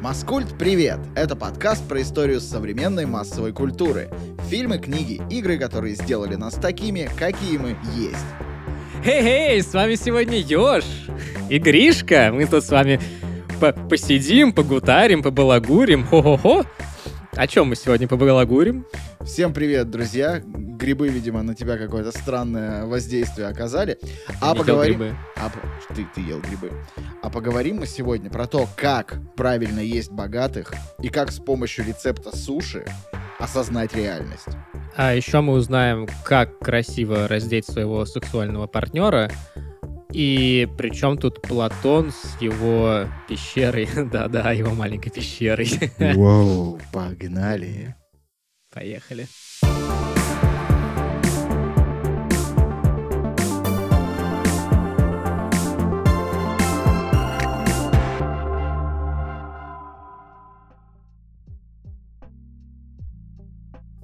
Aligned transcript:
Маскульт, 0.00 0.48
привет! 0.58 0.98
Это 1.14 1.36
подкаст 1.36 1.86
про 1.86 2.00
историю 2.00 2.40
современной 2.40 3.04
массовой 3.04 3.52
культуры. 3.52 4.08
Фильмы, 4.48 4.78
книги, 4.78 5.20
игры, 5.28 5.58
которые 5.58 5.94
сделали 5.94 6.36
нас 6.36 6.54
такими, 6.54 7.10
какие 7.18 7.58
мы 7.58 7.76
есть. 7.94 8.16
Хей-хей, 9.04 9.62
с 9.62 9.74
вами 9.74 9.96
сегодня 9.96 10.38
Ёж 10.38 10.84
и 11.50 11.58
Гришка. 11.58 12.30
Мы 12.32 12.46
тут 12.46 12.64
с 12.64 12.70
вами 12.70 12.98
по 13.60 13.72
посидим, 13.72 14.52
погутарим, 14.52 15.22
побалагурим. 15.22 16.06
Хо-хо-хо. 16.06 16.64
О 17.32 17.46
чем 17.46 17.68
мы 17.68 17.76
сегодня 17.76 18.08
побалагурим? 18.08 18.86
Всем 19.20 19.52
привет, 19.52 19.90
друзья. 19.90 20.42
Грибы, 20.44 21.08
видимо, 21.08 21.42
на 21.42 21.54
тебя 21.54 21.76
какое-то 21.76 22.10
странное 22.10 22.86
воздействие 22.86 23.48
оказали. 23.48 23.98
А 24.40 24.52
Не 24.52 24.56
ел 24.56 24.56
поговорим... 24.56 24.98
грибы. 24.98 25.16
А, 25.36 25.50
ты, 25.94 26.06
ты 26.14 26.22
ел 26.22 26.40
грибы. 26.40 26.72
А 27.22 27.28
поговорим 27.28 27.76
мы 27.76 27.86
сегодня 27.86 28.30
про 28.30 28.46
то, 28.46 28.66
как 28.76 29.18
правильно 29.36 29.80
есть 29.80 30.10
богатых 30.10 30.72
и 31.02 31.08
как 31.08 31.30
с 31.30 31.38
помощью 31.38 31.84
рецепта 31.84 32.34
суши 32.34 32.84
осознать 33.38 33.94
реальность. 33.94 34.48
А 34.96 35.14
еще 35.14 35.40
мы 35.40 35.52
узнаем, 35.52 36.08
как 36.24 36.58
красиво 36.58 37.28
раздеть 37.28 37.66
своего 37.66 38.06
сексуального 38.06 38.66
партнера. 38.66 39.30
И 40.12 40.68
причем 40.76 41.16
тут 41.16 41.40
Платон 41.42 42.10
с 42.10 42.40
его 42.40 43.06
пещерой. 43.28 43.88
Да-да, 44.12 44.52
его 44.52 44.74
маленькой 44.74 45.10
пещерой. 45.10 45.68
Воу, 46.14 46.80
погнали. 46.92 47.94
Поехали. 48.72 49.26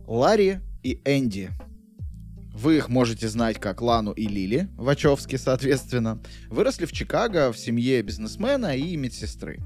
Ларри 0.07 0.61
и 0.83 1.01
Энди. 1.05 1.51
Вы 2.57 2.79
их 2.79 2.89
можете 2.89 3.29
знать 3.29 3.61
как 3.61 3.83
Лану 3.83 4.13
и 4.13 4.27
Лили, 4.27 4.71
Вачовски, 4.79 5.37
соответственно. 5.37 6.23
Выросли 6.49 6.87
в 6.87 6.93
Чикаго 6.93 7.53
в 7.53 7.59
семье 7.59 8.01
бизнесмена 8.01 8.75
и 8.75 8.97
медсестры. 8.97 9.61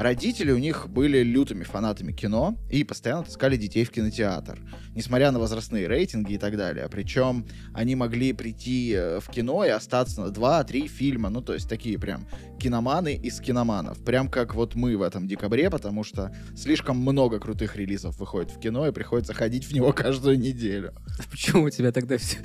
Родители 0.00 0.50
у 0.50 0.56
них 0.56 0.88
были 0.88 1.22
лютыми 1.22 1.62
фанатами 1.62 2.12
кино 2.12 2.56
и 2.70 2.84
постоянно 2.84 3.24
таскали 3.24 3.58
детей 3.58 3.84
в 3.84 3.90
кинотеатр, 3.90 4.58
несмотря 4.94 5.30
на 5.30 5.38
возрастные 5.38 5.86
рейтинги 5.88 6.32
и 6.32 6.38
так 6.38 6.56
далее. 6.56 6.88
Причем 6.90 7.46
они 7.74 7.96
могли 7.96 8.32
прийти 8.32 8.94
э, 8.94 9.20
в 9.20 9.28
кино 9.28 9.62
и 9.62 9.68
остаться 9.68 10.22
на 10.22 10.28
2-3 10.28 10.86
фильма, 10.86 11.28
ну 11.28 11.42
то 11.42 11.52
есть 11.52 11.68
такие 11.68 11.98
прям 11.98 12.26
киноманы 12.58 13.14
из 13.14 13.40
киноманов. 13.40 14.02
Прям 14.02 14.30
как 14.30 14.54
вот 14.54 14.74
мы 14.74 14.96
в 14.96 15.02
этом 15.02 15.28
декабре, 15.28 15.68
потому 15.68 16.02
что 16.02 16.34
слишком 16.56 16.96
много 16.96 17.38
крутых 17.38 17.76
релизов 17.76 18.16
выходит 18.16 18.52
в 18.52 18.58
кино 18.58 18.88
и 18.88 18.92
приходится 18.92 19.34
ходить 19.34 19.66
в 19.66 19.74
него 19.74 19.92
каждую 19.92 20.38
неделю. 20.38 20.94
Почему 21.30 21.64
у 21.64 21.70
тебя 21.70 21.92
тогда 21.92 22.16
всё- 22.16 22.38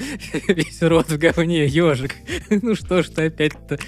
весь 0.53 0.81
рот 0.81 1.09
в 1.09 1.17
говне, 1.17 1.65
ежик? 1.67 2.15
Ну 2.49 2.75
что 2.75 3.01
ж 3.01 3.07
ты 3.07 3.27
опять-то? 3.27 3.79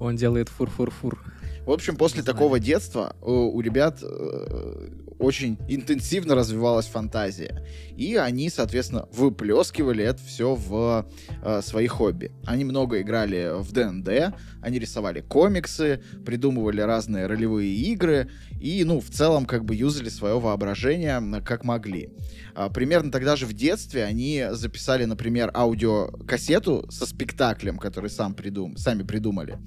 Он 0.00 0.16
делает 0.16 0.48
фур-фур-фур. 0.48 1.22
В 1.66 1.70
общем, 1.70 1.96
после 1.96 2.22
такого 2.22 2.58
детства 2.58 3.14
у, 3.20 3.56
у 3.56 3.60
ребят 3.60 3.98
э, 4.02 4.88
очень 5.20 5.58
интенсивно 5.68 6.34
развивалась 6.34 6.86
фантазия. 6.86 7.64
И 7.96 8.16
они, 8.16 8.48
соответственно, 8.48 9.06
выплескивали 9.12 10.02
это 10.02 10.22
все 10.24 10.54
в 10.54 11.06
э, 11.42 11.60
свои 11.62 11.86
хобби. 11.86 12.32
Они 12.46 12.64
много 12.64 13.00
играли 13.02 13.50
в 13.60 13.70
ДНД, 13.72 14.34
они 14.62 14.78
рисовали 14.78 15.20
комиксы, 15.20 16.02
придумывали 16.24 16.80
разные 16.80 17.26
ролевые 17.26 17.70
игры 17.70 18.30
и, 18.60 18.84
ну, 18.84 19.00
в 19.00 19.08
целом, 19.10 19.46
как 19.46 19.64
бы 19.64 19.74
юзали 19.74 20.08
свое 20.08 20.38
воображение 20.38 21.20
как 21.44 21.64
могли. 21.64 22.10
А, 22.54 22.68
примерно 22.68 23.10
тогда 23.10 23.36
же 23.36 23.46
в 23.46 23.52
детстве 23.52 24.04
они 24.04 24.44
записали, 24.52 25.04
например, 25.06 25.50
аудиокассету 25.54 26.86
со 26.90 27.06
спектаклем, 27.06 27.78
который 27.78 28.10
сам 28.10 28.34
придум... 28.34 28.76
сами 28.76 29.02
придумали. 29.02 29.58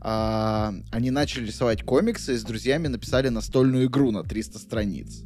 А, 0.00 0.74
они 0.90 1.10
начали 1.10 1.46
рисовать 1.46 1.82
комиксы 1.82 2.34
и 2.34 2.36
с 2.36 2.42
друзьями 2.42 2.88
написали 2.88 3.28
настольную 3.28 3.86
игру 3.86 4.10
на 4.10 4.22
300 4.24 4.58
страниц. 4.58 5.22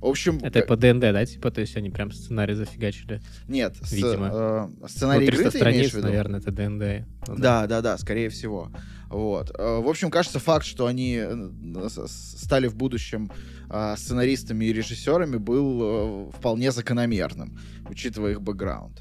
В 0.00 0.06
общем, 0.06 0.38
Это 0.42 0.58
э, 0.58 0.66
по 0.66 0.76
ДНД, 0.76 1.00
да, 1.00 1.24
типа? 1.24 1.50
То 1.50 1.62
есть 1.62 1.76
они 1.78 1.88
прям 1.88 2.12
сценарий 2.12 2.52
зафигачили. 2.54 3.22
нет, 3.48 3.74
с- 3.82 3.90
видимо. 3.92 4.30
э, 4.30 4.68
Ну, 4.80 4.88
сценарий 4.88 5.26
300 5.26 5.40
игры 5.40 5.50
ты 5.50 5.58
имеешь 5.58 5.86
страниц, 5.88 5.90
в 5.92 5.94
виду? 5.96 6.06
наверное, 6.08 6.40
это 6.40 6.50
ДНД. 6.52 7.06
Ну 7.28 7.36
Да, 7.38 7.66
да, 7.66 7.80
да, 7.80 7.96
скорее 7.96 8.28
всего. 8.28 8.70
Вот. 9.14 9.52
Э, 9.56 9.78
В 9.80 9.88
общем, 9.88 10.10
кажется, 10.10 10.40
факт, 10.40 10.66
что 10.66 10.86
они 10.86 11.18
э, 11.20 11.88
стали 12.08 12.66
в 12.66 12.74
будущем 12.74 13.30
а, 13.70 13.96
сценаристами 13.96 14.64
и 14.64 14.72
режиссерами, 14.72 15.36
был 15.36 15.80
э, 15.82 16.30
вполне 16.32 16.72
закономерным, 16.72 17.56
учитывая 17.88 18.32
их 18.32 18.42
бэкграунд. 18.42 19.00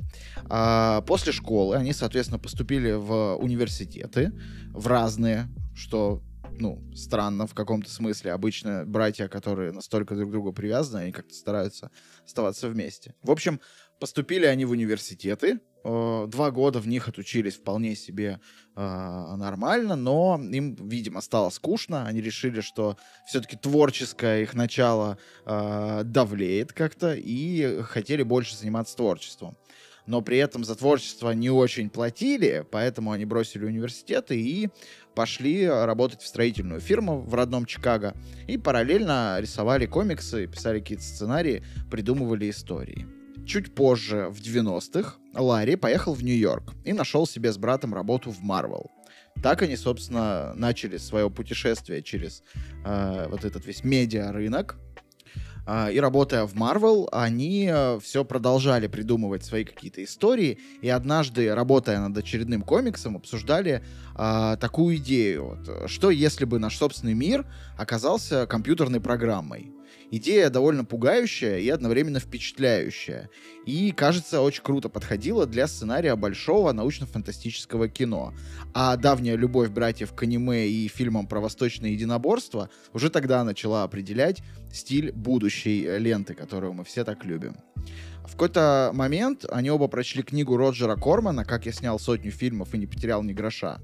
А, 0.50 1.02
После 1.02 1.34
школы 1.34 1.76
они, 1.78 1.94
соответственно, 1.94 2.40
поступили 2.40 2.92
в 2.92 3.36
университеты, 3.38 4.32
в 4.72 4.86
разные, 4.88 5.48
что 5.74 6.22
ну, 6.60 6.80
странно 6.94 7.48
в 7.48 7.56
каком-то 7.56 7.90
смысле. 7.90 8.34
Обычно 8.34 8.86
братья, 8.86 9.28
которые 9.28 9.72
настолько 9.72 10.16
друг 10.16 10.30
к 10.30 10.32
другу 10.32 10.54
привязаны, 10.54 11.02
они 11.02 11.12
как-то 11.12 11.34
стараются 11.34 11.90
оставаться 12.24 12.70
вместе. 12.70 13.16
В 13.24 13.32
общем, 13.32 13.60
поступили 14.00 14.46
они 14.46 14.66
в 14.66 14.72
университеты. 14.72 15.60
Э, 15.84 16.26
Два 16.28 16.52
года 16.52 16.80
в 16.80 16.88
них 16.88 17.08
отучились 17.08 17.56
вполне 17.56 17.96
себе 17.96 18.40
э, 18.76 19.36
нормально, 19.38 19.96
но 19.96 20.40
им, 20.42 20.76
видимо, 20.76 21.22
стало 21.22 21.50
скучно. 21.50 22.06
Они 22.06 22.22
решили, 22.22 22.62
что 22.62 22.98
все-таки 23.28 23.58
творческое 23.58 24.44
их 24.44 24.54
начало 24.54 25.18
э, 25.46 26.02
давлеет 26.06 26.74
как-то 26.74 27.14
и 27.14 27.82
хотели 27.84 28.24
больше 28.24 28.56
заниматься 28.56 28.96
творчеством. 28.96 29.58
Но 30.06 30.22
при 30.22 30.38
этом 30.38 30.64
за 30.64 30.76
творчество 30.76 31.32
не 31.32 31.50
очень 31.50 31.90
платили, 31.90 32.66
поэтому 32.70 33.12
они 33.12 33.26
бросили 33.26 33.66
университеты 33.66 34.40
и 34.40 34.70
пошли 35.16 35.68
работать 35.68 36.22
в 36.22 36.28
строительную 36.28 36.82
фирму 36.82 37.22
в 37.22 37.34
родном 37.34 37.66
Чикаго. 37.66 38.14
И 38.48 38.58
параллельно 38.58 39.38
рисовали 39.40 39.86
комиксы, 39.86 40.48
писали 40.48 40.80
какие-то 40.80 41.04
сценарии, 41.04 41.64
придумывали 41.90 42.50
истории. 42.50 43.23
Чуть 43.46 43.76
позже, 43.76 44.30
в 44.30 44.40
90-х, 44.40 45.16
Ларри 45.34 45.76
поехал 45.76 46.14
в 46.14 46.24
Нью-Йорк 46.24 46.74
и 46.86 46.94
нашел 46.94 47.28
себе 47.28 47.52
с 47.52 47.58
братом 47.58 47.94
работу 47.94 48.32
в 48.32 48.42
Марвел. 48.42 48.90
Так 49.42 49.62
они, 49.62 49.76
собственно, 49.76 50.54
начали 50.56 50.98
свое 50.98 51.30
путешествие 51.30 52.02
через 52.02 52.44
э, 52.86 53.28
вот 53.30 53.44
этот 53.44 53.66
весь 53.66 53.84
медиа-рынок. 53.84 54.78
А, 55.66 55.90
и 55.90 56.00
работая 56.00 56.46
в 56.46 56.54
Marvel, 56.56 57.08
они 57.12 57.72
все 58.02 58.26
продолжали 58.26 58.88
придумывать 58.88 59.44
свои 59.44 59.64
какие-то 59.64 60.04
истории. 60.04 60.60
И 60.82 60.90
однажды, 60.90 61.54
работая 61.54 62.00
над 62.00 62.18
очередным 62.18 62.62
комиксом, 62.62 63.16
обсуждали 63.16 63.84
а, 64.16 64.58
такую 64.58 64.98
идею. 64.98 65.50
Вот, 65.50 65.68
э, 65.68 65.88
что 65.88 66.12
если 66.12 66.46
бы 66.46 66.60
наш 66.60 66.78
собственный 66.78 67.14
мир 67.14 67.46
оказался 67.78 68.46
компьютерной 68.46 69.02
программой? 69.02 69.74
Идея 70.16 70.52
довольно 70.52 70.86
пугающая 70.86 71.58
и 71.58 71.68
одновременно 71.70 72.20
впечатляющая. 72.20 73.32
И, 73.66 73.92
кажется, 73.92 74.42
очень 74.42 74.62
круто 74.62 74.88
подходила 74.88 75.48
для 75.48 75.66
сценария 75.66 76.16
большого 76.16 76.72
научно-фантастического 76.72 77.90
кино. 77.90 78.32
А 78.76 78.96
давняя 78.96 79.36
любовь 79.36 79.72
братьев 79.72 80.14
к 80.14 80.22
аниме 80.22 80.68
и 80.68 80.88
фильмам 80.88 81.26
про 81.26 81.40
восточное 81.40 81.90
единоборство 81.90 82.70
уже 82.94 83.10
тогда 83.10 83.44
начала 83.44 83.82
определять 83.82 84.44
стиль 84.72 85.12
будущей 85.12 85.98
ленты, 85.98 86.36
которую 86.36 86.74
мы 86.74 86.84
все 86.84 87.04
так 87.04 87.26
любим. 87.26 87.56
В 88.24 88.34
какой-то 88.34 88.92
момент 88.94 89.46
они 89.50 89.70
оба 89.70 89.88
прочли 89.88 90.24
книгу 90.24 90.56
Роджера 90.56 90.96
Кормана 90.96 91.44
«Как 91.44 91.66
я 91.66 91.72
снял 91.72 92.00
сотню 92.00 92.32
фильмов 92.32 92.74
и 92.74 92.78
не 92.78 92.88
потерял 92.88 93.22
ни 93.24 93.34
гроша». 93.34 93.82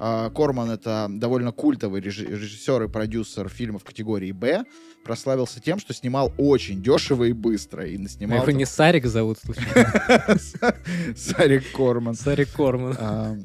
А, 0.00 0.30
Корман— 0.30 0.70
это 0.72 1.08
довольно 1.10 1.52
культовый 1.52 2.00
режи- 2.00 2.26
режиссер 2.26 2.84
и 2.84 2.88
продюсер 2.88 3.48
фильмов 3.48 3.84
категории 3.84 4.32
«Б». 4.32 4.64
Прославился 5.04 5.60
тем, 5.60 5.78
что 5.78 5.92
снимал 5.92 6.32
очень 6.38 6.82
дешево 6.82 7.24
и 7.24 7.32
быстро. 7.32 7.86
И 7.86 7.98
наснимал... 7.98 8.42
Его 8.42 8.52
не 8.52 8.64
Сарик 8.64 9.06
зовут, 9.06 9.38
случайно? 9.38 10.38
Сарик 11.16 11.72
Корман. 11.72 12.14
Сарик 12.14 12.52
Корман. 12.52 12.96
А, 12.98 13.36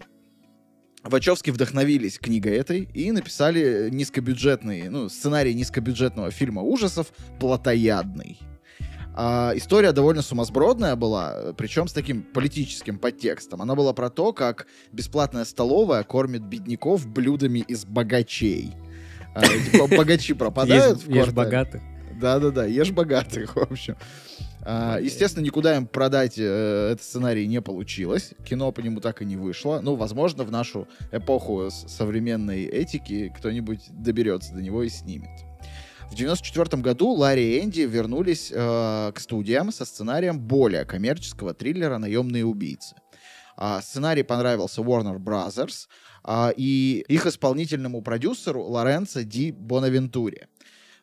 Вачовски 1.03 1.49
вдохновились 1.49 2.19
книгой 2.19 2.57
этой 2.57 2.87
и 2.93 3.11
написали 3.11 3.89
низкобюджетный, 3.91 4.89
ну, 4.89 5.09
сценарий 5.09 5.53
низкобюджетного 5.53 6.31
фильма 6.31 6.61
ужасов 6.61 7.07
«Плотоядный». 7.39 8.39
А, 9.19 9.51
история 9.55 9.93
довольно 9.93 10.21
сумасбродная 10.21 10.95
была, 10.95 11.53
причем 11.57 11.87
с 11.87 11.93
таким 11.93 12.21
политическим 12.21 12.99
подтекстом. 12.99 13.63
Она 13.63 13.73
была 13.73 13.93
про 13.93 14.11
то, 14.11 14.31
как 14.31 14.67
бесплатная 14.91 15.45
столовая 15.45 16.03
кормит 16.03 16.43
бедняков 16.43 17.07
блюдами 17.07 17.59
из 17.59 17.83
богачей. 17.83 18.75
А, 19.41 19.71
типа, 19.71 19.87
богачи 19.87 20.33
пропадают 20.33 21.03
в 21.03 21.09
Ешь 21.09 21.31
богатых. 21.31 21.81
Да-да-да, 22.19 22.65
ешь 22.65 22.91
богатых, 22.91 23.55
в 23.55 23.61
общем. 23.61 23.95
А, 24.61 24.99
естественно, 24.99 25.43
никуда 25.43 25.77
им 25.77 25.87
продать 25.87 26.37
э, 26.37 26.89
этот 26.91 27.05
сценарий 27.05 27.47
не 27.47 27.61
получилось. 27.61 28.33
Кино 28.43 28.71
по 28.71 28.81
нему 28.81 28.99
так 28.99 29.21
и 29.21 29.25
не 29.25 29.37
вышло. 29.37 29.79
Ну, 29.81 29.95
возможно, 29.95 30.43
в 30.43 30.51
нашу 30.51 30.87
эпоху 31.11 31.69
современной 31.71 32.63
этики 32.65 33.31
кто-нибудь 33.37 33.81
доберется 33.91 34.53
до 34.53 34.61
него 34.61 34.83
и 34.83 34.89
снимет. 34.89 35.29
В 36.11 36.15
94 36.15 36.81
году 36.81 37.11
Ларри 37.11 37.57
и 37.57 37.63
Энди 37.63 37.81
вернулись 37.81 38.51
э, 38.53 39.11
к 39.13 39.19
студиям 39.19 39.71
со 39.71 39.85
сценарием 39.85 40.39
более 40.39 40.85
коммерческого 40.85 41.53
триллера 41.53 41.97
«Наемные 41.97 42.45
убийцы». 42.45 42.95
А, 43.57 43.81
сценарий 43.81 44.23
понравился 44.23 44.81
Warner 44.81 45.17
Brothers 45.17 45.87
а, 46.27 46.53
и 46.55 47.05
их 47.07 47.25
исполнительному 47.25 48.01
продюсеру 48.01 48.61
Лоренцо 48.63 49.23
Ди 49.23 49.51
Бонавентуре. 49.51 50.49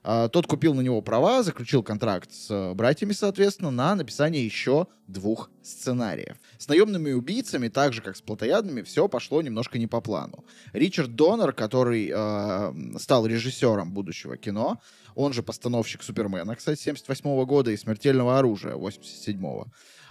А, 0.06 0.29
тот 0.29 0.47
купил 0.47 0.75
на 0.75 0.82
него 0.82 1.00
права, 1.00 1.43
заключил 1.43 1.82
контракт 1.82 2.31
с 2.31 2.50
э, 2.50 2.75
братьями, 2.75 3.12
соответственно, 3.12 3.71
на 3.71 3.94
написание 3.94 4.44
еще 4.44 4.87
двух 5.06 5.50
сценариев. 5.62 6.37
С 6.59 6.69
наемными 6.69 7.12
убийцами, 7.12 7.69
так 7.69 7.94
же 7.94 8.03
как 8.03 8.15
с 8.15 8.21
плотоядными, 8.21 8.82
все 8.82 9.09
пошло 9.09 9.41
немножко 9.41 9.79
не 9.79 9.87
по 9.87 10.03
плану. 10.03 10.44
Ричард 10.75 11.15
Доннер, 11.15 11.55
который 11.55 12.12
э, 12.15 12.99
стал 12.99 13.25
режиссером 13.25 13.93
будущего 13.93 14.37
кино, 14.37 14.79
он 15.15 15.32
же 15.32 15.43
постановщик 15.43 16.03
Супермена, 16.03 16.55
кстати, 16.55 16.81
78 16.82 17.44
года 17.47 17.70
и 17.70 17.77
Смертельного 17.79 18.38
оружия 18.38 18.75
87 18.75 19.41
-го, 19.41 19.69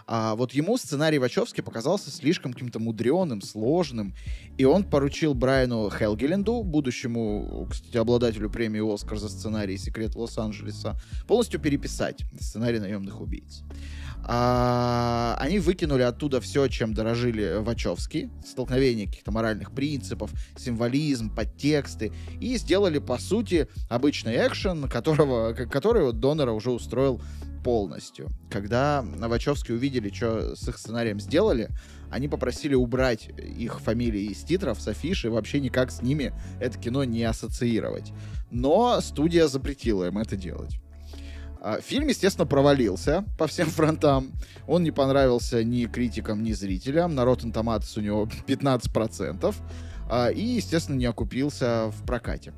а 0.07 0.35
вот 0.35 0.53
ему 0.53 0.77
сценарий 0.77 1.19
Вачовски 1.19 1.61
показался 1.61 2.11
слишком 2.11 2.53
каким-то 2.53 2.79
мудреным, 2.79 3.41
сложным, 3.41 4.13
и 4.57 4.65
он 4.65 4.83
поручил 4.83 5.33
Брайану 5.33 5.89
Хелгеленду, 5.89 6.63
будущему, 6.63 7.67
кстати, 7.69 7.97
обладателю 7.97 8.49
премии 8.49 8.93
«Оскар» 8.93 9.17
за 9.17 9.29
сценарий 9.29 9.77
«Секрет 9.77 10.15
Лос-Анджелеса», 10.15 10.95
полностью 11.27 11.59
переписать 11.59 12.23
сценарий 12.39 12.79
«Наемных 12.79 13.21
убийц». 13.21 13.63
А, 14.25 15.35
они 15.39 15.59
выкинули 15.59 16.01
оттуда 16.01 16.39
все, 16.39 16.67
чем 16.67 16.93
дорожили 16.93 17.57
Вачовски, 17.59 18.29
столкновение 18.45 19.07
каких-то 19.07 19.31
моральных 19.31 19.71
принципов, 19.71 20.31
символизм, 20.57 21.33
подтексты, 21.33 22.13
и 22.39 22.55
сделали, 22.57 22.99
по 22.99 23.17
сути, 23.17 23.67
обычный 23.89 24.35
экшен, 24.47 24.87
которого, 24.87 25.53
который 25.53 26.03
вот 26.03 26.19
Донора 26.19 26.51
уже 26.51 26.71
устроил 26.71 27.21
полностью. 27.63 28.29
Когда 28.49 29.01
Новачевски 29.01 29.71
увидели, 29.71 30.09
что 30.09 30.55
с 30.55 30.67
их 30.67 30.77
сценарием 30.77 31.19
сделали, 31.19 31.69
они 32.11 32.27
попросили 32.27 32.75
убрать 32.75 33.29
их 33.37 33.79
фамилии 33.79 34.31
из 34.31 34.43
титров, 34.43 34.79
с 34.79 34.87
афиши, 34.87 35.29
вообще 35.29 35.59
никак 35.59 35.91
с 35.91 36.01
ними 36.01 36.33
это 36.61 36.77
кино 36.77 37.03
не 37.03 37.23
ассоциировать. 37.23 38.11
Но 38.51 39.01
студия 39.01 39.47
запретила 39.47 40.07
им 40.07 40.17
это 40.17 40.35
делать. 40.35 40.79
А, 41.63 41.79
фильм, 41.79 42.09
естественно, 42.09 42.45
провалился 42.45 43.23
по 43.37 43.47
всем 43.47 43.67
фронтам. 43.69 44.33
Он 44.67 44.83
не 44.83 44.91
понравился 44.91 45.63
ни 45.63 45.85
критикам, 45.85 46.43
ни 46.43 46.51
зрителям. 46.51 47.15
На 47.15 47.21
Rotten 47.21 47.53
Tomatoes 47.53 47.97
у 47.97 48.01
него 48.01 48.29
15%. 48.47 49.55
А, 50.09 50.27
и, 50.27 50.43
естественно, 50.43 50.97
не 50.97 51.05
окупился 51.05 51.89
в 51.91 52.05
прокате 52.05 52.53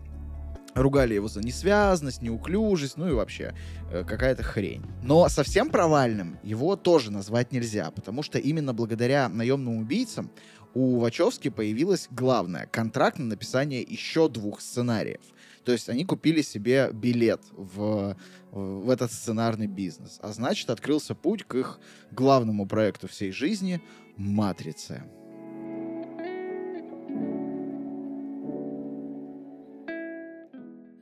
ругали 0.73 1.13
его 1.13 1.29
за 1.29 1.39
несвязность, 1.39 2.21
неуклюжесть, 2.21 2.97
ну 2.97 3.07
и 3.07 3.13
вообще 3.13 3.53
э, 3.91 4.03
какая-то 4.03 4.43
хрень. 4.43 4.83
Но 5.03 5.29
совсем 5.29 5.69
провальным 5.69 6.37
его 6.43 6.75
тоже 6.75 7.11
назвать 7.11 7.53
нельзя, 7.53 7.91
потому 7.91 8.21
что 8.23 8.39
именно 8.39 8.73
благодаря 8.73 9.29
наемным 9.29 9.77
убийцам 9.77 10.29
у 10.73 10.99
Вачовски 10.99 11.49
появилась 11.49 12.07
главная 12.11 12.67
контракт 12.67 13.17
на 13.17 13.25
написание 13.25 13.81
еще 13.81 14.27
двух 14.27 14.59
сценариев. 14.59 15.21
То 15.65 15.71
есть 15.71 15.89
они 15.89 16.05
купили 16.05 16.41
себе 16.41 16.91
билет 16.93 17.41
в, 17.51 18.15
в 18.51 18.89
этот 18.89 19.11
сценарный 19.11 19.67
бизнес. 19.67 20.19
А 20.21 20.31
значит, 20.31 20.69
открылся 20.69 21.15
путь 21.15 21.43
к 21.43 21.55
их 21.55 21.79
главному 22.11 22.67
проекту 22.67 23.07
всей 23.07 23.31
жизни— 23.31 23.81
«Матрице». 24.17 25.03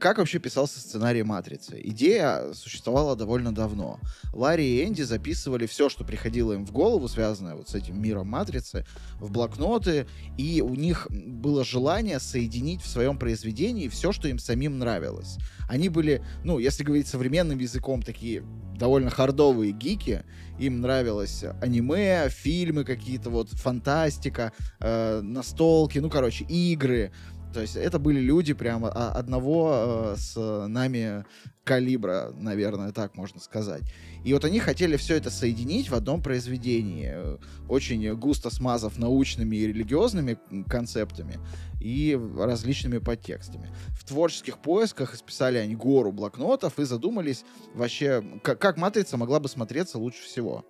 Как 0.03 0.17
вообще 0.17 0.37
писался 0.37 0.81
сценарий 0.81 1.23
«Матрицы»? 1.23 1.79
Идея 1.81 2.51
существовала 2.51 3.15
довольно 3.15 3.55
давно. 3.55 4.01
Ларри 4.33 4.65
и 4.65 4.83
Энди 4.83 5.01
записывали 5.03 5.65
все, 5.65 5.87
что 5.87 6.03
приходило 6.03 6.51
им 6.51 6.65
в 6.65 6.73
голову, 6.73 7.07
связанное 7.07 7.55
вот 7.55 7.69
с 7.69 7.75
этим 7.75 8.01
миром 8.01 8.27
«Матрицы», 8.27 8.85
в 9.21 9.31
блокноты, 9.31 10.05
и 10.37 10.61
у 10.61 10.75
них 10.75 11.07
было 11.09 11.63
желание 11.63 12.19
соединить 12.19 12.81
в 12.81 12.89
своем 12.89 13.17
произведении 13.17 13.87
все, 13.87 14.11
что 14.11 14.27
им 14.27 14.39
самим 14.39 14.77
нравилось. 14.77 15.37
Они 15.69 15.87
были, 15.87 16.21
ну, 16.43 16.59
если 16.59 16.83
говорить 16.83 17.07
современным 17.07 17.59
языком, 17.59 18.01
такие 18.01 18.43
довольно 18.77 19.09
хардовые 19.09 19.71
гики, 19.71 20.25
им 20.59 20.81
нравилось 20.81 21.45
аниме, 21.61 22.27
фильмы 22.29 22.83
какие-то, 22.83 23.29
вот 23.29 23.49
фантастика, 23.49 24.51
э, 24.79 25.21
настолки, 25.21 25.99
ну, 25.99 26.09
короче, 26.09 26.43
игры, 26.45 27.11
то 27.53 27.61
есть 27.61 27.75
это 27.75 27.99
были 27.99 28.19
люди 28.19 28.53
прямо 28.53 28.89
одного 28.89 30.13
э, 30.15 30.15
с 30.17 30.67
нами 30.67 31.25
калибра, 31.63 32.33
наверное, 32.35 32.91
так 32.91 33.15
можно 33.15 33.39
сказать. 33.39 33.83
И 34.25 34.33
вот 34.33 34.43
они 34.43 34.59
хотели 34.59 34.97
все 34.97 35.15
это 35.15 35.29
соединить 35.29 35.89
в 35.89 35.95
одном 35.95 36.21
произведении, 36.21 37.11
э, 37.13 37.37
очень 37.69 38.13
густо 38.15 38.49
смазав 38.49 38.97
научными 38.97 39.55
и 39.55 39.67
религиозными 39.67 40.37
концептами 40.67 41.39
и 41.79 42.19
различными 42.37 42.97
подтекстами. 42.97 43.69
В 43.91 44.03
творческих 44.03 44.57
поисках 44.57 45.13
исписали 45.13 45.57
они 45.57 45.75
гору 45.75 46.11
блокнотов 46.11 46.79
и 46.79 46.83
задумались 46.83 47.45
вообще, 47.73 48.23
как, 48.41 48.59
как 48.59 48.77
«Матрица» 48.77 49.17
могла 49.17 49.39
бы 49.39 49.47
смотреться 49.47 49.97
лучше 49.97 50.23
всего. 50.23 50.65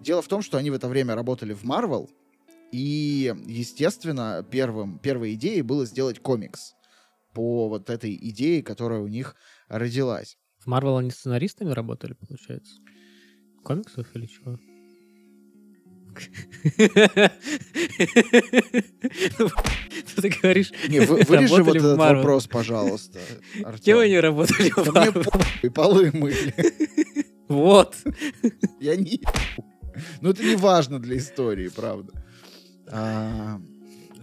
Дело 0.00 0.22
в 0.22 0.28
том, 0.28 0.42
что 0.42 0.58
они 0.58 0.70
в 0.70 0.74
это 0.74 0.88
время 0.88 1.14
работали 1.14 1.54
в 1.54 1.64
Marvel, 1.64 2.08
и, 2.72 3.34
естественно, 3.46 4.46
первым, 4.50 4.98
первой 4.98 5.34
идеей 5.34 5.62
было 5.62 5.86
сделать 5.86 6.20
комикс 6.20 6.74
по 7.34 7.68
вот 7.68 7.90
этой 7.90 8.14
идее, 8.14 8.62
которая 8.62 9.00
у 9.00 9.08
них 9.08 9.36
родилась. 9.68 10.38
В 10.58 10.66
Марвел 10.66 10.96
они 10.96 11.10
сценаристами 11.10 11.70
работали, 11.70 12.14
получается? 12.14 12.74
Комиксов 13.62 14.06
или 14.14 14.26
чего? 14.26 14.58
Ты 20.16 20.30
говоришь, 20.40 20.72
Не, 20.88 21.00
вы, 21.00 21.22
вырежи 21.24 21.62
вот 21.62 21.76
этот 21.76 21.98
вопрос, 21.98 22.46
пожалуйста. 22.46 23.20
Кем 23.84 23.98
они 23.98 24.18
работали 24.18 24.70
в? 24.70 25.62
Мне 25.62 25.70
полы 25.70 26.10
мыли. 26.12 26.54
Вот. 27.48 27.94
Я 28.80 28.96
не... 28.96 29.20
Ну, 30.20 30.30
это 30.30 30.42
не 30.42 30.56
важно 30.56 30.98
для 30.98 31.16
истории, 31.18 31.68
правда. 31.68 32.12
А... 32.90 33.60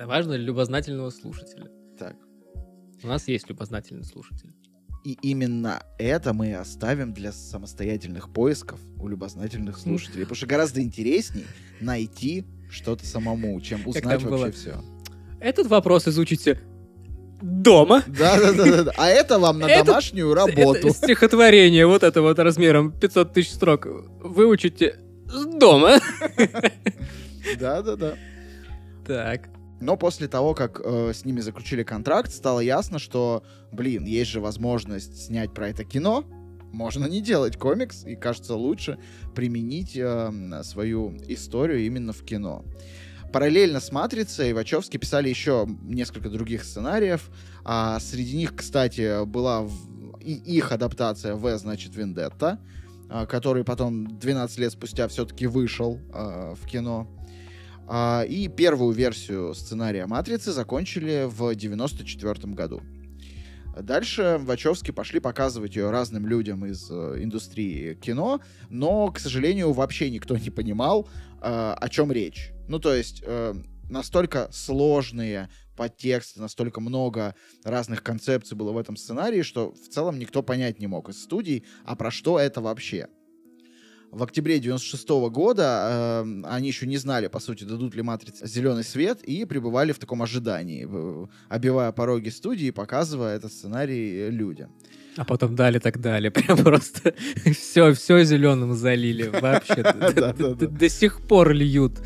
Важно 0.05 0.33
любознательного 0.33 1.09
слушателя? 1.09 1.69
Так. 1.97 2.15
У 3.03 3.07
нас 3.07 3.27
есть 3.27 3.49
любознательный 3.49 4.03
слушатель. 4.03 4.53
И 5.03 5.17
именно 5.21 5.83
это 5.97 6.33
мы 6.33 6.55
оставим 6.55 7.13
для 7.13 7.33
самостоятельных 7.33 8.31
поисков 8.31 8.79
у 8.97 9.07
любознательных 9.09 9.77
слушателей. 9.77 10.21
Потому 10.21 10.37
что 10.37 10.47
гораздо 10.47 10.81
интереснее 10.81 11.45
найти 11.81 12.45
что-то 12.69 13.05
самому, 13.05 13.59
чем 13.59 13.85
узнать 13.85 14.05
вообще 14.05 14.27
было? 14.27 14.51
все. 14.51 14.81
Этот 15.41 15.67
вопрос 15.67 16.07
изучите 16.07 16.61
дома. 17.41 18.03
Да, 18.07 18.39
да, 18.39 18.53
да, 18.53 18.83
да. 18.83 18.91
А 18.97 19.09
это 19.09 19.37
вам 19.39 19.59
на 19.59 19.65
это, 19.65 19.87
домашнюю 19.87 20.33
работу. 20.33 20.87
Это 20.87 20.89
стихотворение 20.91 21.85
вот 21.85 22.03
это 22.03 22.21
вот 22.21 22.39
размером 22.39 22.97
500 22.97 23.33
тысяч 23.33 23.51
строк 23.51 23.85
выучите 23.85 24.95
дома. 25.59 25.99
Да, 27.59 27.81
да, 27.81 27.97
да. 27.97 28.15
Так. 29.05 29.49
Но 29.81 29.97
после 29.97 30.27
того, 30.27 30.53
как 30.53 30.79
э, 30.83 31.11
с 31.13 31.25
ними 31.25 31.41
заключили 31.41 31.83
контракт, 31.83 32.31
стало 32.31 32.61
ясно, 32.61 32.99
что, 32.99 33.43
блин, 33.71 34.05
есть 34.05 34.31
же 34.31 34.39
возможность 34.39 35.25
снять 35.25 35.53
про 35.53 35.69
это 35.69 35.83
кино, 35.83 36.23
можно 36.71 37.05
не 37.05 37.21
делать 37.21 37.57
комикс, 37.57 38.05
и 38.05 38.15
кажется 38.15 38.55
лучше 38.55 38.97
применить 39.35 39.95
э, 39.95 40.61
свою 40.63 41.17
историю 41.27 41.85
именно 41.85 42.13
в 42.13 42.23
кино. 42.23 42.65
Параллельно 43.33 43.79
с 43.79 43.91
«Матрицей» 43.91 44.53
Вачовски 44.53 44.97
писали 44.97 45.27
еще 45.27 45.67
несколько 45.81 46.29
других 46.29 46.63
сценариев. 46.63 47.31
А 47.65 47.99
среди 47.99 48.37
них, 48.37 48.55
кстати, 48.55 49.25
была 49.25 49.67
и 50.21 50.33
их 50.33 50.71
адаптация 50.71 51.35
«В, 51.35 51.57
значит, 51.57 51.95
Вендетта», 51.95 52.59
э, 53.09 53.25
который 53.25 53.63
потом 53.63 54.19
12 54.19 54.57
лет 54.59 54.71
спустя 54.71 55.07
все-таки 55.07 55.47
вышел 55.47 55.99
э, 56.13 56.55
в 56.55 56.65
кино. 56.67 57.07
А, 57.87 58.23
и 58.23 58.47
первую 58.47 58.93
версию 58.93 59.53
сценария 59.53 60.05
«Матрицы» 60.05 60.51
закончили 60.51 61.25
в 61.27 61.43
1994 61.43 62.53
году. 62.53 62.81
Дальше 63.81 64.37
Вачовски 64.39 64.91
пошли 64.91 65.19
показывать 65.19 65.75
ее 65.75 65.89
разным 65.89 66.27
людям 66.27 66.65
из 66.65 66.89
э, 66.91 67.23
индустрии 67.23 67.95
кино, 67.95 68.39
но, 68.69 69.07
к 69.11 69.19
сожалению, 69.19 69.71
вообще 69.71 70.11
никто 70.11 70.37
не 70.37 70.51
понимал, 70.51 71.09
э, 71.41 71.75
о 71.75 71.89
чем 71.89 72.11
речь. 72.11 72.51
Ну, 72.67 72.79
то 72.79 72.93
есть 72.93 73.23
э, 73.25 73.55
настолько 73.89 74.47
сложные 74.51 75.49
подтексты, 75.75 76.39
настолько 76.39 76.81
много 76.81 77.33
разных 77.63 78.03
концепций 78.03 78.55
было 78.55 78.71
в 78.71 78.77
этом 78.77 78.95
сценарии, 78.95 79.41
что 79.41 79.71
в 79.71 79.89
целом 79.89 80.19
никто 80.19 80.43
понять 80.43 80.79
не 80.79 80.85
мог 80.85 81.09
из 81.09 81.23
студий, 81.23 81.65
а 81.83 81.95
про 81.95 82.11
что 82.11 82.37
это 82.37 82.61
вообще 82.61 83.07
в 84.13 84.23
октябре 84.23 84.59
96 84.59 85.09
-го 85.09 85.29
года 85.29 86.23
э, 86.23 86.41
они 86.55 86.67
еще 86.67 86.87
не 86.87 86.97
знали, 86.97 87.27
по 87.27 87.39
сути, 87.39 87.63
дадут 87.65 87.95
ли 87.95 88.01
матрице 88.01 88.47
зеленый 88.47 88.83
свет, 88.83 89.23
и 89.23 89.45
пребывали 89.45 89.91
в 89.91 89.99
таком 89.99 90.21
ожидании, 90.21 90.87
обивая 91.49 91.91
пороги 91.91 92.29
студии, 92.29 92.71
показывая 92.71 93.35
этот 93.35 93.51
сценарий 93.51 94.29
людям. 94.29 94.69
А 95.17 95.25
потом 95.25 95.55
дали 95.55 95.79
так 95.79 95.99
дали. 95.99 96.29
Прям 96.33 96.57
просто 96.57 97.13
все, 97.51 97.93
все 97.93 98.23
зеленым 98.23 98.73
залили. 98.73 99.29
Вообще. 99.41 99.83
До 100.79 100.89
сих 100.89 101.21
пор 101.21 101.53
льют. 101.53 102.01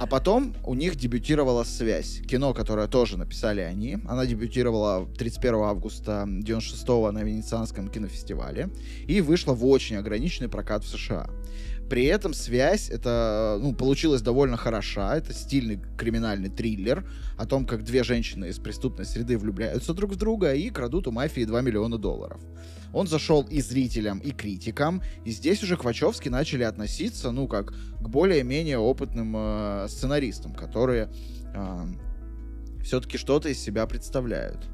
А 0.00 0.06
потом 0.06 0.54
у 0.64 0.72
них 0.72 0.96
дебютировала 0.96 1.62
«Связь», 1.62 2.22
кино, 2.26 2.54
которое 2.54 2.88
тоже 2.88 3.18
написали 3.18 3.60
они. 3.60 3.98
Она 4.08 4.24
дебютировала 4.24 5.06
31 5.18 5.56
августа 5.56 6.24
96 6.26 6.88
на 7.12 7.22
Венецианском 7.22 7.86
кинофестивале 7.88 8.70
и 9.06 9.20
вышла 9.20 9.52
в 9.52 9.66
очень 9.66 9.96
ограниченный 9.96 10.48
прокат 10.48 10.84
в 10.84 10.88
США. 10.88 11.28
При 11.90 12.06
этом 12.06 12.32
связь, 12.32 12.88
это, 12.88 13.58
ну, 13.60 13.74
получилась 13.74 14.22
довольно 14.22 14.56
хороша. 14.56 15.18
Это 15.18 15.34
стильный 15.34 15.78
криминальный 15.98 16.48
триллер 16.48 17.04
о 17.36 17.44
том, 17.44 17.66
как 17.66 17.84
две 17.84 18.02
женщины 18.02 18.46
из 18.46 18.58
преступной 18.58 19.04
среды 19.04 19.36
влюбляются 19.36 19.92
друг 19.92 20.12
в 20.12 20.16
друга 20.16 20.54
и 20.54 20.70
крадут 20.70 21.08
у 21.08 21.10
мафии 21.10 21.44
2 21.44 21.60
миллиона 21.60 21.98
долларов. 21.98 22.40
Он 22.92 23.06
зашел 23.06 23.42
и 23.42 23.60
зрителям, 23.60 24.18
и 24.18 24.32
критикам, 24.32 25.02
и 25.24 25.30
здесь 25.30 25.62
уже 25.62 25.76
к 25.76 25.84
Вачовски 25.84 26.28
начали 26.28 26.64
относиться, 26.64 27.30
ну, 27.30 27.46
как 27.46 27.72
к 27.72 28.08
более-менее 28.08 28.78
опытным 28.78 29.34
э, 29.36 29.86
сценаристам, 29.88 30.54
которые 30.54 31.10
э, 31.54 31.86
все-таки 32.82 33.18
что-то 33.18 33.48
из 33.48 33.60
себя 33.60 33.86
представляют. 33.86 34.68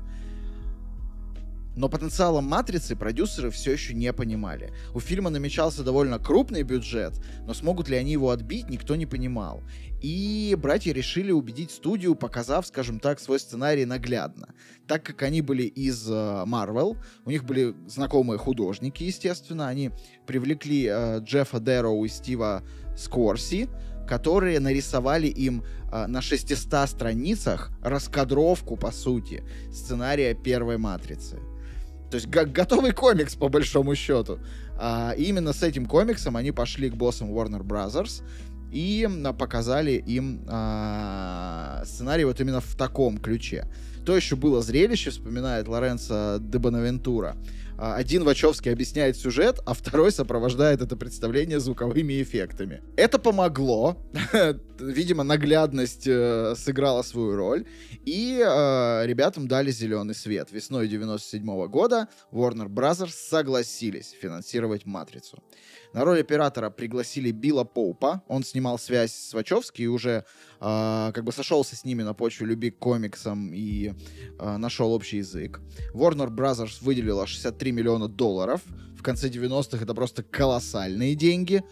Но 1.76 1.90
потенциалом 1.90 2.46
«Матрицы» 2.46 2.96
продюсеры 2.96 3.50
все 3.50 3.72
еще 3.72 3.92
не 3.92 4.10
понимали. 4.14 4.72
У 4.94 5.00
фильма 5.00 5.28
намечался 5.28 5.84
довольно 5.84 6.18
крупный 6.18 6.62
бюджет, 6.62 7.12
но 7.46 7.52
смогут 7.52 7.90
ли 7.90 7.96
они 7.96 8.12
его 8.12 8.30
отбить, 8.30 8.70
никто 8.70 8.96
не 8.96 9.04
понимал. 9.04 9.62
И 10.00 10.56
братья 10.58 10.92
решили 10.92 11.32
убедить 11.32 11.70
студию, 11.70 12.14
показав, 12.14 12.66
скажем 12.66 12.98
так, 12.98 13.20
свой 13.20 13.38
сценарий 13.38 13.84
наглядно. 13.84 14.54
Так 14.86 15.02
как 15.02 15.22
они 15.22 15.42
были 15.42 15.64
из 15.64 16.08
э, 16.08 16.12
Marvel, 16.12 16.96
у 17.26 17.30
них 17.30 17.44
были 17.44 17.74
знакомые 17.86 18.38
художники, 18.38 19.02
естественно, 19.04 19.68
они 19.68 19.90
привлекли 20.26 20.86
uh, 20.86 21.20
Джеффа 21.20 21.60
Дэроу 21.60 22.04
и 22.04 22.08
Стива 22.08 22.62
Скорси, 22.96 23.68
которые 24.08 24.60
нарисовали 24.60 25.26
им 25.26 25.64
э, 25.92 26.06
на 26.06 26.22
600 26.22 26.88
страницах 26.88 27.70
раскадровку, 27.82 28.76
по 28.76 28.92
сути, 28.92 29.44
сценария 29.72 30.34
первой 30.34 30.78
«Матрицы». 30.78 31.38
То 32.10 32.16
есть 32.16 32.28
готовый 32.28 32.92
комикс, 32.92 33.34
по 33.34 33.48
большому 33.48 33.94
счету. 33.94 34.38
А, 34.78 35.12
именно 35.16 35.52
с 35.52 35.62
этим 35.62 35.86
комиксом 35.86 36.36
они 36.36 36.52
пошли 36.52 36.90
к 36.90 36.94
боссам 36.94 37.30
Warner 37.30 37.62
Brothers 37.62 38.22
и 38.72 39.08
показали 39.38 39.92
им 39.92 40.44
а, 40.48 41.82
сценарий 41.84 42.24
вот 42.24 42.40
именно 42.40 42.60
в 42.60 42.76
таком 42.76 43.18
ключе. 43.18 43.66
То 44.04 44.14
еще 44.14 44.36
было 44.36 44.62
зрелище, 44.62 45.10
вспоминает 45.10 45.66
Лоренцо 45.66 46.38
де 46.40 46.58
Бонавентура. 46.58 47.36
А, 47.78 47.94
один 47.96 48.24
Вачовский 48.24 48.72
объясняет 48.72 49.16
сюжет, 49.16 49.60
а 49.66 49.74
второй 49.74 50.10
сопровождает 50.10 50.80
это 50.80 50.96
представление 50.96 51.60
звуковыми 51.60 52.22
эффектами. 52.22 52.82
Это 52.96 53.18
помогло. 53.18 53.96
Видимо, 54.78 55.24
наглядность 55.24 56.06
э, 56.06 56.54
сыграла 56.56 57.02
свою 57.02 57.36
роль. 57.36 57.66
И 58.04 58.42
э, 58.44 59.06
ребятам 59.06 59.48
дали 59.48 59.70
зеленый 59.70 60.14
свет. 60.14 60.52
Весной 60.52 60.88
97 60.88 61.42
-го 61.44 61.68
года 61.68 62.08
Warner 62.32 62.68
Brothers 62.68 63.12
согласились 63.12 64.14
финансировать 64.20 64.86
«Матрицу». 64.86 65.42
На 65.96 66.04
роль 66.04 66.20
оператора 66.20 66.68
пригласили 66.68 67.30
Билла 67.30 67.64
Поупа. 67.64 68.22
Он 68.28 68.44
снимал 68.44 68.78
связь 68.78 69.14
с 69.14 69.32
Вачовски 69.32 69.80
и 69.80 69.86
уже 69.86 70.26
э, 70.60 71.10
как 71.14 71.24
бы 71.24 71.32
сошелся 71.32 71.74
с 71.74 71.86
ними 71.86 72.02
на 72.02 72.12
почве 72.12 72.46
любви 72.46 72.70
к 72.70 72.78
комиксам 72.78 73.50
и 73.54 73.94
э, 74.38 74.56
нашел 74.58 74.92
общий 74.92 75.16
язык. 75.16 75.62
Warner 75.94 76.28
Brothers 76.28 76.84
выделила 76.84 77.26
63 77.26 77.72
миллиона 77.72 78.08
долларов. 78.08 78.60
В 78.94 79.02
конце 79.02 79.30
90-х 79.30 79.82
это 79.82 79.94
просто 79.94 80.22
колоссальные 80.22 81.14
деньги. 81.14 81.64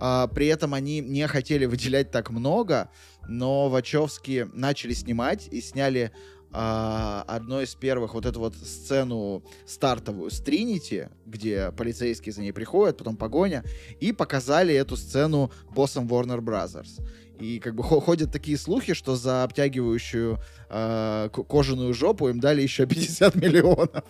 Э, 0.00 0.28
при 0.32 0.46
этом 0.46 0.74
они 0.74 1.00
не 1.00 1.26
хотели 1.26 1.64
выделять 1.64 2.12
так 2.12 2.30
много, 2.30 2.88
но 3.26 3.68
Вачовски 3.68 4.48
начали 4.52 4.92
снимать 4.92 5.48
и 5.48 5.60
сняли 5.60 6.12
а, 6.52 7.24
одной 7.26 7.64
из 7.64 7.74
первых 7.74 8.14
вот 8.14 8.26
эту 8.26 8.40
вот 8.40 8.54
сцену 8.54 9.42
стартовую 9.66 10.30
с 10.30 10.40
Тринити, 10.40 11.08
где 11.24 11.72
полицейские 11.72 12.32
за 12.32 12.42
ней 12.42 12.52
приходят, 12.52 12.98
потом 12.98 13.16
погоня, 13.16 13.64
и 14.00 14.12
показали 14.12 14.74
эту 14.74 14.96
сцену 14.96 15.50
боссом 15.70 16.06
Warner 16.06 16.40
Brothers. 16.40 17.00
И 17.40 17.58
как 17.58 17.74
бы 17.74 17.82
ходят 17.82 18.30
такие 18.30 18.56
слухи, 18.56 18.94
что 18.94 19.16
за 19.16 19.42
обтягивающую 19.42 20.38
э, 20.68 21.28
кожаную 21.48 21.94
жопу 21.94 22.28
им 22.28 22.38
дали 22.38 22.62
еще 22.62 22.86
50 22.86 23.34
миллионов. 23.36 24.04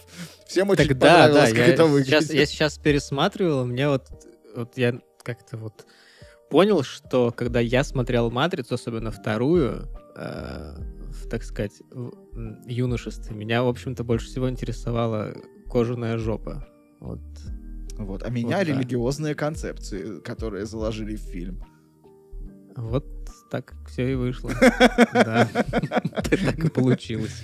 Всем 0.47 0.69
очень 0.71 0.89
так, 0.89 0.99
понравилось, 0.99 1.35
да, 1.35 1.47
да, 1.51 1.57
как 1.57 1.57
я 1.57 1.67
это 1.67 1.87
выглядит. 1.87 2.23
Сейчас, 2.23 2.31
я 2.31 2.47
сейчас 2.47 2.79
пересматривал, 2.79 3.65
мне 3.65 3.89
вот, 3.89 4.09
вот 4.55 4.77
я 4.77 5.01
как-то 5.23 5.57
вот 5.57 5.87
понял, 6.51 6.83
что 6.83 7.31
когда 7.31 7.61
я 7.61 7.85
смотрел 7.85 8.31
«Матрицу», 8.31 8.75
особенно 8.75 9.11
вторую, 9.11 9.89
э, 10.17 10.75
так 11.31 11.45
сказать, 11.45 11.73
юношестве, 12.67 13.35
меня, 13.37 13.62
в 13.62 13.69
общем-то, 13.69 14.05
больше 14.05 14.27
всего 14.27 14.49
интересовала 14.49 15.35
кожаная 15.71 16.19
жопа. 16.19 16.67
Вот. 17.01 17.21
Вот. 17.99 18.23
А 18.23 18.31
меня 18.31 18.59
вот, 18.59 18.67
религиозные 18.67 19.35
да. 19.35 19.39
концепции, 19.39 20.21
которые 20.21 20.67
заложили 20.67 21.17
в 21.17 21.21
фильм. 21.21 21.62
Вот 22.77 23.07
так 23.51 23.75
все 23.87 24.12
и 24.12 24.15
вышло. 24.15 24.51
Да. 25.12 25.49
Так 26.23 26.65
и 26.65 26.69
получилось 26.71 27.43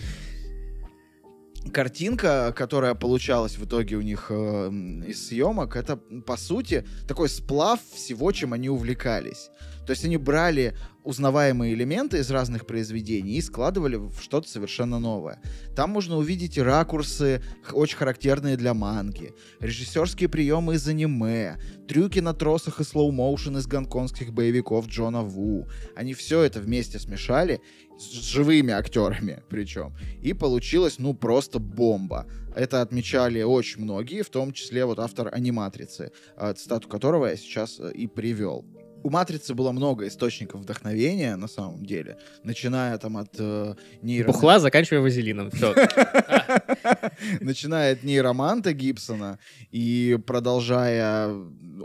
картинка, 1.71 2.52
которая 2.57 2.95
получалась 2.95 3.59
в 3.59 3.64
итоге 3.64 3.97
у 3.97 4.00
них 4.00 4.26
э, 4.30 4.68
из 5.07 5.28
съемок, 5.28 5.76
это, 5.76 5.97
по 5.97 6.37
сути, 6.37 6.87
такой 7.07 7.28
сплав 7.28 7.80
всего, 7.95 8.33
чем 8.33 8.52
они 8.52 8.68
увлекались. 8.68 9.50
То 9.88 9.92
есть 9.92 10.04
они 10.04 10.18
брали 10.18 10.76
узнаваемые 11.02 11.73
элементы 11.73 12.18
из 12.18 12.30
разных 12.30 12.66
произведений 12.66 13.38
и 13.38 13.40
складывали 13.40 13.97
в 13.97 14.21
что-то 14.21 14.47
совершенно 14.47 14.99
новое. 14.99 15.40
Там 15.75 15.88
можно 15.88 16.18
увидеть 16.18 16.59
ракурсы, 16.59 17.42
очень 17.73 17.97
характерные 17.97 18.59
для 18.59 18.75
манги, 18.75 19.33
режиссерские 19.61 20.28
приемы 20.28 20.75
из 20.75 20.87
аниме, 20.87 21.57
трюки 21.88 22.18
на 22.18 22.35
тросах 22.35 22.80
и 22.80 22.85
слоу-моушен 22.85 23.57
из 23.57 23.66
гонконгских 23.66 24.35
боевиков 24.35 24.88
Джона 24.88 25.23
Ву. 25.23 25.66
Они 25.97 26.12
все 26.12 26.42
это 26.42 26.61
вместе 26.61 26.99
смешали 26.99 27.62
с 27.99 28.12
живыми 28.30 28.75
актерами 28.75 29.42
причем. 29.49 29.97
И 30.21 30.35
получилось, 30.35 30.99
ну, 30.99 31.14
просто 31.14 31.59
бомба. 31.61 32.26
Это 32.54 32.83
отмечали 32.83 33.40
очень 33.40 33.80
многие, 33.80 34.21
в 34.21 34.28
том 34.28 34.52
числе 34.52 34.85
вот 34.85 34.99
автор 34.99 35.30
аниматрицы, 35.33 36.12
э, 36.37 36.52
цитату 36.52 36.88
которого 36.88 37.25
я 37.25 37.37
сейчас 37.37 37.80
э, 37.80 37.90
и 37.92 38.07
привел 38.07 38.66
у 39.02 39.11
«Матрицы» 39.11 39.55
было 39.55 39.73
много 39.73 40.07
источников 40.07 40.62
вдохновения, 40.62 41.37
на 41.37 41.49
самом 41.49 41.85
деле, 41.85 42.19
начиная 42.43 42.99
там 42.99 43.17
от 43.17 43.35
э, 43.38 43.75
нейро... 44.02 44.26
Бухла, 44.26 44.59
заканчивая 44.59 45.00
вазелином. 45.00 45.50
Начиная 47.40 47.93
от 47.93 48.02
нейроманта 48.02 48.73
Гибсона 48.73 49.38
и 49.71 50.19
продолжая 50.26 51.33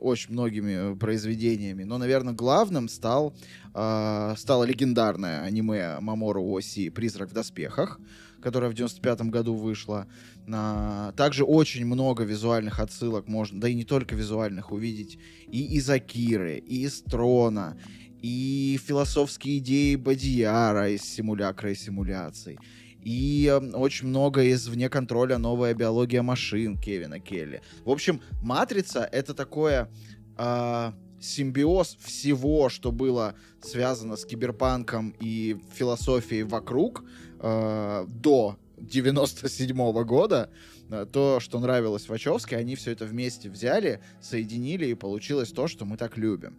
очень 0.01 0.33
многими 0.33 0.95
произведениями. 0.97 1.83
Но, 1.83 1.97
наверное, 1.97 2.33
главным 2.33 2.89
стал, 2.89 3.35
э, 3.73 4.33
стало 4.37 4.63
легендарное 4.63 5.41
аниме 5.41 5.99
Мамору 5.99 6.43
Оси 6.43 6.89
«Призрак 6.89 7.29
в 7.29 7.33
доспехах», 7.33 7.99
которая 8.43 8.69
в 8.69 8.73
95 8.73 9.21
году 9.21 9.55
вышла. 9.55 10.05
А, 10.51 11.13
также 11.13 11.45
очень 11.45 11.85
много 11.85 12.23
визуальных 12.23 12.79
отсылок 12.79 13.27
можно, 13.27 13.61
да 13.61 13.69
и 13.69 13.73
не 13.73 13.85
только 13.85 14.15
визуальных, 14.15 14.71
увидеть 14.71 15.17
и 15.47 15.77
из 15.77 15.89
Акиры, 15.89 16.57
и 16.57 16.83
из 16.83 17.01
Трона, 17.01 17.77
и 18.21 18.79
философские 18.85 19.59
идеи 19.59 19.95
Бадияра 19.95 20.89
из 20.91 21.01
симулякра 21.01 21.71
и 21.71 21.75
симуляций. 21.75 22.59
И 23.01 23.47
э, 23.51 23.71
очень 23.75 24.07
много 24.07 24.43
из 24.43 24.67
«Вне 24.67 24.89
контроля. 24.89 25.37
Новая 25.37 25.73
биология 25.73 26.21
машин» 26.21 26.77
Кевина 26.77 27.19
Келли. 27.19 27.61
В 27.83 27.89
общем, 27.89 28.21
«Матрица»— 28.41 29.07
это 29.11 29.33
такое... 29.33 29.89
Э, 30.37 30.91
симбиоз 31.23 31.97
всего, 32.01 32.69
что 32.69 32.91
было 32.91 33.35
связано 33.61 34.17
с 34.17 34.25
киберпанком 34.25 35.15
и 35.19 35.57
философией 35.73 36.43
вокруг, 36.43 37.03
э, 37.43 38.05
до 38.07 38.57
97 38.77 39.77
-го 39.77 40.03
года, 40.03 40.49
э, 40.89 41.05
то, 41.11 41.39
что 41.39 41.59
нравилось 41.59 42.09
Вачовски, 42.09 42.55
они 42.55 42.75
все 42.75 42.91
это 42.91 43.05
вместе 43.05 43.49
взяли, 43.49 43.99
соединили, 44.21 44.87
и 44.87 44.93
получилось 44.95 45.51
то, 45.51 45.67
что 45.67 45.85
мы 45.85 45.97
так 45.97 46.17
любим. 46.17 46.57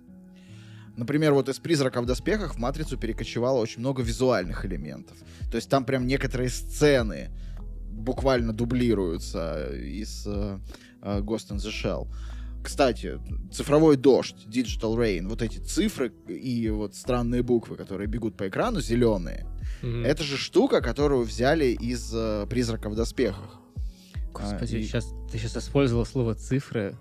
Например, 0.97 1.35
вот 1.35 1.49
из 1.49 1.59
«Призрака 1.59 2.00
в 2.00 2.07
доспехах» 2.07 2.55
в 2.55 2.59
«Матрицу» 2.59 2.97
перекочевало 2.97 3.59
очень 3.59 3.81
много 3.81 4.03
визуальных 4.03 4.64
элементов. 4.64 5.17
То 5.50 5.57
есть 5.57 5.69
там 5.69 5.85
прям 5.85 6.07
некоторые 6.07 6.50
сцены 6.50 7.31
буквально 7.91 8.53
дублируются 8.53 9.71
из 9.75 10.26
uh, 10.26 10.61
Ghost 11.03 11.50
in 11.50 11.57
the 11.57 11.71
Shell. 11.71 12.09
Кстати, 12.62 13.21
цифровой 13.53 13.97
дождь, 13.97 14.47
Digital 14.47 14.97
Rain, 14.97 15.29
вот 15.29 15.43
эти 15.43 15.59
цифры 15.59 16.12
и 16.29 16.71
вот 16.71 16.95
странные 16.95 17.43
буквы, 17.43 17.76
которые 17.76 18.07
бегут 18.07 18.37
по 18.37 18.49
экрану, 18.49 18.81
зеленые, 18.81 19.47
mm-hmm. 19.85 20.07
это 20.07 20.23
же 20.23 20.37
штука, 20.37 20.81
которую 20.81 21.25
взяли 21.25 21.67
из 21.67 22.14
uh, 22.14 22.47
«Призрака 22.47 22.88
в 22.88 22.95
доспехах». 22.95 23.61
Господи, 24.33 24.76
а, 24.76 24.79
и... 24.79 24.83
сейчас, 24.83 25.12
ты 25.31 25.38
сейчас 25.38 25.57
использовал 25.57 26.07
слово 26.07 26.35
«цифры», 26.35 26.97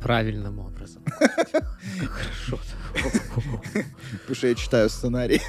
правильным 0.00 0.60
образом. 0.60 1.02
Хорошо. 1.18 2.60
Потому 2.94 4.34
что 4.34 4.46
я 4.46 4.54
читаю 4.54 4.88
сценарий. 4.88 5.40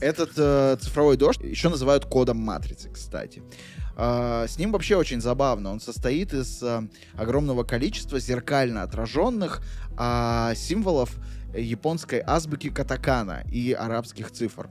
Этот 0.00 0.30
э, 0.36 0.76
цифровой 0.80 1.16
дождь 1.16 1.40
еще 1.42 1.68
называют 1.68 2.04
кодом 2.04 2.36
матрицы, 2.36 2.88
кстати. 2.90 3.42
Э, 3.96 4.46
с 4.48 4.58
ним 4.58 4.72
вообще 4.72 4.96
очень 4.96 5.20
забавно. 5.20 5.72
Он 5.72 5.80
состоит 5.80 6.32
из 6.32 6.62
э, 6.62 6.82
огромного 7.14 7.64
количества 7.64 8.20
зеркально 8.20 8.82
отраженных 8.82 9.60
э, 9.98 10.52
символов 10.54 11.16
японской 11.54 12.22
азбуки 12.24 12.70
катакана 12.70 13.44
и 13.50 13.72
арабских 13.72 14.30
цифр. 14.30 14.68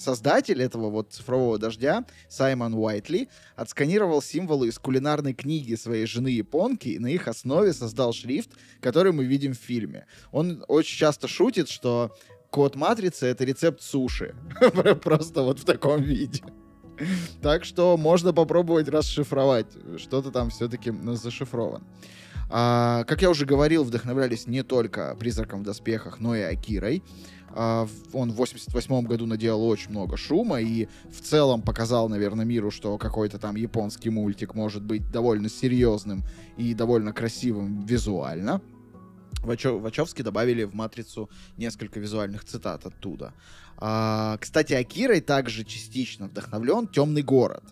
Создатель 0.00 0.62
этого 0.62 0.88
вот 0.88 1.12
цифрового 1.12 1.58
дождя, 1.58 2.06
Саймон 2.28 2.72
Уайтли, 2.72 3.28
отсканировал 3.54 4.22
символы 4.22 4.68
из 4.68 4.78
кулинарной 4.78 5.34
книги 5.34 5.74
своей 5.74 6.06
жены 6.06 6.28
японки 6.28 6.88
и 6.88 6.98
на 6.98 7.08
их 7.08 7.28
основе 7.28 7.74
создал 7.74 8.14
шрифт, 8.14 8.50
который 8.80 9.12
мы 9.12 9.26
видим 9.26 9.52
в 9.52 9.58
фильме. 9.58 10.06
Он 10.32 10.64
очень 10.68 10.96
часто 10.96 11.28
шутит, 11.28 11.68
что 11.68 12.16
код 12.48 12.76
матрицы— 12.76 13.26
это 13.28 13.44
рецепт 13.44 13.82
суши. 13.82 14.34
Просто 15.04 15.42
вот 15.42 15.58
в 15.58 15.64
таком 15.66 16.02
виде. 16.02 16.42
Так 17.42 17.64
что 17.64 17.98
можно 17.98 18.32
попробовать 18.32 18.88
расшифровать. 18.88 19.66
Что-то 19.98 20.30
там 20.30 20.48
все-таки 20.48 20.92
зашифровано. 21.14 21.84
А, 22.50 23.04
как 23.04 23.22
я 23.22 23.30
уже 23.30 23.46
говорил, 23.46 23.84
вдохновлялись 23.84 24.46
не 24.46 24.62
только 24.62 25.16
«Призраком 25.18 25.60
в 25.60 25.64
доспехах», 25.64 26.18
но 26.18 26.34
и 26.34 26.40
«Акирой». 26.40 27.02
А, 27.52 27.86
он 28.12 28.32
в 28.32 28.34
88 28.34 29.06
году 29.06 29.26
наделал 29.26 29.64
очень 29.66 29.90
много 29.90 30.16
шума 30.16 30.60
и 30.60 30.88
в 31.10 31.20
целом 31.20 31.62
показал, 31.62 32.08
наверное, 32.08 32.44
миру, 32.44 32.70
что 32.70 32.98
какой-то 32.98 33.38
там 33.38 33.54
японский 33.54 34.10
мультик 34.10 34.54
может 34.54 34.82
быть 34.82 35.10
довольно 35.10 35.48
серьезным 35.48 36.24
и 36.56 36.74
довольно 36.74 37.12
красивым 37.12 37.84
визуально. 37.84 38.60
Вачовски 39.42 40.22
добавили 40.22 40.64
в 40.64 40.74
«Матрицу» 40.74 41.30
несколько 41.56 41.98
визуальных 41.98 42.44
цитат 42.44 42.84
оттуда. 42.84 43.32
А, 43.78 44.36
кстати, 44.38 44.74
Акирой 44.74 45.20
также 45.20 45.64
частично 45.64 46.26
вдохновлен 46.26 46.86
«Темный 46.88 47.22
город». 47.22 47.64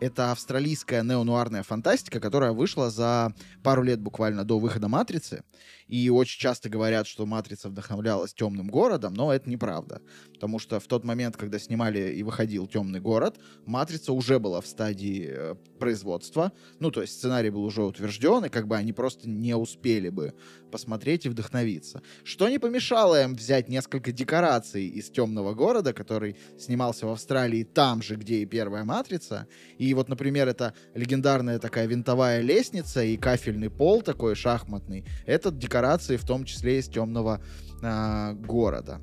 Это 0.00 0.30
австралийская 0.30 1.02
неонуарная 1.02 1.62
фантастика, 1.64 2.20
которая 2.20 2.52
вышла 2.52 2.90
за 2.90 3.34
пару 3.62 3.82
лет 3.82 4.00
буквально 4.00 4.44
до 4.44 4.58
выхода 4.58 4.88
«Матрицы». 4.88 5.42
И 5.88 6.10
очень 6.10 6.38
часто 6.38 6.68
говорят, 6.68 7.06
что 7.06 7.26
«Матрица» 7.26 7.68
вдохновлялась 7.68 8.34
«Темным 8.34 8.68
городом», 8.68 9.14
но 9.14 9.32
это 9.32 9.48
неправда. 9.48 10.00
Потому 10.34 10.58
что 10.58 10.78
в 10.78 10.86
тот 10.86 11.04
момент, 11.04 11.36
когда 11.36 11.58
снимали 11.58 12.12
и 12.12 12.22
выходил 12.22 12.66
«Темный 12.66 13.00
город», 13.00 13.38
«Матрица» 13.64 14.12
уже 14.12 14.38
была 14.38 14.60
в 14.60 14.66
стадии 14.66 15.26
э, 15.28 15.54
производства. 15.80 16.52
Ну, 16.78 16.90
то 16.90 17.00
есть 17.00 17.14
сценарий 17.14 17.50
был 17.50 17.64
уже 17.64 17.82
утвержден, 17.82 18.44
и 18.44 18.48
как 18.48 18.68
бы 18.68 18.76
они 18.76 18.92
просто 18.92 19.28
не 19.28 19.56
успели 19.56 20.10
бы 20.10 20.34
посмотреть 20.70 21.24
и 21.24 21.30
вдохновиться. 21.30 22.02
Что 22.22 22.48
не 22.48 22.58
помешало 22.58 23.22
им 23.22 23.34
взять 23.34 23.68
несколько 23.68 24.12
декораций 24.12 24.86
из 24.86 25.10
«Темного 25.10 25.54
города», 25.54 25.92
который 25.94 26.36
снимался 26.58 27.06
в 27.06 27.10
Австралии 27.10 27.64
там 27.64 28.02
же, 28.02 28.16
где 28.16 28.42
и 28.42 28.46
первая 28.46 28.84
«Матрица». 28.84 29.46
И 29.78 29.94
вот, 29.94 30.08
например, 30.08 30.48
это 30.48 30.74
легендарная 30.94 31.58
такая 31.58 31.86
винтовая 31.86 32.42
лестница 32.42 33.02
и 33.02 33.16
кафельный 33.16 33.70
пол 33.70 34.02
такой 34.02 34.34
шахматный. 34.34 35.06
Этот 35.26 35.58
декорация 35.58 35.77
декорации, 35.78 36.16
в 36.16 36.24
том 36.24 36.44
числе 36.44 36.78
из 36.78 36.88
темного 36.88 37.40
э, 37.82 38.32
города. 38.34 39.00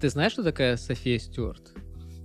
Ты 0.00 0.08
знаешь, 0.08 0.32
что 0.32 0.42
такая 0.42 0.76
София 0.76 1.18
Стюарт? 1.18 1.72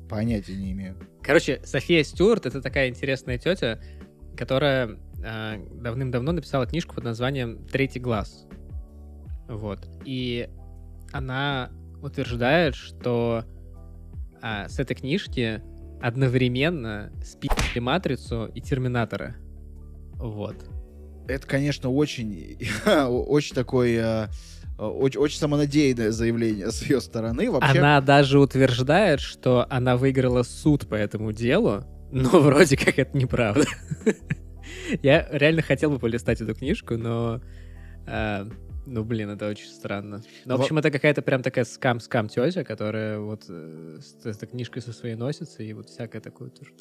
Понятия 0.10 0.56
не 0.56 0.72
имею. 0.72 0.98
Короче, 1.22 1.62
София 1.64 2.04
Стюарт 2.04 2.46
это 2.46 2.62
такая 2.62 2.90
интересная 2.90 3.38
тетя, 3.38 3.80
которая 4.36 4.98
э, 5.24 5.58
давным-давно 5.82 6.32
написала 6.32 6.66
книжку 6.66 6.96
под 6.96 7.04
названием 7.04 7.66
Третий 7.68 8.00
глаз. 8.00 8.48
Вот. 9.48 9.88
И 10.04 10.50
она 11.12 11.70
утверждает, 12.02 12.76
что 12.76 13.46
а, 14.42 14.68
с 14.68 14.80
этой 14.80 14.96
книжки 14.96 15.62
одновременно 16.02 17.12
спили 17.24 17.80
матрицу 17.80 18.48
и 18.48 18.62
терминатора. 18.62 19.36
Вот 20.16 20.75
это, 21.28 21.48
конечно, 21.48 21.90
очень, 21.90 22.58
очень 23.08 23.56
такой 23.56 23.96
э, 23.96 24.28
очень, 24.78 25.20
очень 25.20 25.40
самонадеянное 25.40 26.12
заявление 26.12 26.72
с 26.72 26.82
ее 26.84 27.00
стороны. 27.00 27.50
Вообще... 27.50 27.80
Она 27.80 28.02
даже 28.02 28.40
утверждает, 28.40 29.22
что 29.22 29.66
она 29.70 29.96
выиграла 29.98 30.44
суд 30.44 30.88
по 30.88 30.96
этому 30.96 31.32
делу, 31.32 31.86
но 32.12 32.30
вроде 32.40 32.78
как 32.78 33.00
это 33.00 33.18
неправда. 33.18 33.66
Я 35.02 35.28
реально 35.32 35.62
хотел 35.62 35.92
бы 35.92 36.00
полистать 36.00 36.42
эту 36.42 36.54
книжку, 36.54 36.98
но 36.98 37.42
э, 38.06 38.46
ну, 38.86 39.04
блин, 39.04 39.30
это 39.30 39.50
очень 39.50 39.68
странно. 39.68 40.22
Ну, 40.46 40.58
в 40.58 40.62
общем, 40.62 40.78
это 40.78 40.92
какая-то 40.92 41.22
прям 41.22 41.42
такая 41.42 41.66
скам-скам 41.66 42.30
тетя, 42.30 42.64
которая 42.64 43.20
вот 43.20 43.46
э, 43.50 44.00
с, 44.00 44.26
этой 44.26 44.48
книжкой 44.48 44.82
со 44.82 44.94
своей 44.94 45.16
носится, 45.16 45.64
и 45.64 45.74
вот 45.74 45.90
всякое 45.90 46.22
такое 46.22 46.50
тоже. 46.50 46.72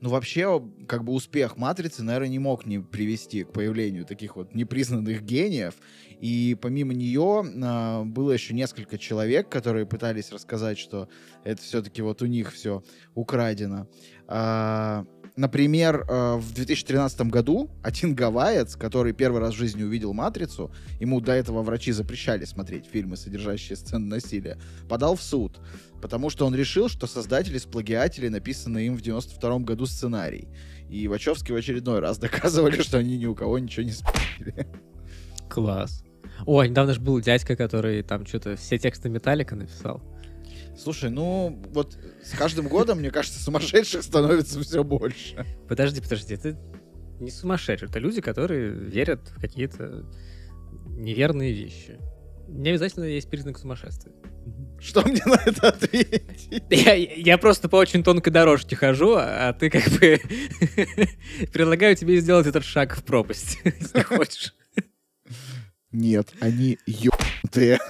Ну, 0.00 0.10
вообще, 0.10 0.62
как 0.86 1.04
бы 1.04 1.12
успех 1.12 1.56
«Матрицы», 1.56 2.04
наверное, 2.04 2.28
не 2.28 2.38
мог 2.38 2.64
не 2.66 2.78
привести 2.78 3.44
к 3.44 3.52
появлению 3.52 4.04
таких 4.04 4.36
вот 4.36 4.54
непризнанных 4.54 5.22
гениев. 5.22 5.74
И 6.20 6.56
помимо 6.60 6.94
нее 6.94 7.44
э, 7.44 8.04
было 8.04 8.32
еще 8.32 8.54
несколько 8.54 8.96
человек, 8.96 9.48
которые 9.48 9.86
пытались 9.86 10.30
рассказать, 10.32 10.78
что 10.78 11.08
это 11.44 11.60
все-таки 11.60 12.02
вот 12.02 12.22
у 12.22 12.26
них 12.26 12.52
все 12.52 12.82
украдено. 13.14 13.88
А, 14.28 15.06
Например, 15.38 16.04
э, 16.08 16.36
в 16.36 16.52
2013 16.52 17.30
году 17.30 17.70
один 17.84 18.16
гавайец, 18.16 18.74
который 18.74 19.12
первый 19.12 19.40
раз 19.40 19.54
в 19.54 19.56
жизни 19.56 19.84
увидел 19.84 20.12
«Матрицу», 20.12 20.72
ему 20.98 21.20
до 21.20 21.30
этого 21.30 21.62
врачи 21.62 21.92
запрещали 21.92 22.44
смотреть 22.44 22.86
фильмы, 22.86 23.16
содержащие 23.16 23.76
сцены 23.76 24.06
насилия, 24.06 24.58
подал 24.88 25.14
в 25.14 25.22
суд, 25.22 25.60
потому 26.02 26.28
что 26.28 26.44
он 26.44 26.56
решил, 26.56 26.88
что 26.88 27.06
создатели 27.06 27.56
сплагиатили 27.58 28.26
написанный 28.26 28.88
им 28.88 28.96
в 28.96 29.00
92 29.00 29.60
году 29.60 29.86
сценарий. 29.86 30.48
И 30.90 31.06
Вачовски 31.06 31.52
в 31.52 31.54
очередной 31.54 32.00
раз 32.00 32.18
доказывали, 32.18 32.82
что 32.82 32.98
они 32.98 33.16
ни 33.16 33.26
у 33.26 33.36
кого 33.36 33.60
ничего 33.60 33.84
не 33.84 33.92
спили. 33.92 34.66
Класс. 35.48 36.02
О, 36.46 36.64
недавно 36.64 36.94
же 36.94 37.00
был 37.00 37.20
дядька, 37.20 37.54
который 37.54 38.02
там 38.02 38.26
что-то 38.26 38.56
все 38.56 38.76
тексты 38.76 39.08
Металлика 39.08 39.54
написал. 39.54 40.02
Слушай, 40.78 41.10
ну 41.10 41.60
вот 41.70 41.98
с 42.22 42.30
каждым 42.36 42.68
годом, 42.68 42.98
мне 42.98 43.10
кажется, 43.10 43.42
сумасшедших 43.42 44.02
становится 44.02 44.60
все 44.60 44.84
больше. 44.84 45.44
Подожди, 45.68 46.00
подожди, 46.00 46.34
это 46.34 46.56
не 47.18 47.32
сумасшедшие, 47.32 47.88
это 47.88 47.98
люди, 47.98 48.20
которые 48.20 48.70
верят 48.70 49.28
в 49.28 49.40
какие-то 49.40 50.06
неверные 50.86 51.52
вещи. 51.52 51.98
Не 52.46 52.70
обязательно 52.70 53.04
есть 53.04 53.28
признак 53.28 53.58
сумасшествия. 53.58 54.14
Что 54.80 55.02
мне 55.02 55.20
на 55.26 55.34
это 55.44 55.68
ответить? 55.68 56.48
Я, 56.70 56.94
я 56.94 57.38
просто 57.38 57.68
по 57.68 57.76
очень 57.76 58.04
тонкой 58.04 58.30
дорожке 58.30 58.76
хожу, 58.76 59.16
а 59.18 59.52
ты 59.52 59.70
как 59.70 59.84
бы 59.98 60.20
предлагаю 61.52 61.96
тебе 61.96 62.20
сделать 62.20 62.46
этот 62.46 62.64
шаг 62.64 62.96
в 62.96 63.02
пропасть, 63.02 63.58
если 63.64 64.00
хочешь. 64.02 64.54
Нет, 65.90 66.28
они 66.40 66.78
ебанутые. 66.86 67.80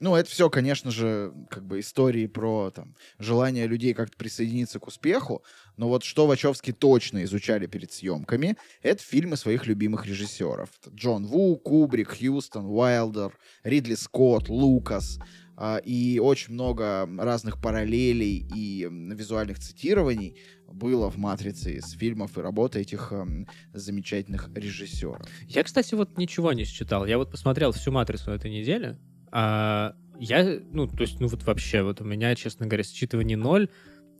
Ну, 0.00 0.14
это 0.14 0.30
все, 0.30 0.48
конечно 0.48 0.90
же, 0.90 1.32
как 1.50 1.66
бы 1.66 1.80
истории 1.80 2.26
про 2.26 2.70
там, 2.70 2.96
желание 3.18 3.66
людей 3.66 3.92
как-то 3.92 4.16
присоединиться 4.16 4.80
к 4.80 4.86
успеху. 4.86 5.44
Но 5.76 5.88
вот 5.88 6.04
что 6.04 6.26
Вачовски 6.26 6.72
точно 6.72 7.22
изучали 7.24 7.66
перед 7.66 7.92
съемками, 7.92 8.56
это 8.82 9.02
фильмы 9.02 9.36
своих 9.36 9.66
любимых 9.66 10.06
режиссеров. 10.06 10.70
Джон 10.94 11.26
Ву, 11.26 11.56
Кубрик, 11.56 12.16
Хьюстон, 12.18 12.64
Уайлдер, 12.64 13.38
Ридли 13.62 13.94
Скотт, 13.94 14.48
Лукас. 14.48 15.18
А, 15.62 15.76
и 15.76 16.18
очень 16.18 16.54
много 16.54 17.06
разных 17.18 17.60
параллелей 17.60 18.48
и 18.56 18.88
визуальных 18.90 19.58
цитирований 19.58 20.38
было 20.66 21.10
в 21.10 21.18
«Матрице» 21.18 21.74
из 21.74 21.90
фильмов 21.90 22.38
и 22.38 22.40
работы 22.40 22.80
этих 22.80 23.12
э, 23.12 23.26
замечательных 23.74 24.48
режиссеров. 24.54 25.26
Я, 25.46 25.62
кстати, 25.62 25.94
вот 25.94 26.16
ничего 26.16 26.54
не 26.54 26.64
считал. 26.64 27.04
Я 27.04 27.18
вот 27.18 27.30
посмотрел 27.30 27.72
всю 27.72 27.92
«Матрицу» 27.92 28.30
этой 28.30 28.50
неделе, 28.50 28.98
а, 29.32 29.94
я, 30.18 30.60
ну, 30.72 30.86
то 30.86 31.02
есть, 31.02 31.20
ну 31.20 31.28
вот 31.28 31.44
вообще, 31.44 31.82
вот 31.82 32.00
у 32.00 32.04
меня, 32.04 32.34
честно 32.34 32.66
говоря, 32.66 32.82
считывание 32.82 33.36
ноль. 33.36 33.68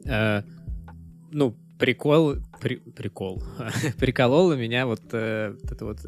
А, 0.07 0.43
ну, 1.31 1.55
прикол, 1.81 2.35
при, 2.59 2.75
прикол, 2.77 3.41
приколола 3.97 4.53
меня 4.53 4.85
вот, 4.85 5.01
э, 5.13 5.55
вот 5.61 5.71
это 5.71 5.85
вот 5.85 5.99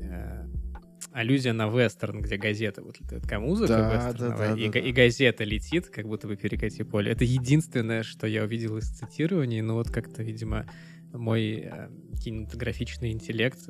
э, 0.00 0.46
аллюзия 1.12 1.52
на 1.52 1.68
вестерн, 1.68 2.20
где 2.22 2.36
газета, 2.36 2.82
вот 2.82 2.98
такая 3.08 3.38
музыка 3.38 3.68
Да, 3.68 4.12
да, 4.12 4.36
да, 4.36 4.54
и, 4.54 4.68
да. 4.68 4.78
и 4.78 4.92
газета 4.92 5.44
летит, 5.44 5.88
как 5.88 6.06
будто 6.06 6.26
бы 6.26 6.36
перекати 6.36 6.82
поле. 6.82 7.12
Это 7.12 7.24
единственное, 7.24 8.02
что 8.02 8.26
я 8.26 8.42
увидел 8.44 8.76
из 8.78 8.88
цитирований, 8.88 9.60
но 9.60 9.74
вот 9.74 9.90
как-то, 9.90 10.22
видимо, 10.22 10.66
мой 11.12 11.68
э, 11.70 11.88
кинематографичный 12.22 13.12
интеллект 13.12 13.60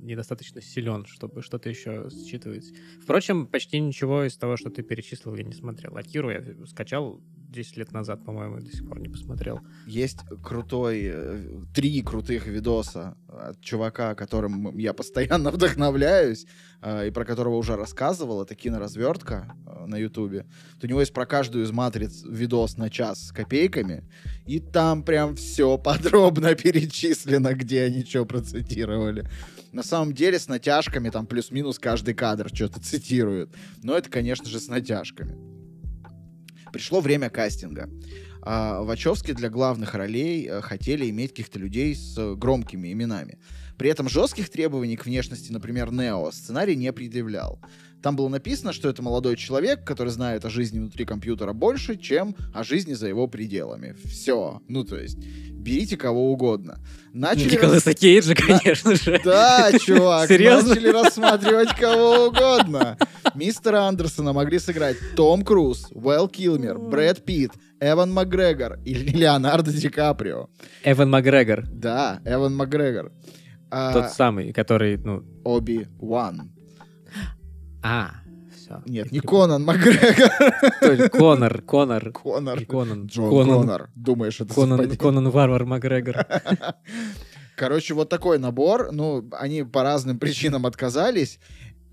недостаточно 0.00 0.60
силен, 0.60 1.04
чтобы 1.06 1.42
что-то 1.42 1.68
еще 1.68 2.08
считывать. 2.10 2.72
Впрочем, 3.02 3.46
почти 3.46 3.78
ничего 3.80 4.24
из 4.24 4.36
того, 4.36 4.56
что 4.56 4.70
ты 4.70 4.82
перечислил, 4.82 5.34
я 5.34 5.44
не 5.44 5.52
смотрел. 5.52 5.96
Акиру 5.96 6.30
я 6.30 6.42
скачал 6.66 7.20
10 7.50 7.76
лет 7.76 7.92
назад, 7.92 8.24
по-моему, 8.24 8.60
до 8.60 8.70
сих 8.70 8.86
пор 8.86 9.00
не 9.00 9.08
посмотрел. 9.08 9.60
Есть 9.86 10.20
крутой, 10.42 11.10
э, 11.12 11.62
три 11.74 12.00
крутых 12.02 12.46
видоса 12.46 13.16
от 13.28 13.60
чувака, 13.60 14.14
которым 14.14 14.76
я 14.78 14.92
постоянно 14.92 15.50
вдохновляюсь, 15.52 16.46
э, 16.80 17.08
и 17.08 17.10
про 17.10 17.24
которого 17.24 17.56
уже 17.56 17.76
рассказывал, 17.76 18.42
это 18.42 18.54
киноразвертка 18.54 19.56
э, 19.66 19.86
на 19.86 19.96
ютубе. 19.96 20.46
У 20.82 20.86
него 20.86 21.00
есть 21.00 21.12
про 21.12 21.26
каждую 21.26 21.64
из 21.64 21.72
матриц 21.72 22.22
видос 22.24 22.76
на 22.76 22.88
час 22.88 23.28
с 23.28 23.32
копейками, 23.32 24.04
и 24.46 24.60
там 24.60 25.02
прям 25.02 25.34
все 25.34 25.76
подробно 25.84 26.54
перечислено, 26.54 27.54
где 27.54 27.82
они 27.82 28.04
что 28.04 28.24
процитировали. 28.24 29.28
На 29.72 29.82
самом 29.82 30.14
деле 30.14 30.38
с 30.38 30.48
натяжками 30.48 31.10
там 31.10 31.26
плюс-минус 31.26 31.78
каждый 31.78 32.14
кадр 32.14 32.48
что-то 32.52 32.80
цитирует. 32.80 33.50
Но 33.82 33.96
это, 33.96 34.10
конечно 34.10 34.48
же, 34.48 34.58
с 34.58 34.68
натяжками. 34.68 35.59
Пришло 36.72 37.00
время 37.00 37.30
кастинга. 37.30 37.88
А 38.42 38.82
Вачовски 38.82 39.32
для 39.32 39.50
главных 39.50 39.94
ролей 39.94 40.46
э, 40.48 40.60
хотели 40.62 41.10
иметь 41.10 41.30
каких-то 41.30 41.58
людей 41.58 41.94
с 41.94 42.34
громкими 42.36 42.92
именами. 42.92 43.38
При 43.76 43.90
этом 43.90 44.08
жестких 44.08 44.48
требований 44.48 44.96
к 44.96 45.04
внешности, 45.04 45.52
например, 45.52 45.90
Нео, 45.92 46.30
сценарий 46.30 46.76
не 46.76 46.92
предъявлял. 46.92 47.60
Там 48.02 48.16
было 48.16 48.28
написано, 48.28 48.72
что 48.72 48.88
это 48.88 49.02
молодой 49.02 49.36
человек, 49.36 49.84
который 49.84 50.08
знает 50.08 50.44
о 50.44 50.50
жизни 50.50 50.78
внутри 50.78 51.04
компьютера 51.04 51.52
больше, 51.52 51.96
чем 51.96 52.34
о 52.54 52.64
жизни 52.64 52.94
за 52.94 53.08
его 53.08 53.26
пределами. 53.26 53.94
Все. 54.04 54.62
Ну, 54.68 54.84
то 54.84 54.96
есть, 54.96 55.18
берите 55.18 55.96
кого 55.96 56.32
угодно. 56.32 56.78
Начали... 57.12 57.52
Николаса 57.52 57.92
Кейджа, 57.92 58.34
конечно 58.34 58.94
же. 58.94 59.20
Да, 59.24 59.70
чувак, 59.78 60.28
Серьезно? 60.28 60.70
начали 60.70 60.88
рассматривать 60.88 61.76
кого 61.76 62.28
угодно. 62.28 62.96
Мистера 63.34 63.82
Андерсона 63.82 64.32
могли 64.32 64.58
сыграть 64.58 64.96
Том 65.16 65.44
Круз, 65.44 65.88
Уэлл 65.92 66.28
Килмер, 66.28 66.78
Брэд 66.78 67.24
Питт, 67.24 67.52
Эван 67.80 68.12
Макгрегор 68.12 68.78
или 68.84 69.10
Леонардо 69.16 69.72
Ди 69.72 69.88
Каприо. 69.88 70.48
Эван 70.84 71.10
Макгрегор. 71.10 71.66
Да, 71.68 72.20
Эван 72.24 72.56
Макгрегор. 72.56 73.12
А, 73.70 73.92
Тот 73.92 74.10
самый, 74.12 74.52
который, 74.52 74.96
ну... 74.96 75.22
Оби-Ван. 75.44 76.50
А, 77.82 78.10
все. 78.54 78.82
Нет, 78.86 79.10
не 79.12 79.20
Конан 79.20 79.64
Макгрегор. 79.64 81.08
Конор, 81.10 81.62
Конор. 81.62 82.12
Конор. 82.12 82.64
Конан. 82.64 83.06
Джон. 83.06 83.30
Конор. 83.30 83.90
Думаешь, 83.94 84.40
это 84.40 84.54
Конан? 84.54 84.96
Конан 84.96 85.30
Варвар 85.30 85.64
Макгрегор. 85.64 86.26
Короче, 87.56 87.94
вот 87.94 88.08
такой 88.08 88.38
набор. 88.38 88.90
Ну, 88.92 89.28
они 89.32 89.64
по 89.64 89.82
разным 89.82 90.18
причинам 90.18 90.66
отказались. 90.66 91.38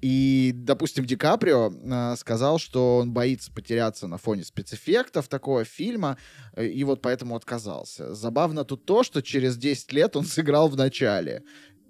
И, 0.02 0.52
допустим, 0.54 1.06
Ди 1.06 1.15
Каприо 1.15 1.71
э, 1.71 2.15
сказал, 2.17 2.60
что 2.60 2.97
он 2.97 3.12
боится 3.12 3.52
потеряться 3.52 4.08
на 4.08 4.17
фоне 4.17 4.43
спецэффектов 4.43 5.28
такого 5.28 5.63
фильма, 5.65 6.17
э, 6.56 6.67
и 6.67 6.84
вот 6.84 7.02
поэтому 7.02 7.36
отказался. 7.36 8.13
Забавно 8.13 8.63
тут 8.63 8.86
то, 8.86 9.02
что 9.04 9.23
через 9.23 9.58
10 9.58 9.91
лет 9.93 10.15
он 10.15 10.26
сыграл 10.26 10.69
в 10.69 10.78
начале. 10.78 11.43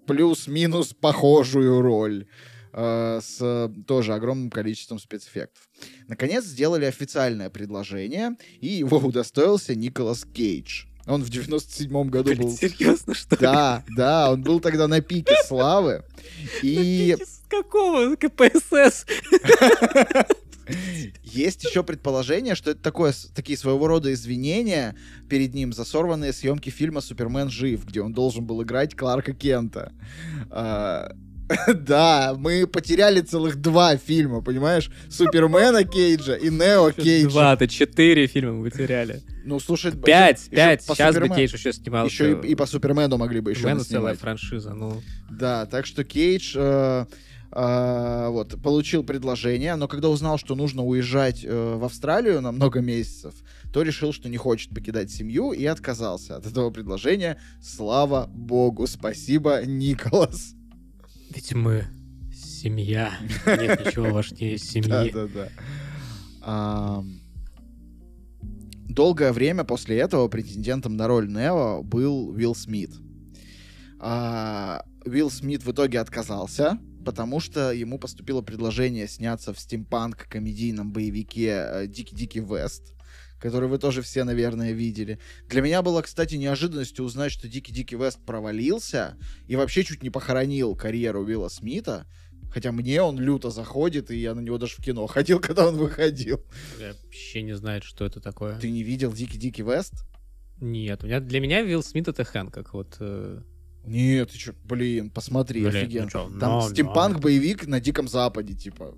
Плюс-минус 0.06 0.94
похожую 0.94 1.82
роль. 1.82 2.28
Э, 2.78 3.20
с 3.22 3.72
тоже 3.88 4.14
огромным 4.14 4.50
количеством 4.50 5.00
спецэффектов. 5.00 5.68
Наконец 6.08 6.46
сделали 6.46 6.86
официальное 6.86 7.50
предложение, 7.50 8.38
и 8.62 8.68
его 8.68 8.98
удостоился 8.98 9.76
Николас 9.76 10.26
Кейдж. 10.26 10.86
Он 11.08 11.24
в 11.24 11.30
97-м 11.30 12.10
году 12.10 12.36
был... 12.36 12.52
Серьезно, 12.52 13.14
что 13.14 13.36
ли? 13.36 13.42
Да, 13.42 13.84
да, 13.96 14.32
он 14.32 14.44
был 14.44 14.60
тогда 14.60 14.88
на 14.88 15.02
пике 15.02 15.36
славы. 15.46 16.04
И 16.62 17.16
какого 17.50 18.16
КПСС? 18.16 19.06
есть 21.24 21.64
еще 21.64 21.84
предположение, 21.84 22.56
что 22.56 22.72
это 22.72 22.82
такое, 22.82 23.14
такие 23.34 23.58
своего 23.58 23.88
рода 23.88 24.12
извинения 24.14 24.98
перед 25.30 25.54
ним 25.54 25.72
за 25.72 25.86
сорванные 25.86 26.34
съемки 26.34 26.70
фильма 26.70 27.02
«Супермен 27.02 27.50
жив», 27.50 27.86
где 27.86 28.02
он 28.02 28.14
должен 28.14 28.46
был 28.46 28.64
играть 28.64 28.96
Кларка 28.96 29.34
Кента. 29.34 29.94
Да, 31.74 32.36
мы 32.38 32.68
потеряли 32.68 33.22
целых 33.22 33.58
два 33.58 33.98
фильма, 33.98 34.42
понимаешь? 34.42 34.90
Супермена 35.10 35.84
Кейджа 35.84 36.36
и 36.36 36.50
Нео 36.50 36.92
Кейджа. 36.92 37.30
Два-то, 37.30 37.68
четыре 37.68 38.28
фильма 38.28 38.54
мы 38.54 38.70
потеряли. 38.70 39.22
Ну, 39.46 39.60
слушай, 39.60 39.92
Пять, 39.94 40.42
еще 40.42 40.50
пять. 40.50 40.84
Сейчас 40.84 41.18
бы 41.18 41.30
Кейдж 41.30 41.54
еще 41.54 41.72
снимался. 41.72 42.14
Еще 42.14 42.40
и, 42.44 42.48
и 42.52 42.56
по 42.56 42.66
Супермену 42.66 43.18
могли 43.18 43.40
бы 43.40 43.52
еще 43.52 43.62
Супермену 43.62 43.84
целая 43.86 44.16
франшиза, 44.16 44.74
ну... 44.74 45.02
Да, 45.30 45.66
так 45.66 45.86
что 45.86 46.04
Кейдж 46.04 46.54
э, 46.58 47.06
э, 47.52 48.28
вот, 48.30 48.62
получил 48.62 49.04
предложение, 49.04 49.76
но 49.76 49.88
когда 49.88 50.10
узнал, 50.10 50.38
что 50.38 50.56
нужно 50.56 50.84
уезжать 50.84 51.46
э, 51.46 51.76
в 51.76 51.84
Австралию 51.86 52.42
на 52.42 52.52
много 52.52 52.82
месяцев, 52.82 53.36
то 53.72 53.84
решил, 53.84 54.12
что 54.12 54.28
не 54.28 54.38
хочет 54.38 54.74
покидать 54.74 55.12
семью 55.12 55.54
и 55.54 55.66
отказался 55.66 56.36
от 56.36 56.46
этого 56.46 56.70
предложения. 56.70 57.40
Слава 57.62 58.28
богу, 58.28 58.86
спасибо, 58.86 59.62
Николас. 59.66 60.57
Ведь 61.30 61.54
мы 61.54 61.86
семья. 62.34 63.14
Нет 63.46 63.86
ничего 63.86 64.12
важнее 64.12 64.58
семьи. 64.58 64.90
Да-да-да. 64.90 65.50
Ам, 66.42 67.20
Долгое 68.98 69.32
время 69.32 69.64
после 69.64 70.00
этого 70.00 70.28
претендентом 70.28 70.98
на 70.98 71.08
роль 71.08 71.28
Нео 71.28 71.84
был 71.84 72.30
Уилл 72.30 72.56
Смит. 72.56 72.96
А, 74.00 74.84
Уилл 75.06 75.30
Смит 75.30 75.64
в 75.64 75.72
итоге 75.72 76.00
отказался, 76.00 76.80
потому 77.06 77.40
что 77.40 77.72
ему 77.72 78.00
поступило 78.00 78.42
предложение 78.42 79.08
сняться 79.08 79.54
в 79.54 79.60
стимпанк-комедийном 79.60 80.92
боевике 80.92 81.48
э, 81.48 81.88
«Дикий-дикий 81.88 82.40
Вест», 82.40 82.96
который 83.40 83.70
вы 83.70 83.78
тоже 83.78 84.02
все, 84.02 84.24
наверное, 84.24 84.72
видели. 84.72 85.20
Для 85.48 85.62
меня 85.62 85.82
было, 85.82 86.02
кстати, 86.02 86.36
неожиданностью 86.36 87.06
узнать, 87.06 87.32
что 87.32 87.48
«Дикий-дикий 87.48 87.96
Вест» 87.96 88.20
провалился 88.26 89.18
и 89.48 89.56
вообще 89.56 89.84
чуть 89.84 90.04
не 90.04 90.10
похоронил 90.10 90.76
карьеру 90.76 91.24
Уилла 91.24 91.50
Смита, 91.50 92.06
Хотя 92.50 92.72
мне 92.72 93.02
он 93.02 93.20
люто 93.20 93.50
заходит, 93.50 94.10
и 94.10 94.18
я 94.18 94.34
на 94.34 94.40
него 94.40 94.58
даже 94.58 94.76
в 94.76 94.82
кино 94.82 95.06
ходил, 95.08 95.40
когда 95.40 95.68
он 95.68 95.76
выходил. 95.76 96.44
Я 96.80 96.94
вообще 97.04 97.42
не 97.44 97.56
знаю, 97.56 97.82
что 97.84 98.06
это 98.06 98.22
такое. 98.22 98.58
Ты 98.58 98.72
не 98.72 98.84
видел 98.84 99.12
Дикий-Дикий 99.12 99.64
Вест? 99.64 99.94
Нет, 100.60 101.04
у 101.04 101.08
меня, 101.08 101.20
для 101.20 101.40
меня 101.40 101.62
Вилл 101.62 101.84
Смит 101.84 102.08
это 102.08 102.24
Хэнкок. 102.24 102.74
Вот, 102.74 102.96
э, 103.00 103.42
Нет, 103.86 104.32
ты 104.32 104.38
чё, 104.38 104.54
блин, 104.64 105.12
посмотри, 105.12 105.62
Блин, 105.62 105.76
офигенно. 105.76 106.04
ну 106.06 106.10
чё, 106.10 106.40
Там 106.40 106.52
но- 106.54 106.70
стимпанк-боевик 106.70 107.68
на 107.68 107.80
Диком 107.80 108.08
Западе, 108.08 108.54
типа. 108.56 108.96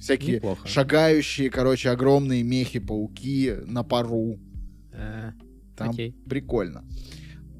Всякие 0.00 0.36
Неплохо. 0.36 0.66
шагающие, 0.66 1.50
короче, 1.50 1.90
огромные 1.90 2.42
мехи-пауки 2.42 3.54
на 3.66 3.82
пару. 3.84 4.38
э, 4.92 5.32
Там 5.76 5.90
окей. 5.90 6.16
прикольно. 6.28 6.84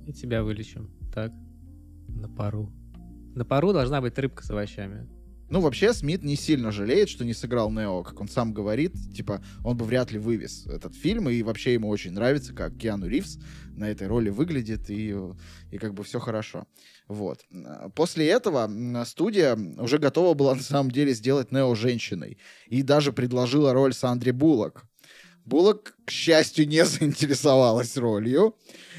И 0.07 0.13
тебя 0.13 0.43
вылечим. 0.43 0.91
Так, 1.15 1.33
на 2.09 2.29
пару. 2.29 2.73
На 3.35 3.45
пару 3.45 3.73
должна 3.73 4.01
быть 4.01 4.19
рыбка 4.19 4.43
с 4.45 4.51
овощами. 4.51 5.07
Ну, 5.51 5.61
вообще, 5.61 5.93
Смит 5.93 6.23
не 6.23 6.37
сильно 6.37 6.71
жалеет, 6.71 7.09
что 7.09 7.25
не 7.25 7.35
сыграл 7.35 7.73
Нео, 7.73 8.05
как 8.05 8.21
он 8.21 8.29
сам 8.29 8.55
говорит. 8.55 8.95
Типа, 9.13 9.43
он 9.65 9.77
бы 9.77 9.85
вряд 9.85 10.13
ли 10.13 10.19
вывез 10.21 10.65
этот 10.67 10.95
фильм, 10.95 11.29
и 11.29 11.43
вообще 11.43 11.75
ему 11.75 11.89
очень 11.89 12.13
нравится, 12.13 12.55
как 12.55 12.77
Киану 12.77 13.09
Ривз 13.09 13.39
на 13.77 13.91
этой 13.91 14.07
роли 14.07 14.31
выглядит, 14.31 14.89
и, 14.91 15.13
и 15.73 15.79
как 15.79 15.95
бы 15.95 16.05
все 16.05 16.21
хорошо. 16.21 16.69
Вот. 17.09 17.45
После 17.97 18.29
этого 18.29 18.71
студия 19.05 19.57
уже 19.57 19.99
готова 19.99 20.35
была 20.35 20.55
на 20.55 20.63
самом 20.63 20.93
деле 20.93 21.13
сделать 21.15 21.51
Нео 21.51 21.75
женщиной, 21.75 22.39
и 22.69 22.83
даже 22.83 23.13
предложила 23.13 23.73
роль 23.73 23.93
Сандре 23.93 24.33
Буллок. 24.33 24.85
Буллок, 25.45 25.97
к 26.05 26.13
счастью, 26.13 26.69
не 26.69 26.85
заинтересовалась 26.85 27.97
ролью. 27.97 28.55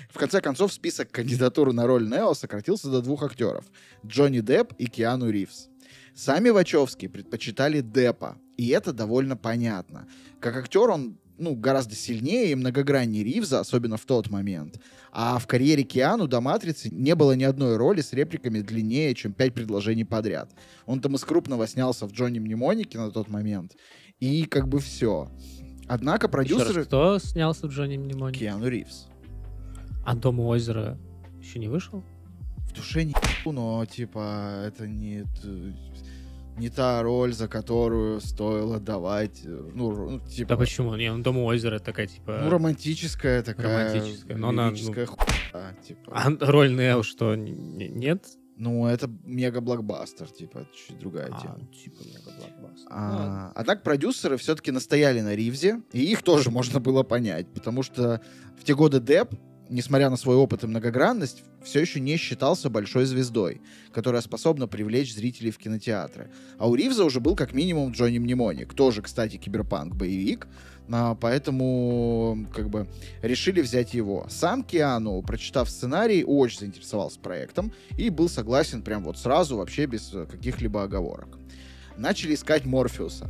В 0.09 0.17
конце 0.17 0.41
концов, 0.41 0.73
список 0.73 1.11
кандидатур 1.11 1.71
на 1.71 1.87
роль 1.87 2.09
Нео 2.09 2.33
сократился 2.33 2.89
до 2.89 3.01
двух 3.01 3.23
актеров— 3.23 3.63
Джонни 4.05 4.41
Депп 4.41 4.73
и 4.77 4.87
Киану 4.87 5.29
Ривз. 5.29 5.70
Сами 6.15 6.49
Вачовски 6.49 7.07
предпочитали 7.07 7.81
Деппа, 7.81 8.37
и 8.57 8.67
это 8.69 8.93
довольно 8.93 9.37
понятно. 9.37 10.07
Как 10.39 10.55
актер 10.57 10.89
он 10.89 11.17
ну, 11.41 11.55
гораздо 11.55 11.95
сильнее 11.95 12.51
и 12.51 12.55
многограннее 12.55 13.23
Ривза, 13.23 13.59
особенно 13.59 13.97
в 13.97 14.05
тот 14.05 14.29
момент. 14.29 14.79
А 15.11 15.39
в 15.39 15.47
карьере 15.47 15.81
Киану 15.83 16.27
до 16.27 16.39
«Матрицы» 16.39 16.89
не 16.91 17.15
было 17.15 17.31
ни 17.31 17.43
одной 17.43 17.77
роли 17.77 18.01
с 18.01 18.13
репликами 18.13 18.61
длиннее, 18.61 19.15
чем 19.15 19.33
пять 19.33 19.53
предложений 19.55 20.05
подряд. 20.05 20.51
Он 20.85 21.01
там 21.01 21.15
из 21.15 21.23
крупного 21.23 21.65
снялся 21.67 22.05
в 22.05 22.11
Джонни 22.11 22.37
Мнемонике 22.37 22.99
на 22.99 23.09
тот 23.09 23.27
момент, 23.27 23.75
и 24.19 24.45
как 24.45 24.67
бы 24.67 24.79
все. 24.79 25.29
Однако 25.87 26.27
Еще 26.27 26.31
продюсеры... 26.31 26.73
раз, 26.73 26.85
кто 26.85 27.17
снялся 27.17 27.67
в 27.67 27.71
Джонни 27.71 27.97
Мнемонике? 27.97 28.41
Киану 28.41 28.67
Ривз. 28.67 29.07
А 30.05 30.15
Дом 30.15 30.39
у 30.39 30.47
озера 30.47 30.99
еще 31.39 31.57
не 31.57 31.67
вышел? 31.67 32.03
В 32.71 32.73
душе 32.73 33.03
не 33.03 33.13
но 33.45 33.85
типа 33.85 34.63
это 34.65 34.87
не 34.87 35.25
не 36.57 36.69
та 36.69 37.01
роль, 37.01 37.33
за 37.33 37.47
которую 37.47 38.19
стоило 38.21 38.79
давать, 38.79 39.41
э, 39.45 39.69
ну, 39.73 40.09
ну, 40.09 40.19
типа, 40.19 40.49
Да 40.49 40.57
почему? 40.57 40.95
Не, 40.95 41.11
ну 41.13 41.23
Дом 41.23 41.37
у 41.37 41.45
озера 41.45 41.79
такая, 41.79 42.07
типа... 42.07 42.41
ну, 42.43 42.49
романтическая 42.49 43.41
такая, 43.41 43.89
Романтическая, 43.89 44.37
но 44.37 44.49
она, 44.49 44.69
ну- 44.69 44.77
хуйня, 44.77 45.73
типа. 45.87 46.11
А 46.13 46.51
роль 46.51 46.75
Нео 46.75 47.03
что, 47.03 47.35
нет? 47.35 48.25
Ну, 48.57 48.85
это 48.85 49.09
мега-блокбастер, 49.23 50.29
типа, 50.29 50.67
чуть 50.75 50.99
другая 50.99 51.29
тема. 51.29 51.57
А, 51.59 51.75
типа 51.75 52.03
мега-блокбастер. 52.03 52.87
А, 52.91 53.51
однако 53.55 53.81
продюсеры 53.81 54.37
все-таки 54.37 54.69
настояли 54.69 55.21
на 55.21 55.33
Ривзе, 55.33 55.81
и 55.93 56.03
их 56.03 56.21
тоже 56.21 56.51
можно 56.51 56.79
было 56.79 57.01
понять, 57.01 57.51
потому 57.53 57.81
что 57.81 58.21
в 58.59 58.63
те 58.63 58.75
годы 58.75 58.99
Депп, 58.99 59.33
несмотря 59.71 60.09
на 60.09 60.17
свой 60.17 60.35
опыт 60.35 60.63
и 60.63 60.67
многогранность, 60.67 61.43
все 61.63 61.79
еще 61.79 61.99
не 61.99 62.17
считался 62.17 62.69
большой 62.69 63.05
звездой, 63.05 63.61
которая 63.91 64.21
способна 64.21 64.67
привлечь 64.67 65.15
зрителей 65.15 65.49
в 65.49 65.57
кинотеатры. 65.57 66.29
А 66.59 66.69
у 66.69 66.75
Ривза 66.75 67.03
уже 67.03 67.19
был 67.19 67.35
как 67.35 67.53
минимум 67.53 67.91
Джонни 67.91 68.19
Мнемоник, 68.19 68.73
тоже, 68.73 69.01
кстати, 69.01 69.37
киберпанк-боевик, 69.37 70.47
а, 70.91 71.15
поэтому 71.15 72.45
как 72.53 72.69
бы 72.69 72.87
решили 73.23 73.61
взять 73.61 73.93
его. 73.93 74.27
Сам 74.29 74.63
Киану, 74.63 75.21
прочитав 75.23 75.69
сценарий, 75.69 76.23
очень 76.23 76.59
заинтересовался 76.59 77.19
проектом 77.19 77.73
и 77.97 78.09
был 78.09 78.29
согласен 78.29 78.83
прям 78.83 79.03
вот 79.05 79.17
сразу, 79.17 79.57
вообще 79.57 79.85
без 79.85 80.13
э, 80.13 80.25
каких-либо 80.25 80.83
оговорок 80.83 81.39
начали 81.97 82.33
искать 82.33 82.65
Морфеуса. 82.65 83.29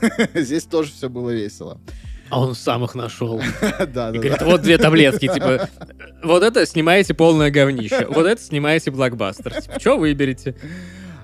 Здесь 0.34 0.64
тоже 0.64 0.92
все 0.92 1.08
было 1.08 1.30
весело. 1.30 1.80
А 2.30 2.40
он 2.40 2.54
сам 2.54 2.84
их 2.84 2.94
нашел. 2.94 3.40
Да, 3.62 3.84
И 3.84 3.86
да, 3.86 4.12
говорит, 4.12 4.38
да. 4.38 4.44
вот 4.46 4.62
две 4.62 4.78
таблетки, 4.78 5.32
типа, 5.32 5.68
вот 6.22 6.42
это 6.42 6.66
снимаете 6.66 7.14
полное 7.14 7.50
говнище, 7.50 8.06
вот 8.08 8.26
это 8.26 8.40
снимаете 8.40 8.90
блокбастер. 8.90 9.60
Типа, 9.62 9.80
что 9.80 9.96
выберете? 9.96 10.56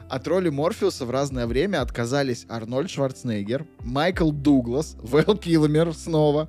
От 0.09 0.27
роли 0.27 0.49
Морфеуса 0.49 1.07
в 1.07 1.11
разное 1.11 1.47
время 1.47 1.83
отказались 1.83 2.45
Арнольд 2.49 2.91
Шварценеггер, 2.91 3.65
Майкл 3.85 4.31
Дуглас, 4.33 4.97
Вэл 5.01 5.37
Килмер 5.37 5.95
снова. 5.95 6.49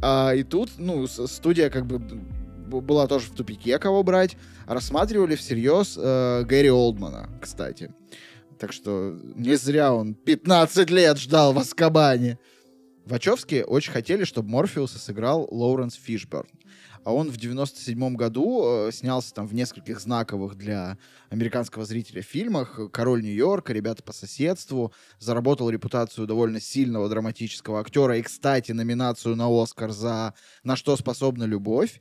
А, 0.00 0.32
и 0.32 0.44
тут, 0.44 0.70
ну, 0.78 1.06
студия 1.06 1.70
как 1.70 1.86
бы 1.86 1.98
была 2.80 3.06
тоже 3.06 3.26
в 3.26 3.34
тупике, 3.34 3.78
кого 3.78 4.02
брать. 4.02 4.36
Рассматривали 4.66 5.36
всерьез 5.36 5.98
э, 6.00 6.44
Гэри 6.44 6.70
Олдмана, 6.70 7.28
кстати. 7.40 7.92
Так 8.58 8.72
что 8.72 9.16
не 9.34 9.56
зря 9.56 9.92
он 9.92 10.14
15 10.14 10.90
лет 10.90 11.18
ждал 11.18 11.52
в 11.52 11.58
Аскабане. 11.58 12.38
Вачовски 13.06 13.64
очень 13.66 13.92
хотели, 13.92 14.24
чтобы 14.24 14.48
Морфеуса 14.48 14.98
сыграл 14.98 15.46
Лоуренс 15.50 15.94
Фишберн. 15.94 16.48
А 17.04 17.12
он 17.12 17.30
в 17.30 17.36
97 17.36 18.14
году 18.14 18.86
э, 18.88 18.92
снялся 18.92 19.34
там 19.34 19.46
в 19.46 19.54
нескольких 19.54 20.00
знаковых 20.00 20.56
для 20.56 20.96
американского 21.28 21.84
зрителя 21.84 22.22
фильмах 22.22 22.80
«Король 22.92 23.22
Нью-Йорка», 23.22 23.74
«Ребята 23.74 24.02
по 24.02 24.14
соседству», 24.14 24.90
заработал 25.18 25.68
репутацию 25.68 26.26
довольно 26.26 26.60
сильного 26.60 27.10
драматического 27.10 27.80
актера 27.80 28.16
и, 28.16 28.22
кстати, 28.22 28.72
номинацию 28.72 29.36
на 29.36 29.48
«Оскар» 29.50 29.90
за 29.90 30.32
«На 30.62 30.74
что 30.74 30.96
способна 30.96 31.44
любовь». 31.44 32.00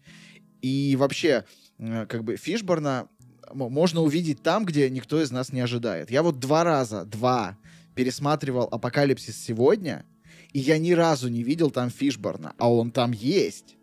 И 0.61 0.95
вообще, 0.95 1.43
э, 1.79 2.05
как 2.05 2.23
бы 2.23 2.37
Фишборна 2.37 3.09
можно 3.53 4.01
увидеть 4.01 4.41
там, 4.41 4.63
где 4.63 4.89
никто 4.89 5.21
из 5.21 5.31
нас 5.31 5.51
не 5.51 5.59
ожидает. 5.59 6.11
Я 6.11 6.23
вот 6.23 6.39
два 6.39 6.63
раза, 6.63 7.03
два, 7.03 7.57
пересматривал 7.93 8.69
«Апокалипсис 8.71 9.35
сегодня», 9.35 10.05
и 10.53 10.59
я 10.59 10.77
ни 10.77 10.91
разу 10.91 11.29
не 11.29 11.43
видел 11.43 11.71
там 11.71 11.89
Фишборна, 11.89 12.53
а 12.57 12.71
он 12.71 12.91
там 12.91 13.11
есть. 13.11 13.75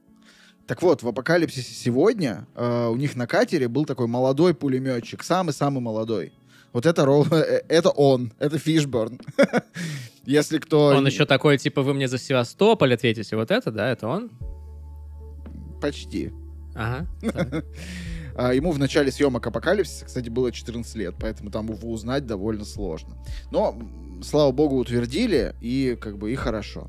Так 0.66 0.82
вот, 0.82 1.02
в 1.02 1.08
«Апокалипсисе 1.08 1.74
сегодня» 1.74 2.46
э, 2.54 2.86
у 2.86 2.96
них 2.96 3.16
на 3.16 3.26
катере 3.26 3.66
был 3.66 3.84
такой 3.84 4.06
молодой 4.06 4.54
пулеметчик, 4.54 5.24
самый-самый 5.24 5.80
молодой. 5.80 6.32
Вот 6.72 6.86
это, 6.86 7.04
Рол- 7.04 7.26
э, 7.32 7.62
это 7.68 7.90
он, 7.90 8.32
это 8.38 8.58
Фишборн. 8.58 9.20
Если 10.24 10.58
кто... 10.58 10.86
Он 10.86 11.06
еще 11.06 11.26
такой, 11.26 11.58
типа, 11.58 11.82
вы 11.82 11.92
мне 11.92 12.06
за 12.06 12.18
Севастополь 12.18 12.94
ответите. 12.94 13.34
Вот 13.34 13.50
это, 13.50 13.72
да, 13.72 13.90
это 13.90 14.06
он? 14.06 14.30
Почти. 15.80 16.30
Ага. 16.76 17.08
А, 18.40 18.54
Ему 18.54 18.72
в 18.72 18.78
начале 18.78 19.12
съемок 19.12 19.46
«Апокалипсиса», 19.46 20.06
кстати, 20.06 20.30
было 20.30 20.50
14 20.50 20.94
лет, 20.94 21.14
поэтому 21.20 21.50
там 21.50 21.70
его 21.70 21.92
узнать 21.92 22.24
довольно 22.24 22.64
сложно. 22.64 23.18
Но, 23.50 23.78
слава 24.22 24.50
богу, 24.50 24.78
утвердили, 24.78 25.54
и 25.60 25.94
как 26.00 26.16
бы 26.16 26.32
и 26.32 26.36
хорошо. 26.36 26.88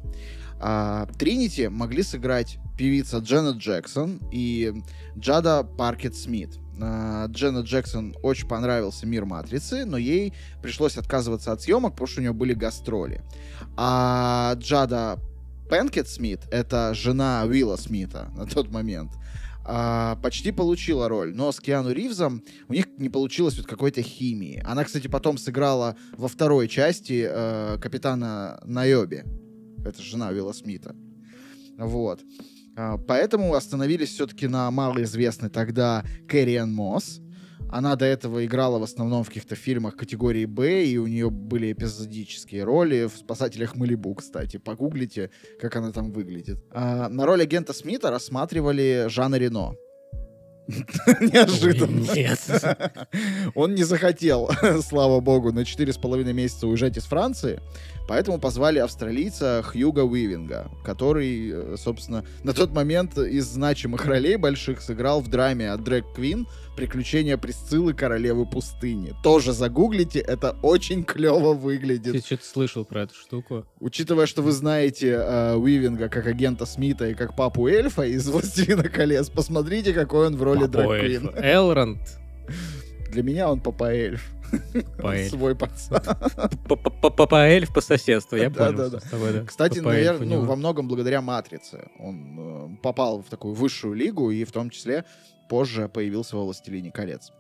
А, 0.61 1.07
Тринити 1.19 1.67
могли 1.67 2.03
сыграть 2.03 2.57
певица 2.77 3.17
Дженнет 3.17 3.57
Джексон 3.57 4.21
и 4.31 4.73
Джада 5.17 5.63
Паркет 5.63 6.15
Смит. 6.15 6.51
А, 6.81 7.25
Дженнет 7.27 7.65
Джексон 7.65 8.15
очень 8.23 8.47
понравился 8.47 9.05
мир 9.05 9.25
Матрицы, 9.25 9.83
но 9.83 9.97
ей 9.97 10.33
пришлось 10.61 10.95
отказываться 10.95 11.51
от 11.51 11.61
съемок, 11.61 11.91
потому 11.91 12.07
что 12.07 12.21
у 12.21 12.23
нее 12.23 12.33
были 12.33 12.53
гастроли. 12.53 13.23
А 13.75 14.53
Джада 14.55 15.19
Пенкет 15.69 16.09
Смит, 16.09 16.41
это 16.51 16.93
жена 16.93 17.43
Уилла 17.45 17.77
Смита 17.77 18.29
на 18.35 18.45
тот 18.45 18.71
момент, 18.71 19.11
а, 19.73 20.17
почти 20.17 20.51
получила 20.51 21.07
роль, 21.07 21.33
но 21.33 21.49
с 21.53 21.61
Киану 21.61 21.91
Ривзом 21.93 22.43
у 22.67 22.73
них 22.73 22.87
не 22.97 23.07
получилось 23.07 23.57
вот 23.57 23.67
какой-то 23.67 24.01
химии. 24.01 24.61
Она, 24.65 24.83
кстати, 24.83 25.07
потом 25.07 25.37
сыграла 25.37 25.95
во 26.17 26.27
второй 26.27 26.67
части 26.67 27.25
э, 27.25 27.77
капитана 27.79 28.59
Найоби. 28.65 29.23
Это 29.85 30.01
жена 30.01 30.27
Уилла 30.27 30.51
Смита. 30.51 30.93
Вот. 31.77 32.19
А, 32.75 32.97
Поэтому 32.97 33.53
остановились 33.53 34.09
все-таки 34.09 34.49
на 34.49 34.69
малоизвестной 34.71 35.49
тогда 35.49 36.03
Кэрриан 36.27 36.73
Мосс. 36.73 37.20
Она 37.71 37.95
до 37.95 38.05
этого 38.05 38.45
играла 38.45 38.79
в 38.79 38.83
основном 38.83 39.23
в 39.23 39.27
каких-то 39.27 39.55
фильмах 39.55 39.95
категории 39.95 40.45
Б, 40.45 40.85
и 40.85 40.97
у 40.97 41.07
нее 41.07 41.29
были 41.29 41.71
эпизодические 41.71 42.63
роли 42.63 43.05
в 43.05 43.17
«Спасателях 43.17 43.75
Малибу», 43.75 44.13
кстати. 44.13 44.57
Погуглите, 44.57 45.29
как 45.59 45.75
она 45.77 45.91
там 45.91 46.11
выглядит. 46.11 46.59
А, 46.71 47.07
на 47.09 47.25
роль 47.25 47.41
агента 47.41 47.73
Смита 47.73 48.11
рассматривали 48.11 49.05
Жана 49.07 49.35
Рено. 49.35 49.75
Неожиданно. 51.21 52.01
Нет. 52.13 52.39
Он 53.55 53.73
не 53.73 53.83
захотел, 53.83 54.49
слава 54.81 55.19
богу, 55.19 55.51
на 55.51 55.65
четыре 55.65 55.93
с 55.93 55.97
половиной 55.97 56.33
месяца 56.33 56.67
уезжать 56.67 56.97
из 56.97 57.03
Франции, 57.03 57.59
поэтому 58.11 58.39
позвали 58.39 58.77
австралийца 58.79 59.63
Хьюга 59.63 60.01
Уивинга, 60.01 60.69
который, 60.83 61.49
э, 61.49 61.75
собственно, 61.77 62.25
на 62.43 62.51
тот 62.51 62.73
момент 62.73 63.17
из 63.17 63.45
значимых 63.45 64.05
ролей 64.05 64.35
больших 64.35 64.81
сыграл 64.81 65.21
в 65.21 65.29
драме 65.29 65.71
от 65.71 65.81
Дрэк 65.85 66.03
Квин 66.13 66.45
«Приключения 66.75 67.37
Присциллы 67.37 67.93
королевы 67.93 68.45
пустыни». 68.45 69.15
Тоже 69.23 69.53
загуглите, 69.53 70.19
это 70.19 70.57
очень 70.61 71.05
клево 71.05 71.53
выглядит. 71.53 72.11
Ты 72.11 72.19
что-то 72.19 72.43
слышал 72.43 72.83
про 72.83 73.03
эту 73.03 73.15
штуку? 73.15 73.65
Учитывая, 73.79 74.25
что 74.25 74.41
вы 74.41 74.51
знаете 74.51 75.11
э, 75.11 75.55
Уивинга 75.55 76.09
как 76.09 76.27
агента 76.27 76.65
Смита 76.65 77.07
и 77.07 77.13
как 77.13 77.37
папу 77.37 77.69
эльфа 77.69 78.01
из 78.01 78.27
«Властелина 78.27 78.89
колец», 78.89 79.29
посмотрите, 79.29 79.93
какой 79.93 80.27
он 80.27 80.35
в 80.35 80.43
роли 80.43 80.65
Дрэк 80.65 80.99
Квин. 80.99 81.31
Элронд. 81.41 82.01
Для 83.09 83.23
меня 83.23 83.49
он 83.49 83.61
папа 83.61 83.85
эльф. 83.93 84.29
Папа 84.97 85.15
эльф. 85.15 85.29
Свой 85.29 85.55
пацан. 85.55 86.01
Папа 87.17 87.47
эльф 87.47 87.73
по 87.73 87.81
соседству, 87.81 88.37
я 88.37 88.49
понял. 88.49 89.45
Кстати, 89.45 89.79
наверное, 89.79 90.27
ну, 90.27 90.45
во 90.45 90.55
многом 90.55 90.87
благодаря 90.87 91.21
«Матрице». 91.21 91.89
Он 91.99 92.75
э, 92.75 92.77
попал 92.81 93.21
в 93.21 93.29
такую 93.29 93.53
высшую 93.53 93.93
лигу 93.93 94.31
и 94.31 94.43
в 94.43 94.51
том 94.51 94.69
числе 94.69 95.05
позже 95.49 95.89
появился 95.89 96.35
во 96.35 96.43
«Властелине 96.43 96.91
колец». 96.91 97.31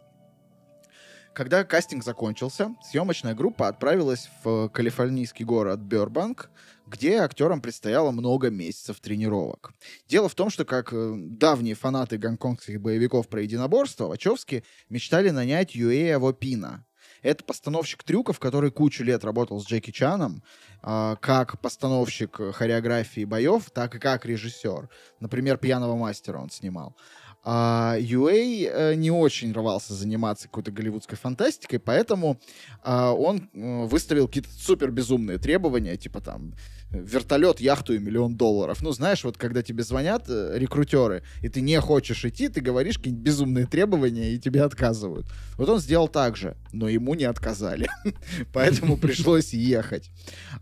Когда 1.33 1.63
кастинг 1.63 2.03
закончился, 2.03 2.75
съемочная 2.83 3.33
группа 3.33 3.69
отправилась 3.69 4.29
в 4.43 4.67
калифорнийский 4.67 5.45
город 5.45 5.79
Бёрбанк, 5.79 6.51
где 6.85 7.19
актерам 7.19 7.61
предстояло 7.61 8.11
много 8.11 8.49
месяцев 8.49 8.99
тренировок. 8.99 9.71
Дело 10.09 10.27
в 10.27 10.35
том, 10.35 10.49
что 10.49 10.65
как 10.65 10.91
э, 10.91 11.13
давние 11.15 11.75
фанаты 11.75 12.17
гонконгских 12.17 12.81
боевиков 12.81 13.29
про 13.29 13.41
единоборство, 13.43 14.07
Вачовски 14.07 14.65
мечтали 14.89 15.29
нанять 15.29 15.73
Юэя 15.73 16.19
Вопина. 16.19 16.85
Это 17.21 17.43
постановщик 17.43 18.03
трюков, 18.03 18.39
который 18.39 18.71
кучу 18.71 19.03
лет 19.03 19.23
работал 19.23 19.59
с 19.59 19.67
Джеки 19.67 19.91
Чаном, 19.91 20.43
а, 20.81 21.15
как 21.17 21.59
постановщик 21.59 22.39
э, 22.39 22.51
хореографии 22.51 23.25
боев, 23.25 23.69
так 23.71 23.95
и 23.95 23.99
как 23.99 24.25
режиссер. 24.25 24.89
Например, 25.19 25.57
«Пьяного 25.57 25.95
мастера» 25.95 26.39
он 26.39 26.49
снимал. 26.49 26.95
А 27.43 27.95
Юэй 27.99 28.65
э, 28.65 28.93
не 28.95 29.09
очень 29.09 29.51
рвался 29.51 29.93
заниматься 29.93 30.47
какой-то 30.47 30.71
голливудской 30.71 31.17
фантастикой, 31.17 31.79
поэтому 31.79 32.39
а, 32.83 33.13
он 33.13 33.49
э, 33.53 33.85
выставил 33.85 34.27
какие-то 34.27 34.49
супер 34.51 34.91
безумные 34.91 35.39
требования, 35.39 35.97
типа 35.97 36.21
там 36.21 36.53
вертолет, 36.91 37.59
яхту 37.59 37.93
и 37.93 37.99
миллион 37.99 38.35
долларов. 38.35 38.81
Ну, 38.81 38.91
знаешь, 38.91 39.23
вот 39.23 39.37
когда 39.37 39.63
тебе 39.63 39.83
звонят 39.83 40.25
э, 40.27 40.57
рекрутеры, 40.57 41.23
и 41.41 41.49
ты 41.49 41.61
не 41.61 41.79
хочешь 41.79 42.25
идти, 42.25 42.49
ты 42.49 42.61
говоришь 42.61 42.97
какие-нибудь 42.97 43.23
безумные 43.23 43.65
требования, 43.65 44.31
и 44.33 44.39
тебе 44.39 44.63
отказывают. 44.63 45.27
Вот 45.57 45.69
он 45.69 45.79
сделал 45.79 46.07
так 46.07 46.35
же, 46.35 46.55
но 46.73 46.89
ему 46.89 47.15
не 47.15 47.23
отказали. 47.23 47.89
Поэтому 48.53 48.97
пришлось 49.01 49.53
ехать. 49.53 50.11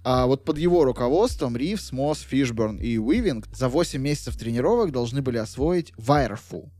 А 0.03 0.27
вот 0.27 0.45
под 0.45 0.57
его 0.57 0.83
руководством 0.83 1.57
Ривз, 1.57 1.91
Мосс, 1.91 2.19
Фишберн 2.21 2.77
и 2.77 2.97
Уивинг 2.97 3.47
за 3.53 3.69
8 3.69 3.99
месяцев 3.99 4.37
тренировок 4.37 4.91
должны 4.91 5.21
были 5.21 5.37
освоить 5.37 5.93
Вайерфу. 5.97 6.71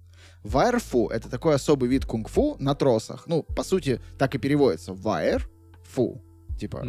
Вайрфу— 0.44 1.08
это 1.10 1.30
такой 1.30 1.56
особый 1.56 1.90
вид 1.90 2.06
кунг-фу 2.06 2.56
на 2.60 2.74
тросах. 2.76 3.26
Ну, 3.28 3.44
по 3.44 3.64
сути, 3.64 4.00
так 4.18 4.36
и 4.36 4.38
переводится. 4.38 4.94
Вайр, 4.94 5.50
фу. 5.84 6.22
Типа, 6.58 6.86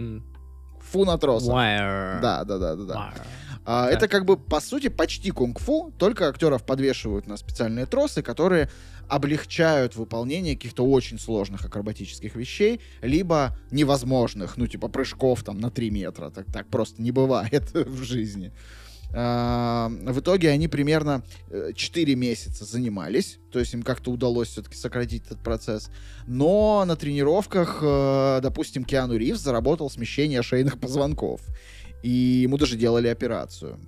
М, 0.95 1.01
фу 1.01 1.05
на 1.05 1.19
тросах. 1.19 1.55
Wire. 1.55 2.21
Да, 2.21 2.45
да, 2.45 2.59
да, 2.59 2.77
да, 2.77 2.85
да. 2.85 2.95
Wire. 2.95 3.27
А, 3.65 3.87
Да. 3.87 3.93
Это 3.93 4.09
как 4.09 4.25
бы, 4.25 4.37
по 4.37 4.61
сути, 4.61 4.89
почти 4.89 5.31
кунг-фу, 5.31 5.93
только 5.99 6.29
актеров 6.29 6.65
подвешивают 6.65 7.27
на 7.27 7.37
специальные 7.37 7.87
тросы, 7.87 8.23
которые 8.23 8.71
облегчают 9.09 9.97
выполнение 9.97 10.55
каких-то 10.57 10.87
очень 10.87 11.19
сложных 11.19 11.65
акробатических 11.65 12.37
вещей, 12.37 12.81
либо 13.03 13.57
невозможных, 13.71 14.57
ну, 14.57 14.67
типа 14.67 14.89
прыжков 14.89 15.43
там 15.43 15.59
на 15.59 15.71
3 15.71 15.91
метра. 15.91 16.31
Так, 16.31 16.47
так 16.53 16.67
просто 16.69 17.03
не 17.03 17.11
бывает 17.11 17.71
в 17.75 18.03
жизни. 18.03 18.53
В 19.13 20.21
итоге 20.21 20.51
они 20.51 20.69
примерно 20.69 21.23
э, 21.49 21.73
4 21.75 22.15
месяца 22.15 22.65
занимались, 22.65 23.39
то 23.51 23.59
есть 23.59 23.75
им 23.75 23.83
как-то 23.83 24.13
удалось 24.13 24.49
все-таки 24.49 24.77
сократить 24.77 25.27
этот 25.27 25.41
процесс. 25.41 25.91
Но 26.29 26.85
на 26.87 26.95
тренировках, 26.95 27.81
э, 27.83 28.41
допустим, 28.41 28.85
Киану 28.85 29.17
Ривз 29.17 29.41
заработал 29.41 29.91
смещение 29.91 30.43
шейных 30.43 30.79
позвонков. 30.79 31.41
И 32.03 32.09
ему 32.09 32.57
даже 32.57 32.77
делали 32.77 33.09
операцию. 33.09 33.79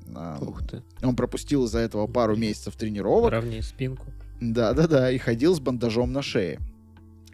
Ух 0.41 0.67
ты. 0.67 0.83
Он 1.03 1.17
пропустил 1.17 1.65
из-за 1.65 1.79
этого 1.79 2.07
пару 2.07 2.37
месяцев 2.37 2.77
тренировок. 2.77 3.31
Равнее 3.33 3.63
спинку. 3.63 4.07
Да-да-да, 4.41 5.11
и 5.11 5.19
ходил 5.19 5.55
с 5.55 5.61
бандажом 5.61 6.13
на 6.13 6.21
шее. 6.21 6.59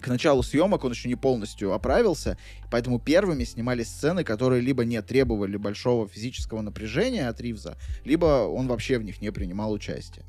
К 0.01 0.07
началу 0.09 0.43
съемок 0.43 0.85
он 0.85 0.93
еще 0.93 1.09
не 1.09 1.17
полностью 1.17 1.73
оправился, 1.73 2.39
поэтому 2.71 3.01
первыми 3.01 3.45
снимались 3.45 3.89
сцены, 3.89 4.23
которые 4.23 4.61
либо 4.61 4.85
не 4.85 5.01
требовали 5.03 5.57
большого 5.57 6.09
физического 6.09 6.61
напряжения 6.61 7.29
от 7.29 7.41
Ривза, 7.41 7.77
либо 8.05 8.47
он 8.47 8.69
вообще 8.69 8.99
в 8.99 9.05
них 9.05 9.21
не 9.21 9.31
принимал 9.31 9.73
участие. 9.73 10.25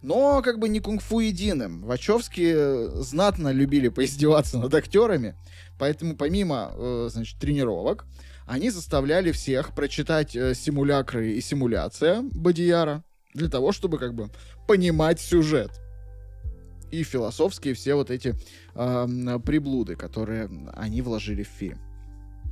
Но 0.00 0.42
как 0.42 0.58
бы 0.58 0.68
не 0.68 0.80
кунг-фу 0.80 1.20
единым. 1.20 1.82
Вачовски 1.82 2.52
э, 2.54 2.88
знатно 2.96 3.52
любили 3.52 3.88
поиздеваться 3.88 4.58
над 4.58 4.74
актерами, 4.74 5.34
поэтому 5.78 6.14
помимо, 6.14 6.72
э, 6.74 7.08
значит, 7.10 7.38
тренировок, 7.38 8.04
они 8.46 8.68
заставляли 8.68 9.32
всех 9.32 9.74
прочитать 9.74 10.36
э, 10.36 10.54
симулякры 10.54 11.32
и 11.32 11.40
симуляция 11.40 12.22
Бадияра 12.32 13.02
для 13.32 13.48
того, 13.48 13.72
чтобы 13.72 13.98
как 13.98 14.14
бы 14.14 14.28
понимать 14.66 15.20
сюжет 15.20 15.80
и 17.00 17.02
философские 17.02 17.74
все 17.74 17.94
вот 17.94 18.10
эти 18.10 18.34
эм, 18.74 19.40
приблуды, 19.42 19.96
которые 19.96 20.48
они 20.74 21.02
вложили 21.02 21.42
в 21.42 21.48
фильм. 21.48 21.78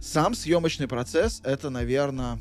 Сам 0.00 0.34
съемочный 0.34 0.88
процесс 0.88 1.40
это, 1.44 1.70
наверное, 1.70 2.38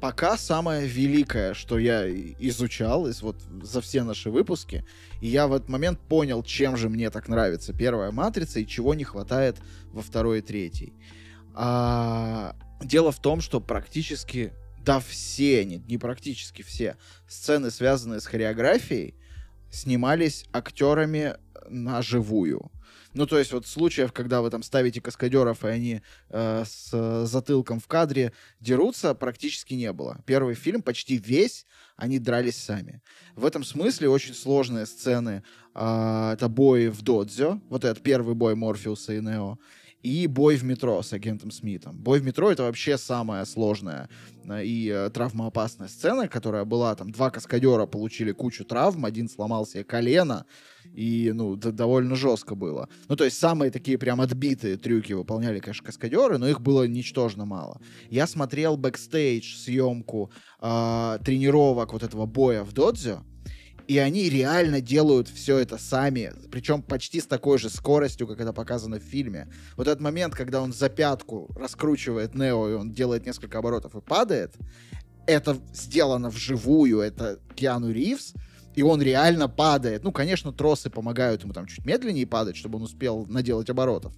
пока 0.00 0.36
самое 0.36 0.86
великое, 0.86 1.54
что 1.54 1.78
я 1.78 2.08
изучал 2.08 3.06
из 3.06 3.22
вот 3.22 3.36
за 3.62 3.80
все 3.80 4.02
наши 4.02 4.30
выпуски. 4.30 4.84
И 5.20 5.28
я 5.28 5.46
в 5.46 5.52
этот 5.52 5.68
момент 5.68 6.00
понял, 6.00 6.42
чем 6.42 6.76
же 6.76 6.88
мне 6.88 7.10
так 7.10 7.28
нравится 7.28 7.72
первая 7.72 8.10
матрица 8.12 8.60
и 8.60 8.66
чего 8.66 8.94
не 8.94 9.04
хватает 9.04 9.56
во 9.92 10.02
второй 10.02 10.38
и 10.38 10.42
третьей. 10.42 10.94
А, 11.54 12.56
дело 12.82 13.12
в 13.12 13.20
том, 13.20 13.40
что 13.40 13.60
практически, 13.60 14.52
да 14.78 15.00
все, 15.00 15.64
не, 15.64 15.78
не 15.78 15.98
практически 15.98 16.62
все 16.62 16.96
сцены, 17.28 17.70
связанные 17.70 18.20
с 18.20 18.26
хореографией, 18.26 19.14
снимались 19.70 20.44
актерами 20.52 21.36
на 21.68 22.02
живую. 22.02 22.70
Ну, 23.16 23.26
то 23.26 23.38
есть 23.38 23.52
вот 23.52 23.66
случаев, 23.66 24.12
когда 24.12 24.42
вы 24.42 24.50
там 24.50 24.62
ставите 24.62 25.00
каскадеров, 25.00 25.64
и 25.64 25.68
они 25.68 26.02
э, 26.28 26.64
с 26.66 26.90
э, 26.92 27.24
затылком 27.24 27.80
в 27.80 27.86
кадре 27.86 28.32
дерутся, 28.60 29.14
практически 29.14 29.72
не 29.72 29.90
было. 29.94 30.22
Первый 30.26 30.54
фильм 30.54 30.82
почти 30.82 31.16
весь 31.16 31.64
они 31.96 32.18
дрались 32.18 32.58
сами. 32.58 33.00
В 33.34 33.46
этом 33.46 33.64
смысле 33.64 34.10
очень 34.10 34.34
сложные 34.34 34.84
сцены. 34.84 35.42
э, 35.74 36.30
это 36.34 36.48
бой 36.48 36.88
в 36.88 37.00
Додзё, 37.00 37.58
вот 37.70 37.84
этот 37.84 38.02
первый 38.02 38.34
бой 38.34 38.54
Морфеуса 38.54 39.14
и 39.14 39.20
Нео, 39.20 39.58
и 40.06 40.26
бой 40.28 40.56
в 40.56 40.62
метро 40.62 41.02
с 41.02 41.12
агентом 41.12 41.50
Смитом. 41.50 41.96
Бой 41.96 42.20
в 42.20 42.24
метро— 42.24 42.50
это 42.52 42.62
вообще 42.62 42.96
самая 42.96 43.44
сложная 43.44 44.08
э, 44.44 44.64
и 44.64 44.88
э, 44.88 45.10
травмоопасная 45.10 45.88
сцена, 45.88 46.28
которая 46.28 46.64
была 46.64 46.94
там, 46.94 47.10
два 47.10 47.30
каскадера 47.30 47.86
получили 47.86 48.30
кучу 48.30 48.64
травм, 48.64 49.04
один 49.04 49.28
сломал 49.28 49.66
себе 49.66 49.82
колено, 49.82 50.46
и, 50.94 51.32
ну, 51.34 51.56
довольно 51.56 52.14
жестко 52.14 52.54
было. 52.54 52.88
Ну, 53.08 53.16
то 53.16 53.24
есть 53.24 53.38
самые 53.38 53.72
такие 53.72 53.98
прям 53.98 54.20
отбитые 54.20 54.76
трюки 54.76 55.12
выполняли, 55.12 55.58
конечно, 55.58 55.84
каскадеры, 55.84 56.38
но 56.38 56.48
их 56.48 56.60
было 56.60 56.86
ничтожно 56.86 57.44
мало. 57.44 57.80
Я 58.08 58.28
смотрел 58.28 58.76
бэкстейдж 58.76 59.56
съемку 59.56 60.30
э, 60.60 61.18
тренировок 61.24 61.92
вот 61.92 62.04
этого 62.04 62.26
боя 62.26 62.62
в 62.62 62.72
додзё, 62.72 63.24
и 63.88 63.98
они 63.98 64.28
реально 64.28 64.80
делают 64.80 65.28
все 65.28 65.58
это 65.58 65.78
сами, 65.78 66.32
причем 66.50 66.82
почти 66.82 67.20
с 67.20 67.26
такой 67.26 67.58
же 67.58 67.70
скоростью, 67.70 68.26
как 68.26 68.40
это 68.40 68.52
показано 68.52 68.98
в 68.98 69.02
фильме. 69.02 69.48
Вот 69.76 69.86
этот 69.86 70.00
момент, 70.00 70.34
когда 70.34 70.60
он 70.60 70.72
за 70.72 70.88
пятку 70.88 71.48
раскручивает 71.56 72.34
Нео, 72.34 72.68
и 72.68 72.74
он 72.74 72.92
делает 72.92 73.26
несколько 73.26 73.58
оборотов 73.58 73.94
и 73.94 74.00
падает, 74.00 74.54
это 75.26 75.58
сделано 75.72 76.30
вживую, 76.30 77.00
это 77.00 77.38
Киану 77.54 77.90
Ривз, 77.90 78.34
и 78.74 78.82
он 78.82 79.00
реально 79.00 79.48
падает. 79.48 80.04
Ну, 80.04 80.12
конечно, 80.12 80.52
тросы 80.52 80.90
помогают 80.90 81.42
ему 81.42 81.52
там 81.52 81.66
чуть 81.66 81.84
медленнее 81.84 82.26
падать, 82.26 82.56
чтобы 82.56 82.76
он 82.76 82.82
успел 82.82 83.26
наделать 83.26 83.70
оборотов. 83.70 84.12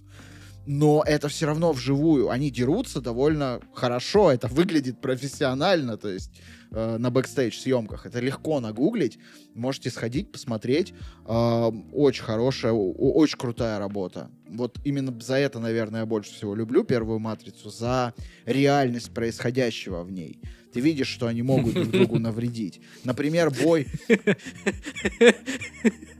Но 0.65 1.03
это 1.05 1.29
все 1.29 1.47
равно 1.47 1.71
вживую. 1.71 2.29
Они 2.29 2.51
дерутся 2.51 3.01
довольно 3.01 3.61
хорошо, 3.73 4.31
это 4.31 4.47
выглядит 4.47 5.01
профессионально, 5.01 5.97
то 5.97 6.09
есть 6.09 6.41
э, 6.71 6.97
на 6.97 7.09
бэкстейдж 7.09 7.57
съемках. 7.57 8.05
Это 8.05 8.19
легко 8.19 8.59
нагуглить, 8.59 9.17
можете 9.53 9.89
сходить, 9.89 10.31
посмотреть. 10.31 10.93
Э, 11.25 11.71
очень 11.93 12.23
хорошая, 12.23 12.73
очень 12.73 13.37
крутая 13.37 13.79
работа. 13.79 14.29
Вот 14.47 14.79
именно 14.83 15.17
за 15.21 15.35
это, 15.35 15.59
наверное, 15.59 16.01
я 16.01 16.05
больше 16.05 16.33
всего 16.33 16.55
люблю 16.55 16.83
первую 16.83 17.19
матрицу, 17.19 17.69
за 17.69 18.13
реальность 18.45 19.13
происходящего 19.13 20.03
в 20.03 20.11
ней. 20.11 20.39
Ты 20.73 20.81
видишь, 20.81 21.07
что 21.07 21.27
они 21.27 21.41
могут 21.41 21.73
друг 21.73 21.89
другу 21.89 22.19
навредить. 22.29 22.81
Например, 23.03 23.51
бой 23.51 23.87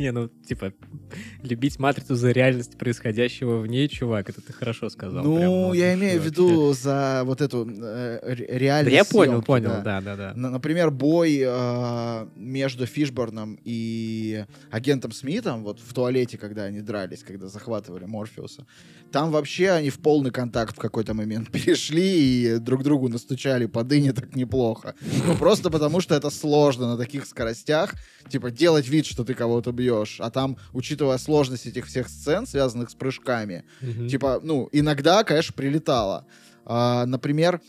Не, 0.00 0.12
ну, 0.12 0.28
типа, 0.28 0.72
любить 1.42 1.78
матрицу 1.78 2.14
за 2.14 2.30
реальность 2.30 2.78
происходящего 2.78 3.58
в 3.58 3.66
ней, 3.66 3.86
чувак, 3.86 4.30
это 4.30 4.40
ты 4.40 4.50
хорошо 4.50 4.88
сказал. 4.88 5.22
Ну, 5.22 5.36
прям, 5.36 5.50
я 5.50 5.60
очень 5.92 6.00
имею 6.00 6.22
в 6.22 6.24
виду 6.24 6.72
за 6.72 7.20
вот 7.26 7.42
эту 7.42 7.68
э, 7.70 8.20
ре- 8.34 8.46
Да 8.46 8.58
реальность 8.58 8.96
я 8.96 9.04
понял, 9.04 9.32
съемки, 9.32 9.46
понял, 9.46 9.68
да. 9.68 9.82
да, 9.82 10.00
да, 10.00 10.16
да. 10.16 10.32
Например, 10.34 10.90
бой 10.90 11.42
э, 11.44 12.26
между 12.34 12.86
Фишборном 12.86 13.58
и 13.62 14.46
агентом 14.70 15.12
Смитом, 15.12 15.64
вот 15.64 15.80
в 15.80 15.92
туалете, 15.92 16.38
когда 16.38 16.64
они 16.64 16.80
дрались, 16.80 17.22
когда 17.22 17.48
захватывали 17.48 18.06
Морфеуса, 18.06 18.66
там 19.12 19.30
вообще 19.32 19.68
они 19.70 19.90
в 19.90 19.98
полный 19.98 20.30
контакт 20.30 20.76
в 20.76 20.80
какой-то 20.80 21.12
момент 21.12 21.50
перешли 21.52 22.54
и 22.54 22.58
друг 22.58 22.84
другу 22.84 23.08
настучали 23.08 23.66
по 23.66 23.84
дыне 23.84 24.14
так 24.14 24.34
неплохо. 24.34 24.94
Ну, 25.26 25.36
просто 25.36 25.68
потому, 25.68 26.00
что 26.00 26.14
это 26.14 26.30
сложно 26.30 26.86
на 26.88 26.96
таких 26.96 27.26
скоростях, 27.26 27.92
типа, 28.30 28.50
делать 28.50 28.88
вид, 28.88 29.04
что 29.04 29.24
ты 29.24 29.34
кого-то 29.34 29.72
бьешь. 29.72 29.89
А 30.20 30.30
там, 30.30 30.56
учитывая 30.72 31.18
сложность 31.18 31.66
этих 31.66 31.86
всех 31.86 32.08
сцен, 32.08 32.46
связанных 32.46 32.90
с 32.90 32.94
прыжками, 32.94 33.64
Мгм. 33.80 34.08
Типа, 34.08 34.40
ну, 34.42 34.68
иногда, 34.72 35.24
конечно, 35.24 35.54
прилетало. 35.54 36.24
А, 36.64 37.06
например, 37.06 37.60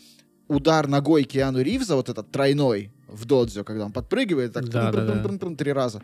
удар 0.48 0.86
ногой 0.88 1.24
Киану 1.24 1.60
Ривза, 1.60 1.96
вот 1.96 2.08
этот 2.08 2.30
тройной 2.30 2.92
в 3.08 3.24
додзё, 3.24 3.64
когда 3.64 3.84
он 3.84 3.92
подпрыгивает, 3.92 4.52
так 4.52 4.68
Да, 4.68 4.90
да, 4.90 5.04
да. 5.04 5.12
трум-трум-трум-трум 5.12 5.56
три 5.56 5.72
раза. 5.72 6.02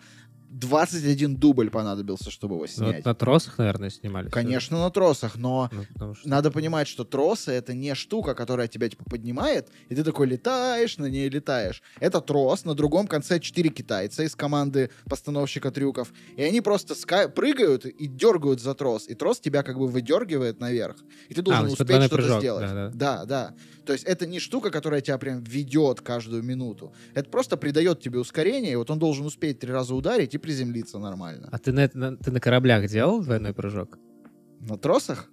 21 0.51 1.37
дубль 1.37 1.71
понадобился, 1.71 2.31
чтобы 2.31 2.55
его 2.57 2.65
Ну, 2.65 2.69
снять. 2.69 2.97
вот 2.97 3.05
на 3.05 3.15
тросах, 3.15 3.59
наверное, 3.59 3.91
снимали. 3.91 4.29
Конечно, 4.29 4.79
на 4.79 4.91
тросах, 4.91 5.37
но 5.37 5.71
Ну, 5.97 6.15
что- 6.15 6.29
надо 6.29 6.51
понимать, 6.51 6.89
что 6.89 7.05
тросы 7.05 7.53
это 7.53 7.75
не 7.75 7.95
штука, 7.95 8.35
которая 8.35 8.69
тебя 8.69 8.89
типа 8.89 9.05
поднимает, 9.05 9.69
и 9.89 9.95
ты 9.95 10.05
такой 10.05 10.27
летаешь, 10.27 10.97
на 10.99 11.07
ней 11.07 11.29
летаешь. 11.29 11.83
Это 12.01 12.21
трос, 12.21 12.65
на 12.65 12.75
другом 12.75 13.07
конце 13.07 13.41
четыре 13.41 13.71
китайца 13.71 14.23
из 14.23 14.35
команды 14.35 14.91
постановщика 15.09 15.71
трюков, 15.71 16.13
и 16.37 16.43
они 16.43 16.61
просто 16.61 16.95
ска- 16.95 17.29
прыгают 17.29 17.85
и 17.87 18.07
дергают 18.07 18.61
за 18.61 18.75
трос, 18.75 19.07
и 19.09 19.15
трос 19.15 19.41
тебя 19.41 19.63
как 19.63 19.79
бы 19.79 19.87
выдергивает 19.87 20.61
наверх, 20.61 20.97
и 21.29 21.35
ты 21.35 21.43
должен 21.43 21.65
ну, 21.65 21.71
типа 21.71 21.83
успеть 21.83 22.03
что-то 22.03 22.15
прыжок, 22.17 22.41
сделать. 22.41 22.67
да-да. 22.67 22.91
да, 22.95 23.25
да. 23.25 23.55
То 23.85 23.93
есть 23.95 24.05
это 24.05 24.27
не 24.27 24.39
штука, 24.39 24.71
которая 24.71 25.01
тебя 25.01 25.17
прям 25.19 25.43
ведет 25.43 26.03
каждую 26.03 26.43
минуту. 26.43 26.93
Это 27.15 27.31
просто 27.31 27.57
придает 27.57 28.01
тебе 28.01 28.19
ускорение, 28.19 28.73
и 28.73 28.77
вот 28.77 28.91
он 28.91 28.99
должен 28.99 29.25
успеть 29.25 29.61
три 29.61 29.73
раза 29.73 29.95
ударить 29.95 30.35
и 30.39 30.41
приземлиться 30.41 30.99
нормально. 30.99 31.49
А 31.53 31.59
ты 31.59 31.73
на, 31.73 31.91
на- 31.95 32.17
ты 32.17 32.31
на 32.31 32.41
кораблях 32.41 32.89
делал 32.89 33.23
двойной 33.23 33.53
прыжок? 33.53 33.99
На 34.61 34.77
тросах? 34.79 35.29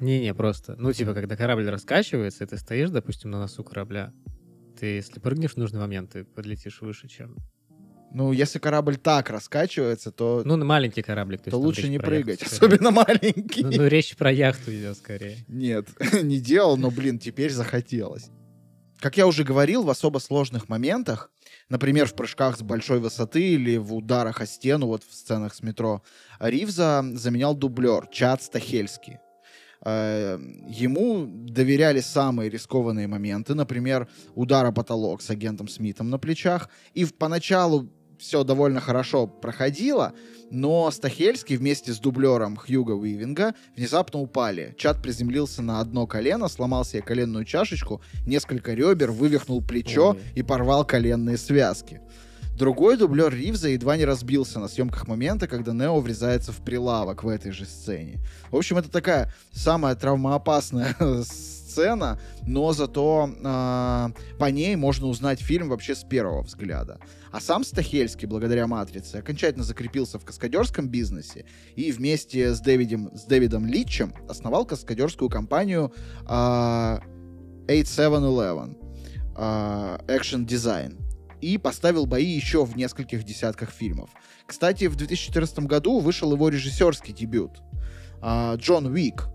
Не-не, 0.00 0.34
просто. 0.34 0.76
Ну, 0.78 0.92
типа, 0.92 1.12
когда 1.14 1.36
корабль 1.36 1.68
раскачивается, 1.68 2.44
и 2.44 2.46
ты 2.46 2.56
стоишь, 2.56 2.90
допустим, 2.90 3.30
на 3.30 3.38
носу 3.38 3.62
корабля, 3.62 4.12
ты, 4.78 4.86
если 4.86 5.20
прыгнешь 5.20 5.52
в 5.52 5.56
нужный 5.58 5.80
момент, 5.80 6.12
ты 6.12 6.24
подлетишь 6.24 6.80
выше, 6.80 7.06
чем... 7.08 7.36
Ну, 8.12 8.32
если 8.32 8.58
корабль 8.58 8.96
так 8.96 9.30
раскачивается, 9.30 10.10
то 10.10 10.42
Ну, 10.44 10.56
на 10.56 10.64
маленький 10.64 11.02
кораблик. 11.02 11.42
то 11.42 11.50
там 11.52 11.60
лучше 11.60 11.86
не 11.88 11.94
яхту 11.94 12.08
прыгать, 12.08 12.40
скорее. 12.40 12.56
особенно 12.56 12.90
маленький. 12.90 13.62
Ну, 13.62 13.70
ну, 13.72 13.86
речь 13.86 14.16
про 14.16 14.32
яхту 14.32 14.72
идет 14.72 14.96
скорее. 14.96 15.36
Нет, 15.46 15.86
не 16.22 16.40
делал, 16.40 16.76
но, 16.76 16.90
блин, 16.90 17.18
теперь 17.20 17.52
захотелось. 17.52 18.28
как 18.98 19.16
я 19.16 19.26
уже 19.28 19.44
говорил, 19.44 19.84
в 19.84 19.90
особо 19.90 20.18
сложных 20.18 20.68
моментах, 20.68 21.30
например, 21.70 22.06
в 22.06 22.14
прыжках 22.14 22.58
с 22.58 22.62
большой 22.62 23.00
высоты 23.00 23.54
или 23.54 23.78
в 23.78 23.94
ударах 23.94 24.42
о 24.42 24.46
стену, 24.46 24.86
вот 24.86 25.02
в 25.04 25.14
сценах 25.14 25.54
с 25.54 25.62
метро, 25.62 26.02
Ривза 26.38 27.02
заменял 27.14 27.54
дублер 27.54 28.06
Чад 28.08 28.42
Стахельский. 28.42 29.18
Э, 29.82 30.38
ему 30.68 31.26
доверяли 31.26 32.00
самые 32.00 32.50
рискованные 32.50 33.06
моменты, 33.06 33.54
например, 33.54 34.08
удар 34.34 34.66
о 34.66 34.72
потолок 34.72 35.22
с 35.22 35.30
агентом 35.30 35.68
Смитом 35.68 36.10
на 36.10 36.18
плечах. 36.18 36.68
И 36.92 37.06
поначалу 37.06 37.88
все 38.20 38.44
довольно 38.44 38.80
хорошо 38.80 39.26
проходило, 39.26 40.12
но 40.50 40.90
Стахельский 40.90 41.56
вместе 41.56 41.92
с 41.92 41.98
дублером 41.98 42.56
Хьюга 42.56 42.92
Уивинга 42.92 43.54
внезапно 43.76 44.20
упали. 44.20 44.74
Чат 44.76 45.02
приземлился 45.02 45.62
на 45.62 45.80
одно 45.80 46.06
колено, 46.06 46.48
сломал 46.48 46.84
себе 46.84 47.02
коленную 47.02 47.44
чашечку, 47.44 48.02
несколько 48.26 48.74
ребер, 48.74 49.10
вывихнул 49.10 49.62
плечо 49.62 50.10
Ой. 50.10 50.18
и 50.34 50.42
порвал 50.42 50.84
коленные 50.84 51.38
связки. 51.38 52.00
Другой 52.56 52.98
дублер 52.98 53.32
Ривза 53.32 53.70
едва 53.70 53.96
не 53.96 54.04
разбился 54.04 54.60
на 54.60 54.68
съемках 54.68 55.08
момента, 55.08 55.46
когда 55.46 55.72
Нео 55.72 55.98
врезается 55.98 56.52
в 56.52 56.58
прилавок 56.58 57.24
в 57.24 57.28
этой 57.28 57.52
же 57.52 57.64
сцене. 57.64 58.18
В 58.50 58.56
общем, 58.56 58.76
это 58.76 58.90
такая 58.90 59.32
самая 59.52 59.94
травмоопасная 59.94 60.94
сцена, 61.22 62.20
но 62.46 62.74
зато 62.74 63.30
э, 63.30 64.08
по 64.38 64.44
ней 64.50 64.76
можно 64.76 65.06
узнать 65.06 65.40
фильм 65.40 65.70
вообще 65.70 65.94
с 65.94 66.04
первого 66.04 66.42
взгляда. 66.42 66.98
А 67.32 67.40
сам 67.40 67.64
Стахельский, 67.64 68.26
благодаря 68.26 68.66
«Матрице», 68.66 69.16
окончательно 69.16 69.64
закрепился 69.64 70.18
в 70.18 70.24
каскадерском 70.24 70.88
бизнесе 70.88 71.46
и 71.76 71.92
вместе 71.92 72.54
с, 72.54 72.60
Дэвидом, 72.60 73.16
с 73.16 73.24
Дэвидом 73.24 73.66
Литчем 73.66 74.12
основал 74.28 74.64
каскадерскую 74.64 75.30
компанию 75.30 75.92
э, 76.28 76.98
8711 77.68 78.76
э, 79.36 79.98
Action 80.08 80.44
Design 80.44 81.00
и 81.40 81.56
поставил 81.56 82.06
бои 82.06 82.26
еще 82.26 82.64
в 82.64 82.76
нескольких 82.76 83.24
десятках 83.24 83.70
фильмов. 83.70 84.10
Кстати, 84.46 84.86
в 84.86 84.96
2014 84.96 85.60
году 85.60 86.00
вышел 86.00 86.32
его 86.32 86.48
режиссерский 86.48 87.14
дебют. 87.14 87.62
А, 88.20 88.56
Джон 88.56 88.86
Уик, 88.86 89.28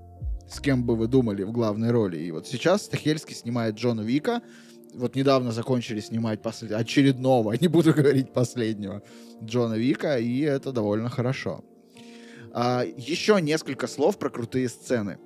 с 0.50 0.60
кем 0.60 0.84
бы 0.84 0.96
вы 0.96 1.08
думали 1.08 1.44
в 1.44 1.52
главной 1.52 1.92
роли. 1.92 2.18
И 2.18 2.32
вот 2.32 2.48
сейчас 2.48 2.84
Стахельский 2.84 3.36
снимает 3.36 3.76
Джона 3.76 4.02
Вика. 4.02 4.42
Вот 4.96 5.16
недавно 5.16 5.52
закончили 5.52 6.00
снимать 6.00 6.42
послед... 6.42 6.72
очередного, 6.72 7.54
не 7.62 7.68
буду 7.68 7.94
говорить 7.94 8.34
последнего, 8.34 9.02
Джона 9.44 9.76
Вика, 9.76 10.18
и 10.18 10.42
это 10.42 10.72
довольно 10.72 11.10
хорошо. 11.10 11.64
А, 12.54 12.84
еще 12.98 13.42
несколько 13.42 13.88
слов 13.88 14.18
про 14.18 14.30
крутые 14.30 14.70
сцены 14.70 15.18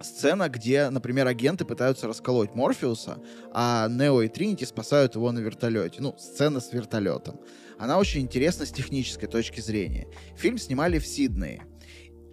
сцена, 0.00 0.48
где, 0.48 0.90
например, 0.90 1.26
агенты 1.26 1.64
пытаются 1.64 2.06
расколоть 2.06 2.54
Морфеуса, 2.54 3.18
а 3.52 3.88
Нео 3.88 4.22
и 4.22 4.28
Тринити 4.28 4.64
спасают 4.64 5.14
его 5.14 5.32
на 5.32 5.40
вертолете. 5.40 6.00
Ну, 6.00 6.14
сцена 6.18 6.60
с 6.60 6.72
вертолетом. 6.72 7.40
Она 7.78 7.98
очень 7.98 8.22
интересна 8.22 8.66
с 8.66 8.70
технической 8.70 9.28
точки 9.28 9.60
зрения. 9.60 10.08
Фильм 10.36 10.58
снимали 10.58 10.98
в 10.98 11.06
Сиднее. 11.06 11.62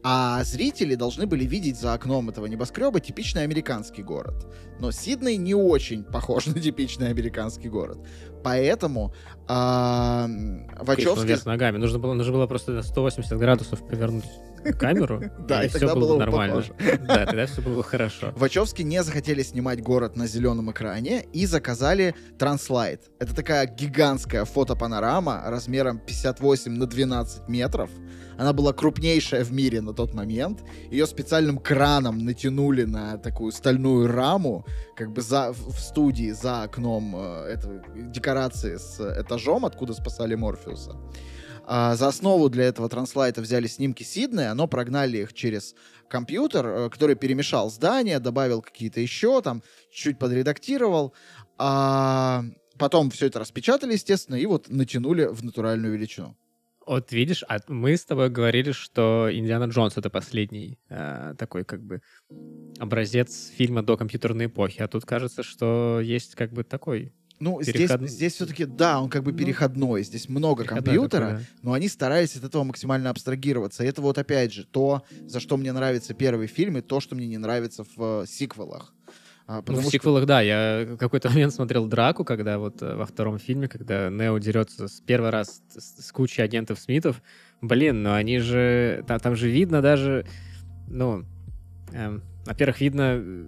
А 0.08 0.44
зрители 0.44 0.94
должны 0.94 1.26
были 1.26 1.46
видеть 1.46 1.80
за 1.80 1.94
окном 1.94 2.30
этого 2.30 2.46
небоскреба 2.46 3.00
типичный 3.00 3.42
американский 3.42 4.04
город. 4.04 4.46
Но 4.80 4.92
Сидней 4.92 5.36
не 5.36 5.56
очень 5.56 6.04
похож 6.04 6.46
на 6.46 6.60
типичный 6.62 7.10
американский 7.10 7.70
город. 7.70 7.98
Поэтому 8.44 9.16
а, 9.48 10.28
Вачовски... 10.80 11.26
Вверх 11.26 11.48
ногами. 11.48 11.78
Нужно 11.78 11.98
было, 11.98 12.14
нужно 12.14 12.34
было 12.34 12.46
просто 12.46 12.74
на 12.74 12.84
180 12.84 13.36
градусов 13.40 13.80
повернуть 13.88 14.26
камеру, 14.74 15.24
да, 15.48 15.64
и, 15.64 15.70
все 15.70 15.96
было 15.96 16.20
нормально. 16.20 16.64
Да, 17.08 17.26
тогда 17.26 17.48
все 17.48 17.64
было 17.64 17.82
хорошо. 17.82 18.32
Вачовски 18.36 18.84
не 18.84 19.02
захотели 19.02 19.42
снимать 19.42 19.82
город 19.82 20.16
на 20.16 20.28
зеленом 20.28 20.70
экране 20.70 21.26
и 21.34 21.48
заказали 21.48 22.14
Транслайт. 22.38 23.10
Это 23.18 23.34
такая 23.34 23.66
гигантская 23.66 24.46
фотопанорама 24.46 25.42
размером 25.48 25.98
58 25.98 26.72
на 26.74 26.86
12 26.86 27.48
метров. 27.48 27.90
Она 28.38 28.54
была 28.54 28.74
крупнейшая 28.74 29.44
в 29.44 29.52
мире 29.52 29.82
на 29.82 29.94
тот 29.94 30.14
момент. 30.14 30.64
Ее 30.92 31.08
специальным 31.08 31.58
краном 31.58 32.26
натянули 32.26 32.84
на 32.84 33.18
такую 33.18 33.52
стальную 33.52 34.08
раму, 34.08 34.66
как 34.96 35.12
бы 35.12 35.22
за, 35.22 35.52
в 35.52 35.80
студии 35.80 36.32
за 36.32 36.64
окном 36.64 37.16
э, 37.16 37.54
этой 37.54 37.82
декорации 38.12 38.78
с 38.78 39.00
этажом, 39.00 39.66
откуда 39.66 39.94
спасали 39.94 40.36
Морфеуса. 40.36 40.98
А, 41.68 41.96
за 41.96 42.08
основу 42.08 42.50
для 42.50 42.66
этого 42.66 42.90
транслайта 42.90 43.42
взяли 43.42 43.68
снимки 43.68 44.04
Сиднея, 44.04 44.54
но 44.54 44.68
прогнали 44.68 45.18
их 45.18 45.34
через 45.34 45.74
компьютер, 46.08 46.68
э, 46.68 46.90
который 46.90 47.16
перемешал 47.16 47.70
здание, 47.70 48.20
добавил 48.20 48.62
какие-то 48.62 49.00
еще, 49.00 49.42
там, 49.42 49.64
чуть 49.92 50.20
подредактировал. 50.20 51.14
А 51.58 52.44
потом 52.78 53.10
все 53.10 53.28
это 53.28 53.40
распечатали, 53.40 53.94
естественно, 53.94 54.36
и 54.36 54.46
вот 54.46 54.70
натянули 54.70 55.26
в 55.26 55.44
натуральную 55.44 55.94
величину. 55.94 56.38
Вот 56.86 57.12
видишь, 57.12 57.44
а 57.48 57.60
мы 57.68 57.98
с 57.98 58.06
тобой 58.06 58.30
говорили, 58.30 58.72
что 58.72 59.28
Индиана 59.32 59.66
Джонс 59.66 59.98
это 59.98 60.10
последний 60.10 60.78
э, 60.90 61.34
такой 61.38 61.64
как 61.64 61.82
бы 61.82 62.02
образец 62.80 63.50
фильма 63.56 63.82
до 63.82 63.98
компьютерной 63.98 64.46
эпохи, 64.46 64.82
а 64.82 64.88
тут 64.88 65.06
кажется, 65.06 65.42
что 65.42 66.00
есть 66.02 66.36
как 66.36 66.54
бы 66.54 66.64
такой 66.64 67.14
ну, 67.40 67.60
Переход... 67.62 68.00
здесь, 68.00 68.12
здесь 68.12 68.34
все-таки, 68.36 68.66
да, 68.66 69.02
он 69.02 69.10
как 69.10 69.24
бы 69.24 69.32
ну, 69.32 69.38
переходной. 69.38 70.04
Здесь 70.04 70.30
много 70.30 70.64
компьютера, 70.64 71.26
такое, 71.26 71.40
да. 71.40 71.46
но 71.64 71.74
они 71.74 71.90
старались 71.90 72.36
от 72.38 72.46
этого 72.46 72.64
максимально 72.64 73.10
абстрагироваться. 73.10 73.84
И 73.84 73.88
это 73.88 74.02
вот 74.02 74.18
опять 74.18 74.54
же 74.54 74.66
то, 74.66 75.04
за 75.26 75.40
что 75.42 75.58
мне 75.58 75.74
нравится 75.74 76.14
первый 76.14 76.48
фильм, 76.48 76.78
и 76.78 76.82
то, 76.82 77.02
что 77.02 77.14
мне 77.16 77.28
не 77.28 77.38
нравится 77.38 77.84
в 77.84 78.24
э, 78.24 78.26
сиквелах. 78.26 78.95
А, 79.48 79.64
ну, 79.68 79.76
в 79.76 79.82
что... 79.82 79.92
сиквелах, 79.92 80.26
да. 80.26 80.42
Я 80.42 80.98
какой-то 81.00 81.30
момент 81.34 81.54
смотрел 81.54 81.86
драку, 81.88 82.24
когда 82.24 82.58
вот 82.58 82.82
э, 82.82 82.96
во 82.96 83.06
втором 83.06 83.38
фильме, 83.38 83.68
когда 83.68 84.10
Нео 84.10 84.38
дерется 84.40 84.88
с 84.88 85.02
первый 85.02 85.30
раз 85.30 85.62
с, 85.70 86.06
с 86.06 86.12
кучей 86.12 86.42
агентов 86.42 86.80
Смитов. 86.80 87.22
Блин, 87.62 88.04
ну 88.04 88.14
они 88.14 88.40
же... 88.40 89.04
Там, 89.08 89.20
там 89.20 89.36
же 89.36 89.50
видно 89.50 89.82
даже... 89.82 90.26
Ну, 90.88 91.26
эм, 91.94 92.24
во-первых, 92.46 92.82
видно 92.82 93.48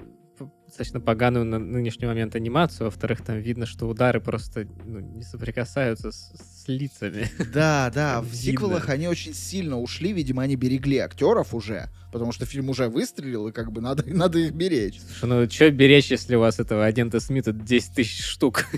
достаточно 0.77 0.99
поганую 0.99 1.43
на 1.43 1.57
нынешний 1.57 2.05
момент 2.05 2.35
анимацию, 2.35 2.85
во-вторых, 2.85 3.23
там 3.23 3.39
видно, 3.39 3.65
что 3.65 3.87
удары 3.87 4.21
просто 4.21 4.67
ну, 4.85 4.99
не 4.99 5.23
соприкасаются 5.23 6.11
с, 6.11 6.31
с 6.35 6.67
лицами. 6.67 7.27
Да, 7.53 7.91
да, 7.93 8.21
в 8.21 8.31
сиквелах 8.35 8.89
они 8.89 9.07
очень 9.07 9.33
сильно 9.33 9.79
ушли, 9.79 10.13
видимо, 10.13 10.43
они 10.43 10.55
берегли 10.55 10.99
актеров 10.99 11.55
уже, 11.55 11.89
потому 12.11 12.31
что 12.31 12.45
фильм 12.45 12.69
уже 12.69 12.89
выстрелил, 12.89 13.47
и 13.47 13.51
как 13.51 13.71
бы 13.71 13.81
надо, 13.81 14.03
надо 14.07 14.37
их 14.37 14.51
беречь. 14.51 14.99
Слушай, 14.99 15.29
ну 15.29 15.49
что 15.49 15.71
беречь, 15.71 16.11
если 16.11 16.35
у 16.35 16.41
вас 16.41 16.59
этого 16.59 16.85
агента 16.85 17.19
Смита 17.19 17.51
10 17.51 17.93
тысяч 17.95 18.23
штук? 18.23 18.65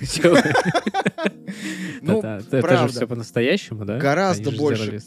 Ну, 2.02 2.22
это 2.22 2.78
же 2.78 2.88
все 2.88 3.08
по-настоящему, 3.08 3.84
да? 3.84 3.98
Гораздо 3.98 4.52
больше. 4.52 5.02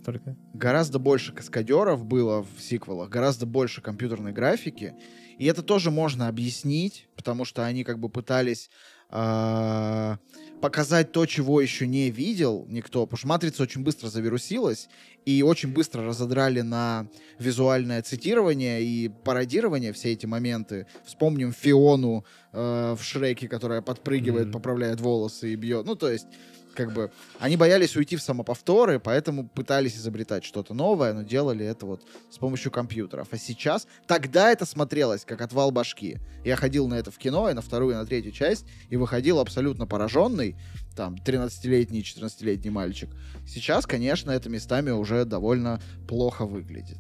Гораздо 0.53 0.99
больше 0.99 1.33
каскадеров 1.33 2.05
было 2.05 2.43
в 2.43 2.61
сиквелах, 2.61 3.09
гораздо 3.09 3.47
больше 3.47 3.81
компьютерной 3.81 4.33
графики, 4.33 4.93
и 5.39 5.47
это 5.47 5.63
тоже 5.63 5.91
можно 5.91 6.29
объяснить, 6.29 7.09
потому 7.17 7.45
что 7.45 7.65
они 7.65 7.85
как 7.85 7.99
бы 7.99 8.09
пытались 8.09 8.71
э, 9.11 10.17
показать 10.61 11.13
то, 11.13 11.27
чего 11.27 11.61
еще 11.61 11.87
не 11.87 12.11
видел 12.11 12.67
никто. 12.69 13.07
Потому 13.07 13.19
что 13.19 13.29
«Матрица» 13.29 13.63
очень 13.63 13.83
быстро 13.83 14.09
завирусилась, 14.09 14.89
и 15.25 15.43
очень 15.43 15.73
быстро 15.73 16.05
разодрали 16.05 16.63
на 16.63 17.09
визуальное 17.39 18.03
цитирование 18.03 18.83
и 18.83 19.09
пародирование 19.09 19.93
все 19.93 20.13
эти 20.13 20.27
моменты. 20.27 20.87
Вспомним 21.05 21.53
Фиону 21.53 22.25
э, 22.53 22.97
в 22.99 23.03
Шреке, 23.03 23.49
которая 23.49 23.83
подпрыгивает, 23.83 24.49
mm-hmm. 24.49 24.53
поправляет 24.53 25.01
волосы 25.01 25.53
и 25.53 25.57
бьет. 25.57 25.87
Ну, 25.87 25.95
то 25.95 26.11
есть 26.11 26.27
как 26.75 26.93
бы 26.93 27.11
они 27.39 27.57
боялись 27.57 27.97
уйти 27.97 28.17
в 28.17 28.23
самоповторы, 28.23 28.99
поэтому 28.99 29.49
пытались 29.49 29.97
изобретать 29.97 30.45
что-то 30.45 30.75
новое, 30.75 31.13
но 31.13 31.23
делали 31.23 31.65
это 31.65 31.87
вот 31.87 32.03
с 32.31 32.39
помощью 32.39 32.71
компьютеров. 32.71 33.29
А 33.31 33.39
сейчас, 33.39 33.87
тогда 34.07 34.51
это 34.51 34.67
смотрелось 34.67 35.25
как 35.25 35.41
отвал 35.41 35.71
башки. 35.71 36.19
Я 36.45 36.57
ходил 36.57 36.89
на 36.89 36.95
это 36.95 37.11
в 37.11 37.19
кино, 37.19 37.49
и 37.51 37.55
на 37.55 37.63
вторую, 37.63 37.95
и 37.95 37.97
на 37.97 38.07
третью 38.07 38.33
часть, 38.33 38.67
и 38.89 38.97
выходил 38.97 39.39
абсолютно 39.39 39.87
пораженный, 39.87 40.57
там, 40.97 41.15
13-летний, 41.15 42.03
14-летний 42.03 42.71
мальчик. 42.71 43.11
Сейчас, 43.47 43.87
конечно, 43.87 44.31
это 44.31 44.49
местами 44.49 44.91
уже 44.91 45.25
довольно 45.25 45.81
плохо 46.09 46.45
выглядит. 46.45 46.99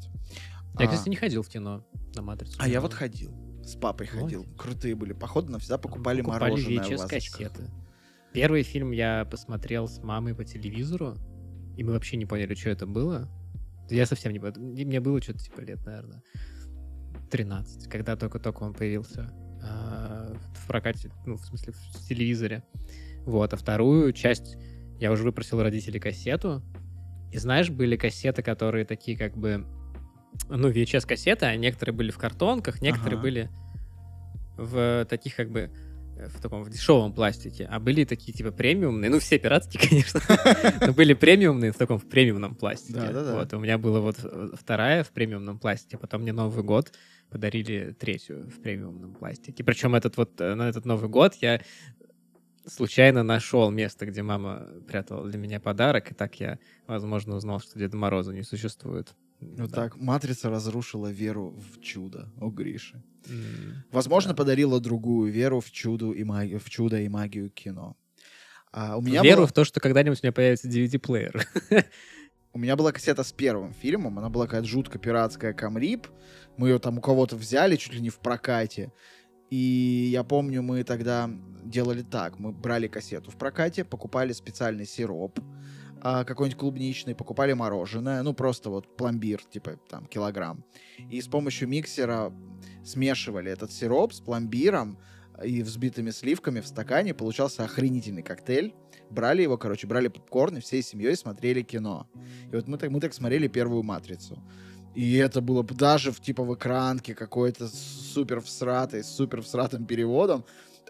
Я, 0.78 0.86
а, 0.86 0.88
кстати, 0.88 1.08
не 1.08 1.16
ходил 1.16 1.42
в 1.42 1.48
кино 1.48 1.84
на 2.14 2.22
«Матрицу». 2.22 2.56
А 2.58 2.68
я 2.68 2.80
вот 2.80 2.94
ходил. 2.94 3.34
С 3.64 3.76
папой 3.76 4.06
ходил. 4.06 4.44
Крутые 4.56 4.94
были 4.94 5.12
походы, 5.12 5.52
но 5.52 5.58
всегда 5.58 5.78
покупали, 5.78 6.22
покупали 6.22 6.50
мороженое 6.50 6.84
VHS 6.84 7.06
в 7.06 7.08
кассеты. 7.08 7.70
Первый 8.32 8.62
фильм 8.62 8.92
я 8.92 9.26
посмотрел 9.26 9.88
с 9.88 10.02
мамой 10.02 10.34
по 10.34 10.44
телевизору, 10.44 11.16
и 11.76 11.84
мы 11.84 11.92
вообще 11.92 12.16
не 12.16 12.24
поняли, 12.24 12.54
что 12.54 12.70
это 12.70 12.86
было. 12.86 13.28
Я 13.90 14.06
совсем 14.06 14.32
не 14.32 14.38
понял. 14.38 14.54
Мне 14.56 15.00
было 15.00 15.20
что-то 15.20 15.40
типа 15.40 15.60
лет, 15.60 15.84
наверное, 15.84 16.22
13, 17.30 17.88
когда 17.88 18.16
только-только 18.16 18.62
он 18.62 18.72
появился 18.72 19.30
э, 19.62 20.34
в 20.54 20.66
прокате, 20.66 21.10
ну, 21.26 21.36
в 21.36 21.44
смысле, 21.44 21.74
в 21.74 22.08
телевизоре. 22.08 22.62
Вот, 23.24 23.52
а 23.52 23.56
вторую 23.56 24.12
часть 24.12 24.56
я 24.98 25.12
уже 25.12 25.24
выпросил 25.24 25.58
у 25.58 25.62
родителей 25.62 26.00
кассету. 26.00 26.62
И 27.32 27.38
знаешь, 27.38 27.70
были 27.70 27.96
кассеты, 27.96 28.42
которые 28.42 28.84
такие 28.84 29.16
как 29.16 29.36
бы... 29.36 29.66
Ну, 30.48 30.70
VHS-кассеты, 30.70 31.46
а 31.46 31.56
некоторые 31.56 31.94
были 31.94 32.10
в 32.10 32.18
картонках, 32.18 32.80
некоторые 32.80 33.14
ага. 33.14 33.22
были 33.22 33.50
в 34.56 35.06
таких 35.08 35.36
как 35.36 35.50
бы 35.50 35.70
в 36.28 36.40
таком 36.40 36.62
в 36.62 36.70
дешевом 36.70 37.12
пластике, 37.12 37.68
а 37.70 37.78
были 37.80 38.04
такие 38.04 38.32
типа 38.32 38.50
премиумные, 38.50 39.10
ну 39.10 39.18
все 39.18 39.38
пиратские, 39.38 39.80
конечно, 39.88 40.20
но 40.86 40.92
были 40.92 41.14
премиумные 41.14 41.72
в 41.72 41.76
таком 41.76 41.98
в 41.98 42.08
премиумном 42.08 42.54
пластике. 42.54 42.94
Да, 42.94 43.12
да, 43.12 43.24
да. 43.24 43.34
Вот 43.36 43.52
у 43.54 43.58
меня 43.58 43.78
была 43.78 44.00
вот 44.00 44.16
э, 44.22 44.48
вторая 44.54 45.04
в 45.04 45.10
премиумном 45.10 45.58
пластике, 45.58 45.98
потом 45.98 46.22
мне 46.22 46.32
Новый 46.32 46.64
год 46.64 46.92
подарили 47.30 47.96
третью 47.98 48.48
в 48.50 48.60
премиумном 48.60 49.14
пластике. 49.14 49.64
Причем 49.64 49.94
этот 49.94 50.16
вот 50.16 50.40
э, 50.40 50.54
на 50.54 50.68
этот 50.68 50.84
Новый 50.84 51.08
год 51.08 51.34
я 51.40 51.60
случайно 52.66 53.22
нашел 53.22 53.70
место, 53.70 54.06
где 54.06 54.22
мама 54.22 54.68
прятала 54.86 55.28
для 55.28 55.38
меня 55.38 55.60
подарок, 55.60 56.10
и 56.12 56.14
так 56.14 56.38
я, 56.40 56.58
возможно, 56.86 57.36
узнал, 57.36 57.60
что 57.60 57.78
Деда 57.78 57.96
Мороза 57.96 58.32
не 58.32 58.42
существует. 58.42 59.14
Вот 59.58 59.70
Да. 59.70 59.74
так 59.74 59.96
«Матрица» 59.96 60.50
разрушила 60.50 61.08
веру 61.08 61.50
в 61.58 61.80
чудо 61.80 62.30
у 62.40 62.50
Гриши. 62.50 63.02
М, 63.28 63.84
Возможно, 63.92 64.30
Да. 64.30 64.36
подарила 64.36 64.80
другую 64.80 65.32
веру 65.32 65.60
в 65.60 65.70
чудо 65.70 66.12
и 66.12 66.24
магию, 66.24 66.58
в 66.60 66.68
чудо 66.70 67.00
и 67.00 67.08
магию 67.08 67.50
кино. 67.50 67.96
А, 68.72 68.96
у 68.96 69.02
меня 69.02 69.22
Веру 69.22 69.42
была- 69.42 69.46
в 69.48 69.52
то, 69.52 69.64
что 69.64 69.80
когда-нибудь 69.80 70.20
у 70.22 70.26
меня 70.26 70.32
появится 70.32 70.68
DVD-плеер. 70.68 71.46
У 72.54 72.58
меня 72.58 72.76
была 72.76 72.92
кассета 72.92 73.22
с 73.22 73.32
первым 73.32 73.72
фильмом, 73.72 74.18
она 74.18 74.28
была 74.28 74.44
какая-то 74.46 74.66
жутко 74.68 74.98
пиратская 74.98 75.54
Камрип. 75.54 76.06
Мы 76.58 76.68
ее 76.68 76.78
там 76.78 76.98
у 76.98 77.00
кого-то 77.00 77.34
взяли, 77.36 77.76
чуть 77.76 77.94
ли 77.94 78.00
не 78.02 78.10
в 78.10 78.18
прокате. 78.18 78.92
И 79.48 80.08
я 80.12 80.22
помню, 80.22 80.62
мы 80.62 80.84
тогда 80.84 81.30
делали 81.64 82.02
так. 82.02 82.38
Мы 82.38 82.52
брали 82.52 82.88
кассету 82.88 83.30
в 83.30 83.36
прокате, 83.38 83.84
покупали 83.84 84.32
специальный 84.32 84.84
сироп, 84.86 85.40
а, 86.04 86.24
какой-нибудь 86.24 86.58
клубничный, 86.58 87.14
покупали 87.14 87.52
мороженое, 87.52 88.24
ну 88.24 88.34
просто 88.34 88.70
вот 88.70 88.96
пломбир, 88.96 89.40
типа 89.44 89.78
там 89.88 90.06
килограмм. 90.06 90.64
И 90.98 91.20
с 91.20 91.28
помощью 91.28 91.68
миксера 91.68 92.32
смешивали 92.84 93.52
этот 93.52 93.70
сироп 93.70 94.12
с 94.12 94.20
пломбиром 94.20 94.98
и 95.44 95.62
взбитыми 95.62 96.10
сливками 96.10 96.60
в 96.60 96.66
стакане. 96.66 97.14
Получался 97.14 97.64
охренительный 97.64 98.24
коктейль. 98.24 98.74
Брали 99.10 99.42
его, 99.42 99.56
короче, 99.56 99.86
брали 99.86 100.08
попкорн 100.08 100.56
и 100.56 100.60
всей 100.60 100.82
семьей 100.82 101.16
смотрели 101.16 101.62
кино. 101.62 102.08
И 102.50 102.56
вот 102.56 102.66
мы 102.66 102.78
так, 102.78 102.90
мы 102.90 103.00
так 103.00 103.14
смотрели 103.14 103.46
первую 103.46 103.84
«Матрицу». 103.84 104.42
И 104.96 105.14
это 105.16 105.40
было 105.40 105.62
даже 105.62 106.10
в 106.10 106.20
типа 106.20 106.42
в 106.42 106.52
экранке 106.54 107.14
какой-то 107.14 107.68
супер 107.68 108.40
всратый, 108.40 109.04
с 109.04 109.08
супер 109.08 109.40
всратым 109.40 109.86
переводом. 109.86 110.44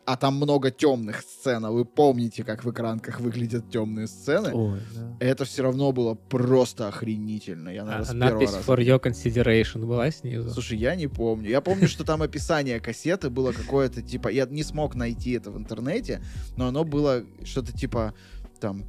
А 0.05 0.17
там 0.17 0.35
много 0.37 0.73
темных 0.73 1.21
сцен. 1.21 1.65
А 1.65 1.71
вы 1.71 1.85
помните, 1.85 2.43
как 2.43 2.65
в 2.65 2.71
экранках 2.71 3.21
выглядят 3.21 3.71
темные 3.71 4.09
сцены? 4.09 4.51
Ой, 4.53 4.81
да. 4.95 5.17
Это 5.21 5.45
все 5.45 5.63
равно 5.63 5.93
было 5.93 6.15
просто 6.15 6.89
охренительно. 6.89 7.69
Я, 7.69 7.83
А 7.83 7.85
наверное, 7.85 8.11
а 8.11 8.13
первого 8.13 8.41
надпись 8.41 8.55
раза 8.55 8.73
for 8.73 8.79
your 8.79 9.01
consideration 9.01 9.87
была 9.87 10.11
снизу? 10.11 10.51
Слушай, 10.51 10.79
я 10.79 10.97
не 10.97 11.07
помню. 11.07 11.49
Я 11.51 11.61
помню, 11.61 11.87
что 11.87 12.05
там 12.05 12.21
описание 12.23 12.81
кассеты 12.81 13.31
было 13.31 13.53
какое-то 13.53 14.03
типа. 14.03 14.29
Я 14.29 14.47
не 14.47 14.65
смог 14.65 14.97
найти 14.97 15.33
это 15.33 15.53
в 15.53 15.57
интернете, 15.57 16.21
но 16.57 16.67
оно 16.67 16.83
было 16.83 17.23
что-то 17.45 17.73
типа 17.73 18.15
там. 18.61 18.85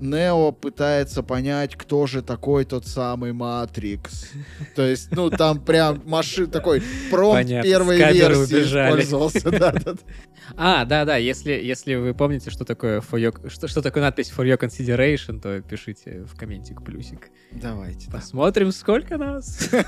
Нео 0.00 0.50
пытается 0.52 1.22
понять, 1.22 1.76
кто 1.76 2.06
же 2.06 2.22
такой 2.22 2.64
тот 2.64 2.86
самый 2.86 3.34
Матрикс. 3.34 4.30
То 4.74 4.82
есть, 4.82 5.12
ну, 5.12 5.28
там 5.28 5.62
прям 5.62 6.02
машин 6.06 6.50
такой 6.50 6.82
промпт 7.10 7.42
Понятно, 7.42 7.68
первой 7.70 7.98
версии 7.98 8.54
убежали. 8.56 8.88
использовался. 9.02 9.50
Да, 9.50 9.72
да, 9.72 9.92
да. 9.92 9.94
А, 10.56 10.84
да, 10.84 11.04
да, 11.04 11.16
если, 11.16 11.52
если 11.52 11.94
вы 11.94 12.14
помните, 12.14 12.50
что 12.50 12.64
такое, 12.64 13.00
for 13.00 13.20
your, 13.20 13.50
что, 13.50 13.68
что 13.68 13.82
такое 13.82 14.02
надпись 14.02 14.32
for 14.36 14.44
your 14.44 14.58
consideration, 14.58 15.38
то 15.38 15.60
пишите 15.60 16.24
в 16.24 16.34
комментик 16.36 16.82
плюсик. 16.82 17.28
Давайте. 17.52 18.06
да. 18.06 18.18
Посмотрим, 18.18 18.72
сколько 18.72 19.18
нас. 19.18 19.68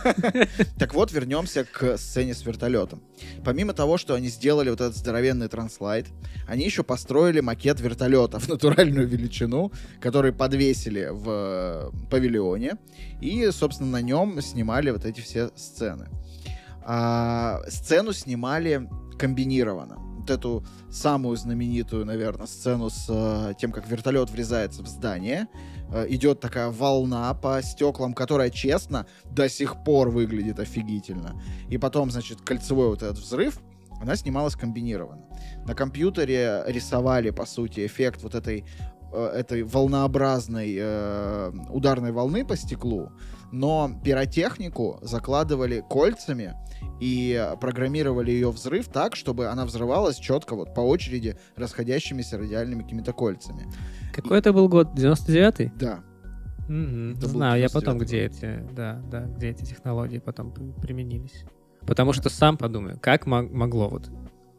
Так 0.78 0.94
вот, 0.94 1.12
вернемся 1.12 1.64
к 1.64 1.96
сцене 1.96 2.34
с 2.34 2.44
вертолетом. 2.44 3.02
Помимо 3.44 3.72
того, 3.72 3.98
что 3.98 4.14
они 4.14 4.28
сделали 4.28 4.70
вот 4.70 4.80
этот 4.80 4.96
здоровенный 4.96 5.48
транслайт, 5.48 6.06
они 6.46 6.64
еще 6.64 6.82
построили 6.82 7.40
макет 7.40 7.80
вертолета 7.80 8.38
в 8.38 8.48
натуральную 8.48 9.06
величину, 9.08 9.71
который 10.00 10.32
подвесили 10.32 11.08
в 11.10 11.24
э, 11.28 11.90
павильоне, 12.10 12.76
и, 13.20 13.50
собственно, 13.50 13.90
на 13.90 14.02
нем 14.02 14.40
снимали 14.40 14.90
вот 14.90 15.04
эти 15.04 15.20
все 15.20 15.50
сцены. 15.56 16.08
А, 16.84 17.60
сцену 17.68 18.12
снимали 18.12 18.88
комбинированно. 19.18 19.96
Вот 20.18 20.30
эту 20.30 20.64
самую 20.90 21.36
знаменитую, 21.36 22.04
наверное, 22.04 22.46
сцену 22.46 22.90
с 22.90 23.06
э, 23.08 23.54
тем, 23.58 23.72
как 23.72 23.88
вертолет 23.88 24.30
врезается 24.30 24.82
в 24.82 24.86
здание. 24.86 25.48
Э, 25.92 26.06
идет 26.08 26.40
такая 26.40 26.70
волна 26.70 27.32
по 27.34 27.60
стеклам, 27.62 28.14
которая, 28.14 28.50
честно, 28.50 29.06
до 29.24 29.48
сих 29.48 29.82
пор 29.84 30.10
выглядит 30.10 30.60
офигительно. 30.60 31.40
И 31.68 31.78
потом, 31.78 32.10
значит, 32.10 32.40
кольцевой 32.40 32.88
вот 32.88 33.02
этот 33.02 33.18
взрыв, 33.18 33.60
она 34.00 34.16
снималась 34.16 34.54
комбинированно. 34.54 35.22
На 35.64 35.74
компьютере 35.74 36.64
рисовали, 36.66 37.30
по 37.30 37.46
сути, 37.46 37.86
эффект 37.86 38.22
вот 38.22 38.34
этой, 38.34 38.64
этой 39.16 39.62
волнообразной 39.62 40.76
э, 40.78 41.52
ударной 41.70 42.12
волны 42.12 42.44
по 42.44 42.56
стеклу, 42.56 43.10
но 43.50 43.90
пиротехнику 44.04 44.98
закладывали 45.02 45.84
кольцами 45.88 46.54
и 47.00 47.48
программировали 47.60 48.30
ее 48.30 48.50
взрыв 48.50 48.88
так, 48.88 49.14
чтобы 49.16 49.46
она 49.48 49.64
взрывалась 49.66 50.16
четко 50.16 50.54
вот 50.56 50.74
по 50.74 50.80
очереди 50.80 51.36
расходящимися 51.56 52.38
радиальными 52.38 52.82
какими-то 52.82 53.12
кольцами. 53.12 53.66
Какой 54.14 54.38
это 54.38 54.52
был 54.52 54.68
год? 54.68 54.88
99-й? 54.96 55.72
Да. 55.78 56.00
Это 56.64 56.72
был 57.22 57.28
Знаю, 57.28 57.60
я 57.60 57.66
99-й 57.66 57.72
потом, 57.74 57.98
год. 57.98 58.06
где 58.06 58.24
эти, 58.26 58.64
да, 58.72 59.02
да, 59.10 59.20
где 59.26 59.50
эти 59.50 59.64
технологии 59.64 60.18
потом 60.18 60.52
применились. 60.80 61.44
Потому 61.86 62.12
что 62.12 62.28
сам 62.30 62.56
подумаю, 62.56 62.98
как 63.00 63.26
мо- 63.26 63.42
могло 63.42 63.88
вот 63.88 64.08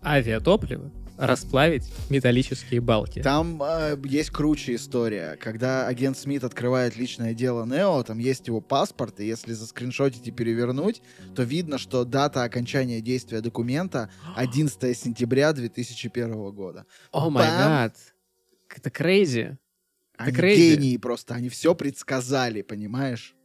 авиатопливо 0.03 0.91
расплавить 1.17 1.83
металлические 2.09 2.81
балки? 2.81 3.21
Там 3.21 3.61
э, 3.61 3.97
есть 4.05 4.29
круче 4.31 4.75
история. 4.75 5.37
Когда 5.39 5.87
агент 5.87 6.17
Смит 6.17 6.43
открывает 6.43 6.95
личное 6.95 7.33
дело 7.33 7.65
Нео, 7.65 8.03
там 8.03 8.19
есть 8.19 8.47
его 8.47 8.61
паспорт, 8.61 9.19
и 9.19 9.25
если 9.25 9.53
заскриншотить 9.53 10.27
и 10.27 10.31
перевернуть, 10.31 11.01
то 11.35 11.43
видно, 11.43 11.77
что 11.77 12.03
дата 12.05 12.43
окончания 12.43 13.01
действия 13.01 13.41
документа 13.41 14.09
11 14.35 14.97
сентября 14.97 15.53
2001 15.53 16.51
года. 16.51 16.85
О 17.11 17.29
май 17.29 17.47
гад! 17.47 17.95
Это 18.75 18.89
crazy. 18.89 19.57
Они 20.17 20.35
crazy. 20.37 20.55
гении 20.55 20.97
просто, 20.97 21.35
они 21.35 21.49
все 21.49 21.75
предсказали, 21.75 22.61
понимаешь? 22.61 23.35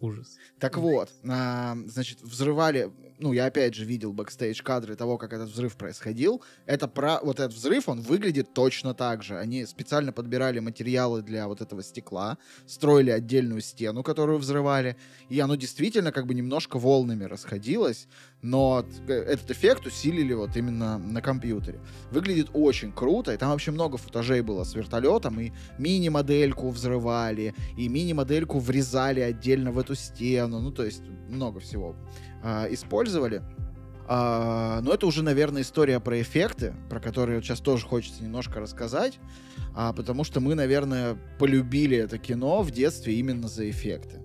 Ужас. 0.00 0.36
Так 0.60 0.76
вот, 0.76 1.10
а, 1.28 1.76
значит, 1.86 2.20
взрывали, 2.22 2.90
ну, 3.20 3.32
я 3.32 3.46
опять 3.46 3.74
же 3.74 3.84
видел 3.84 4.12
бэкстейдж 4.12 4.62
кадры 4.62 4.94
того, 4.94 5.18
как 5.18 5.32
этот 5.32 5.50
взрыв 5.50 5.76
происходил. 5.76 6.42
Это 6.66 6.88
про, 6.88 7.18
вот 7.22 7.40
этот 7.40 7.54
взрыв, 7.54 7.88
он 7.88 8.00
выглядит 8.00 8.54
точно 8.54 8.94
так 8.94 9.22
же. 9.22 9.38
Они 9.38 9.66
специально 9.66 10.12
подбирали 10.12 10.60
материалы 10.60 11.22
для 11.22 11.48
вот 11.48 11.60
этого 11.60 11.82
стекла, 11.82 12.38
строили 12.66 13.10
отдельную 13.10 13.60
стену, 13.60 14.02
которую 14.02 14.38
взрывали, 14.38 14.96
и 15.28 15.40
оно 15.40 15.56
действительно 15.56 16.12
как 16.12 16.26
бы 16.26 16.34
немножко 16.34 16.78
волнами 16.78 17.24
расходилось, 17.24 18.06
но 18.42 18.84
т- 19.06 19.12
этот 19.12 19.50
эффект 19.50 19.86
усилили 19.86 20.34
вот 20.34 20.56
именно 20.56 20.98
на 20.98 21.20
компьютере. 21.20 21.80
Выглядит 22.10 22.50
очень 22.52 22.92
круто, 22.92 23.32
и 23.32 23.36
там 23.36 23.50
вообще 23.50 23.70
много 23.70 23.98
футажей 23.98 24.42
было 24.42 24.64
с 24.64 24.74
вертолетом, 24.74 25.40
и 25.40 25.52
мини-модельку 25.78 26.68
взрывали, 26.70 27.54
и 27.76 27.88
мини-модельку 27.88 28.58
врезали 28.58 29.20
отдельно 29.20 29.72
в 29.72 29.78
эту 29.78 29.94
стену, 29.94 30.60
ну, 30.60 30.70
то 30.70 30.84
есть 30.84 31.02
много 31.28 31.60
всего 31.60 31.96
а, 32.48 32.66
использовали. 32.70 33.42
А, 34.06 34.80
но 34.80 34.94
это 34.94 35.06
уже, 35.06 35.22
наверное, 35.22 35.60
история 35.60 36.00
про 36.00 36.18
эффекты, 36.22 36.74
про 36.88 36.98
которые 36.98 37.42
сейчас 37.42 37.60
тоже 37.60 37.84
хочется 37.84 38.24
немножко 38.24 38.58
рассказать, 38.58 39.18
а, 39.74 39.92
потому 39.92 40.24
что 40.24 40.40
мы, 40.40 40.54
наверное, 40.54 41.18
полюбили 41.38 41.98
это 41.98 42.16
кино 42.16 42.62
в 42.62 42.70
детстве 42.70 43.16
именно 43.16 43.48
за 43.48 43.68
эффекты. 43.68 44.22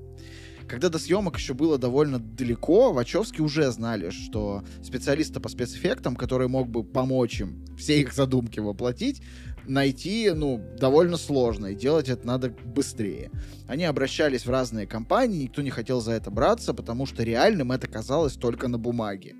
Когда 0.69 0.87
до 0.87 0.99
съемок 0.99 1.37
еще 1.37 1.53
было 1.53 1.77
довольно 1.77 2.17
далеко, 2.17 2.93
Вачовски 2.93 3.41
уже 3.41 3.69
знали, 3.71 4.09
что 4.11 4.63
специалиста 4.81 5.41
по 5.41 5.49
спецэффектам, 5.49 6.15
который 6.15 6.47
мог 6.47 6.69
бы 6.69 6.85
помочь 6.85 7.41
им 7.41 7.65
все 7.77 7.99
их 7.99 8.13
задумки 8.13 8.61
воплотить, 8.61 9.21
найти, 9.65 10.31
ну, 10.31 10.61
довольно 10.77 11.17
сложно, 11.17 11.67
и 11.67 11.75
делать 11.75 12.09
это 12.09 12.25
надо 12.25 12.49
быстрее. 12.49 13.31
Они 13.67 13.85
обращались 13.85 14.45
в 14.45 14.49
разные 14.49 14.87
компании, 14.87 15.43
никто 15.43 15.61
не 15.61 15.69
хотел 15.69 16.01
за 16.01 16.13
это 16.13 16.31
браться, 16.31 16.73
потому 16.73 17.05
что 17.05 17.23
реальным 17.23 17.71
это 17.71 17.87
казалось 17.87 18.33
только 18.33 18.67
на 18.67 18.77
бумаге. 18.77 19.35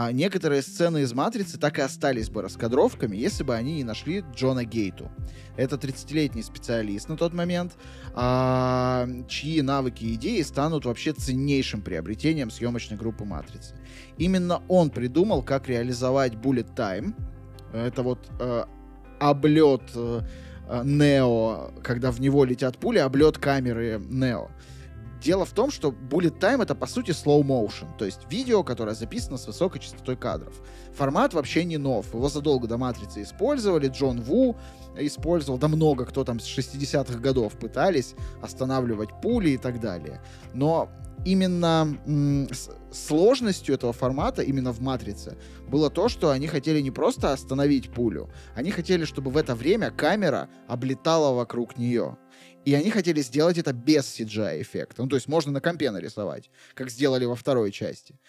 А 0.00 0.12
некоторые 0.12 0.62
сцены 0.62 1.02
из 1.02 1.12
«Матрицы» 1.12 1.58
так 1.58 1.78
и 1.78 1.82
остались 1.82 2.30
бы 2.30 2.42
раскадровками, 2.42 3.16
если 3.16 3.42
бы 3.42 3.56
они 3.56 3.76
не 3.76 3.84
нашли 3.84 4.22
Джона 4.32 4.64
Гейту. 4.64 5.10
Это 5.56 5.74
30-летний 5.74 6.42
специалист 6.42 7.08
на 7.08 7.16
тот 7.16 7.32
момент, 7.32 7.72
а, 8.14 9.08
чьи 9.28 9.60
навыки 9.60 10.04
и 10.04 10.14
идеи 10.14 10.42
станут 10.42 10.84
вообще 10.84 11.12
ценнейшим 11.12 11.82
приобретением 11.82 12.50
съемочной 12.50 12.96
группы 12.96 13.24
«Матрицы». 13.24 13.74
Именно 14.18 14.62
он 14.68 14.90
придумал, 14.90 15.42
как 15.42 15.68
реализовать 15.68 16.34
Bullet 16.34 16.74
Time. 16.76 17.14
Это 17.72 18.02
вот 18.04 18.30
э, 18.38 18.64
облет 19.18 19.82
э, 19.94 20.20
Нео, 20.84 21.70
когда 21.82 22.10
в 22.10 22.20
него 22.20 22.44
летят 22.44 22.76
пули, 22.78 22.98
облет 22.98 23.38
камеры 23.38 24.00
Нео. 24.10 24.48
Дело 25.20 25.44
в 25.44 25.52
том, 25.52 25.70
что 25.70 25.90
bullet 25.90 26.38
time 26.38 26.62
это 26.62 26.74
по 26.74 26.86
сути 26.86 27.10
slow 27.10 27.42
motion, 27.42 27.86
то 27.98 28.04
есть 28.04 28.20
видео, 28.30 28.62
которое 28.62 28.94
записано 28.94 29.36
с 29.36 29.46
высокой 29.46 29.80
частотой 29.80 30.16
кадров. 30.16 30.54
Формат 30.94 31.34
вообще 31.34 31.64
не 31.64 31.76
нов, 31.76 32.14
его 32.14 32.28
задолго 32.28 32.68
до 32.68 32.78
Матрицы 32.78 33.22
использовали, 33.22 33.88
Джон 33.88 34.20
Ву 34.22 34.56
использовал, 34.96 35.58
да 35.58 35.68
много 35.68 36.04
кто 36.04 36.24
там 36.24 36.38
с 36.38 36.46
60-х 36.46 37.18
годов 37.18 37.54
пытались 37.54 38.14
останавливать 38.42 39.10
пули 39.20 39.50
и 39.50 39.56
так 39.56 39.80
далее. 39.80 40.22
Но 40.54 40.88
именно 41.24 41.98
м, 42.06 42.48
сложностью 42.92 43.74
этого 43.74 43.92
формата, 43.92 44.42
именно 44.42 44.72
в 44.72 44.80
«Матрице», 44.80 45.36
было 45.68 45.90
то, 45.90 46.08
что 46.08 46.30
они 46.30 46.46
хотели 46.46 46.80
не 46.80 46.90
просто 46.90 47.32
остановить 47.32 47.90
пулю, 47.90 48.30
они 48.54 48.70
хотели, 48.70 49.04
чтобы 49.04 49.30
в 49.30 49.36
это 49.36 49.54
время 49.54 49.90
камера 49.90 50.48
облетала 50.68 51.34
вокруг 51.34 51.76
нее. 51.76 52.16
И 52.68 52.74
они 52.74 52.90
хотели 52.90 53.22
сделать 53.22 53.56
это 53.56 53.72
без 53.72 54.04
CGI-эффекта. 54.04 55.02
Ну, 55.02 55.08
то 55.08 55.16
есть 55.16 55.26
можно 55.26 55.50
на 55.50 55.62
компе 55.62 55.90
нарисовать, 55.90 56.50
как 56.74 56.90
сделали 56.90 57.24
во 57.24 57.34
второй 57.34 57.72
части. 57.72 58.20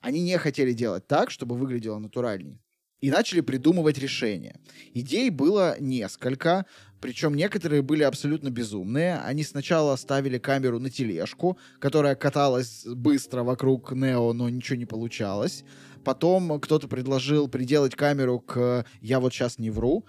Они 0.00 0.22
не 0.22 0.38
хотели 0.38 0.72
делать 0.72 1.08
так, 1.08 1.32
чтобы 1.32 1.56
выглядело 1.56 1.98
натуральней. 1.98 2.60
И 3.00 3.10
начали 3.10 3.40
придумывать 3.40 3.98
решения. 3.98 4.60
Идей 4.94 5.30
было 5.30 5.74
несколько, 5.80 6.64
причем 7.00 7.34
некоторые 7.34 7.82
были 7.82 8.04
абсолютно 8.04 8.50
безумные. 8.50 9.18
Они 9.18 9.42
сначала 9.42 9.96
ставили 9.96 10.38
камеру 10.38 10.78
на 10.78 10.90
тележку, 10.90 11.58
которая 11.80 12.14
каталась 12.14 12.84
быстро 12.86 13.42
вокруг 13.42 13.90
Нео, 13.90 14.32
но 14.32 14.48
ничего 14.48 14.78
не 14.78 14.86
получалось. 14.86 15.64
Потом 16.04 16.60
кто-то 16.60 16.86
предложил 16.86 17.48
приделать 17.48 17.96
камеру 17.96 18.38
к 18.38 18.86
«Я 19.00 19.18
вот 19.18 19.34
сейчас 19.34 19.58
не 19.58 19.70
вру», 19.70 20.06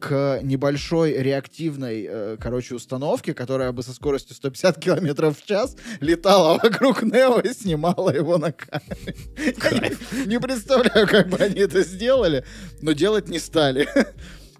к 0.00 0.40
небольшой 0.42 1.12
реактивной, 1.12 2.06
э, 2.08 2.36
короче, 2.40 2.74
установке, 2.74 3.34
которая 3.34 3.70
бы 3.72 3.82
со 3.82 3.92
скоростью 3.92 4.34
150 4.34 4.78
километров 4.78 5.38
в 5.38 5.46
час 5.46 5.76
летала 6.00 6.58
вокруг 6.62 7.02
Нео 7.02 7.38
и 7.38 7.52
снимала 7.52 8.10
его 8.10 8.38
на 8.38 8.52
камере. 8.52 9.96
Я 10.10 10.24
не 10.24 10.40
представляю, 10.40 11.06
как 11.06 11.28
бы 11.28 11.36
они 11.36 11.60
это 11.60 11.82
сделали, 11.82 12.44
но 12.80 12.92
делать 12.92 13.28
не 13.28 13.38
стали. 13.38 13.88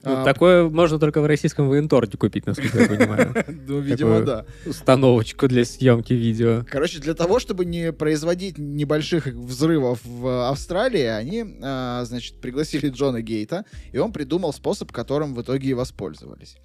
Ну, 0.03 0.23
а, 0.23 0.25
такое 0.25 0.69
можно 0.69 0.99
только 0.99 1.21
в 1.21 1.27
российском 1.27 1.69
военторге 1.69 2.17
купить, 2.17 2.47
насколько 2.47 2.81
я 2.81 2.89
понимаю. 2.89 3.35
Ну, 3.71 3.81
видимо, 3.81 4.23
да. 4.23 4.47
Установочку 4.67 5.47
для 5.47 5.65
съемки 5.65 6.13
видео. 6.13 6.65
Короче, 6.69 6.99
для 6.99 7.15
того, 7.15 7.39
чтобы 7.39 7.65
не 7.65 7.93
производить 7.93 8.59
небольших 8.59 9.27
взрывов 9.27 10.01
в 10.05 10.49
Австралии, 10.49 11.05
они, 11.05 11.45
а, 11.63 12.05
значит, 12.05 12.41
пригласили 12.41 12.89
Джона 12.89 13.21
Гейта, 13.21 13.65
и 13.93 13.99
он 13.99 14.13
придумал 14.13 14.53
способ, 14.53 14.91
которым 14.91 15.35
в 15.35 15.43
итоге 15.43 15.71
и 15.71 15.75
воспользовались. 15.75 16.57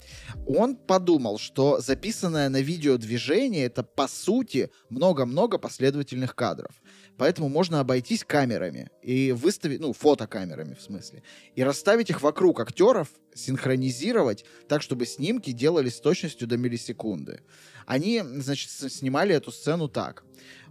Он 0.47 0.75
подумал, 0.75 1.37
что 1.37 1.79
записанное 1.79 2.49
на 2.49 2.61
видео 2.61 2.97
движение— 2.97 3.65
это, 3.65 3.83
по 3.83 4.07
сути, 4.07 4.69
много-много 4.89 5.57
последовательных 5.57 6.35
кадров. 6.35 6.71
Поэтому 7.17 7.49
можно 7.49 7.79
обойтись 7.79 8.23
камерами 8.23 8.89
и 9.01 9.31
выставить, 9.31 9.79
ну, 9.79 9.93
фотокамерами 9.93 10.73
в 10.73 10.81
смысле, 10.81 11.23
и 11.55 11.63
расставить 11.63 12.09
их 12.09 12.21
вокруг 12.21 12.59
актеров, 12.59 13.09
синхронизировать 13.33 14.45
так, 14.67 14.81
чтобы 14.81 15.05
снимки 15.05 15.51
делались 15.51 15.95
с 15.95 16.01
точностью 16.01 16.47
до 16.47 16.57
миллисекунды. 16.57 17.41
Они, 17.85 18.21
значит, 18.21 18.69
снимали 18.69 19.35
эту 19.35 19.51
сцену 19.51 19.87
так. 19.87 20.23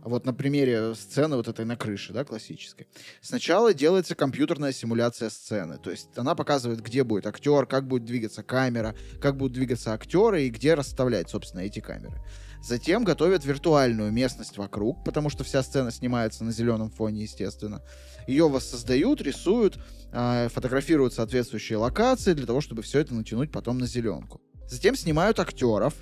Вот 0.02 0.26
на 0.26 0.34
примере 0.34 0.94
сцены 0.94 1.36
вот 1.36 1.48
этой 1.48 1.64
на 1.64 1.76
крыше, 1.76 2.12
да, 2.12 2.24
классической. 2.24 2.86
Сначала 3.22 3.72
делается 3.72 4.14
компьютерная 4.14 4.72
симуляция 4.72 5.30
сцены. 5.30 5.78
То 5.78 5.90
есть 5.90 6.08
она 6.16 6.34
показывает, 6.34 6.82
где 6.82 7.04
будет 7.04 7.26
актер, 7.26 7.64
как 7.64 7.88
будет 7.88 8.04
двигаться 8.04 8.42
камера, 8.42 8.94
как 9.20 9.38
будут 9.38 9.54
двигаться 9.54 9.94
актеры 9.94 10.44
и 10.44 10.50
где 10.50 10.74
расставлять, 10.74 11.30
собственно, 11.30 11.62
эти 11.62 11.80
камеры. 11.80 12.20
Затем 12.64 13.04
готовят 13.04 13.44
виртуальную 13.44 14.10
местность 14.10 14.56
вокруг, 14.56 15.04
потому 15.04 15.28
что 15.28 15.44
вся 15.44 15.62
сцена 15.62 15.90
снимается 15.90 16.44
на 16.44 16.50
зеленом 16.50 16.90
фоне, 16.90 17.24
естественно. 17.24 17.82
Ее 18.26 18.48
воссоздают, 18.48 19.20
рисуют, 19.20 19.78
э, 20.12 20.48
фотографируют 20.48 21.12
соответствующие 21.12 21.76
локации 21.76 22.32
для 22.32 22.46
того, 22.46 22.62
чтобы 22.62 22.80
все 22.80 23.00
это 23.00 23.14
натянуть 23.14 23.52
потом 23.52 23.76
на 23.76 23.86
зеленку. 23.86 24.40
Затем 24.66 24.96
снимают 24.96 25.40
актеров, 25.40 25.92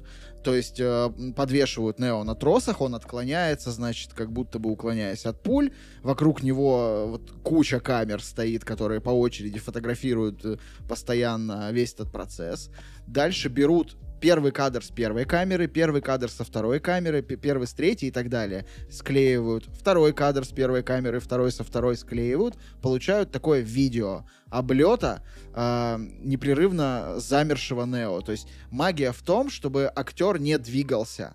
то 0.45 0.55
есть 0.55 0.79
э, 0.79 1.11
подвешивают 1.35 1.99
Нео 1.99 2.23
на 2.23 2.37
тросах, 2.37 2.81
он 2.81 2.95
отклоняется, 2.95 3.73
значит, 3.73 4.13
как 4.13 4.31
будто 4.31 4.61
бы 4.61 4.71
уклоняясь 4.71 5.27
от 5.27 5.43
пуль. 5.43 5.73
Вокруг 6.05 6.45
него 6.45 7.07
э, 7.07 7.11
вот 7.11 7.33
куча 7.43 7.81
камер 7.81 8.23
стоит, 8.23 8.65
которые 8.65 9.01
по 9.01 9.11
очереди 9.11 9.59
фотографируют 9.59 10.45
э, 10.45 10.59
постоянно 10.89 11.73
весь 11.73 11.95
этот 11.95 12.13
процесс. 12.13 12.71
Дальше 13.09 13.49
берут 13.49 13.97
первый 14.23 14.53
кадр 14.53 14.85
с 14.85 14.91
первой 14.91 15.25
камеры, 15.25 15.67
первый 15.67 16.01
кадр 16.01 16.31
со 16.31 16.45
второй 16.45 16.79
камеры, 16.79 17.23
первый 17.23 17.67
с 17.67 17.73
третьей 17.73 18.09
и 18.09 18.13
так 18.13 18.29
далее. 18.29 18.65
Склеивают 18.89 19.67
второй 19.67 20.13
кадр 20.13 20.45
с 20.45 20.51
первой 20.51 20.85
камеры, 20.85 21.19
второй 21.19 21.51
со 21.51 21.65
второй 21.65 21.97
склеивают, 21.97 22.57
получают 22.81 23.33
такое 23.33 23.61
видео 23.61 24.25
облета 24.49 25.25
э, 25.55 25.97
непрерывно 26.21 27.15
замершего 27.19 27.85
Нео. 27.85 28.21
То 28.21 28.31
есть 28.31 28.49
магия 28.71 29.11
в 29.11 29.23
том, 29.23 29.51
чтобы 29.51 29.91
актер 29.95 30.39
не 30.39 30.57
двигался. 30.57 31.35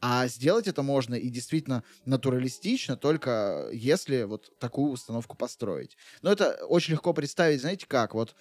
А 0.00 0.28
сделать 0.28 0.68
это 0.68 0.82
можно 0.82 1.16
и 1.16 1.28
действительно 1.28 1.82
натуралистично, 2.04 2.96
только 2.96 3.68
если 3.72 4.22
вот 4.22 4.56
такую 4.60 4.92
установку 4.92 5.36
построить. 5.36 5.96
Но 6.22 6.30
это 6.30 6.56
очень 6.68 6.92
легко 6.92 7.12
представить, 7.12 7.62
знаете 7.62 7.86
как? 7.88 8.14
Вот 8.14 8.36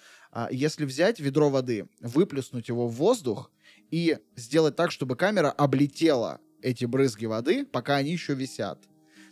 если 0.51 0.85
взять 0.85 1.19
ведро 1.19 1.49
воды, 1.49 1.87
выплеснуть 1.99 2.69
его 2.69 2.87
в 2.87 2.95
воздух, 2.95 3.51
и 3.91 4.17
сделать 4.35 4.75
так, 4.75 4.91
чтобы 4.91 5.15
камера 5.15 5.49
облетела 5.49 6.39
эти 6.61 6.85
брызги 6.85 7.25
воды, 7.25 7.65
пока 7.65 7.95
они 7.95 8.11
еще 8.11 8.33
висят. 8.33 8.83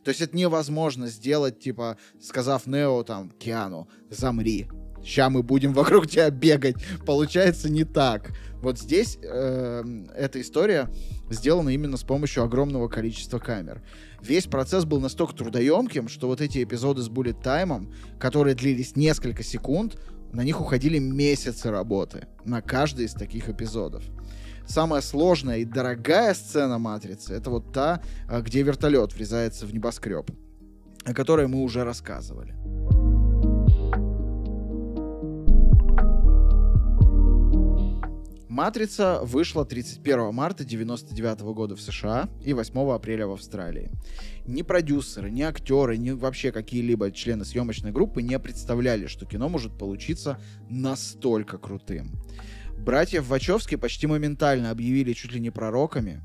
То 0.03 0.09
есть 0.09 0.21
это 0.21 0.37
невозможно 0.37 1.07
сделать, 1.07 1.59
типа, 1.59 1.97
сказав 2.21 2.67
Нео 2.67 3.03
там, 3.03 3.31
Киану, 3.31 3.89
замри, 4.09 4.67
ща 5.03 5.29
мы 5.29 5.43
будем 5.43 5.73
вокруг 5.73 6.07
тебя 6.07 6.29
бегать. 6.29 6.75
Получается 7.05 7.69
не 7.69 7.83
так. 7.83 8.31
Вот 8.61 8.79
здесь 8.79 9.17
э, 9.21 9.83
эта 10.15 10.41
история 10.41 10.89
сделана 11.29 11.69
именно 11.69 11.97
с 11.97 12.03
помощью 12.03 12.43
огромного 12.43 12.87
количества 12.87 13.39
камер. 13.39 13.83
Весь 14.21 14.45
процесс 14.45 14.85
был 14.85 14.99
настолько 14.99 15.35
трудоемким, 15.35 16.07
что 16.07 16.27
вот 16.27 16.41
эти 16.41 16.63
эпизоды 16.63 17.01
с 17.01 17.09
bullet 17.09 17.41
таймом, 17.41 17.93
которые 18.19 18.55
длились 18.55 18.95
несколько 18.95 19.43
секунд, 19.43 19.99
на 20.35 20.43
них 20.43 20.61
уходили 20.61 20.99
месяцы 20.99 21.71
работы 21.71 22.27
на 22.43 22.61
каждый 22.61 23.05
из 23.05 23.13
таких 23.13 23.49
эпизодов 23.49 24.03
самая 24.67 25.01
сложная 25.01 25.57
и 25.57 25.65
дорогая 25.65 26.33
сцена 26.33 26.77
Матрицы 26.77 27.33
это 27.33 27.49
вот 27.49 27.71
та, 27.71 28.01
а, 28.27 28.41
где 28.41 28.61
вертолет 28.63 29.13
врезается 29.13 29.65
в 29.65 29.73
небоскреб, 29.73 30.29
о 31.05 31.13
которой 31.13 31.47
мы 31.47 31.61
уже 31.63 31.83
рассказывали. 31.83 32.53
«Матрица» 38.55 39.19
вышла 39.21 39.65
31 39.65 40.33
марта 40.33 40.63
1999 40.63 41.41
года 41.53 41.75
в 41.75 41.81
США 41.81 42.29
и 42.41 42.53
8 42.53 42.89
апреля 42.91 43.27
в 43.27 43.33
Австралии. 43.33 43.91
Ни 44.45 44.61
продюсеры, 44.61 45.29
ни 45.29 45.41
актеры, 45.41 45.97
ни 45.97 46.11
вообще 46.11 46.53
какие-либо 46.53 47.11
члены 47.11 47.43
съемочной 47.43 47.91
группы 47.91 48.21
не 48.21 48.39
представляли, 48.39 49.07
что 49.07 49.25
кино 49.25 49.49
может 49.49 49.77
получиться 49.77 50.39
настолько 50.69 51.57
крутым. 51.57 52.13
Братьев 52.77 53.27
Вачовски 53.27 53.75
почти 53.75 54.07
моментально 54.07 54.71
объявили 54.71 55.11
чуть 55.11 55.33
ли 55.33 55.41
не 55.41 55.49
пророками. 55.49 56.21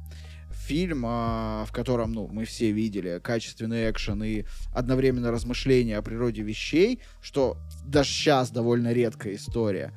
Фильм, 0.52 1.02
а, 1.04 1.64
в 1.66 1.72
котором, 1.72 2.12
ну, 2.12 2.28
мы 2.28 2.44
все 2.44 2.70
видели 2.70 3.18
качественный 3.18 3.90
экшен 3.90 4.22
и 4.22 4.44
одновременно 4.72 5.32
размышления 5.32 5.98
о 5.98 6.02
природе 6.02 6.42
вещей, 6.42 7.00
что 7.20 7.56
даже 7.84 8.10
сейчас 8.10 8.52
довольно 8.52 8.92
редкая 8.92 9.34
история, 9.34 9.92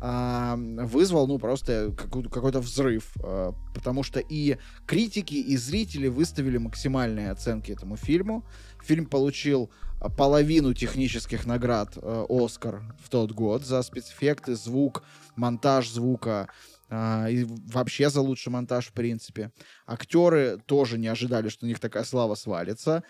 вызвал, 0.00 1.26
ну, 1.26 1.38
просто 1.38 1.92
какой-то 1.96 2.60
взрыв, 2.60 3.12
а, 3.20 3.52
потому 3.74 4.02
что 4.02 4.20
и 4.20 4.56
критики, 4.86 5.34
и 5.34 5.56
зрители 5.56 6.08
выставили 6.08 6.58
максимальные 6.58 7.30
оценки 7.32 7.72
этому 7.72 7.96
фильму. 7.96 8.44
Фильм 8.82 9.06
получил 9.06 9.70
половину 10.16 10.74
технических 10.74 11.46
наград 11.46 11.96
э, 11.96 12.26
Оскар 12.28 12.82
в 13.02 13.08
тот 13.08 13.32
год 13.32 13.64
за 13.64 13.82
спецэффекты, 13.82 14.54
звук, 14.54 15.02
монтаж 15.34 15.88
звука 15.90 16.48
э, 16.88 17.32
и 17.32 17.44
вообще 17.44 18.08
за 18.08 18.20
лучший 18.20 18.50
монтаж 18.50 18.86
в 18.86 18.92
принципе. 18.92 19.50
Актеры 19.86 20.60
тоже 20.66 20.98
не 20.98 21.08
ожидали, 21.08 21.48
что 21.48 21.66
у 21.66 21.68
них 21.68 21.80
такая 21.80 22.04
слава 22.04 22.36
свалится. 22.36 23.02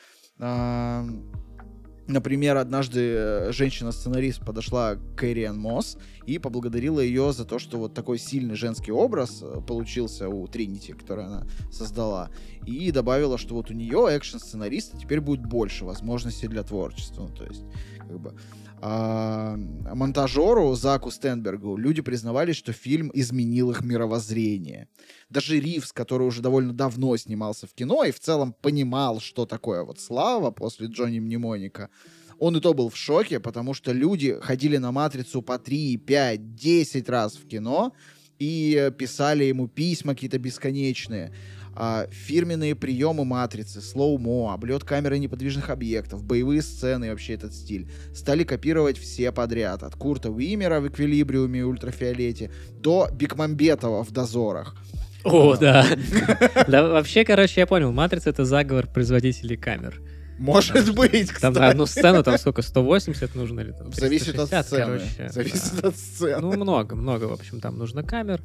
Например, 2.09 2.57
однажды 2.57 3.01
э, 3.01 3.53
женщина-сценарист 3.53 4.41
подошла 4.41 4.95
к 4.95 5.15
Кэриан 5.15 5.59
Мосс 5.59 5.99
и 6.25 6.39
поблагодарила 6.39 7.01
ее 7.01 7.35
за 7.35 7.45
то, 7.45 7.59
что 7.59 7.77
вот 7.77 7.93
такой 7.93 8.19
сильный 8.19 8.55
женский 8.55 8.93
образ 8.93 9.43
э, 9.43 9.61
получился 9.61 10.31
у 10.31 10.47
Тринити, 10.47 10.93
который 10.93 11.27
она 11.27 11.47
создала. 11.71 12.31
И 12.67 12.91
добавила, 12.93 13.37
что 13.37 13.55
вот 13.55 13.71
у 13.71 13.75
нее 13.75 14.09
экшен-сценариста 14.17 14.99
теперь 14.99 15.21
будет 15.21 15.45
больше 15.45 15.85
возможностей 15.85 16.49
для 16.49 16.63
творчества. 16.63 17.29
Ну, 17.29 17.37
то 17.37 17.45
есть, 17.45 17.65
как 17.99 18.19
бы, 18.19 18.33
а, 18.81 19.57
монтажеру 19.57 20.74
Заку 20.74 21.11
Стенбергу 21.11 21.76
люди 21.76 22.03
признавались, 22.03 22.57
что 22.57 22.72
фильм 22.72 23.11
изменил 23.14 23.70
их 23.70 23.83
мировоззрение. 23.83 24.89
Даже 25.31 25.59
Ривз, 25.59 25.93
который 25.93 26.26
уже 26.26 26.43
довольно 26.43 26.72
давно 26.72 27.16
снимался 27.16 27.66
в 27.66 27.74
кино 27.74 28.05
и 28.05 28.12
в 28.12 28.20
целом 28.20 28.55
понимал, 28.61 29.20
что 29.20 29.47
такое 29.47 29.85
вот 29.85 30.01
слава 30.01 30.51
после 30.51 30.87
Джонни 30.87 31.20
Мнемоника, 31.20 31.91
он 32.39 32.57
и 32.57 32.61
то 32.61 32.72
был 32.72 32.89
в 32.89 32.97
шоке, 32.97 33.41
потому 33.41 33.74
что 33.74 33.93
люди 33.93 34.39
ходили 34.41 34.76
на 34.76 34.93
«Матрицу» 34.93 35.43
по 35.43 35.59
3, 35.59 35.97
5, 35.97 36.55
10 36.55 37.09
раз 37.09 37.37
в 37.37 37.49
кино 37.49 37.93
и 38.39 38.93
писали 38.97 39.45
ему 39.45 39.66
письма 39.66 40.14
какие-то 40.14 40.39
бесконечные 40.39 41.35
а, 41.81 42.09
фирменные 42.11 42.74
приемы 42.74 43.24
матрицы, 43.24 43.81
слоумо, 43.81 44.53
облет 44.53 44.83
камеры 44.83 45.18
неподвижных 45.20 45.70
объектов, 45.70 46.24
боевые 46.24 46.61
сцены 46.61 47.05
и 47.07 47.11
вообще 47.11 47.35
этот 47.35 47.55
стиль 47.55 47.89
стали 48.12 48.43
копировать 48.43 48.99
все 48.99 49.31
подряд. 49.31 49.85
От 49.85 49.95
Курта 49.95 50.29
Уимера 50.31 50.81
в 50.81 50.89
«Эквилибриуме» 50.89 51.61
и 51.61 51.62
«Ультрафиолете» 51.62 52.51
до 52.72 53.09
Бекмамбетова 53.12 54.03
в 54.05 54.11
«Дозорах». 54.11 54.74
О, 55.22 55.57
да. 55.57 55.87
Да, 56.66 56.89
вообще, 56.89 57.24
короче, 57.24 57.61
я 57.61 57.66
понял, 57.68 57.93
«Матрица»— 57.93 58.31
это 58.31 58.45
заговор 58.45 58.89
производителей 58.89 59.57
камер. 59.57 60.01
Может 60.39 60.95
быть, 60.95 61.31
Там 61.41 61.53
на 61.53 61.68
одну 61.68 61.87
сцену 61.87 62.22
там 62.22 62.39
сколько, 62.39 62.62
180 62.62 63.35
нужно 63.35 63.61
или 63.61 63.72
там 63.72 63.93
Зависит 63.93 64.39
от 64.39 64.51
360, 64.51 64.66
сцены. 64.66 64.85
короче. 64.85 65.33
Зависит 65.33 65.81
Да. 65.83 65.89
от 65.89 65.97
сцены. 65.97 66.41
Ну, 66.41 66.53
много, 66.53 66.95
много, 66.97 67.24
в 67.24 67.33
общем, 67.33 67.61
там 67.61 67.76
нужно 67.79 68.03
камер. 68.05 68.41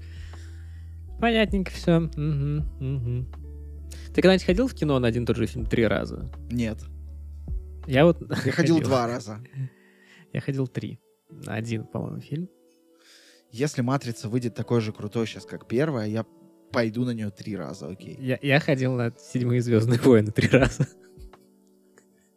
Понятненько 1.24 1.72
все. 1.72 2.10
Ты 4.14 4.22
когда-нибудь 4.22 4.44
ходил 4.44 4.68
в 4.68 4.74
кино 4.74 5.00
на 5.00 5.08
один 5.08 5.24
и 5.24 5.26
тот 5.26 5.38
же 5.38 5.46
фильм 5.46 5.66
три 5.66 5.88
раза? 5.88 6.30
Нет. 6.52 6.80
Я 7.88 8.04
вот... 8.04 8.18
Я 8.44 8.52
ходил 8.52 8.82
два 8.82 9.08
раза. 9.08 9.40
Я 10.34 10.42
ходил 10.42 10.68
три. 10.68 11.00
На 11.30 11.54
один, 11.54 11.86
по-моему, 11.86 12.20
фильм. 12.20 12.50
Если 13.52 13.82
«Матрица» 13.82 14.28
выйдет 14.28 14.54
такой 14.54 14.82
же 14.82 14.92
крутой 14.92 15.26
сейчас, 15.26 15.46
как 15.46 15.66
первая, 15.66 16.10
я 16.10 16.26
пойду 16.74 17.06
на 17.06 17.12
нее 17.12 17.30
три 17.30 17.56
раза, 17.56 17.88
окей. 17.88 18.18
Я, 18.20 18.38
я 18.42 18.60
ходил 18.60 18.94
на 18.94 19.14
седьмые 19.18 19.62
Звездные 19.62 20.02
войны 20.02 20.30
три 20.34 20.50
раза. 20.52 20.90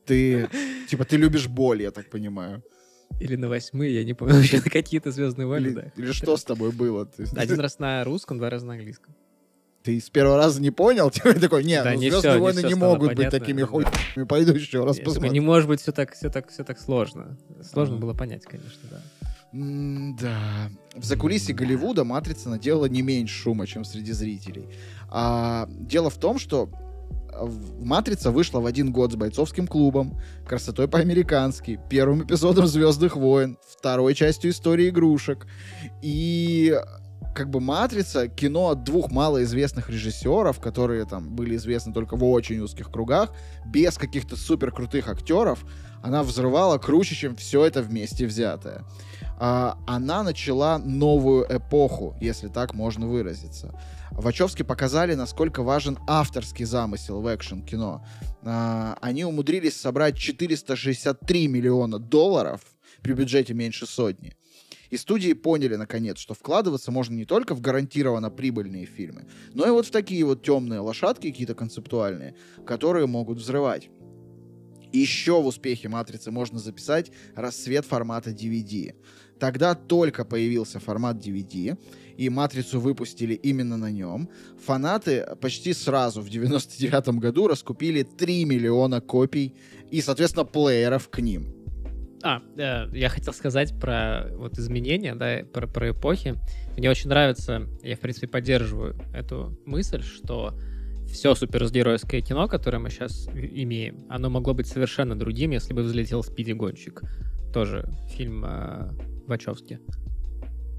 Ты, 0.05 0.49
типа, 0.89 1.05
ты 1.05 1.17
любишь 1.17 1.49
боль, 1.49 1.83
я 1.83 1.91
так 1.91 2.09
понимаю. 2.09 2.63
Или 3.21 3.37
на 3.37 3.49
восьмые, 3.49 3.95
я 3.95 4.05
не 4.05 4.13
помню, 4.15 4.35
вообще 4.35 4.59
на 4.59 4.71
какие-то 4.71 5.11
Звездные 5.11 5.47
войны, 5.47 5.67
Или, 5.69 5.75
да. 5.75 5.93
или 5.97 6.13
что 6.13 6.37
с 6.37 6.45
тобой 6.45 6.71
было? 6.73 7.09
Один 7.37 7.61
раз 7.61 7.79
на 7.79 8.05
русском, 8.05 8.39
два 8.39 8.51
раза 8.51 8.67
на 8.67 8.75
английском. 8.75 9.15
ты 9.83 9.99
с 10.01 10.11
первого 10.11 10.37
раза 10.37 10.61
не 10.61 10.71
понял? 10.71 11.11
Ты 11.15 11.35
такой, 11.41 11.65
нет, 11.65 11.85
Да 11.85 11.93
ну, 11.93 12.01
не 12.01 12.11
«Звездные 12.11 12.33
всё, 12.33 12.35
не 12.39 12.43
войны 12.43 12.63
не 12.69 12.75
стало 12.75 12.93
могут 12.95 13.09
быть 13.09 13.17
понятно, 13.17 13.39
такими 13.39 13.61
да. 13.61 13.67
хуйнями. 13.67 14.25
Пойду 14.29 14.53
еще 14.53 14.85
раз 14.85 14.99
посмотрю. 14.99 15.33
не 15.33 15.41
может 15.41 15.69
быть 15.69 15.81
все 15.81 15.93
так, 15.93 16.13
все 16.15 16.29
так, 16.29 16.51
все 16.51 16.65
так 16.65 16.79
сложно. 16.79 17.39
Сложно 17.63 17.95
Ага. 17.95 18.03
было 18.03 18.13
понять, 18.15 18.45
конечно, 18.45 18.89
да. 18.91 19.01
Да. 20.21 20.71
В 20.95 21.05
закулисье 21.05 21.55
Голливуда 21.55 22.05
«Матрица» 22.05 22.51
наделала 22.51 22.87
не 22.87 23.01
меньше 23.03 23.35
шума, 23.35 23.67
чем 23.67 23.85
среди 23.85 24.13
зрителей. 24.13 24.69
А, 25.09 25.67
дело 25.71 26.11
в 26.11 26.19
том, 26.19 26.39
что 26.39 26.69
«Матрица» 27.81 28.31
вышла 28.31 28.61
в 28.61 28.67
один 28.67 28.93
год 28.93 29.13
с 29.13 29.17
«Бойцовским 29.17 29.67
клубом», 29.67 30.21
«Красотой 30.47 30.89
по-американски», 30.89 31.81
первым 31.91 32.25
эпизодом 32.25 32.67
«Звездных 32.67 33.17
войн», 33.17 33.59
второй 33.69 34.15
частью 34.15 34.51
«Истории 34.51 34.89
игрушек». 34.89 35.47
И 36.03 36.79
как 37.35 37.51
бы 37.51 37.61
«Матрица»— 37.61 38.29
кино 38.37 38.71
от 38.71 38.85
двух 38.85 39.11
малоизвестных 39.11 39.91
режиссеров, 39.91 40.59
которые 40.59 41.05
там 41.05 41.37
были 41.37 41.57
известны 41.57 41.93
только 41.93 42.17
в 42.17 42.25
очень 42.25 42.61
узких 42.61 42.91
кругах, 42.91 43.33
без 43.67 43.99
каких-то 43.99 44.37
супер 44.37 44.73
крутых 44.73 45.09
актеров, 45.09 45.65
она 46.03 46.23
взрывала 46.23 46.79
круче, 46.79 47.15
чем 47.15 47.37
все 47.37 47.65
это 47.65 47.83
вместе 47.83 48.27
взятое. 48.27 48.85
А, 49.39 49.77
она 49.87 50.23
начала 50.23 50.79
новую 50.79 51.47
эпоху, 51.49 52.17
если 52.21 52.49
так 52.49 52.75
можно 52.75 53.07
выразиться. 53.07 53.79
Вачовски 54.13 54.63
показали, 54.63 55.15
насколько 55.15 55.63
важен 55.63 55.99
авторский 56.07 56.65
замысел 56.65 57.21
в 57.21 57.27
экшн-кино. 57.27 58.05
А, 58.43 58.97
они 59.01 59.25
умудрились 59.25 59.77
собрать 59.77 60.17
463 60.17 61.49
миллиона 61.49 61.99
долларов 61.99 62.61
при 63.03 63.13
бюджете 63.13 63.55
меньше 63.55 63.87
сотни. 63.87 64.35
И 64.91 64.97
студии 64.97 65.33
поняли, 65.33 65.77
наконец, 65.77 66.19
что 66.19 66.35
вкладываться 66.35 66.93
можно 66.93 67.15
не 67.15 67.25
только 67.25 67.55
в 67.55 67.61
гарантированно 67.61 68.31
прибыльные 68.31 68.87
фильмы, 68.87 69.27
но 69.53 69.67
и 69.67 69.71
вот 69.71 69.87
в 69.87 69.91
такие 69.91 70.25
вот 70.25 70.43
темные 70.43 70.81
лошадки, 70.81 71.31
какие-то 71.31 71.55
концептуальные, 71.55 72.37
которые 72.65 73.07
могут 73.07 73.39
взрывать. 73.39 73.91
Еще 74.93 75.43
в 75.43 75.47
успехе 75.47 75.89
«Матрицы» 75.89 76.31
можно 76.31 76.59
записать 76.59 77.11
рассвет 77.35 77.85
формата 77.85 78.31
DVD. 78.31 78.95
Тогда 79.39 79.75
только 79.75 80.25
появился 80.25 80.81
формат 80.81 81.17
DVD, 81.17 81.79
и 82.17 82.31
«Матрицу» 82.31 82.81
выпустили 82.81 83.35
именно 83.35 83.77
на 83.77 83.91
нем. 83.91 84.31
Фанаты 84.65 85.27
почти 85.41 85.75
сразу 85.75 86.23
в 86.23 86.29
99 86.31 87.09
году 87.21 87.47
раскупили 87.47 88.03
3 88.03 88.45
миллиона 88.47 89.01
копий 89.01 89.55
и, 89.91 90.01
соответственно, 90.01 90.45
плееров 90.45 91.09
к 91.11 91.19
ним. 91.19 91.55
А, 92.23 92.41
э, 92.57 92.89
я 92.97 93.09
хотел 93.09 93.33
сказать 93.33 93.79
про 93.79 94.29
вот 94.33 94.59
изменения, 94.59 95.15
да, 95.15 95.45
про, 95.53 95.67
про 95.67 95.91
эпохи. 95.91 96.35
Мне 96.77 96.91
очень 96.91 97.09
нравится, 97.11 97.69
я, 97.83 97.97
в 97.97 98.01
принципе, 98.01 98.27
поддерживаю 98.27 98.97
эту 99.15 99.59
мысль, 99.67 100.03
что 100.03 100.59
все 101.07 101.35
супергеройское 101.35 102.21
кино, 102.21 102.49
которое 102.49 102.79
мы 102.79 102.91
сейчас 102.91 103.29
имеем, 103.29 104.07
оно 104.09 104.29
могло 104.29 104.55
быть 104.55 104.67
совершенно 104.67 105.17
другим, 105.17 105.53
если 105.53 105.73
бы 105.73 105.83
взлетел 105.83 106.23
Спиди 106.23 106.53
Гонщик. 106.53 107.03
Тоже 107.53 107.89
фильм 108.09 108.45
э, 108.45 108.91
Вачовски. 109.27 109.81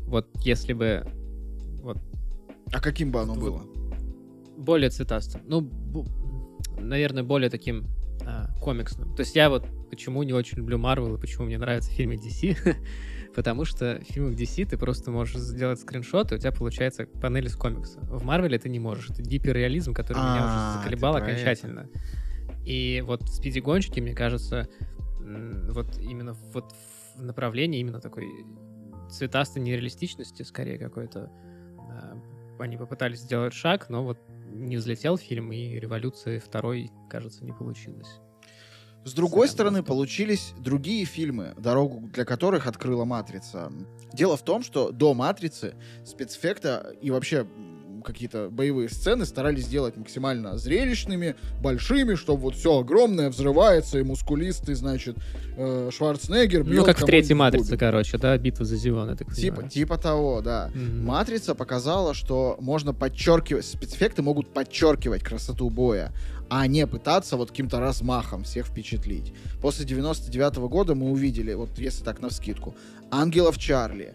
Вот 0.06 0.28
если 0.44 0.74
бы 0.74 1.06
вот 1.82 1.98
А 2.74 2.80
каким 2.82 3.12
бы 3.12 3.22
оно 3.22 3.34
Вот. 3.34 3.42
было? 3.42 3.62
более 4.58 4.90
цветастым. 4.90 5.42
Ну, 5.46 5.62
бу- 5.62 6.08
наверное, 6.80 7.24
более 7.24 7.50
таким 7.50 7.86
а, 8.26 8.50
комиксным. 8.62 9.16
То 9.16 9.22
есть 9.22 9.36
я 9.36 9.50
вот 9.50 9.66
почему 9.90 10.24
не 10.24 10.34
очень 10.34 10.58
люблю 10.58 10.78
Марвел 10.78 11.16
и 11.16 11.20
почему 11.20 11.46
мне 11.46 11.58
нравятся 11.58 11.92
фильмы 11.92 12.16
DC, 12.16 12.58
потому 13.36 13.64
что 13.66 14.00
в 14.02 14.12
фильмах 14.12 14.34
DC 14.34 14.66
ты 14.66 14.78
просто 14.78 15.12
можешь 15.12 15.38
сделать 15.38 15.80
скриншот, 15.80 16.32
и 16.32 16.36
у 16.36 16.38
тебя 16.38 16.52
получается 16.52 17.06
панель 17.06 17.46
из 17.46 17.56
комикса. 17.56 18.00
В 18.02 18.24
Марвеле 18.24 18.58
ты 18.60 18.68
не 18.70 18.80
можешь. 18.80 19.10
Это 19.12 19.22
гиперреализм, 19.22 19.94
который 19.94 20.18
меня 20.18 20.44
А, 20.44 20.46
уже 20.48 20.78
ты 20.78 20.84
заколебал 20.84 21.16
окончательно. 21.16 21.88
И 22.66 23.02
вот 23.06 23.22
в 23.24 23.30
Спиди 23.34 23.60
Гонщике, 23.60 24.02
мне 24.02 24.14
кажется, 24.14 24.68
вот 25.20 25.98
именно 26.00 26.34
вот 26.54 26.74
в 26.74 26.97
направлении 27.24 27.80
именно 27.80 28.00
такой 28.00 28.28
цветастой 29.10 29.62
нереалистичности, 29.62 30.44
скорее 30.44 30.78
какой-то. 30.78 31.32
а, 31.90 32.18
Они 32.60 32.78
попытались 32.78 33.20
сделать 33.20 33.54
шаг, 33.54 33.90
но 33.90 34.04
вот 34.04 34.20
не 34.50 34.78
взлетел 34.78 35.18
фильм, 35.18 35.52
и 35.52 35.80
революции 35.80 36.40
второй, 36.40 36.90
кажется, 37.10 37.44
не 37.44 37.54
получилось. 37.54 38.20
С 39.04 39.14
другой 39.14 39.48
стороны, 39.48 39.78
просто. 39.78 39.94
получились 39.94 40.54
другие 40.58 41.06
фильмы, 41.06 41.54
дорогу 41.58 42.10
для 42.10 42.26
которых 42.26 42.68
открыла 42.68 43.06
«Матрица». 43.06 43.72
Дело 44.12 44.36
в 44.36 44.44
том, 44.44 44.64
что 44.64 44.92
до 44.92 45.14
«Матрицы» 45.14 45.76
спецэффекта 46.04 46.94
и 47.02 47.10
вообще 47.10 47.48
какие-то 48.08 48.50
боевые 48.50 48.90
сцены 48.90 49.26
старались 49.26 49.66
сделать 49.66 49.96
максимально 49.98 50.58
зрелищными, 50.58 51.36
большими, 51.62 52.16
чтобы 52.16 52.42
вот 52.44 52.56
все 52.56 52.80
огромное 52.80 53.30
взрывается, 53.30 54.00
и 54.00 54.04
мускулистый, 54.04 54.74
значит, 54.76 55.18
э, 55.58 55.90
Шварценеггер 55.94 56.64
Ну, 56.64 56.84
как 56.86 56.98
в 57.00 57.06
третьей 57.06 57.36
«Матрице», 57.36 57.66
губы. 57.72 57.78
короче, 57.78 58.18
да, 58.18 58.38
битва 58.38 58.66
за 58.66 58.78
Зион, 58.78 59.10
я 59.10 59.16
так 59.16 59.34
Типа, 59.36 59.56
понимаю. 59.58 59.70
типа 59.72 59.98
того, 59.98 60.42
да. 60.42 60.72
Мгм. 60.74 61.06
Матрица 61.06 61.54
показала, 61.54 62.14
что 62.14 62.58
можно 62.60 62.94
подчеркивать, 62.94 63.66
спецэффекты 63.66 64.22
могут 64.22 64.54
подчеркивать 64.54 65.22
красоту 65.24 65.70
боя, 65.70 66.12
а 66.50 66.66
не 66.68 66.88
пытаться 66.88 67.36
вот 67.36 67.50
каким-то 67.52 67.80
размахом 67.80 68.44
всех 68.44 68.68
впечатлить. 68.68 69.34
После 69.62 69.86
99 69.86 70.56
года 70.70 70.96
мы 70.96 71.12
увидели, 71.12 71.54
вот 71.54 71.78
если 71.78 72.04
так 72.04 72.22
на 72.22 72.30
вскидку, 72.30 72.74
Ангелов 73.12 73.58
Чарли, 73.58 74.14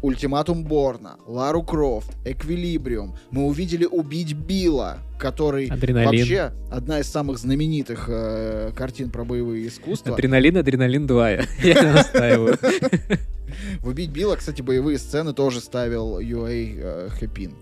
Ультиматум 0.00 0.62
Борна, 0.62 1.16
Лару 1.26 1.62
Крофт, 1.62 2.16
Эквилибриум. 2.24 3.16
Мы 3.30 3.46
увидели 3.46 3.84
Убить 3.84 4.32
Билла, 4.32 4.98
который 5.18 5.66
Адреналин. 5.66 6.20
вообще 6.20 6.52
одна 6.70 7.00
из 7.00 7.08
самых 7.08 7.38
знаменитых 7.38 8.06
э, 8.08 8.70
картин 8.76 9.10
про 9.10 9.24
боевые 9.24 9.66
искусства. 9.66 10.14
Адреналин, 10.14 10.56
адреналин 10.56 11.06
2. 11.06 11.30
Я 11.30 11.82
настаиваю. 11.92 12.56
В 13.80 13.88
Убить 13.88 14.10
Билла, 14.10 14.36
кстати, 14.36 14.62
боевые 14.62 14.98
сцены 14.98 15.32
тоже 15.32 15.60
ставил 15.60 16.20
UA 16.20 16.74
э, 16.78 17.08
Хэпин. 17.10 17.54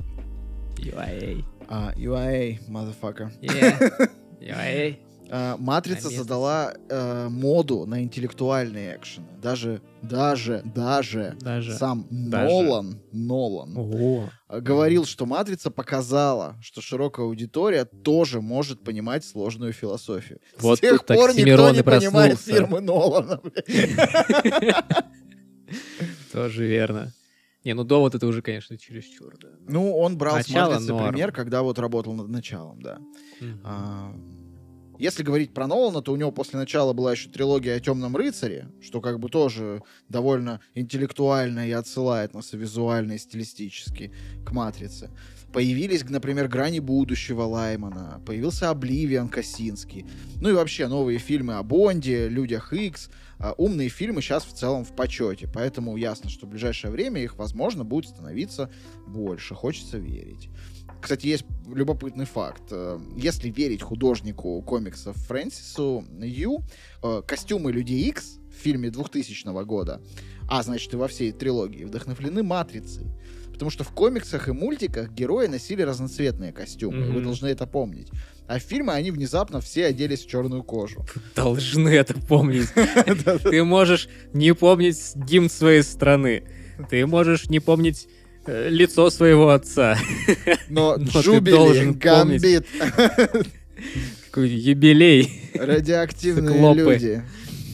UIA. 0.76 1.44
А, 1.68 1.92
UA, 1.96 2.58
motherfucker. 2.68 3.30
Yeah. 3.40 4.10
UIA. 4.40 4.96
Э, 5.28 5.56
Матрица 5.58 6.08
задала 6.10 6.74
э, 6.88 7.28
моду 7.28 7.84
на 7.86 8.02
интеллектуальные 8.02 8.96
экшены. 8.96 9.26
Даже, 9.42 9.80
даже, 10.02 10.62
даже, 10.74 11.36
Даже. 11.40 11.74
сам 11.74 12.06
Даже. 12.10 12.44
Нолан, 12.46 13.00
Нолан 13.12 13.74
О, 13.76 14.30
э, 14.48 14.60
говорил, 14.60 15.04
что 15.04 15.26
Матрица 15.26 15.70
показала, 15.70 16.56
что 16.60 16.80
широкая 16.80 17.26
аудитория 17.26 17.84
тоже 17.84 18.40
может 18.40 18.84
понимать 18.84 19.24
сложную 19.24 19.72
философию. 19.72 20.40
Вот 20.60 20.78
С 20.78 20.80
тех 20.80 21.04
пор 21.04 21.34
никто 21.34 21.70
не 21.70 21.80
и 21.80 21.82
понимает 21.82 22.34
проснулся. 22.34 22.52
фирмы 22.52 22.80
Нолана. 22.80 23.40
тоже 26.32 26.66
верно. 26.66 27.12
Не, 27.64 27.74
ну 27.74 27.82
довод 27.82 28.14
это 28.14 28.28
уже, 28.28 28.42
конечно, 28.42 28.78
чересчур. 28.78 29.34
Да. 29.42 29.48
Ну, 29.68 29.92
он 29.96 30.16
брал 30.16 30.36
Начало 30.36 30.74
с 30.74 30.74
Матрицы 30.74 30.92
норм. 30.92 31.08
пример, 31.12 31.32
когда 31.32 31.62
вот 31.62 31.80
работал 31.80 32.12
над 32.12 32.28
началом, 32.28 32.80
да. 32.80 32.98
А, 33.64 34.14
Если 34.98 35.22
говорить 35.22 35.52
про 35.52 35.66
Нолана, 35.66 36.02
то 36.02 36.12
у 36.12 36.16
него 36.16 36.30
после 36.30 36.58
начала 36.58 36.92
была 36.92 37.12
еще 37.12 37.28
трилогия 37.28 37.76
о 37.76 37.80
Темном 37.80 38.16
рыцаре, 38.16 38.68
что 38.80 39.00
как 39.00 39.20
бы 39.20 39.28
тоже 39.28 39.82
довольно 40.08 40.60
интеллектуально 40.74 41.68
и 41.68 41.72
отсылает 41.72 42.34
нас 42.34 42.52
визуально, 42.52 43.12
и 43.12 43.18
стилистически 43.18 44.12
к 44.44 44.52
матрице. 44.52 45.10
Появились, 45.52 46.04
например, 46.04 46.48
«Грани 46.48 46.80
будущего» 46.80 47.42
Лаймана, 47.42 48.20
появился 48.26 48.68
«Обливиан» 48.70 49.28
Косинский. 49.28 50.04
Ну 50.40 50.50
и 50.50 50.52
вообще 50.52 50.86
новые 50.86 51.18
фильмы 51.18 51.54
о 51.54 51.62
Бонде, 51.62 52.28
«Людях 52.28 52.72
Икс». 52.72 53.08
А, 53.38 53.52
Умные 53.56 53.88
фильмы 53.88 54.22
сейчас 54.22 54.44
в 54.44 54.52
целом 54.52 54.84
в 54.84 54.94
почете, 54.94 55.48
поэтому 55.52 55.96
ясно, 55.96 56.30
что 56.30 56.46
в 56.46 56.50
ближайшее 56.50 56.90
время 56.90 57.22
их, 57.22 57.36
возможно, 57.36 57.84
будет 57.84 58.10
становиться 58.10 58.70
больше. 59.06 59.54
Хочется 59.54 59.98
верить. 59.98 60.48
Кстати, 61.00 61.26
есть 61.26 61.44
любопытный 61.72 62.24
факт. 62.24 62.62
Э, 62.70 62.98
Если 63.16 63.50
верить 63.50 63.82
художнику 63.82 64.60
комиксов 64.62 65.16
Фрэнсису 65.16 66.04
Ю, 66.20 66.60
э, 67.02 67.22
костюмы 67.26 67.72
Людей 67.72 68.08
Икс 68.08 68.38
в 68.50 68.62
фильме 68.62 68.90
2000 68.90 69.64
года, 69.64 70.00
а 70.48 70.62
значит 70.62 70.92
и 70.94 70.96
во 70.96 71.08
всей 71.08 71.32
трилогии, 71.32 71.84
вдохновлены 71.84 72.42
Матрицей. 72.42 73.06
Потому 73.52 73.70
что 73.70 73.84
в 73.84 73.90
комиксах 73.90 74.48
и 74.48 74.52
мультиках 74.52 75.10
герои 75.12 75.46
носили 75.46 75.80
разноцветные 75.80 76.52
костюмы. 76.52 77.06
и 77.06 77.10
Вы 77.10 77.22
должны 77.22 77.46
это 77.46 77.66
помнить. 77.66 78.08
А 78.48 78.58
в 78.58 78.62
фильме 78.62 78.92
они 78.92 79.10
внезапно 79.10 79.60
все 79.62 79.86
оделись 79.86 80.24
в 80.24 80.28
черную 80.28 80.62
кожу. 80.62 81.06
Должны 81.34 81.88
это 81.88 82.12
помнить. 82.14 82.68
Ты 83.44 83.64
можешь 83.64 84.08
не 84.34 84.52
помнить 84.54 84.98
гимн 85.14 85.48
своей 85.48 85.82
страны. 85.82 86.44
Ты 86.90 87.06
можешь 87.06 87.48
не 87.48 87.60
помнить 87.60 88.08
лицо 88.46 89.10
своего 89.10 89.50
отца. 89.50 89.96
Но 90.68 90.96
Но 90.98 91.20
Джубили. 91.20 91.92
Гамбит, 91.92 92.66
Какой 94.30 94.48
юбилей. 94.50 95.50
радиоактивные 95.54 96.52
Циклопы. 96.54 96.78
люди. 96.80 97.22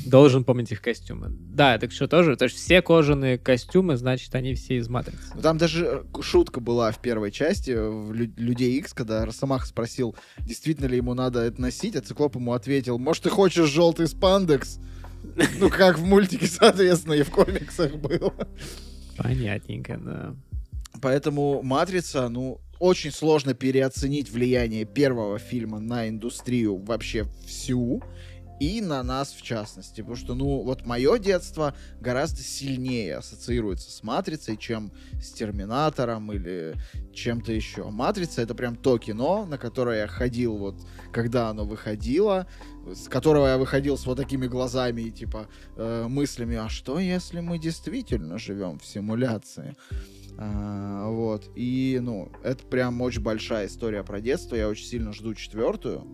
Должен 0.07 0.45
помнить 0.45 0.71
их 0.73 0.83
костюмы. 0.83 1.29
Да, 1.31 1.79
так 1.79 1.93
что 1.93 2.07
тоже, 2.09 2.37
то 2.37 2.45
есть 2.45 2.57
все 2.57 2.83
кожаные 2.83 3.39
костюмы, 3.39 3.97
значит, 3.97 4.35
они 4.35 4.55
все 4.55 4.77
из 4.77 4.89
матрицы. 4.89 5.19
Ну, 5.35 5.41
Там 5.41 5.57
даже 5.59 6.05
э, 6.15 6.23
шутка 6.23 6.61
была 6.61 6.91
в 6.91 6.99
первой 7.01 7.31
части 7.31 7.71
э, 7.71 7.89
в 7.89 8.13
Лю- 8.13 8.33
Людей 8.37 8.77
Икс, 8.79 8.93
когда 8.93 9.25
Росомаха 9.25 9.67
спросил, 9.67 10.17
действительно 10.39 10.87
ли 10.87 10.97
ему 10.97 11.15
надо 11.15 11.41
это 11.41 11.61
носить, 11.63 11.95
а 11.97 12.01
Циклоп 12.03 12.35
ему 12.35 12.53
ответил, 12.53 12.99
может, 12.99 13.23
ты 13.23 13.31
хочешь 13.31 13.71
желтый 13.71 14.07
спандекс? 14.09 14.81
Ну, 15.61 15.71
как 15.71 15.99
в 15.99 16.05
мультике, 16.05 16.47
соответственно, 16.51 17.15
и 17.15 17.23
в 17.23 17.31
комиксах 17.31 17.95
было. 17.95 18.35
Понятненько, 19.17 19.99
да. 20.05 20.35
Поэтому 21.03 21.63
«Матрица», 21.63 22.29
ну, 22.29 22.61
очень 22.79 23.11
сложно 23.11 23.55
переоценить 23.55 24.31
влияние 24.31 24.85
первого 24.85 25.39
фильма 25.39 25.81
на 25.81 26.09
индустрию 26.09 26.79
вообще 26.79 27.27
всю 27.45 28.03
и 28.61 28.81
на 28.81 29.03
нас 29.03 29.33
в 29.33 29.43
частности. 29.43 30.01
Потому 30.03 30.17
что, 30.17 30.35
ну, 30.35 30.63
вот 30.63 30.87
мое 30.87 31.19
детство 31.19 31.75
гораздо 32.01 32.43
сильнее 32.43 33.17
ассоциируется 33.17 33.91
с 33.91 34.05
«Матрицей», 34.05 34.57
чем 34.57 34.93
с 35.21 35.33
«Терминатором» 35.33 36.33
или 36.33 36.77
чем-то 37.13 37.53
еще. 37.53 37.91
«Матрица»— 37.91 38.41
это 38.43 38.55
прям 38.55 38.77
то 38.77 38.97
кино, 38.99 39.45
на 39.45 39.59
которое 39.59 40.03
я 40.03 40.07
ходил 40.07 40.57
вот, 40.57 40.77
когда 41.13 41.49
оно 41.49 41.65
выходило, 41.65 42.47
с 42.87 43.09
которого 43.09 43.49
я 43.49 43.59
выходил 43.59 43.99
с 43.99 44.07
вот 44.07 44.19
такими 44.19 44.47
глазами 44.47 45.03
и 45.03 45.11
типа 45.11 45.49
э, 45.77 46.07
мыслями, 46.09 46.57
а 46.57 46.69
что 46.69 47.01
если 47.01 47.41
мы 47.41 47.59
действительно 47.59 48.39
живем 48.39 48.79
в 48.79 48.87
симуляции? 48.87 49.77
А, 50.39 51.09
вот. 51.09 51.51
И, 51.55 51.99
ну, 52.03 52.31
это 52.43 52.65
прям 52.67 53.01
очень 53.03 53.23
большая 53.23 53.67
история 53.67 54.03
про 54.03 54.21
детство. 54.21 54.57
Я 54.57 54.69
очень 54.69 54.87
сильно 54.87 55.13
жду 55.13 55.35
четвертую. 55.35 56.05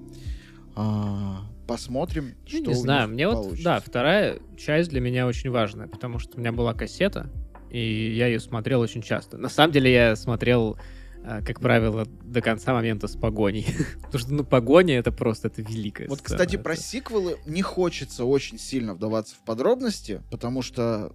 А, 0.76 1.42
посмотрим, 1.66 2.34
Ну, 2.42 2.48
что 2.48 2.58
не 2.60 2.68
у 2.68 2.74
знаю, 2.74 3.08
мне 3.08 3.26
вот, 3.28 3.34
получится. 3.36 3.64
да, 3.64 3.80
вторая 3.80 4.38
часть 4.56 4.90
для 4.90 5.00
меня 5.00 5.26
очень 5.26 5.50
важная, 5.50 5.88
потому 5.88 6.18
что 6.18 6.36
у 6.36 6.40
меня 6.40 6.52
была 6.52 6.72
кассета, 6.74 7.30
и 7.70 8.12
я 8.14 8.26
ее 8.28 8.40
смотрел 8.40 8.80
очень 8.80 9.02
часто. 9.02 9.38
На 9.38 9.48
самом 9.48 9.72
деле 9.72 9.92
я 9.92 10.14
смотрел, 10.16 10.78
э, 11.24 11.42
как 11.44 11.60
правило, 11.60 12.06
до 12.22 12.40
конца 12.40 12.72
момента 12.74 13.08
с 13.08 13.16
погоней. 13.16 13.66
Потому 14.04 14.18
что, 14.20 14.32
ну, 14.34 14.44
погоня— 14.44 14.94
это 14.98 15.10
просто, 15.10 15.48
это 15.48 15.62
великая 15.62 16.06
Вот, 16.08 16.20
сцена. 16.20 16.36
кстати, 16.38 16.56
про 16.56 16.74
Это- 16.74 16.82
сиквелы 16.82 17.38
не 17.44 17.62
хочется 17.62 18.24
очень 18.24 18.58
сильно 18.58 18.94
вдаваться 18.94 19.34
в 19.34 19.44
подробности, 19.44 20.22
потому 20.30 20.62
что, 20.62 21.12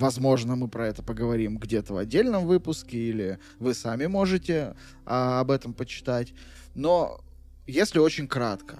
возможно, 0.00 0.56
мы 0.56 0.68
про 0.68 0.88
это 0.88 1.02
поговорим 1.02 1.58
где-то 1.58 1.94
в 1.94 1.96
отдельном 1.98 2.46
выпуске, 2.46 2.98
или 2.98 3.38
вы 3.58 3.74
сами 3.74 4.06
можете 4.06 4.74
а, 5.04 5.40
об 5.40 5.50
этом 5.50 5.74
почитать. 5.74 6.32
Но 6.74 7.20
если 7.66 7.98
очень 7.98 8.26
кратко, 8.26 8.78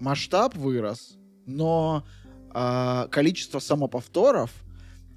масштаб 0.00 0.56
вырос, 0.56 1.16
но 1.46 2.04
а, 2.50 3.08
количество 3.08 3.58
самоповторов 3.58 4.50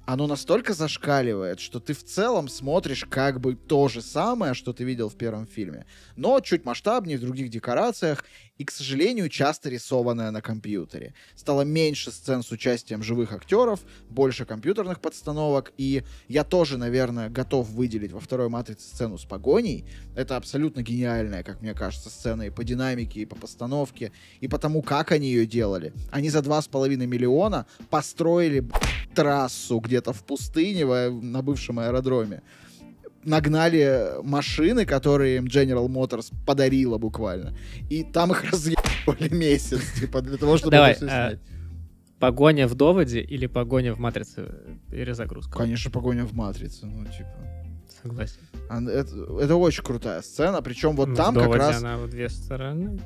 оно 0.06 0.26
настолько 0.26 0.72
зашкаливает, 0.72 1.60
что 1.60 1.80
ты 1.80 1.92
в 1.92 2.02
целом 2.02 2.48
смотришь 2.48 3.04
как 3.04 3.40
бы 3.40 3.54
то 3.54 3.88
же 3.88 4.00
самое, 4.00 4.54
что 4.54 4.72
ты 4.72 4.82
видел 4.82 5.10
в 5.10 5.16
первом 5.16 5.46
фильме, 5.46 5.84
но 6.16 6.40
чуть 6.40 6.64
масштабнее, 6.64 7.18
в 7.18 7.20
других 7.20 7.50
декорациях, 7.50 8.24
и, 8.58 8.64
к 8.64 8.70
сожалению, 8.70 9.28
часто 9.28 9.70
рисованная 9.70 10.30
на 10.30 10.42
компьютере. 10.42 11.14
Стало 11.34 11.62
меньше 11.62 12.10
сцен 12.10 12.42
с 12.42 12.50
участием 12.50 13.02
живых 13.02 13.32
актеров, 13.32 13.80
больше 14.10 14.44
компьютерных 14.44 15.00
подстановок, 15.00 15.72
и 15.78 16.02
я 16.26 16.44
тоже, 16.44 16.76
наверное, 16.76 17.30
готов 17.30 17.68
выделить 17.70 18.12
во 18.12 18.20
второй 18.20 18.48
«Матрице» 18.48 18.88
сцену 18.88 19.16
с 19.16 19.24
погоней. 19.24 19.84
Это 20.16 20.36
абсолютно 20.36 20.82
гениальная, 20.82 21.42
как 21.42 21.62
мне 21.62 21.72
кажется, 21.72 22.10
сцена 22.10 22.42
и 22.42 22.50
по 22.50 22.64
динамике, 22.64 23.20
и 23.20 23.26
по 23.26 23.36
постановке, 23.36 24.12
и 24.40 24.48
по 24.48 24.58
тому, 24.58 24.82
как 24.82 25.12
они 25.12 25.28
ее 25.28 25.46
делали. 25.46 25.92
Они 26.10 26.28
за 26.28 26.40
2,5 26.40 27.06
миллиона 27.06 27.66
построили 27.90 28.60
б***ь, 28.60 29.14
трассу 29.14 29.78
где-то 29.78 30.12
в 30.12 30.24
пустыне 30.24 30.84
в- 30.84 31.10
на 31.22 31.42
бывшем 31.42 31.78
аэродроме. 31.78 32.42
Нагнали 33.28 34.22
машины, 34.22 34.86
которые 34.86 35.36
им 35.36 35.46
General 35.46 35.86
Motors 35.86 36.32
подарила 36.46 36.98
буквально. 36.98 37.56
И 37.90 38.04
там 38.04 38.32
их 38.32 38.44
разъебали 38.52 39.28
месяц, 39.32 39.80
типа, 40.00 40.22
для 40.22 40.36
того, 40.36 40.56
чтобы 40.56 40.72
Давай, 40.72 40.92
это 40.92 41.06
всё 41.06 41.14
а, 41.14 41.28
снять. 41.28 41.40
Погоня 42.18 42.66
в 42.66 42.74
доводе 42.74 43.20
или 43.20 43.46
погоня 43.46 43.94
в 43.94 43.98
матрице 43.98 44.46
э, 44.48 44.76
перезагрузка? 44.90 45.58
Конечно, 45.58 45.90
погоня 45.90 46.24
в 46.24 46.32
матрице, 46.32 46.86
ну, 46.86 47.04
типа. 47.04 47.58
Согласен. 48.02 48.38
Это, 48.70 49.38
это 49.40 49.56
очень 49.56 49.82
крутая 49.82 50.22
сцена, 50.22 50.62
причем 50.62 50.96
вот 50.96 51.10
В 51.10 51.16
там 51.16 51.34
как 51.34 51.54
раз 51.54 51.78
она 51.78 51.96
в 51.96 52.08
две 52.08 52.28
стороны. 52.28 52.98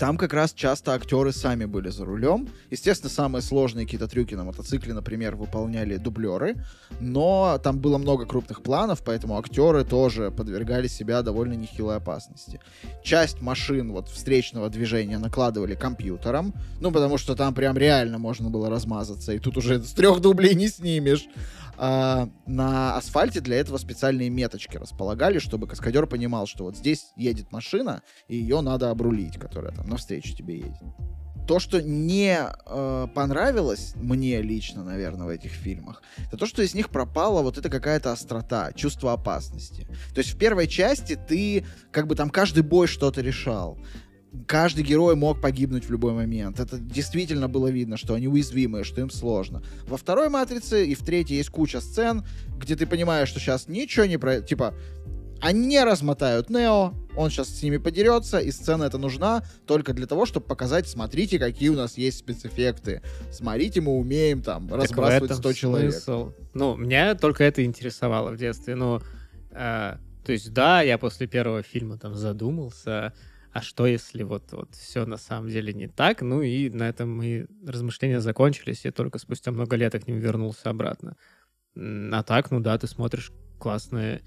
Там 0.00 0.16
как 0.16 0.32
раз 0.32 0.54
часто 0.54 0.94
актеры 0.94 1.30
сами 1.30 1.66
были 1.66 1.90
за 1.90 2.06
рулем. 2.06 2.48
Естественно, 2.70 3.10
самые 3.10 3.42
сложные 3.42 3.84
какие-то 3.84 4.08
трюки 4.08 4.34
на 4.34 4.44
мотоцикле, 4.44 4.94
например, 4.94 5.36
выполняли 5.36 5.98
дублеры. 5.98 6.56
Но 7.00 7.60
там 7.62 7.80
было 7.80 7.98
много 7.98 8.24
крупных 8.24 8.62
планов, 8.62 9.02
поэтому 9.04 9.38
актеры 9.38 9.84
тоже 9.84 10.30
подвергали 10.30 10.88
себя 10.88 11.20
довольно 11.20 11.52
нехилой 11.52 11.96
опасности. 11.96 12.60
Часть 13.04 13.42
машин 13.42 13.92
вот 13.92 14.08
встречного 14.08 14.70
движения 14.70 15.18
накладывали 15.18 15.74
компьютером, 15.74 16.54
ну, 16.80 16.90
потому 16.92 17.18
что 17.18 17.36
там 17.36 17.52
прям 17.52 17.76
реально 17.76 18.16
можно 18.16 18.48
было 18.48 18.70
размазаться, 18.70 19.34
и 19.34 19.38
тут 19.38 19.58
уже 19.58 19.82
с 19.82 19.92
трех 19.92 20.20
дублей 20.20 20.54
не 20.54 20.68
снимешь. 20.68 21.28
А, 21.82 22.28
на 22.46 22.94
асфальте 22.98 23.40
для 23.40 23.56
этого 23.56 23.78
специальные 23.78 24.28
меточки 24.28 24.76
располагали, 24.76 25.38
чтобы 25.38 25.66
каскадер 25.66 26.06
понимал, 26.06 26.46
что 26.46 26.64
вот 26.64 26.76
здесь 26.76 27.06
едет 27.16 27.50
машина, 27.52 28.02
и 28.28 28.36
ее 28.36 28.60
надо 28.60 28.90
обрулить, 28.90 29.38
которая 29.38 29.72
там 29.72 29.88
навстречу 29.88 30.36
тебе 30.36 30.56
едет. 30.56 30.76
То, 31.48 31.58
что 31.58 31.80
не 31.80 32.36
э, 32.38 33.06
понравилось 33.14 33.94
мне 33.96 34.42
лично, 34.42 34.84
наверное, 34.84 35.24
в 35.24 35.30
этих 35.30 35.52
фильмах, 35.52 36.02
это 36.26 36.36
то, 36.36 36.44
что 36.44 36.60
из 36.60 36.74
них 36.74 36.90
пропала 36.90 37.40
вот 37.40 37.56
эта 37.56 37.70
какая-то 37.70 38.12
острота, 38.12 38.72
чувство 38.74 39.14
опасности. 39.14 39.88
То 40.14 40.18
есть 40.18 40.34
в 40.34 40.38
первой 40.38 40.68
части 40.68 41.16
ты 41.16 41.64
как 41.92 42.08
бы 42.08 42.14
там 42.14 42.28
каждый 42.28 42.62
бой 42.62 42.88
что-то 42.88 43.22
решал. 43.22 43.78
Каждый 44.46 44.84
герой 44.84 45.16
мог 45.16 45.40
погибнуть 45.40 45.86
в 45.86 45.90
любой 45.90 46.12
момент. 46.12 46.60
Это 46.60 46.78
действительно 46.78 47.48
было 47.48 47.68
видно, 47.68 47.96
что 47.96 48.14
они 48.14 48.28
уязвимые, 48.28 48.84
что 48.84 49.00
им 49.00 49.10
сложно. 49.10 49.62
Во 49.86 49.96
второй 49.96 50.28
матрице 50.28 50.86
и 50.86 50.94
в 50.94 51.04
третьей 51.04 51.36
есть 51.38 51.50
куча 51.50 51.80
сцен, 51.80 52.24
где 52.56 52.76
ты 52.76 52.86
понимаешь, 52.86 53.28
что 53.28 53.40
сейчас 53.40 53.66
ничего 53.68 54.06
не 54.06 54.18
про... 54.18 54.40
Типа, 54.40 54.74
Они 55.40 55.66
не 55.66 55.82
размотают 55.82 56.48
Нео, 56.48 56.92
он 57.16 57.30
сейчас 57.30 57.48
с 57.48 57.62
ними 57.62 57.78
подерется, 57.78 58.38
и 58.38 58.52
сцена 58.52 58.84
эта 58.84 58.98
нужна 58.98 59.42
только 59.66 59.92
для 59.92 60.06
того, 60.06 60.26
чтобы 60.26 60.46
показать, 60.46 60.88
смотрите, 60.88 61.38
какие 61.38 61.70
у 61.70 61.74
нас 61.76 61.98
есть 61.98 62.18
спецэффекты. 62.18 63.02
Смотрите, 63.32 63.80
мы 63.80 63.92
умеем 63.92 64.42
там 64.42 64.68
Так 64.68 64.82
разбрасывать 64.82 65.22
в 65.22 65.24
этом 65.24 65.36
100 65.38 65.52
человек. 65.54 65.92
смысл. 65.92 66.32
Ну, 66.54 66.76
меня 66.76 67.14
только 67.14 67.42
это 67.44 67.64
интересовало 67.64 68.30
в 68.30 68.36
детстве. 68.36 68.74
Ну, 68.74 69.00
э, 69.50 69.96
то 70.24 70.32
есть, 70.32 70.52
да, 70.52 70.82
я 70.82 70.98
после 70.98 71.26
первого 71.26 71.62
фильма 71.62 71.98
там 71.98 72.14
задумался, 72.14 73.12
а 73.52 73.62
что 73.62 73.86
если 73.86 74.22
вот, 74.22 74.52
вот 74.52 74.74
все 74.74 75.06
на 75.06 75.16
самом 75.16 75.48
деле 75.48 75.72
не 75.72 75.88
так? 75.88 76.22
Ну 76.22 76.42
и 76.42 76.70
на 76.70 76.88
этом 76.88 77.16
мои 77.16 77.46
размышления 77.66 78.20
закончились, 78.20 78.84
и 78.84 78.90
только 78.90 79.18
спустя 79.18 79.50
много 79.50 79.76
лет 79.76 79.94
я 79.94 80.00
к 80.00 80.06
ним 80.06 80.18
вернулся 80.18 80.70
обратно. 80.70 81.16
А 81.76 82.22
так, 82.22 82.50
ну 82.50 82.60
да, 82.60 82.78
ты 82.78 82.86
смотришь 82.86 83.32
классные, 83.58 84.22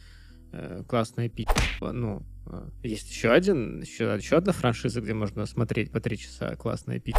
э, 0.51 0.84
классные 0.88 1.30
пи***. 1.30 1.47
Ну, 1.82 2.24
э, 2.47 2.69
есть 2.84 3.09
еще 3.09 3.32
один, 3.32 3.82
еще, 3.82 4.15
еще 4.17 4.38
одна 4.38 4.51
франшиза, 4.51 5.01
где 5.01 5.13
можно 5.13 5.45
смотреть 5.45 5.91
по 5.91 5.99
три 5.99 6.17
часа 6.17 6.55
классные 6.55 6.99
пи***, 6.99 7.13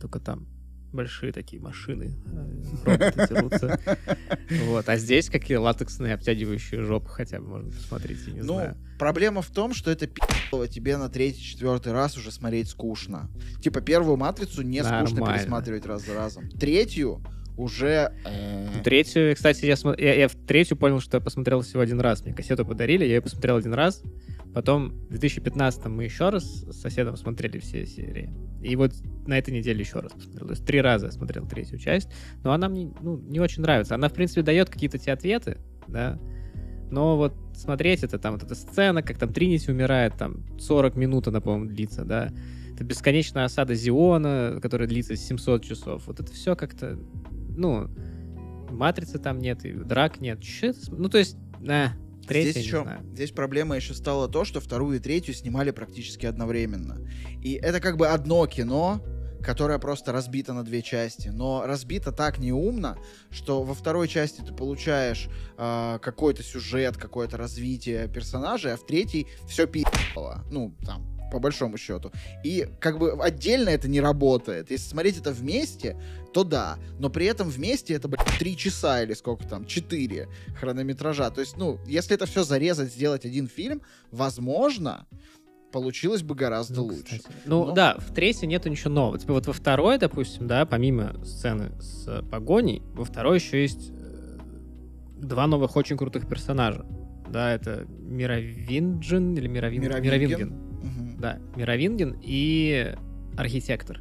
только 0.00 0.20
там 0.20 0.57
большие 0.92 1.32
такие 1.32 1.60
машины, 1.60 2.14
э, 2.26 2.84
роботы 2.84 3.26
дерутся. 3.28 3.80
Вот. 4.66 4.88
А 4.88 4.96
здесь 4.96 5.28
какие 5.28 5.58
латексные 5.58 6.14
обтягивающие 6.14 6.82
жопы 6.82 7.08
хотя 7.08 7.40
бы 7.40 7.46
можно 7.48 7.70
посмотреть, 7.70 8.18
я 8.26 8.32
не 8.32 8.40
Ну, 8.40 8.54
знаю. 8.54 8.76
проблема 8.98 9.42
в 9.42 9.50
том, 9.50 9.74
что 9.74 9.90
это 9.90 10.06
пи***ло 10.06 10.66
тебе 10.66 10.96
на 10.96 11.08
третий, 11.08 11.42
четвертый 11.42 11.92
раз 11.92 12.16
уже 12.16 12.30
смотреть 12.32 12.68
скучно. 12.68 13.30
Типа 13.62 13.80
первую 13.80 14.16
матрицу 14.16 14.62
не 14.62 14.82
скучно 14.82 15.24
пересматривать 15.26 15.84
раз 15.86 16.06
за 16.06 16.14
разом. 16.14 16.48
Третью 16.50 17.22
уже... 17.56 18.12
э, 18.24 18.68
Третью, 18.84 19.34
кстати, 19.34 19.66
я, 19.66 19.74
смо- 19.74 20.00
я, 20.00 20.14
я 20.14 20.28
в 20.28 20.34
третью 20.34 20.76
понял, 20.76 21.00
что 21.00 21.16
я 21.16 21.20
посмотрел 21.20 21.60
всего 21.62 21.80
один 21.82 22.00
раз. 22.00 22.22
Мне 22.24 22.32
кассету 22.32 22.64
подарили, 22.64 23.04
я 23.04 23.16
ее 23.16 23.20
посмотрел 23.20 23.56
один 23.56 23.74
раз. 23.74 24.02
Потом 24.54 24.90
в 24.90 25.10
2015 25.10 25.86
мы 25.86 26.04
еще 26.04 26.30
раз 26.30 26.44
с 26.44 26.80
соседом 26.80 27.16
смотрели 27.16 27.58
все 27.58 27.86
серии. 27.86 28.30
И 28.62 28.74
вот 28.76 28.92
на 29.26 29.38
этой 29.38 29.50
неделе 29.54 29.80
еще 29.80 30.00
раз 30.00 30.12
посмотрел. 30.12 30.46
То 30.46 30.52
есть 30.52 30.66
три 30.66 30.80
раза 30.80 31.10
смотрел 31.10 31.46
третью 31.46 31.78
часть. 31.78 32.08
Но 32.42 32.52
она 32.52 32.68
мне 32.68 32.92
ну, 33.00 33.18
не 33.18 33.40
очень 33.40 33.62
нравится. 33.62 33.94
Она, 33.94 34.08
в 34.08 34.14
принципе, 34.14 34.42
дает 34.42 34.70
какие-то 34.70 34.98
те 34.98 35.12
ответы, 35.12 35.58
да. 35.86 36.18
Но 36.90 37.16
вот 37.16 37.34
смотреть 37.54 38.02
это, 38.02 38.18
там, 38.18 38.34
вот 38.34 38.42
эта 38.42 38.54
сцена, 38.54 39.02
как 39.02 39.18
там 39.18 39.32
Тринити 39.32 39.70
умирает, 39.70 40.14
там 40.16 40.44
40 40.58 40.96
минут 40.96 41.28
она, 41.28 41.40
по-моему, 41.40 41.66
длится, 41.66 42.04
да. 42.04 42.30
Это 42.72 42.84
бесконечная 42.84 43.44
осада 43.44 43.74
Зиона, 43.74 44.58
которая 44.62 44.88
длится 44.88 45.16
700 45.16 45.64
часов. 45.64 46.06
Вот 46.06 46.20
это 46.20 46.32
все 46.32 46.56
как-то, 46.56 46.98
ну, 47.56 47.88
матрицы 48.70 49.18
там 49.18 49.38
нет, 49.38 49.64
и 49.64 49.72
драк 49.72 50.20
нет. 50.20 50.42
См- 50.42 50.96
Ну, 50.96 51.08
то 51.08 51.18
есть, 51.18 51.36
на, 51.60 51.92
третья, 52.28 52.52
Здесь 52.52 52.64
еще, 52.64 52.82
знаю. 52.82 53.00
здесь 53.12 53.30
проблема 53.32 53.76
еще 53.76 53.94
стала 53.94 54.28
то, 54.28 54.44
что 54.44 54.60
вторую 54.60 54.96
и 54.96 55.00
третью 55.00 55.34
снимали 55.34 55.70
практически 55.70 56.26
одновременно. 56.26 56.98
И 57.42 57.54
это 57.54 57.80
как 57.80 57.96
бы 57.96 58.08
одно 58.08 58.46
кино, 58.46 59.02
которое 59.42 59.78
просто 59.78 60.12
разбито 60.12 60.52
на 60.52 60.64
две 60.64 60.82
части. 60.82 61.28
Но 61.28 61.64
разбито 61.66 62.12
так 62.12 62.38
неумно, 62.38 62.98
что 63.30 63.62
во 63.62 63.74
второй 63.74 64.08
части 64.08 64.40
ты 64.40 64.52
получаешь 64.52 65.28
а, 65.56 65.98
какой-то 65.98 66.42
сюжет, 66.42 66.96
какое-то 66.96 67.36
развитие 67.36 68.08
персонажей, 68.08 68.72
а 68.72 68.76
в 68.76 68.86
третьей 68.86 69.26
все 69.48 69.66
пи***ло. 69.66 70.44
Ну, 70.50 70.74
там, 70.84 71.17
по 71.30 71.38
большому 71.38 71.76
счету. 71.76 72.10
И 72.44 72.66
как 72.80 72.98
бы 72.98 73.12
отдельно 73.22 73.68
это 73.70 73.88
не 73.88 74.00
работает. 74.00 74.70
Если 74.70 74.88
смотреть 74.88 75.18
это 75.18 75.32
вместе, 75.32 75.96
то 76.32 76.44
да. 76.44 76.78
Но 76.98 77.10
при 77.10 77.26
этом 77.26 77.48
вместе 77.48 77.94
это, 77.94 78.08
блядь, 78.08 78.26
три 78.38 78.56
часа 78.56 79.02
или 79.02 79.14
сколько 79.14 79.44
там, 79.46 79.66
четыре 79.66 80.28
хронометража. 80.58 81.30
То 81.30 81.40
есть, 81.40 81.56
ну, 81.56 81.78
если 81.86 82.14
это 82.14 82.26
все 82.26 82.44
зарезать, 82.44 82.92
сделать 82.92 83.24
один 83.24 83.48
фильм, 83.48 83.82
возможно, 84.10 85.06
получилось 85.72 86.22
бы 86.22 86.34
гораздо 86.34 86.76
Ну, 86.76 86.84
лучше. 86.84 87.02
кстати. 87.04 87.24
Ну, 87.44 87.66
Но- 87.66 87.72
да, 87.72 87.96
в 87.98 88.14
третьей 88.14 88.48
нету 88.48 88.68
ничего 88.70 88.90
нового. 88.90 89.18
Типа 89.18 89.34
вот 89.34 89.46
во 89.46 89.52
второй, 89.52 89.98
допустим, 89.98 90.46
да, 90.46 90.64
помимо 90.66 91.22
сцены 91.24 91.72
с 91.80 92.06
э, 92.08 92.22
погоней, 92.22 92.82
во 92.94 93.04
второй 93.04 93.38
еще 93.38 93.60
есть 93.60 93.90
э, 93.90 94.38
два 95.20 95.46
новых 95.46 95.76
очень 95.76 95.96
крутых 95.96 96.26
персонажа. 96.28 96.86
Да, 97.30 97.52
это 97.52 97.84
Мировинджин 97.88 99.34
или 99.34 99.46
Мировин... 99.48 99.82
Мировинген. 99.82 100.48
Мгм. 100.48 100.67
Да, 101.18 101.38
Мировинген 101.56 102.16
и 102.22 102.94
Архитектор. 103.36 104.00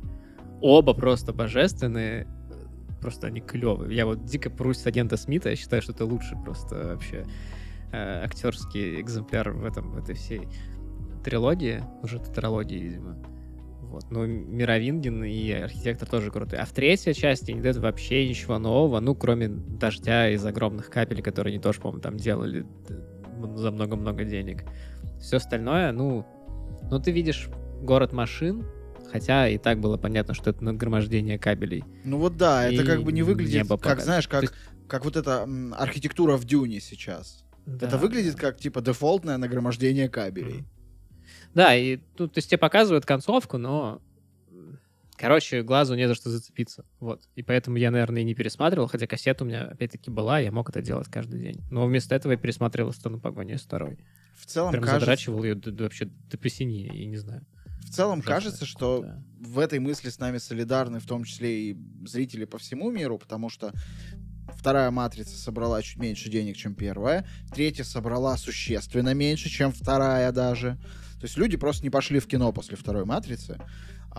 Оба 0.62 0.94
просто 0.94 1.34
божественные, 1.34 2.28
просто 3.02 3.28
они 3.28 3.42
клевые. 3.42 3.96
Я 3.96 4.06
вот 4.06 4.26
дико 4.26 4.50
прусь 4.50 4.78
с 4.78 4.86
агента 4.86 5.18
Смита, 5.18 5.50
я 5.50 5.56
считаю, 5.56 5.82
что 5.82 5.92
это 5.92 6.06
лучший 6.06 6.38
просто 6.44 6.76
вообще 6.76 7.26
э, 7.92 8.24
актерский 8.24 9.02
экземпляр 9.02 9.52
в 9.52 9.66
этом, 9.66 9.92
в 9.92 9.98
этой 9.98 10.16
всей 10.16 10.48
трилогии, 11.24 11.84
уже 12.04 12.20
тетралогии, 12.20 12.78
видимо. 12.78 13.18
Вот. 13.82 14.12
Ну, 14.12 14.26
Мировинген 14.26 15.24
и 15.24 15.52
Архитектор 15.52 16.08
тоже 16.08 16.30
крутые. 16.30 16.62
А 16.62 16.66
в 16.66 16.72
третьей 16.72 17.14
части 17.14 17.52
не 17.52 17.62
дают 17.62 17.78
вообще 17.78 18.28
ничего 18.28 18.60
нового, 18.60 19.00
ну, 19.00 19.16
кроме 19.16 19.48
дождя 19.48 20.30
из 20.30 20.46
огромных 20.46 20.90
капель, 20.90 21.22
которые 21.22 21.54
они 21.54 21.62
тоже, 21.62 21.80
по-моему, 21.80 22.02
там 22.02 22.18
делали 22.18 22.66
э, 22.90 23.56
за 23.56 23.72
много-много 23.72 24.24
денег. 24.24 24.66
Все 25.20 25.38
остальное, 25.38 25.92
ну, 25.92 26.26
ну, 26.90 27.00
ты 27.00 27.12
видишь 27.12 27.50
город 27.82 28.14
машин, 28.14 28.66
хотя 29.12 29.48
и 29.48 29.58
так 29.58 29.80
было 29.80 29.98
понятно, 29.98 30.34
что 30.34 30.50
это 30.50 30.64
нагромождение 30.64 31.38
кабелей. 31.40 31.84
Ну 32.04 32.18
вот 32.18 32.38
да, 32.38 32.66
это 32.68 32.84
И 32.84 32.86
как 32.86 33.04
бы 33.04 33.12
не 33.12 33.24
выглядит, 33.24 33.68
как, 33.82 34.02
знаешь, 34.02 34.28
как, 34.28 34.42
То 34.50 34.54
как 34.88 35.06
вот 35.06 35.16
эта 35.18 35.44
м, 35.44 35.74
архитектура 35.78 36.38
в 36.38 36.46
Дюне 36.46 36.80
сейчас. 36.80 37.46
это 37.66 37.98
выглядит 37.98 38.36
как, 38.36 38.58
типа, 38.58 38.82
дефолтное 38.82 39.38
нагромождение 39.38 40.10
кабелей. 40.10 40.66
Да, 41.54 41.76
и 41.76 41.98
тут 42.16 42.34
то 42.34 42.38
есть 42.38 42.50
тебе 42.50 42.58
показывают 42.58 43.06
концовку, 43.06 43.58
но 43.58 44.02
короче, 45.18 45.64
глазу 45.64 45.96
не 45.96 46.08
за 46.08 46.16
что 46.16 46.30
зацепиться. 46.30 46.86
Вот. 47.00 47.22
И 47.36 47.44
поэтому 47.44 47.78
я, 47.78 47.92
наверное, 47.92 48.22
и 48.22 48.26
не 48.26 48.36
пересматривал, 48.36 48.88
хотя 48.88 49.08
кассета 49.08 49.44
у 49.44 49.48
меня 49.48 49.64
опять-таки 49.64 50.12
была, 50.12 50.40
я 50.40 50.52
мог 50.52 50.70
это 50.70 50.82
делать 50.82 51.08
каждый 51.10 51.42
день. 51.42 51.62
Но 51.72 51.86
вместо 51.86 52.16
этого 52.16 52.34
я 52.34 52.38
пересматривал 52.38 52.94
«Сцену 52.94 53.20
погони» 53.20 53.56
с 53.56 53.62
второй. 53.64 53.98
В 54.38 54.46
целом, 54.46 54.72
Прям 54.72 54.84
кажется, 54.84 55.00
задрачивал 55.02 55.44
ее 55.44 55.56
до- 55.56 55.72
до- 55.72 55.84
вообще 55.86 56.06
до 56.06 56.38
посинения, 56.38 56.96
и 56.96 57.06
не 57.08 57.18
знаю. 57.18 57.46
в 57.82 57.90
целом 57.90 58.20
Ужасно. 58.20 58.34
кажется, 58.36 58.66
что 58.66 59.02
Да. 59.02 59.24
в 59.40 59.60
этой 59.60 59.80
мысли 59.80 60.10
с 60.10 60.20
нами 60.20 60.38
солидарны, 60.38 61.00
в 61.00 61.06
том 61.06 61.24
числе 61.24 61.72
и 61.72 61.78
зрители 62.06 62.46
по 62.46 62.58
всему 62.58 62.92
миру, 62.92 63.18
потому 63.18 63.50
что 63.50 63.72
вторая 64.58 64.92
матрица 64.92 65.38
собрала 65.38 65.82
чуть 65.82 65.98
меньше 65.98 66.30
денег, 66.30 66.56
чем 66.58 66.76
первая, 66.76 67.26
третья 67.54 67.84
собрала 67.84 68.38
существенно 68.38 69.14
меньше, 69.14 69.50
чем 69.50 69.72
вторая 69.72 70.32
даже. 70.32 70.78
То 71.20 71.24
есть 71.24 71.38
люди 71.38 71.58
просто 71.58 71.84
не 71.84 71.90
пошли 71.90 72.20
в 72.20 72.28
кино 72.28 72.52
после 72.52 72.76
второй 72.78 73.06
матрицы. 73.06 73.58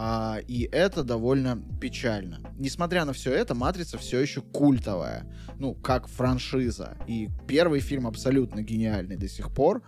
А, 0.00 0.38
и 0.46 0.68
это 0.70 1.02
довольно 1.02 1.60
печально. 1.80 2.38
Несмотря 2.56 3.04
на 3.04 3.12
все 3.12 3.32
это, 3.32 3.56
матрица 3.56 3.98
все 3.98 4.20
еще 4.20 4.42
культовая. 4.42 5.26
Ну, 5.58 5.74
как 5.74 6.06
франшиза. 6.06 6.96
И 7.08 7.28
первый 7.48 7.80
фильм 7.80 8.06
абсолютно 8.06 8.62
гениальный 8.62 9.16
до 9.16 9.28
сих 9.28 9.52
пор. 9.52 9.82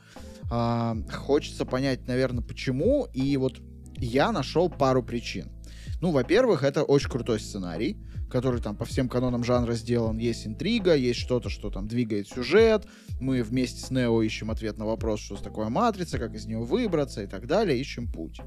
А, 0.50 0.96
хочется 1.12 1.64
понять, 1.64 2.08
наверное, 2.08 2.42
почему. 2.42 3.06
И 3.14 3.36
вот 3.36 3.60
я 3.98 4.32
нашел 4.32 4.68
пару 4.68 5.04
причин. 5.04 5.52
Ну, 6.00 6.10
во-первых, 6.10 6.64
это 6.64 6.82
очень 6.82 7.08
крутой 7.08 7.38
сценарий, 7.38 7.96
который 8.28 8.60
там 8.60 8.74
по 8.74 8.84
всем 8.84 9.08
канонам 9.08 9.44
жанра 9.44 9.74
сделан. 9.74 10.18
Есть 10.18 10.44
интрига, 10.44 10.96
есть 10.96 11.20
что-то, 11.20 11.50
что 11.50 11.70
там 11.70 11.86
двигает 11.86 12.26
сюжет. 12.26 12.84
Мы 13.20 13.44
вместе 13.44 13.80
с 13.80 13.92
Нео 13.92 14.20
ищем 14.22 14.50
ответ 14.50 14.76
на 14.76 14.86
вопрос, 14.86 15.20
что 15.20 15.36
такое 15.36 15.68
матрица, 15.68 16.18
как 16.18 16.34
из 16.34 16.46
нее 16.46 16.58
выбраться 16.58 17.22
и 17.22 17.28
так 17.28 17.46
далее. 17.46 17.78
Ищем 17.78 18.10
путь. 18.10 18.40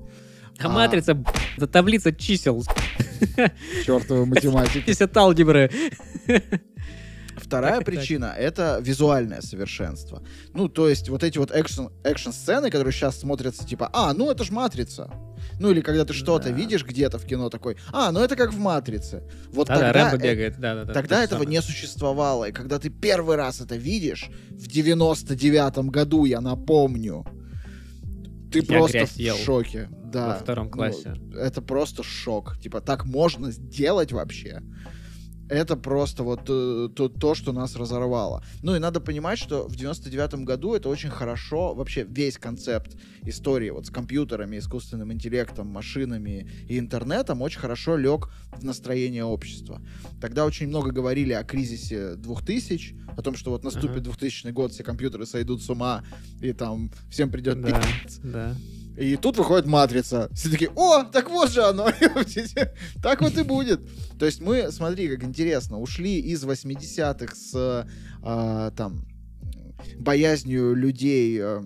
А, 0.59 0.65
А. 0.65 0.69
матрица, 0.69 1.13
б***ь, 1.15 1.57
это 1.57 1.67
таблица 1.67 2.11
чисел, 2.13 2.63
Чертовы 3.85 4.25
математики. 4.27 4.79
50 4.85 5.17
алгебры. 5.17 5.71
Вторая 7.35 7.73
Так 7.79 7.81
и 7.81 7.85
так. 7.85 7.93
причина— 7.95 8.33
это 8.37 8.79
визуальное 8.81 9.41
совершенство. 9.41 10.23
Ну, 10.53 10.69
то 10.69 10.87
есть 10.87 11.09
вот 11.09 11.23
эти 11.23 11.39
вот 11.39 11.51
экшен- 11.51 11.91
экшн-сцены, 12.03 12.69
которые 12.69 12.93
сейчас 12.93 13.19
смотрятся 13.19 13.65
типа, 13.65 13.89
а, 13.91 14.13
ну 14.13 14.29
это 14.31 14.43
ж 14.43 14.51
«Матрица». 14.51 15.09
Ну 15.59 15.71
или 15.71 15.81
когда 15.81 16.05
ты 16.05 16.13
что-то 16.13 16.49
Да. 16.49 16.55
видишь 16.55 16.85
где-то 16.85 17.17
в 17.17 17.25
кино 17.25 17.49
такой, 17.49 17.75
а, 17.91 18.11
ну 18.11 18.19
это 18.21 18.35
как 18.35 18.53
в 18.53 18.59
«Матрице». 18.59 19.23
Вот 19.51 19.67
Да-да, 19.67 19.91
тогда, 19.91 20.09
Рэмбо 20.11 20.23
э- 20.23 20.29
бегает, 20.29 20.59
да-да-да. 20.59 20.93
тогда 20.93 21.15
то 21.15 21.21
же 21.21 21.25
этого 21.25 21.39
самое. 21.41 21.57
не 21.57 21.61
существовало. 21.61 22.45
И 22.45 22.51
когда 22.51 22.77
ты 22.79 22.89
первый 22.89 23.35
раз 23.35 23.59
это 23.61 23.75
видишь, 23.75 24.29
в 24.51 24.67
99-м 24.67 25.89
году, 25.89 26.25
я 26.25 26.39
напомню, 26.39 27.25
ты 28.53 28.59
Я 28.59 28.65
просто 28.79 29.05
в 29.05 29.17
ел 29.17 29.35
шоке. 29.37 29.89
Да. 30.05 30.27
Во 30.27 30.33
втором 30.35 30.65
Ну, 30.65 30.71
классе. 30.71 31.15
это 31.35 31.61
просто 31.61 32.03
шок. 32.03 32.57
Типа, 32.59 32.81
так 32.81 33.05
можно 33.05 33.51
сделать 33.51 34.11
вообще? 34.11 34.61
Это 35.49 35.75
просто 35.75 36.23
вот 36.23 36.41
э, 36.47 36.89
то, 36.95 37.09
то, 37.09 37.35
что 37.35 37.51
нас 37.51 37.75
разорвало. 37.75 38.43
Ну 38.61 38.75
и 38.75 38.79
надо 38.79 38.99
понимать, 38.99 39.39
что 39.39 39.67
в 39.67 39.73
99-м 39.73 40.45
году 40.45 40.73
это 40.73 40.89
очень 40.89 41.09
хорошо, 41.09 41.73
вообще 41.73 42.05
весь 42.07 42.37
концепт 42.37 42.97
истории 43.23 43.69
вот 43.69 43.85
с 43.85 43.89
компьютерами, 43.89 44.57
искусственным 44.57 45.11
интеллектом, 45.11 45.67
машинами 45.67 46.49
и 46.67 46.79
интернетом 46.79 47.41
очень 47.41 47.59
хорошо 47.59 47.97
лег 47.97 48.29
в 48.51 48.63
настроение 48.63 49.23
общества. 49.23 49.81
Тогда 50.21 50.45
очень 50.45 50.67
много 50.67 50.91
говорили 50.91 51.33
о 51.33 51.43
кризисе 51.43 52.15
2000, 52.15 52.95
о 53.17 53.21
том, 53.21 53.35
что 53.35 53.51
вот 53.51 53.63
наступит 53.63 53.97
ага. 53.97 54.11
2000 54.11 54.47
год, 54.51 54.71
все 54.71 54.83
компьютеры 54.83 55.25
сойдут 55.25 55.61
с 55.61 55.69
ума, 55.69 56.03
и 56.41 56.53
там 56.53 56.91
всем 57.09 57.29
придет 57.29 57.61
да, 57.61 57.67
пикать. 57.67 58.19
Да. 58.23 58.55
И 58.97 59.17
тут 59.17 59.37
выходит 59.37 59.65
матрица. 59.65 60.29
Все 60.33 60.49
такие, 60.49 60.71
о, 60.75 61.03
так 61.03 61.29
вот 61.29 61.51
же 61.51 61.63
оно. 61.63 61.89
так 63.01 63.21
вот 63.21 63.37
и 63.37 63.43
будет. 63.43 63.81
То 64.19 64.25
есть 64.25 64.39
мы, 64.41 64.71
смотри, 64.71 65.09
как 65.09 65.23
интересно, 65.23 65.79
ушли 65.79 66.19
из 66.19 66.43
80-х 66.43 67.35
с 67.35 67.87
а, 68.21 68.71
там 68.71 69.05
боязнью 69.97 70.75
людей 70.75 71.39
а, 71.41 71.63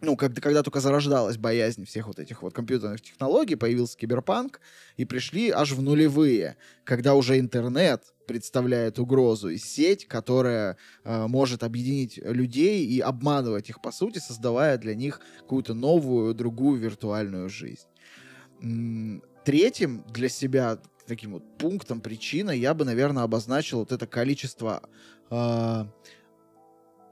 ну, 0.00 0.16
когда, 0.16 0.40
когда 0.40 0.62
только 0.62 0.80
зарождалась 0.80 1.36
боязнь 1.36 1.84
всех 1.84 2.06
вот 2.06 2.18
этих 2.18 2.42
вот 2.42 2.54
компьютерных 2.54 3.00
технологий, 3.00 3.56
появился 3.56 3.98
киберпанк, 3.98 4.60
и 4.96 5.04
пришли 5.04 5.50
аж 5.50 5.72
в 5.72 5.82
нулевые, 5.82 6.56
когда 6.84 7.14
уже 7.14 7.38
интернет 7.38 8.04
представляет 8.26 8.98
угрозу, 8.98 9.48
и 9.48 9.56
сеть, 9.56 10.06
которая 10.06 10.76
э, 11.04 11.26
может 11.26 11.62
объединить 11.62 12.18
людей 12.18 12.86
и 12.86 13.00
обманывать 13.00 13.70
их, 13.70 13.80
по 13.80 13.90
сути, 13.90 14.18
создавая 14.18 14.78
для 14.78 14.94
них 14.94 15.20
какую-то 15.40 15.74
новую, 15.74 16.34
другую 16.34 16.78
виртуальную 16.78 17.48
жизнь. 17.48 17.88
Третьим 19.44 20.04
для 20.12 20.28
себя 20.28 20.78
таким 21.06 21.32
вот 21.32 21.58
пунктом, 21.58 22.00
причиной 22.00 22.58
я 22.58 22.74
бы, 22.74 22.84
наверное, 22.84 23.22
обозначил 23.22 23.78
вот 23.78 23.92
это 23.92 24.06
количество 24.06 24.82
э, 25.30 25.84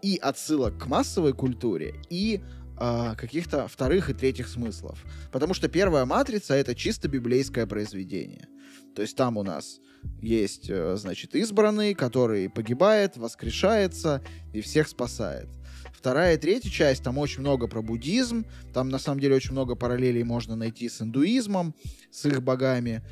и 0.02 0.18
отсылок 0.18 0.78
к 0.78 0.86
массовой 0.86 1.32
культуре, 1.32 1.94
и 2.10 2.42
э, 2.78 3.14
каких-то 3.16 3.68
вторых 3.68 4.10
и 4.10 4.14
третьих 4.14 4.48
смыслов. 4.48 5.04
Потому 5.32 5.54
что 5.54 5.68
первая 5.68 6.04
матрица 6.04 6.54
это 6.54 6.74
чисто 6.74 7.08
библейское 7.08 7.66
произведение. 7.66 8.48
То 8.94 9.02
есть 9.02 9.16
там 9.16 9.36
у 9.36 9.42
нас 9.42 9.78
есть, 10.20 10.70
э, 10.70 10.96
значит, 10.96 11.34
избранный, 11.34 11.94
который 11.94 12.48
погибает, 12.48 13.16
воскрешается 13.16 14.22
и 14.52 14.60
всех 14.60 14.88
спасает. 14.88 15.48
Вторая 15.92 16.36
и 16.36 16.38
третья 16.38 16.70
часть, 16.70 17.02
там 17.02 17.18
очень 17.18 17.40
много 17.40 17.68
про 17.68 17.82
буддизм, 17.82 18.46
там 18.72 18.88
на 18.88 18.98
самом 18.98 19.20
деле 19.20 19.34
очень 19.34 19.52
много 19.52 19.74
параллелей 19.74 20.22
можно 20.22 20.54
найти 20.54 20.88
с 20.88 21.02
индуизмом, 21.02 21.74
с 22.10 22.26
их 22.26 22.42
богами, 22.42 23.02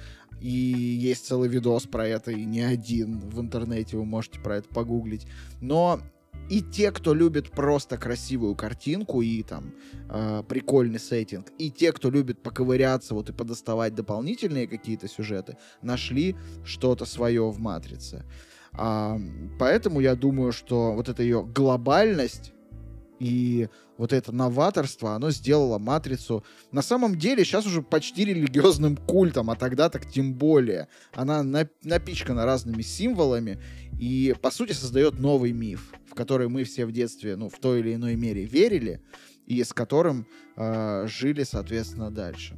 и 0.40 0.48
есть 0.48 1.26
целый 1.26 1.48
видос 1.48 1.84
про 1.84 2.06
это, 2.06 2.30
и 2.30 2.44
не 2.44 2.60
один 2.60 3.18
в 3.20 3.40
интернете, 3.40 3.96
вы 3.96 4.04
можете 4.04 4.40
про 4.40 4.58
это 4.58 4.68
погуглить. 4.68 5.26
Но 5.60 6.00
и 6.48 6.60
те, 6.60 6.90
кто 6.90 7.14
любит 7.14 7.50
просто 7.50 7.96
красивую 7.96 8.54
картинку 8.54 9.22
и 9.22 9.42
там 9.42 9.74
э, 10.08 10.42
прикольный 10.48 10.98
сеттинг, 10.98 11.50
и 11.58 11.70
те, 11.70 11.92
кто 11.92 12.10
любит 12.10 12.42
поковыряться 12.42 13.14
вот 13.14 13.30
и 13.30 13.32
подоставать 13.32 13.94
дополнительные 13.94 14.66
какие-то 14.66 15.08
сюжеты, 15.08 15.56
нашли 15.82 16.36
что-то 16.64 17.04
свое 17.04 17.50
в 17.50 17.58
матрице. 17.58 18.24
А, 18.72 19.18
поэтому 19.58 20.00
я 20.00 20.16
думаю, 20.16 20.52
что 20.52 20.92
вот 20.92 21.08
эта 21.08 21.22
ее 21.22 21.44
глобальность 21.44 22.52
и 23.20 23.68
вот 23.96 24.12
это 24.12 24.32
новаторство, 24.32 25.14
оно 25.14 25.30
сделало 25.30 25.78
«Матрицу» 25.78 26.44
на 26.72 26.82
самом 26.82 27.16
деле 27.16 27.44
сейчас 27.44 27.64
уже 27.64 27.80
почти 27.80 28.24
религиозным 28.24 28.96
культом, 28.96 29.50
а 29.50 29.56
тогда 29.56 29.88
так 29.88 30.10
тем 30.10 30.34
более. 30.34 30.88
Она 31.14 31.42
напичкана 31.42 32.44
разными 32.44 32.82
символами 32.82 33.62
и, 34.00 34.34
по 34.42 34.50
сути, 34.50 34.72
создает 34.72 35.20
новый 35.20 35.52
миф, 35.52 35.92
в 36.14 36.16
который 36.16 36.48
мы 36.48 36.62
все 36.62 36.86
в 36.86 36.92
детстве, 36.92 37.34
ну, 37.34 37.48
в 37.48 37.58
той 37.58 37.80
или 37.80 37.94
иной 37.94 38.14
мере 38.14 38.44
верили, 38.44 39.00
и 39.46 39.62
с 39.64 39.72
которым 39.72 40.26
э, 40.56 41.06
жили, 41.08 41.42
соответственно, 41.42 42.12
дальше. 42.12 42.56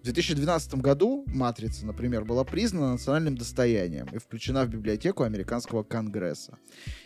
В 0.00 0.04
2012 0.04 0.74
году 0.74 1.24
«Матрица», 1.26 1.86
например, 1.86 2.24
была 2.24 2.44
признана 2.44 2.92
национальным 2.92 3.36
достоянием 3.36 4.06
и 4.12 4.18
включена 4.18 4.64
в 4.64 4.68
библиотеку 4.68 5.22
Американского 5.22 5.84
Конгресса. 5.84 6.58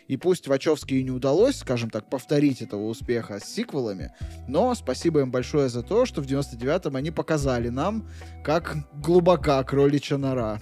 И 0.08 0.16
пусть 0.16 0.48
Вачовски 0.48 0.94
и 0.94 1.04
не 1.04 1.12
удалось, 1.12 1.58
скажем 1.58 1.88
так, 1.88 2.10
повторить 2.10 2.62
этого 2.62 2.86
успеха 2.88 3.38
с 3.38 3.44
сиквелами, 3.44 4.12
но 4.48 4.74
спасибо 4.74 5.20
им 5.20 5.30
большое 5.30 5.68
за 5.68 5.82
то, 5.82 6.04
что 6.04 6.20
в 6.20 6.26
99-м 6.26 6.96
они 6.96 7.12
показали 7.12 7.68
нам, 7.68 8.08
как 8.44 8.76
глубока 8.94 9.62
кроличья 9.62 10.16
нора. 10.16 10.58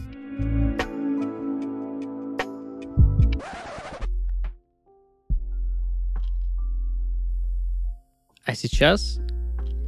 А 8.50 8.54
сейчас 8.56 9.20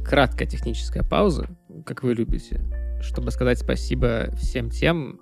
краткая 0.05 0.47
техническая 0.47 1.03
пауза, 1.03 1.49
как 1.85 2.01
вы 2.01 2.13
любите, 2.13 2.61
чтобы 3.01 3.29
сказать 3.31 3.59
спасибо 3.59 4.33
всем 4.37 4.69
тем, 4.69 5.19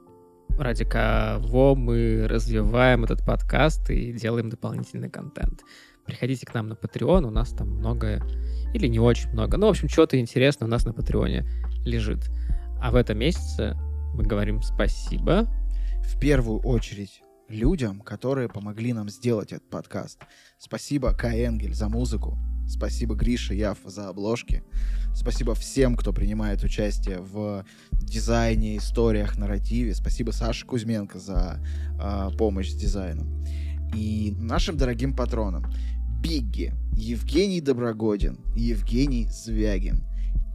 ради 0.59 0.85
кого 0.85 1.73
мы 1.73 2.27
развиваем 2.27 3.03
этот 3.03 3.25
подкаст 3.25 3.89
и 3.89 4.13
делаем 4.13 4.51
дополнительный 4.51 5.09
контент. 5.09 5.63
Приходите 6.05 6.45
к 6.45 6.53
нам 6.53 6.69
на 6.69 6.73
Patreon, 6.73 7.25
у 7.25 7.31
нас 7.31 7.49
там 7.49 7.69
много 7.71 8.21
или 8.75 8.85
не 8.85 8.99
очень 8.99 9.31
много. 9.31 9.57
Ну, 9.57 9.65
в 9.65 9.69
общем, 9.71 9.89
что-то 9.89 10.19
интересное 10.19 10.67
у 10.67 10.69
нас 10.69 10.85
на 10.85 10.93
Патреоне 10.93 11.43
лежит. 11.83 12.29
А 12.79 12.91
в 12.91 12.95
этом 12.95 13.17
месяце 13.17 13.75
мы 14.13 14.23
говорим 14.23 14.61
спасибо. 14.61 15.47
В 16.03 16.19
первую 16.19 16.59
очередь 16.59 17.23
людям, 17.49 18.01
которые 18.01 18.49
помогли 18.49 18.93
нам 18.93 19.09
сделать 19.09 19.51
этот 19.51 19.67
подкаст. 19.67 20.21
Спасибо 20.59 21.15
Кай 21.15 21.43
Энгель 21.43 21.73
за 21.73 21.89
музыку, 21.89 22.37
Спасибо 22.67 23.15
Грише 23.15 23.53
Яв 23.53 23.77
за 23.85 24.09
обложки. 24.09 24.63
Спасибо 25.13 25.53
всем, 25.55 25.95
кто 25.95 26.13
принимает 26.13 26.63
участие 26.63 27.19
в 27.19 27.65
дизайне, 27.91 28.77
историях, 28.77 29.37
нарративе. 29.37 29.93
Спасибо 29.93 30.31
Саше 30.31 30.65
Кузьменко 30.65 31.19
за 31.19 31.59
э, 31.99 32.29
помощь 32.37 32.69
с 32.69 32.75
дизайном. 32.75 33.43
И 33.93 34.33
нашим 34.37 34.77
дорогим 34.77 35.15
патронам. 35.15 35.65
Бигги, 36.21 36.73
Евгений 36.93 37.61
Доброгодин, 37.61 38.37
Евгений 38.55 39.27
Звягин, 39.29 40.03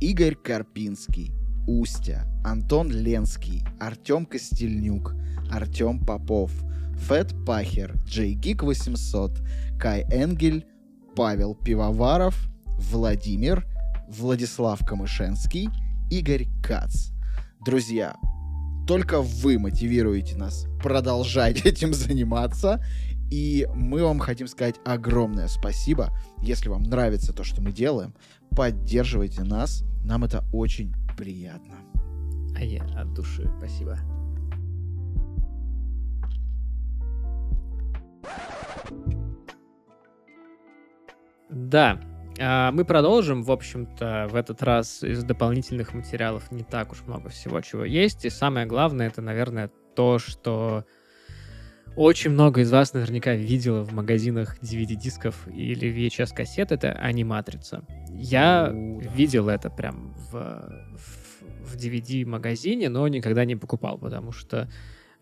Игорь 0.00 0.36
Карпинский, 0.36 1.32
Устя, 1.66 2.24
Антон 2.44 2.90
Ленский, 2.90 3.62
Артем 3.80 4.26
Костельнюк, 4.26 5.14
Артем 5.50 5.98
Попов, 5.98 6.52
Фэт 7.08 7.34
Пахер, 7.44 7.96
Джей 8.06 8.34
Гик 8.34 8.62
800, 8.62 9.40
Кай 9.78 10.06
Энгель, 10.10 10.66
Павел 11.16 11.54
Пивоваров, 11.54 12.48
Владимир, 12.78 13.66
Владислав 14.06 14.84
Камышенский, 14.86 15.70
Игорь 16.10 16.46
Кац. 16.62 17.08
Друзья, 17.64 18.14
только 18.86 19.22
вы 19.22 19.58
мотивируете 19.58 20.36
нас 20.36 20.66
продолжать 20.80 21.60
этим 21.64 21.94
заниматься. 21.94 22.84
И 23.30 23.66
мы 23.74 24.04
вам 24.04 24.20
хотим 24.20 24.46
сказать 24.46 24.76
огромное 24.84 25.48
спасибо. 25.48 26.12
Если 26.42 26.68
вам 26.68 26.84
нравится 26.84 27.32
то, 27.32 27.42
что 27.42 27.60
мы 27.62 27.72
делаем, 27.72 28.14
поддерживайте 28.50 29.42
нас. 29.42 29.84
Нам 30.04 30.22
это 30.22 30.44
очень 30.52 30.94
приятно. 31.16 31.76
А 32.54 32.62
я 32.62 32.84
от 32.94 33.12
души 33.14 33.50
спасибо. 33.58 33.98
Да, 41.48 42.00
а, 42.38 42.70
мы 42.72 42.84
продолжим. 42.84 43.42
В 43.42 43.50
общем-то, 43.50 44.28
в 44.30 44.34
этот 44.34 44.62
раз 44.62 45.02
из 45.02 45.22
дополнительных 45.24 45.94
материалов 45.94 46.50
не 46.50 46.64
так 46.64 46.92
уж 46.92 47.02
много 47.06 47.28
всего, 47.28 47.60
чего 47.60 47.84
есть. 47.84 48.24
И 48.24 48.30
самое 48.30 48.66
главное, 48.66 49.06
это, 49.06 49.22
наверное, 49.22 49.70
то, 49.94 50.18
что 50.18 50.84
очень 51.96 52.30
много 52.30 52.60
из 52.60 52.70
вас 52.70 52.92
наверняка 52.92 53.34
видело 53.34 53.82
в 53.82 53.92
магазинах 53.92 54.58
DVD-дисков 54.60 55.48
или 55.48 55.90
VHS-кассет. 55.90 56.72
Это 56.72 56.92
аниматрица. 56.92 57.84
Я 58.10 58.70
видел 58.70 59.48
это 59.48 59.70
прям 59.70 60.14
в, 60.30 60.32
в, 60.94 61.72
в 61.72 61.76
DVD-магазине, 61.76 62.90
но 62.90 63.08
никогда 63.08 63.44
не 63.46 63.56
покупал, 63.56 63.98
потому 63.98 64.32
что 64.32 64.68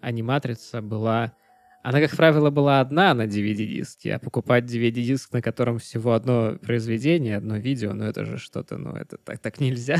аниматрица 0.00 0.82
была 0.82 1.34
она, 1.84 2.00
как 2.00 2.16
правило, 2.16 2.48
была 2.48 2.80
одна 2.80 3.12
на 3.12 3.26
DVD-диске, 3.26 4.14
а 4.14 4.18
покупать 4.18 4.64
DVD-диск, 4.64 5.34
на 5.34 5.42
котором 5.42 5.78
всего 5.78 6.14
одно 6.14 6.56
произведение, 6.56 7.36
одно 7.36 7.58
видео, 7.58 7.92
ну 7.92 8.04
это 8.04 8.24
же 8.24 8.38
что-то, 8.38 8.78
ну 8.78 8.92
это 8.92 9.18
так, 9.18 9.38
так 9.38 9.60
нельзя. 9.60 9.98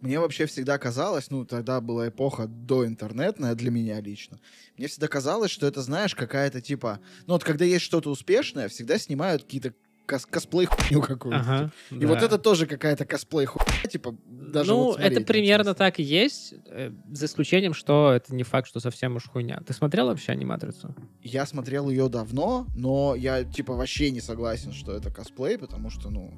Мне 0.00 0.18
вообще 0.18 0.46
всегда 0.46 0.78
казалось, 0.78 1.30
ну 1.30 1.44
тогда 1.44 1.82
была 1.82 2.08
эпоха 2.08 2.46
доинтернетная 2.46 3.54
для 3.54 3.70
меня 3.70 4.00
лично, 4.00 4.40
мне 4.78 4.86
всегда 4.88 5.08
казалось, 5.08 5.50
что 5.50 5.66
это, 5.66 5.82
знаешь, 5.82 6.14
какая-то 6.14 6.62
типа... 6.62 7.00
Ну 7.26 7.34
вот 7.34 7.44
когда 7.44 7.66
есть 7.66 7.84
что-то 7.84 8.08
успешное, 8.10 8.68
всегда 8.68 8.98
снимают 8.98 9.42
какие-то 9.42 9.74
кос 10.06 10.24
косплей 10.26 10.66
хуйню 10.66 11.02
какую-то. 11.02 11.40
Ага, 11.40 11.70
И 11.90 11.98
да. 11.98 12.06
вот 12.06 12.22
это 12.22 12.38
тоже 12.38 12.66
какая-то 12.66 13.04
косплей 13.04 13.46
хуйня, 13.46 13.88
типа, 13.90 14.14
даже 14.26 14.70
ну, 14.72 14.84
вот 14.84 14.98
это 14.98 15.06
смотреть 15.08 15.26
примерно 15.26 15.64
неинтересно. 15.64 15.74
так 15.74 15.98
и 16.00 16.02
есть, 16.02 16.54
э, 16.70 16.92
за 17.10 17.26
исключением, 17.26 17.74
что 17.74 18.12
это 18.12 18.34
не 18.34 18.42
факт, 18.44 18.68
что 18.68 18.80
совсем 18.80 19.16
уж 19.16 19.24
хуйня. 19.24 19.60
Ты 19.66 19.72
смотрел 19.72 20.06
вообще 20.06 20.32
аниматрицу? 20.32 20.94
Я 21.22 21.44
смотрел 21.46 21.90
ее 21.90 22.08
давно, 22.08 22.66
но 22.76 23.14
я, 23.14 23.44
типа, 23.44 23.74
вообще 23.74 24.10
не 24.10 24.20
согласен, 24.20 24.72
что 24.72 24.92
это 24.92 25.10
косплей, 25.10 25.58
потому 25.58 25.90
что, 25.90 26.10
ну... 26.10 26.32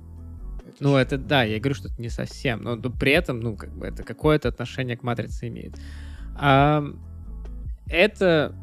это 0.66 0.76
Ну, 0.80 0.90
ж- 0.96 1.00
это 1.02 1.18
да, 1.18 1.42
я 1.44 1.58
говорю, 1.60 1.74
что 1.74 1.88
это 1.88 2.00
не 2.00 2.08
совсем, 2.08 2.62
но 2.62 2.76
д- 2.76 2.90
при 2.90 3.12
этом, 3.12 3.40
ну, 3.40 3.56
как 3.56 3.70
бы 3.76 3.86
это 3.86 4.02
какое-то 4.02 4.48
отношение 4.48 4.96
к 4.96 5.02
матрице 5.02 5.48
имеет. 5.48 5.74
А, 6.36 6.82
эта 7.86 8.54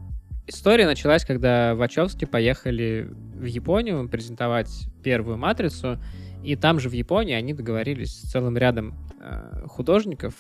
история 0.48 0.86
началась, 0.86 1.26
когда 1.26 1.76
Вачовски 1.76 2.26
поехали 2.26 3.10
в 3.36 3.46
Японию 3.46 4.08
презентовать 4.10 4.88
первую 5.04 5.38
матрицу, 5.38 6.00
и 6.44 6.56
там 6.56 6.80
же 6.80 6.90
в 6.90 6.94
Японии 6.94 7.34
они 7.34 7.54
договорились 7.54 8.12
с 8.12 8.32
целым 8.32 8.58
рядом 8.58 8.96
э, 9.20 9.66
художников, 9.68 10.36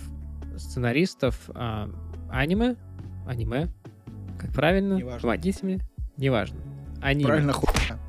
сценаристов 0.58 1.50
э, 1.54 1.88
аниме, 2.30 2.76
аниме, 3.28 3.70
как 4.40 4.54
правильно? 4.54 4.96
Неважно. 4.96 5.22
Помогите 5.22 5.66
мне. 5.66 5.80
Неважно. 6.18 6.60
Аниме. 7.02 7.28
Правильно 7.28 7.54
хуйня. 7.54 8.00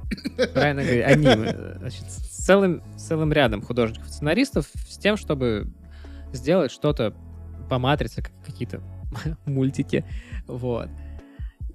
Правильно 0.53 0.83
говорю, 0.83 1.05
аниме. 1.07 1.75
Значит, 1.79 2.05
с 2.11 2.45
целым, 2.45 2.83
с 2.97 3.03
целым 3.03 3.33
рядом 3.33 3.63
художников-сценаристов 3.63 4.67
с 4.89 4.99
тем, 4.99 5.17
чтобы 5.17 5.73
сделать 6.33 6.71
что-то 6.71 7.15
по 7.69 7.79
матрице, 7.79 8.23
как 8.23 8.33
какие-то 8.45 8.81
мультики. 9.47 10.05
Вот. 10.47 10.89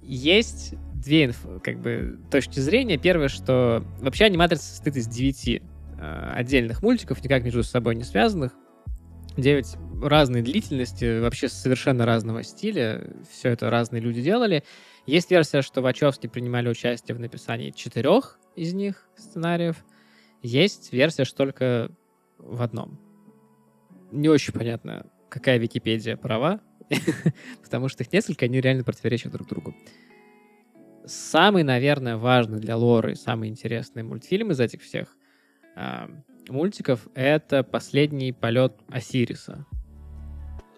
Есть 0.02 0.74
две 0.94 1.32
как 1.62 1.80
бы, 1.80 2.18
точки 2.30 2.60
зрения. 2.60 2.98
Первое, 2.98 3.28
что 3.28 3.84
вообще 4.00 4.26
аниматрица 4.26 4.64
состоит 4.64 4.96
из 4.96 5.06
девяти 5.06 5.62
э, 5.98 6.32
отдельных 6.34 6.82
мультиков, 6.82 7.22
никак 7.22 7.44
между 7.44 7.62
собой 7.62 7.94
не 7.94 8.04
связанных. 8.04 8.52
Девять 9.36 9.76
разной 10.02 10.42
длительности, 10.42 11.20
вообще 11.20 11.48
совершенно 11.48 12.04
разного 12.04 12.42
стиля. 12.42 13.14
Все 13.30 13.50
это 13.50 13.70
разные 13.70 14.02
люди 14.02 14.20
делали. 14.20 14.64
Есть 15.06 15.30
версия, 15.30 15.62
что 15.62 15.80
Вачовски 15.80 16.26
принимали 16.26 16.68
участие 16.68 17.16
в 17.16 17.20
написании 17.20 17.70
четырех 17.70 18.38
из 18.54 18.74
них 18.74 19.08
сценариев. 19.16 19.84
Есть 20.42 20.92
версия, 20.92 21.24
что 21.24 21.36
только 21.38 21.90
в 22.38 22.62
одном. 22.62 23.00
Не 24.10 24.28
очень 24.28 24.52
понятно, 24.52 25.06
какая 25.32 25.58
Википедия 25.58 26.16
права, 26.16 26.60
потому 27.62 27.88
что 27.88 28.02
их 28.02 28.12
несколько, 28.12 28.44
они 28.44 28.60
реально 28.60 28.84
противоречат 28.84 29.32
друг 29.32 29.48
другу. 29.48 29.74
Самый, 31.06 31.62
наверное, 31.62 32.16
важный 32.16 32.60
для 32.60 32.76
лоры 32.76 33.16
самый 33.16 33.48
интересный 33.48 34.02
мультфильм 34.02 34.50
из 34.52 34.60
этих 34.60 34.82
всех 34.82 35.16
а, 35.74 36.10
мультиков— 36.48 37.08
это 37.14 37.64
«Последний 37.64 38.32
полет 38.32 38.74
Осириса». 38.88 39.66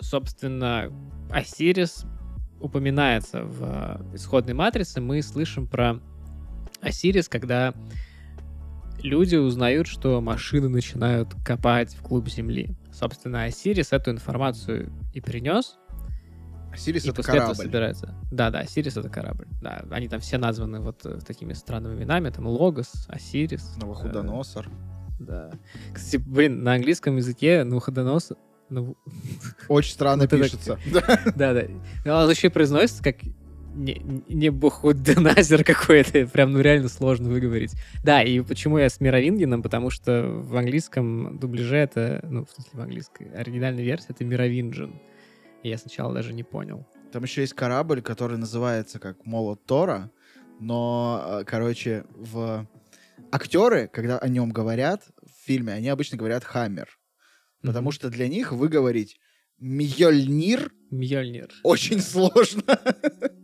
Собственно, 0.00 0.90
Осирис 1.30 2.04
упоминается 2.60 3.44
в 3.44 3.62
э, 4.12 4.16
исходной 4.16 4.54
матрице, 4.54 5.00
мы 5.00 5.20
слышим 5.22 5.66
про 5.66 6.00
Осирис, 6.80 7.28
когда 7.28 7.74
люди 9.02 9.36
узнают, 9.36 9.86
что 9.86 10.20
машины 10.20 10.68
начинают 10.68 11.34
копать 11.44 11.94
в 11.94 12.02
клуб 12.02 12.28
Земли. 12.28 12.74
Собственно, 12.98 13.42
Осирис 13.44 13.92
эту 13.92 14.10
информацию 14.12 14.92
и 15.12 15.20
принес, 15.20 15.76
Сирис 16.76 17.04
и 17.04 17.10
это 17.10 17.22
корабль. 17.22 17.54
собирается. 17.54 18.14
Да, 18.32 18.50
да, 18.50 18.60
Осирис 18.60 18.96
это 18.96 19.08
корабль. 19.08 19.46
Да, 19.60 19.84
они 19.90 20.08
там 20.08 20.20
все 20.20 20.38
названы 20.38 20.80
вот 20.80 21.04
э, 21.06 21.18
такими 21.26 21.52
странными 21.52 21.94
именами, 21.96 22.30
там 22.30 22.46
Логос, 22.46 23.06
Осирис. 23.08 23.74
э, 23.76 23.80
Новохудоносор. 23.80 24.68
Да. 25.20 25.52
Кстати, 25.92 26.16
блин, 26.16 26.62
на 26.64 26.74
английском 26.74 27.16
языке 27.16 27.62
Навуходонос... 27.64 28.32
Наву- 28.70 28.96
Очень 29.68 29.92
странно 29.92 30.26
пишется. 30.26 30.78
Да. 30.92 31.02
Да, 31.36 31.54
да. 31.54 31.62
Но 32.04 32.16
он 32.24 32.30
еще 32.30 32.48
и 32.48 32.50
произносится 32.50 33.02
как 33.04 33.16
не, 33.74 34.00
не 34.28 34.50
Бухуденазер 34.50 35.64
какой-то, 35.64 36.26
прям 36.26 36.52
ну 36.52 36.60
реально 36.60 36.88
сложно 36.88 37.28
выговорить. 37.28 37.72
Да, 38.02 38.22
и 38.22 38.40
почему 38.40 38.78
я 38.78 38.88
с 38.88 39.00
Мировингеном, 39.00 39.62
потому 39.62 39.90
что 39.90 40.22
в 40.28 40.56
английском 40.56 41.38
дубляже 41.38 41.76
это, 41.76 42.20
ну, 42.30 42.44
в 42.44 42.50
смысле 42.50 42.70
в 42.72 42.80
английской 42.80 43.30
оригинальной 43.34 43.84
версии 43.84 44.10
это 44.10 44.24
Мировинджин. 44.24 45.00
Я 45.62 45.78
сначала 45.78 46.14
даже 46.14 46.32
не 46.32 46.42
понял. 46.42 46.86
Там 47.12 47.22
еще 47.22 47.40
есть 47.40 47.54
корабль, 47.54 48.02
который 48.02 48.38
называется 48.38 48.98
как 48.98 49.24
Молот 49.24 49.64
Тора, 49.66 50.10
но, 50.60 51.40
э, 51.40 51.44
короче, 51.44 52.04
в 52.14 52.66
актеры, 53.30 53.88
когда 53.92 54.18
о 54.18 54.28
нем 54.28 54.50
говорят 54.50 55.02
в 55.22 55.46
фильме, 55.46 55.72
они 55.72 55.88
обычно 55.88 56.16
говорят 56.18 56.44
Хаммер, 56.44 56.88
потому 57.62 57.90
что 57.92 58.10
для 58.10 58.28
них 58.28 58.52
выговорить 58.52 59.18
Мьёльнир 59.58 60.72
Мьёльнир. 60.90 61.50
очень 61.62 62.00
сложно. 62.00 62.62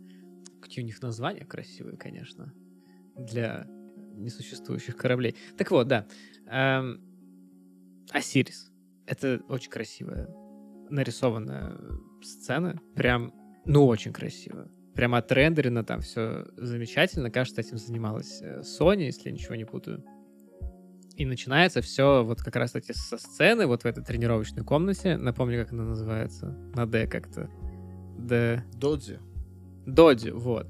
Какие 0.71 0.85
у 0.85 0.87
них 0.87 1.01
названия 1.01 1.43
красивые, 1.43 1.97
конечно, 1.97 2.53
для 3.17 3.67
несуществующих 4.15 4.95
кораблей. 4.95 5.35
Так 5.57 5.69
вот, 5.69 5.89
да. 5.89 6.07
Эм, 6.47 7.01
Осирис. 8.09 8.71
Это 9.05 9.41
очень 9.49 9.69
красивая 9.69 10.29
нарисованная 10.89 11.77
сцена. 12.23 12.79
Прям, 12.95 13.33
ну, 13.65 13.85
очень 13.85 14.13
красиво. 14.13 14.71
Прям 14.95 15.13
отрендерено 15.13 15.83
там 15.83 15.99
все 15.99 16.45
замечательно. 16.55 17.29
Кажется, 17.29 17.59
этим 17.59 17.77
занималась 17.77 18.41
э, 18.41 18.61
Sony, 18.61 19.01
если 19.01 19.27
я 19.27 19.33
ничего 19.33 19.55
не 19.55 19.65
путаю. 19.65 20.05
И 21.17 21.25
начинается 21.25 21.81
все 21.81 22.23
вот 22.23 22.41
как 22.41 22.55
раз 22.55 22.71
таки 22.71 22.93
со 22.93 23.17
сцены, 23.17 23.67
вот 23.67 23.81
в 23.81 23.85
этой 23.85 24.05
тренировочной 24.05 24.63
комнате. 24.63 25.17
Напомню, 25.17 25.65
как 25.65 25.73
она 25.73 25.83
называется. 25.83 26.57
На 26.75 26.85
Д 26.85 27.07
как-то. 27.07 27.49
Д... 28.17 28.63
Додзи. 28.75 29.19
Доди, 29.85 30.29
вот. 30.29 30.67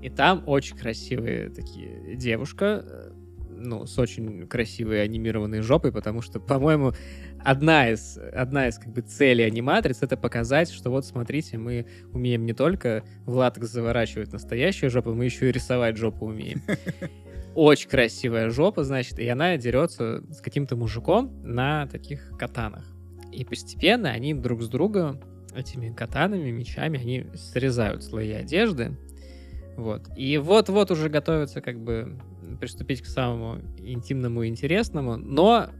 И 0.00 0.08
там 0.10 0.42
очень 0.46 0.76
красивые 0.76 1.48
такие 1.50 2.16
девушка, 2.16 2.84
э, 2.84 3.12
ну, 3.56 3.86
с 3.86 3.98
очень 3.98 4.46
красивой 4.48 5.02
анимированной 5.02 5.60
жопой, 5.60 5.92
потому 5.92 6.20
что, 6.22 6.40
по-моему, 6.40 6.92
одна 7.38 7.90
из, 7.90 8.18
одна 8.32 8.68
из 8.68 8.78
как 8.78 8.92
бы 8.92 9.02
целей 9.02 9.44
аниматриц— 9.44 9.98
это 10.02 10.16
показать, 10.16 10.70
что 10.70 10.90
вот, 10.90 11.06
смотрите, 11.06 11.58
мы 11.58 11.86
умеем 12.12 12.44
не 12.44 12.52
только 12.52 13.04
в 13.24 13.34
латекс 13.34 13.68
заворачивать 13.68 14.32
настоящую 14.32 14.90
жопу, 14.90 15.14
мы 15.14 15.24
еще 15.26 15.48
и 15.48 15.52
рисовать 15.52 15.96
жопу 15.96 16.26
умеем. 16.26 16.62
Очень 17.54 17.90
красивая 17.90 18.50
жопа, 18.50 18.82
значит, 18.82 19.18
и 19.18 19.28
она 19.28 19.56
дерется 19.56 20.24
с 20.30 20.40
каким-то 20.40 20.74
мужиком 20.74 21.42
на 21.44 21.86
таких 21.86 22.32
катанах. 22.38 22.86
И 23.30 23.44
постепенно 23.44 24.10
они 24.10 24.34
друг 24.34 24.62
с 24.62 24.68
другом 24.68 25.20
этими 25.54 25.92
катанами, 25.92 26.50
мечами, 26.50 27.00
они 27.00 27.26
срезают 27.34 28.02
слои 28.02 28.32
одежды. 28.32 28.96
Вот. 29.76 30.08
И 30.16 30.38
вот-вот 30.38 30.90
уже 30.90 31.08
готовятся 31.08 31.60
как 31.60 31.78
бы 31.80 32.18
приступить 32.60 33.02
к 33.02 33.06
самому 33.06 33.60
интимному 33.78 34.42
и 34.42 34.48
интересному, 34.48 35.16
но 35.16 35.70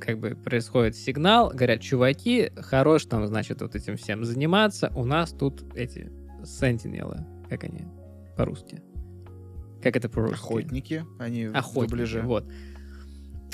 как 0.00 0.18
бы 0.18 0.30
происходит 0.34 0.96
сигнал, 0.96 1.50
говорят, 1.50 1.80
чуваки, 1.80 2.50
хорош 2.56 3.04
там, 3.06 3.26
значит, 3.26 3.62
вот 3.62 3.76
этим 3.76 3.96
всем 3.96 4.24
заниматься, 4.24 4.92
у 4.96 5.04
нас 5.04 5.30
тут 5.30 5.62
эти 5.76 6.10
сентинелы, 6.44 7.24
как 7.48 7.62
они 7.64 7.84
по-русски? 8.36 8.82
Как 9.80 9.96
это 9.96 10.08
по-русски? 10.08 10.34
Охотники, 10.34 11.04
они 11.18 11.44
Охотники, 11.44 11.90
дубляже. 11.90 12.22
вот. 12.22 12.44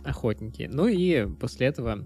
Охотники. 0.04 0.68
Ну 0.72 0.86
и 0.86 1.26
после 1.38 1.66
этого 1.66 2.04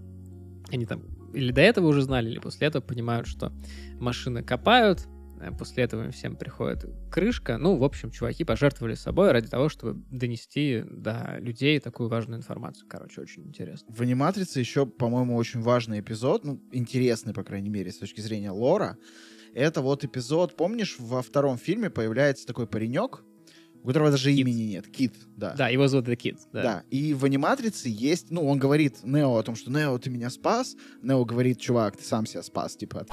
они 0.70 0.87
там 0.87 1.03
или 1.33 1.53
до 1.53 1.61
этого 1.61 1.89
уже 1.89 2.03
знали, 2.03 2.31
или 2.31 2.39
после 2.39 2.69
этого 2.69 2.83
понимают, 2.83 3.27
что 3.27 3.53
машины 3.99 4.43
копают, 4.43 5.07
э, 5.41 5.51
после 5.57 5.85
этого 5.85 6.05
им 6.05 6.11
всем 6.13 6.37
приходит 6.37 6.85
крышка. 7.11 7.59
Ну, 7.59 7.77
в 7.77 7.85
общем, 7.85 8.11
чуваки 8.11 8.45
пожертвовали 8.45 8.95
собой 8.95 9.33
ради 9.33 9.49
того, 9.49 9.69
чтобы 9.69 10.03
донести 10.11 10.85
до 10.89 11.37
людей 11.39 11.79
такую 11.81 12.09
важную 12.09 12.39
информацию. 12.39 12.87
Короче, 12.89 13.21
очень 13.21 13.47
интересно. 13.47 13.93
В 13.95 14.01
аниматрице 14.03 14.61
еще, 14.61 14.87
по-моему, 14.87 15.37
очень 15.37 15.61
важный 15.61 16.01
эпизод, 16.01 16.45
ну, 16.45 16.61
интересный, 16.73 17.35
по 17.35 17.45
крайней 17.45 17.71
мере, 17.71 17.91
с 17.91 17.99
точки 17.99 18.21
зрения 18.21 18.51
лора. 18.51 18.97
Это 19.55 19.83
вот 19.83 20.03
эпизод, 20.05 20.57
помнишь, 20.57 20.97
во 20.99 21.21
втором 21.21 21.59
фильме 21.59 21.91
появляется 21.91 22.47
такой 22.47 22.67
паренек, 22.67 23.23
у 23.83 23.87
которого 23.89 24.11
даже 24.11 24.31
Кит. 24.31 24.39
имени 24.41 24.63
нет. 24.63 24.87
Кит, 24.89 25.15
да. 25.37 25.55
Да, 25.57 25.69
его 25.69 25.89
зовут 25.89 26.07
The 26.09 26.17
Kid. 26.17 26.39
Да. 26.53 26.63
Да, 26.63 26.83
и 26.91 27.15
в 27.15 27.25
аниматрице 27.25 27.89
есть, 27.89 28.31
ну, 28.31 28.47
он 28.47 28.59
говорит 28.59 28.99
Нео 29.05 29.37
о 29.37 29.43
том, 29.43 29.57
что 29.57 29.71
Нео, 29.71 29.99
ты 29.99 30.11
меня 30.11 30.31
спас. 30.31 30.77
Нео 31.03 31.25
говорит, 31.25 31.59
чувак, 31.61 31.97
ты 31.97 32.05
сам 32.05 32.27
себя 32.27 32.43
спас, 32.43 32.77
типа. 32.77 33.07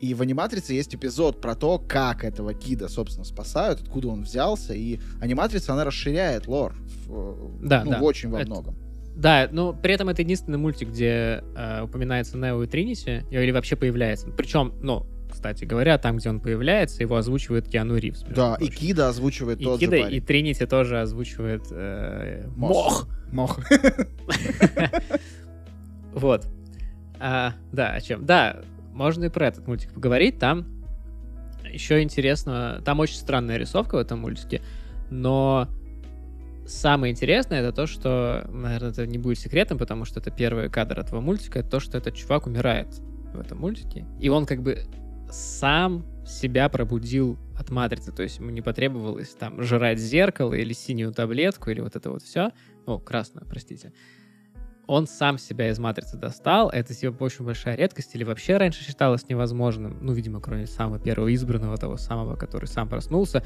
И 0.00 0.14
в 0.14 0.22
аниматрице 0.22 0.72
есть 0.74 0.94
эпизод 0.94 1.40
про 1.40 1.54
то, 1.54 1.78
как 1.78 2.24
этого 2.24 2.54
Кида, 2.54 2.88
собственно, 2.88 3.24
спасают, 3.24 3.82
откуда 3.82 4.08
он 4.08 4.22
взялся. 4.22 4.74
И 4.74 4.98
аниматрица, 5.20 5.72
она 5.74 5.84
расширяет 5.84 6.48
лор. 6.48 6.74
В, 7.06 7.64
Да, 7.66 7.84
ну, 7.84 7.92
да. 7.92 7.98
в 8.00 8.02
очень 8.02 8.28
во 8.30 8.40
Это- 8.40 8.50
многом. 8.50 8.76
Да, 9.14 9.46
но 9.52 9.74
при 9.74 9.92
этом 9.92 10.08
это 10.08 10.22
единственный 10.22 10.56
мультик, 10.58 10.88
где 10.88 11.44
э, 11.54 11.82
упоминается 11.84 12.38
Нео 12.38 12.62
и 12.62 12.66
Тринити, 12.66 13.24
или 13.30 13.50
вообще 13.50 13.76
появляется. 13.76 14.28
Причем, 14.30 14.72
ну, 14.82 15.06
кстати 15.32 15.64
говоря, 15.64 15.98
там, 15.98 16.18
где 16.18 16.30
он 16.30 16.40
появляется, 16.40 17.02
его 17.02 17.16
озвучивает 17.16 17.68
Киану 17.68 17.96
Ривз. 17.96 18.24
Да, 18.28 18.56
и. 18.60 18.68
Кида 18.68 19.08
озвучивает 19.08 19.60
И 19.60 19.64
тот 19.64 19.80
Кида, 19.80 19.96
же 19.96 19.98
и 19.98 20.02
парень. 20.04 20.22
Тринити 20.22 20.66
тоже 20.66 21.00
озвучивает 21.00 21.64
э, 21.70 22.46
Мох. 22.56 23.08
Мох. 23.32 23.58
Мох. 23.58 23.60
Вот. 26.14 26.46
А, 27.18 27.54
да, 27.72 27.94
о 27.94 28.00
чем? 28.02 28.26
Да, 28.26 28.60
можно 28.92 29.24
и 29.24 29.28
про 29.30 29.46
этот 29.46 29.66
мультик 29.66 29.92
поговорить. 29.92 30.38
Там 30.38 30.66
еще 31.72 32.02
интересно, 32.02 32.82
там 32.84 33.00
очень 33.00 33.16
странная 33.16 33.56
рисовка 33.56 33.94
в 33.96 33.98
этом 33.98 34.20
мультике, 34.20 34.60
но 35.10 35.68
самое 36.66 37.12
интересное 37.12 37.60
это 37.60 37.72
то, 37.72 37.86
что, 37.86 38.46
наверное, 38.52 38.90
это 38.90 39.06
не 39.06 39.18
будет 39.18 39.38
секретом, 39.38 39.78
потому 39.78 40.04
что 40.04 40.20
это 40.20 40.30
первый 40.30 40.68
кадр 40.68 41.00
этого 41.00 41.20
мультика, 41.20 41.60
это 41.60 41.70
то, 41.70 41.80
что 41.80 41.98
этот 41.98 42.14
чувак 42.14 42.46
умирает 42.46 42.88
в 43.32 43.40
этом 43.40 43.58
мультике. 43.58 44.04
И 44.20 44.28
он 44.28 44.46
как 44.46 44.62
бы 44.62 44.84
сам 45.32 46.04
себя 46.26 46.68
пробудил 46.68 47.38
от 47.58 47.70
матрицы, 47.70 48.12
то 48.12 48.22
есть 48.22 48.38
ему 48.38 48.50
не 48.50 48.62
потребовалось 48.62 49.30
там 49.30 49.62
жрать 49.62 49.98
зеркало 49.98 50.54
или 50.54 50.72
синюю 50.72 51.12
таблетку 51.12 51.70
или 51.70 51.80
вот 51.80 51.96
это 51.96 52.10
вот 52.10 52.22
все, 52.22 52.52
о, 52.86 52.98
красную, 52.98 53.46
простите, 53.46 53.92
он 54.86 55.06
сам 55.06 55.38
себя 55.38 55.70
из 55.70 55.78
матрицы 55.78 56.16
достал. 56.16 56.68
Это 56.68 56.94
типа 56.94 57.22
очень 57.22 57.44
большая 57.44 57.76
редкость, 57.76 58.14
или 58.14 58.24
вообще 58.24 58.56
раньше 58.56 58.84
считалось 58.84 59.28
невозможным. 59.28 59.98
Ну, 60.02 60.12
видимо, 60.12 60.40
кроме 60.40 60.66
самого 60.66 60.98
первого 60.98 61.32
избранного, 61.34 61.76
того 61.76 61.96
самого, 61.96 62.36
который 62.36 62.66
сам 62.66 62.88
проснулся. 62.88 63.44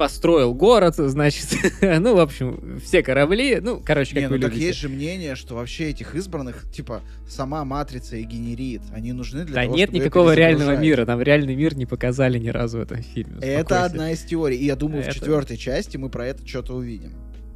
Построил 0.00 0.54
город, 0.54 0.94
значит. 0.96 1.46
ну, 1.82 2.16
в 2.16 2.20
общем, 2.20 2.80
все 2.82 3.02
корабли. 3.02 3.60
Ну, 3.60 3.82
короче, 3.84 4.14
как 4.14 4.22
Не, 4.22 4.28
вы 4.30 4.36
ну 4.36 4.42
так 4.44 4.52
любите. 4.52 4.68
есть 4.68 4.78
же 4.78 4.88
мнение, 4.88 5.34
что 5.34 5.56
вообще 5.56 5.90
этих 5.90 6.14
избранных, 6.14 6.64
типа, 6.72 7.02
сама 7.28 7.66
матрица 7.66 8.16
и 8.16 8.22
генерит. 8.22 8.80
Они 8.94 9.12
нужны 9.12 9.44
для 9.44 9.54
Да 9.56 9.62
того, 9.64 9.76
нет 9.76 9.92
никакого 9.92 10.34
реального 10.34 10.74
мира. 10.74 11.04
Там 11.04 11.20
реальный 11.20 11.54
мир 11.54 11.76
не 11.76 11.84
показали 11.84 12.38
ни 12.38 12.48
разу 12.48 12.78
в 12.78 12.80
этом 12.80 13.02
фильме. 13.02 13.36
Это 13.42 13.60
Успокойся. 13.60 13.84
одна 13.84 14.12
из 14.12 14.22
теорий. 14.22 14.56
И 14.56 14.64
я 14.64 14.74
думаю, 14.74 15.02
Это- 15.02 15.10
в 15.10 15.14
четвертой 15.16 15.58
части 15.58 15.98
мы 15.98 16.08
про 16.08 16.28
это 16.28 16.48
что-то 16.48 16.76
увидим. 16.76 17.12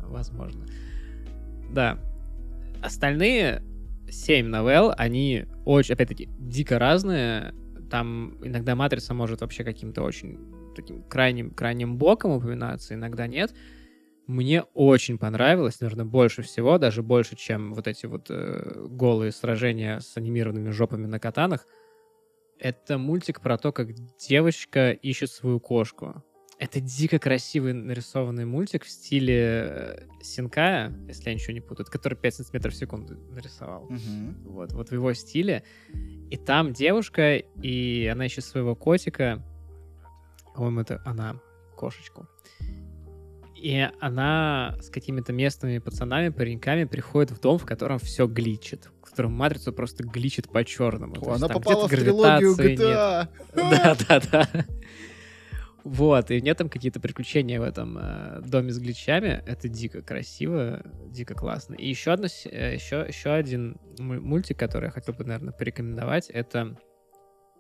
Возможно. 0.07 0.67
Да. 1.73 1.99
Остальные 2.83 3.63
семь 4.11 4.49
новелл, 4.49 4.93
они 4.99 5.47
очень, 5.65 5.95
опять-таки, 5.95 6.29
дико 6.39 6.79
разные. 6.79 7.55
Там 7.91 8.37
иногда 8.43 8.75
матрица 8.77 9.15
может 9.15 9.41
вообще 9.41 9.65
каким-то 9.65 10.03
очень 10.03 10.39
таким 10.75 11.03
крайним, 11.03 11.51
крайним 11.51 11.97
боком 11.97 12.33
упоминаться, 12.33 12.95
иногда 12.95 13.27
нет. 13.27 13.55
Мне 14.27 14.63
очень 14.75 15.19
понравилось, 15.19 15.81
наверное, 15.81 16.07
больше 16.07 16.43
всего, 16.43 16.79
даже 16.79 17.03
больше, 17.03 17.37
чем 17.37 17.75
вот 17.75 17.87
эти 17.87 18.07
вот 18.07 18.27
э, 18.31 18.87
голые 18.89 19.33
сражения 19.33 20.01
с 20.01 20.17
анимированными 20.17 20.71
жопами 20.71 21.07
на 21.07 21.19
катанах. 21.19 21.67
Это 22.59 22.97
мультик 22.97 23.41
про 23.41 23.59
то, 23.59 23.73
как 23.73 23.93
девочка 24.17 24.93
ищет 24.93 25.31
свою 25.31 25.61
кошку. 25.61 26.25
Это 26.59 26.81
дико 26.81 27.19
красивый 27.19 27.73
нарисованный 27.73 28.45
мультик 28.45 28.85
в 28.85 28.89
стиле 28.89 29.37
э, 29.37 30.07
Синкая, 30.23 30.95
если 31.09 31.31
я 31.31 31.35
ничего 31.35 31.53
не 31.53 31.61
путаю, 31.61 31.87
который 31.87 32.15
5 32.15 32.35
сантиметров 32.35 32.75
в 32.75 32.77
секунду 32.77 33.17
нарисовал. 33.33 33.87
Мгм. 33.91 34.45
Вот, 34.45 34.73
вот 34.73 34.89
в 34.89 34.93
его 34.93 35.13
стиле. 35.15 35.65
И 36.31 36.37
там 36.37 36.73
девушка, 36.73 37.37
и 37.37 38.07
она 38.07 38.27
ищет 38.27 38.45
своего 38.45 38.77
котика. 38.77 39.45
По-моему, 40.55 40.81
это 40.81 41.03
она, 41.05 41.37
кошечку. 41.77 42.27
И 43.57 43.89
она 44.01 44.77
с 44.81 44.91
какими-то 44.91 45.33
местными 45.33 45.79
пацанами, 45.79 46.29
пареньками 46.29 46.85
приходит 46.85 47.31
в 47.31 47.41
дом, 47.41 47.59
в 47.59 47.65
котором 47.65 47.99
все 47.99 48.27
гличит. 48.27 48.91
В 49.03 49.11
котором 49.11 49.33
матрицу 49.33 49.73
просто 49.73 50.05
гличит 50.05 50.49
по-черному. 50.51 51.15
О, 51.23 51.33
Она 51.35 51.49
попала 51.49 51.87
в 51.89 51.91
трилогию 51.91 52.53
А. 52.59 52.63
GTA. 52.63 53.29
Да, 53.55 53.97
да, 54.09 54.21
да. 54.31 54.49
Вот, 55.83 56.31
и 56.31 56.39
у 56.39 56.43
нее 56.43 56.55
там 56.55 56.69
какие-то 56.71 56.99
приключения 56.99 57.61
в 57.61 57.63
этом 57.63 57.99
э, 57.99 58.41
доме 58.43 58.73
с 58.73 58.79
гличами. 58.79 59.43
Это 59.47 59.69
дико 59.69 60.01
красиво, 60.01 60.83
дико 61.11 61.35
классно. 61.35 61.75
И 61.75 61.87
еще, 61.89 62.13
одно, 62.13 62.29
с- 62.29 62.47
э, 62.47 62.75
еще, 62.75 63.05
еще 63.07 63.31
один 63.33 63.77
му- 63.99 64.21
мультик, 64.21 64.59
который 64.59 64.87
я 64.87 64.91
хотел 64.91 65.15
бы, 65.15 65.25
наверное, 65.25 65.53
порекомендовать, 65.53 66.31
это 66.31 66.77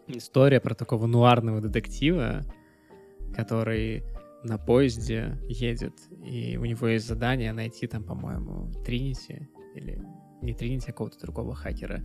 история 0.06 0.58
про 0.60 0.74
такого 0.74 1.06
нуарного 1.06 1.60
детектива, 1.60 2.42
который 3.34 4.04
на 4.42 4.58
поезде 4.58 5.38
едет, 5.48 5.94
и 6.22 6.56
у 6.58 6.64
него 6.64 6.86
есть 6.86 7.06
задание 7.06 7.52
найти 7.52 7.86
там, 7.86 8.04
по-моему, 8.04 8.70
Тринити, 8.84 9.48
или 9.74 10.02
не 10.42 10.52
Тринити, 10.52 10.90
а 10.90 10.92
какого-то 10.92 11.18
другого 11.20 11.54
хакера. 11.54 12.02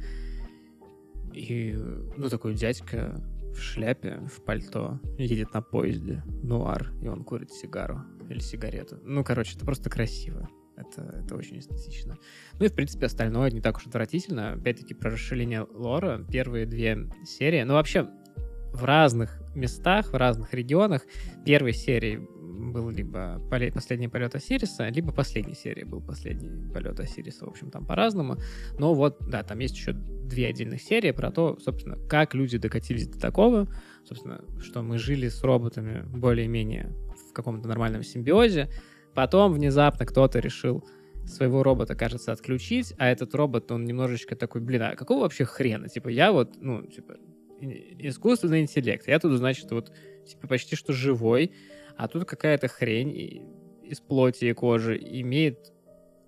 И, 1.34 1.74
ну, 2.18 2.30
такой 2.30 2.56
дядька 2.56 3.22
в 3.54 3.60
шляпе, 3.60 4.22
в 4.28 4.44
пальто, 4.44 5.00
едет 5.18 5.54
на 5.54 5.62
поезде, 5.62 6.24
нуар, 6.44 6.92
и 7.02 7.08
он 7.08 7.24
курит 7.24 7.52
сигару 7.52 8.02
или 8.30 8.40
сигарету. 8.40 9.00
Ну, 9.04 9.24
короче, 9.24 9.56
это 9.56 9.66
просто 9.66 9.90
красиво. 9.90 10.50
Это, 10.78 11.02
это 11.26 11.36
очень 11.36 11.60
эстетично. 11.60 12.18
Ну 12.58 12.66
и, 12.66 12.70
в 12.70 12.74
принципе, 12.74 13.08
остальное 13.08 13.52
не 13.52 13.60
так 13.60 13.76
уж 13.76 13.88
отвратительно. 13.88 14.54
Опять-таки, 14.54 14.94
про 14.94 15.12
расширение 15.12 15.68
лора. 15.70 16.26
Первые 16.32 16.66
две 16.66 17.10
серии. 17.26 17.64
Ну, 17.64 17.74
вообще, 17.74 18.08
в 18.74 18.84
разных 18.84 19.41
местах, 19.56 20.12
в 20.12 20.16
разных 20.16 20.54
регионах 20.54 21.04
первой 21.46 21.74
серии 21.74 22.20
был 22.72 22.90
либо 22.90 23.41
последний 23.74 24.08
полет 24.08 24.36
Осириса, 24.36 24.90
либо 24.90 25.12
последней 25.12 25.56
серии 25.56 25.84
был 25.84 26.02
последний 26.02 26.72
полет 26.72 27.00
Осириса. 27.00 27.46
В 27.46 27.50
общем, 27.50 27.72
там 27.72 27.86
по-разному. 27.86 28.38
Но 28.78 28.94
вот, 28.94 29.18
да, 29.28 29.44
там 29.44 29.60
есть 29.60 29.76
еще 29.76 29.94
две 29.94 30.48
отдельных 30.48 30.82
серии 30.82 31.12
про 31.12 31.32
то, 31.32 31.58
собственно, 31.60 31.96
как 32.08 32.36
люди 32.36 32.58
докатились 32.58 33.08
до 33.08 33.20
такого, 33.20 33.68
собственно, 34.04 34.44
что 34.62 34.82
мы 34.82 34.98
жили 34.98 35.30
с 35.30 35.44
роботами 35.44 36.04
более-менее 36.06 36.94
в 37.30 37.34
каком-то 37.34 37.68
нормальном 37.68 38.04
симбиозе. 38.04 38.70
Потом 39.16 39.54
внезапно 39.54 40.06
кто-то 40.06 40.40
решил 40.40 40.88
своего 41.26 41.64
робота, 41.64 41.96
кажется, 41.96 42.32
отключить, 42.32 42.94
а 42.98 43.08
этот 43.08 43.34
робот, 43.36 43.72
он 43.72 43.86
немножечко 43.86 44.36
такой, 44.36 44.62
блин, 44.62 44.82
а 44.84 44.96
какого 44.96 45.22
вообще 45.22 45.46
хрена? 45.46 45.88
Типа, 45.88 46.10
я 46.10 46.32
вот, 46.32 46.56
ну, 46.60 46.86
типа, 46.86 47.18
искусственный 47.61 48.61
интеллект. 48.61 49.07
Я 49.07 49.19
тут, 49.19 49.38
значит, 49.38 49.72
вот, 49.72 49.91
типа, 50.27 50.48
почти 50.48 50.76
что 50.76 50.94
живой, 50.94 51.53
а 51.98 52.07
тут 52.07 52.26
какая-то 52.26 52.68
хрень 52.68 53.44
из 53.84 53.99
плоти 53.99 54.45
и 54.45 54.53
кожи 54.53 54.98
имеет, 54.98 55.73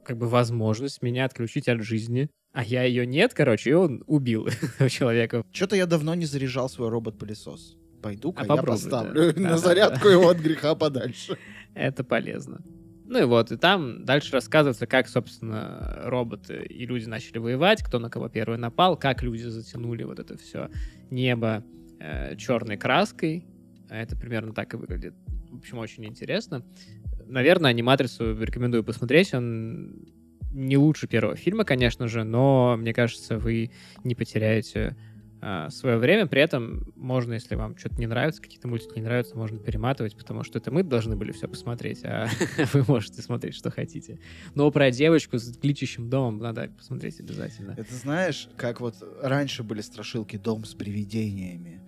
как 0.04 0.18
бы, 0.18 0.28
возможность 0.28 1.02
меня 1.02 1.26
отключить 1.26 1.68
от 1.70 1.82
жизни, 1.82 2.30
а 2.54 2.64
я 2.64 2.84
ее 2.84 3.06
нет, 3.06 3.34
короче, 3.34 3.70
и 3.70 3.74
он 3.74 4.04
убил 4.08 4.50
человека. 4.90 5.44
Что-то 5.52 5.76
я 5.76 5.86
давно 5.86 6.16
не 6.16 6.26
заряжал 6.26 6.70
свой 6.70 6.90
робот-пылесос. 6.90 7.78
Пойду-ка 8.02 8.42
А 8.42 8.56
я 8.56 8.64
поставлю 8.64 9.34
да. 9.34 9.42
на 9.52 9.58
зарядку 9.58 10.10
его 10.10 10.30
от 10.30 10.38
греха 10.38 10.76
подальше. 10.76 11.38
Это 11.76 12.04
полезно. 12.04 12.62
Ну 13.12 13.20
и 13.20 13.26
вот, 13.26 13.52
и 13.52 13.58
там 13.58 14.06
дальше 14.06 14.32
рассказывается, 14.32 14.88
как, 14.88 15.10
собственно, 15.10 16.00
роботы 16.06 16.64
и 16.64 16.86
люди 16.86 17.10
начали 17.10 17.40
воевать, 17.40 17.84
кто 17.84 18.00
на 18.00 18.10
кого 18.10 18.30
первый 18.30 18.58
напал, 18.58 18.96
как 18.96 19.22
люди 19.22 19.44
затянули 19.44 20.04
вот 20.04 20.20
это 20.20 20.38
все 20.38 20.70
небо 21.10 21.62
черной 22.38 22.78
краской. 22.78 23.46
Это 23.90 24.16
примерно 24.16 24.54
так 24.54 24.74
и 24.74 24.78
выглядит. 24.78 25.14
В 25.50 25.58
общем, 25.58 25.80
очень 25.80 26.06
интересно. 26.06 26.66
Наверное, 27.26 27.72
аниматрицу 27.72 28.42
рекомендую 28.42 28.86
посмотреть. 28.86 29.34
Он 29.34 30.06
не 30.54 30.78
лучше 30.78 31.10
первого 31.10 31.36
фильма, 31.36 31.66
конечно 31.66 32.08
же, 32.08 32.24
но 32.24 32.78
мне 32.78 32.94
кажется, 32.94 33.38
вы 33.38 33.72
не 34.06 34.16
потеряете 34.16 34.96
свое 35.72 35.98
время. 35.98 36.28
При 36.28 36.42
этом 36.42 36.94
можно, 36.96 37.34
если 37.34 37.56
вам 37.56 37.76
что-то 37.78 37.96
не 37.96 38.08
нравится, 38.08 38.42
какие-то 38.42 38.68
мультики 38.68 38.94
не 38.96 39.02
нравятся, 39.02 39.36
можно 39.36 39.58
перематывать, 39.58 40.16
потому 40.16 40.44
что 40.44 40.60
это 40.60 40.72
мы 40.72 40.84
должны 40.84 41.16
были 41.16 41.32
все 41.32 41.48
посмотреть, 41.48 42.02
а 42.04 42.30
вы 42.74 42.86
можете 42.88 43.22
смотреть, 43.22 43.56
что 43.56 43.72
хотите. 43.72 44.20
Но 44.54 44.70
про 44.70 44.92
девочку 44.92 45.40
с 45.40 45.58
гличащим 45.58 46.10
домом 46.10 46.38
надо 46.38 46.70
посмотреть 46.78 47.20
обязательно. 47.20 47.76
Это 47.78 47.94
знаешь, 47.94 48.50
как 48.56 48.82
вот 48.82 48.96
раньше 49.22 49.64
были 49.64 49.82
страшилки 49.82 50.38
«Дом 50.38 50.64
с 50.64 50.76
привидениями». 50.76 51.82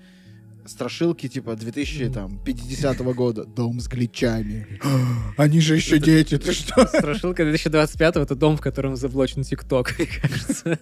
Страшилки 0.65 1.27
типа 1.27 1.55
2050 1.55 2.99
года. 3.13 3.43
Дом 3.43 3.81
с 3.81 3.87
гличами. 3.87 4.79
Они 5.37 5.59
же 5.59 5.75
еще 5.75 5.99
дети, 5.99 6.37
ты 6.37 6.53
что? 6.53 6.87
Страшилка 6.87 7.43
2025 7.43 8.15
это 8.15 8.35
дом, 8.35 8.55
в 8.55 8.61
котором 8.61 8.95
заблочен 8.95 9.43
ТикТок, 9.43 9.93
мне 9.99 10.07
кажется. 10.07 10.79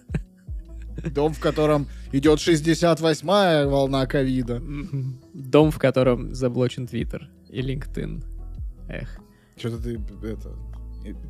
Дом, 1.14 1.32
в 1.32 1.40
котором 1.40 1.86
идет 2.12 2.38
68-я 2.38 3.66
волна 3.68 4.06
ковида. 4.06 4.62
Дом, 5.34 5.70
в 5.70 5.78
котором 5.78 6.34
заблочен 6.34 6.86
Твиттер 6.86 7.28
и 7.48 7.60
LinkedIn. 7.60 8.24
Эх. 8.88 9.18
Что-то 9.56 9.82
ты 9.82 10.00
это... 10.24 10.56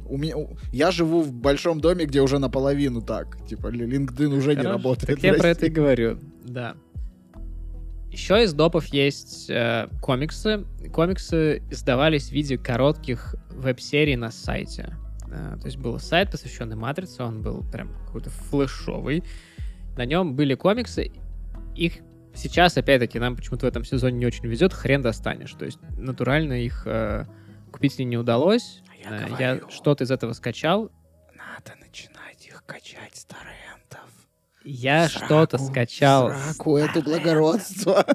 У 0.06 0.18
меня, 0.18 0.34
я 0.70 0.90
живу 0.90 1.22
в 1.22 1.32
большом 1.32 1.80
доме, 1.80 2.04
где 2.04 2.20
уже 2.20 2.38
наполовину 2.38 3.00
так. 3.00 3.38
Типа, 3.46 3.68
LinkedIn 3.68 4.36
уже 4.36 4.50
не 4.50 4.56
Хорошо. 4.56 4.72
работает. 4.72 5.06
Так 5.06 5.22
я 5.22 5.34
про 5.34 5.48
это 5.48 5.66
и 5.66 5.70
говорю, 5.70 6.18
да. 6.44 6.74
Еще 8.10 8.44
из 8.44 8.52
допов 8.52 8.86
есть 8.86 9.48
э, 9.48 9.88
комиксы. 10.02 10.66
Комиксы 10.92 11.62
издавались 11.70 12.28
в 12.28 12.32
виде 12.32 12.58
коротких 12.58 13.34
веб-серий 13.48 14.16
на 14.16 14.30
сайте. 14.30 14.94
Э, 15.32 15.56
то 15.58 15.64
есть 15.64 15.78
был 15.78 15.98
сайт, 15.98 16.30
посвященный 16.30 16.76
Матрице, 16.76 17.22
он 17.22 17.40
был 17.40 17.64
прям 17.72 17.88
какой-то 18.06 18.28
флешовый. 18.28 19.24
На 19.96 20.04
нем 20.04 20.34
были 20.34 20.54
комиксы, 20.54 21.10
их 21.74 21.98
сейчас, 22.34 22.76
опять-таки, 22.76 23.18
нам 23.18 23.36
почему-то 23.36 23.66
в 23.66 23.68
этом 23.68 23.84
сезоне 23.84 24.18
не 24.18 24.26
очень 24.26 24.46
везет, 24.46 24.72
хрен 24.72 25.02
достанешь. 25.02 25.52
То 25.52 25.64
есть 25.66 25.78
натурально 25.98 26.54
их 26.64 26.82
э, 26.86 27.26
купить 27.70 27.96
мне 27.98 28.06
не 28.06 28.16
удалось. 28.16 28.82
А 28.90 29.10
я 29.10 29.16
Э, 29.16 29.26
говорю. 29.28 29.36
я 29.38 29.60
что-то 29.70 30.04
из 30.04 30.10
этого 30.10 30.32
скачал. 30.32 30.90
Надо 31.34 31.76
начинать 31.80 32.46
их 32.46 32.62
качать 32.64 33.14
с 33.16 33.24
торрентов. 33.24 34.08
Я 34.64 35.08
В 35.08 35.10
что-то 35.10 35.58
сраку, 35.58 35.72
скачал. 35.72 36.30
сраку 36.32 36.76
это 36.76 37.02
благородство. 37.02 38.06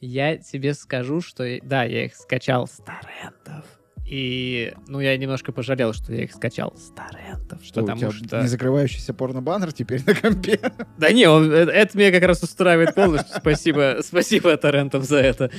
Я 0.00 0.36
тебе 0.36 0.74
скажу, 0.74 1.20
что 1.20 1.44
да, 1.62 1.84
я 1.84 2.04
их 2.06 2.14
скачал 2.16 2.66
с 2.66 2.76
торрентов. 2.78 3.64
И, 4.04 4.74
ну, 4.88 5.00
я 5.00 5.16
немножко 5.16 5.52
пожалел, 5.52 5.92
что 5.92 6.12
я 6.12 6.24
их 6.24 6.32
скачал 6.32 6.74
с 6.76 6.90
торрентов. 6.90 7.64
Что, 7.64 7.82
у 7.82 7.86
потому 7.86 8.00
тебя 8.00 8.10
что... 8.10 8.42
не 8.42 8.48
закрывающийся 8.48 9.14
порно-баннер 9.14 9.72
теперь 9.72 10.02
на 10.04 10.14
компе? 10.14 10.60
Да 10.98 11.12
не, 11.12 11.26
он- 11.26 11.50
э, 11.50 11.64
это 11.70 11.96
меня 11.96 12.10
как 12.10 12.24
раз 12.24 12.42
устраивает 12.42 12.94
полностью. 12.94 13.34
Спасибо, 13.38 13.98
спасибо 14.02 14.56
торрентам 14.56 15.02
за 15.02 15.18
это. 15.18 15.50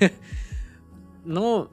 Ну, 1.26 1.70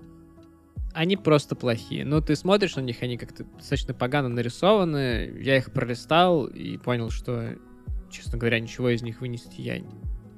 они 0.94 1.18
просто 1.18 1.56
плохие. 1.56 2.06
Ну, 2.06 2.22
ты 2.22 2.38
смотришь 2.38 2.78
на 2.78 2.82
них, 2.82 3.02
они 3.02 3.18
как-то 3.18 3.44
достаточно 3.44 3.94
погано 3.94 4.30
нарисованы. 4.30 5.34
Я 5.42 5.58
их 5.58 5.74
пролистал 5.74 6.46
и 6.46 6.78
понял, 6.78 7.10
что, 7.10 7.56
честно 8.10 8.38
говоря, 8.38 8.62
ничего 8.62 8.90
из 8.90 9.02
них 9.02 9.20
вынести 9.20 9.60
я 9.60 9.82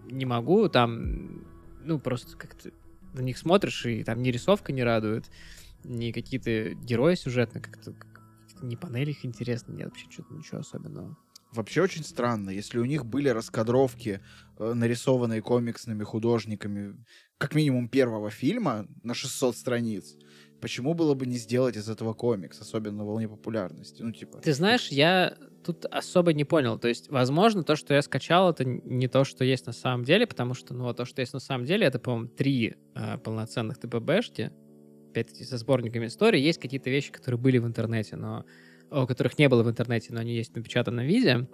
не 0.10 0.26
могу. 0.26 0.68
Там, 0.68 1.46
ну, 1.84 2.00
просто 2.00 2.36
как-то 2.38 2.72
на 3.14 3.22
них 3.22 3.38
смотришь, 3.38 3.86
и 3.86 4.04
там 4.04 4.22
ни 4.24 4.30
рисовка 4.30 4.72
не 4.72 4.84
радует, 4.84 5.26
ни 5.84 6.12
какие-то 6.12 6.74
герои 6.76 7.16
сюжетные, 7.16 7.62
как-то 7.62 7.94
как- 7.94 8.64
ни 8.64 8.76
панели 8.76 9.12
их 9.12 9.26
интересно, 9.26 9.74
нет 9.74 9.88
вообще 9.88 10.10
что-то 10.10 10.34
ничего 10.34 10.60
особенного. 10.60 11.18
Вообще 11.52 11.82
очень 11.82 12.04
странно, 12.04 12.50
если 12.50 12.80
у 12.80 12.86
них 12.86 13.06
были 13.06 13.30
раскадровки, 13.30 14.22
э, 14.58 14.74
нарисованные 14.74 15.42
комиксными 15.42 16.04
художниками, 16.04 16.96
как 17.38 17.54
минимум 17.54 17.90
первого 17.90 18.32
фильма 18.32 18.88
на 19.04 19.14
600 19.14 19.56
страниц, 19.56 20.16
почему 20.62 20.96
было 20.96 21.14
бы 21.14 21.28
не 21.28 21.38
сделать 21.38 21.78
из 21.78 21.90
этого 21.90 22.14
комикс, 22.14 22.60
особенно 22.62 23.00
на 23.00 23.06
волне 23.06 23.28
популярности? 23.28 24.02
Ну, 24.02 24.12
типа... 24.12 24.40
Ты 24.40 24.54
знаешь, 24.54 24.88
я 24.88 25.38
тут 25.64 25.86
особо 25.86 26.34
не 26.34 26.44
понял. 26.44 26.80
То 26.80 26.88
есть, 26.88 27.10
возможно, 27.10 27.64
то, 27.64 27.76
что 27.76 27.94
я 27.94 28.02
скачал, 28.02 28.50
это 28.50 28.66
не 28.66 29.08
то, 29.08 29.24
что 29.24 29.44
есть 29.44 29.66
на 29.66 29.74
самом 29.74 30.06
деле, 30.06 30.26
потому 30.26 30.54
что, 30.54 30.74
ну, 30.74 30.92
то, 30.94 31.06
что 31.06 31.22
есть 31.22 31.34
на 31.34 31.40
самом 31.40 31.66
деле, 31.66 31.86
это, 31.86 32.00
по-моему, 32.00 32.30
три 32.30 32.76
э, 32.96 33.18
полноценных 33.20 33.78
ТПБшки, 33.78 34.52
опять-таки, 35.14 35.44
со 35.44 35.58
сборниками 35.58 36.08
истории. 36.08 36.42
Есть 36.42 36.60
какие-то 36.60 36.90
вещи, 36.90 37.12
которые 37.12 37.40
были 37.40 37.60
в 37.60 37.68
интернете, 37.68 38.16
но 38.16 38.46
о 38.90 39.06
которых 39.06 39.38
не 39.38 39.48
было 39.48 39.64
в 39.64 39.70
интернете, 39.70 40.14
но 40.14 40.20
они 40.20 40.36
есть 40.36 40.54
в 40.54 40.56
напечатанном 40.56 41.06
виде. 41.06 41.48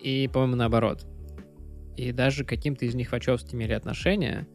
И, 0.00 0.28
по-моему, 0.32 0.56
наоборот. 0.56 1.06
И 1.96 2.12
даже 2.12 2.44
каким-то 2.44 2.84
из 2.84 2.94
них 2.94 3.12
вачовски 3.12 3.54
имели 3.54 3.72
отношение. 3.72 4.46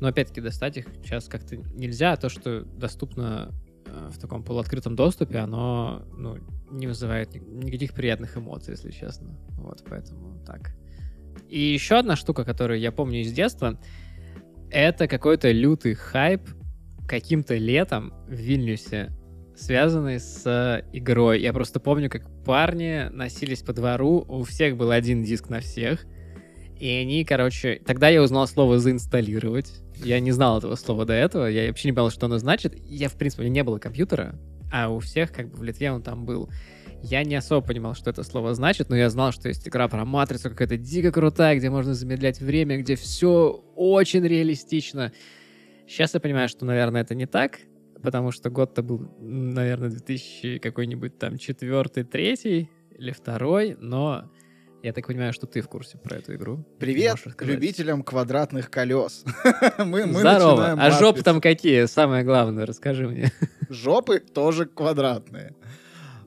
Но, 0.00 0.08
опять-таки, 0.08 0.40
достать 0.40 0.76
их 0.76 0.86
сейчас 1.02 1.28
как-то 1.28 1.56
нельзя. 1.56 2.12
А 2.12 2.16
то, 2.16 2.28
что 2.28 2.62
доступно 2.62 3.52
э, 3.86 4.10
в 4.12 4.18
таком 4.18 4.44
полуоткрытом 4.44 4.94
доступе, 4.94 5.38
оно 5.38 6.04
ну, 6.16 6.38
не 6.70 6.86
вызывает 6.86 7.34
ни- 7.34 7.64
никаких 7.64 7.94
приятных 7.94 8.36
эмоций, 8.36 8.72
если 8.72 8.90
честно. 8.90 9.38
Вот, 9.56 9.82
поэтому 9.88 10.44
так. 10.44 10.74
И 11.48 11.60
еще 11.60 11.96
одна 11.98 12.16
штука, 12.16 12.44
которую 12.44 12.78
я 12.80 12.92
помню 12.92 13.22
из 13.22 13.32
детства, 13.32 13.80
это 14.70 15.08
какой-то 15.08 15.50
лютый 15.50 15.94
хайп 15.94 16.42
каким-то 17.06 17.54
летом 17.56 18.12
в 18.26 18.32
Вильнюсе, 18.32 19.12
связанный 19.56 20.20
с 20.20 20.42
э, 20.46 20.84
игрой. 20.92 21.40
Я 21.40 21.52
просто 21.52 21.80
помню, 21.80 22.08
как 22.10 22.28
парни 22.44 23.08
носились 23.10 23.62
по 23.62 23.72
двору, 23.72 24.24
у 24.28 24.42
всех 24.44 24.76
был 24.76 24.90
один 24.90 25.22
диск 25.22 25.48
на 25.48 25.60
всех, 25.60 26.04
и 26.78 26.88
они, 26.88 27.24
короче... 27.24 27.80
Тогда 27.86 28.08
я 28.08 28.20
узнал 28.22 28.48
слово 28.48 28.78
«заинсталлировать». 28.80 29.72
Я 30.04 30.18
не 30.18 30.32
знал 30.32 30.58
этого 30.58 30.74
слова 30.74 31.04
до 31.04 31.12
этого, 31.12 31.46
я 31.46 31.68
вообще 31.68 31.88
не 31.88 31.92
понял, 31.92 32.10
что 32.10 32.26
оно 32.26 32.38
значит. 32.38 32.74
Я, 32.88 33.08
в 33.08 33.14
принципе, 33.14 33.42
у 33.42 33.44
меня 33.44 33.54
не 33.54 33.62
было 33.62 33.78
компьютера, 33.78 34.34
а 34.72 34.88
у 34.88 34.98
всех, 34.98 35.32
как 35.32 35.50
бы, 35.50 35.58
в 35.58 35.62
Литве 35.62 35.92
он 35.92 36.02
там 36.02 36.24
был. 36.24 36.50
Я 37.02 37.24
не 37.24 37.34
особо 37.34 37.66
понимал, 37.66 37.94
что 37.94 38.10
это 38.10 38.22
слово 38.22 38.54
значит, 38.54 38.88
но 38.88 38.96
я 38.96 39.10
знал, 39.10 39.32
что 39.32 39.48
есть 39.48 39.66
игра 39.68 39.88
про 39.88 40.04
матрицу 40.04 40.50
какая-то 40.50 40.76
дико 40.76 41.12
крутая, 41.12 41.56
где 41.56 41.68
можно 41.68 41.94
замедлять 41.94 42.40
время, 42.40 42.78
где 42.78 42.96
все 42.96 43.62
очень 43.76 44.26
реалистично. 44.26 45.12
Сейчас 45.86 46.14
я 46.14 46.20
понимаю, 46.20 46.48
что, 46.48 46.64
наверное, 46.64 47.02
это 47.02 47.14
не 47.14 47.26
так, 47.26 47.58
потому 48.02 48.30
что 48.32 48.50
год-то 48.50 48.82
был, 48.82 49.10
наверное, 49.20 49.90
2000 49.90 50.58
какой-нибудь 50.58 51.18
там 51.18 51.38
четвертый, 51.38 52.04
третий 52.04 52.70
или 52.96 53.10
второй, 53.12 53.76
но 53.78 54.30
я 54.82 54.92
так 54.92 55.06
понимаю, 55.06 55.32
что 55.32 55.46
ты 55.46 55.60
в 55.60 55.68
курсе 55.68 55.98
про 55.98 56.16
эту 56.16 56.34
игру. 56.34 56.64
Привет 56.78 57.18
любителям 57.40 58.02
квадратных 58.02 58.70
колес. 58.70 59.24
мы, 59.78 60.06
мы 60.06 60.20
Здорово. 60.20 60.72
А 60.72 60.90
жопы 60.90 61.04
«Матрицу». 61.06 61.24
там 61.24 61.40
какие? 61.40 61.84
Самое 61.86 62.24
главное, 62.24 62.66
расскажи 62.66 63.08
мне. 63.08 63.30
Жопы 63.68 64.18
тоже 64.18 64.66
квадратные. 64.66 65.54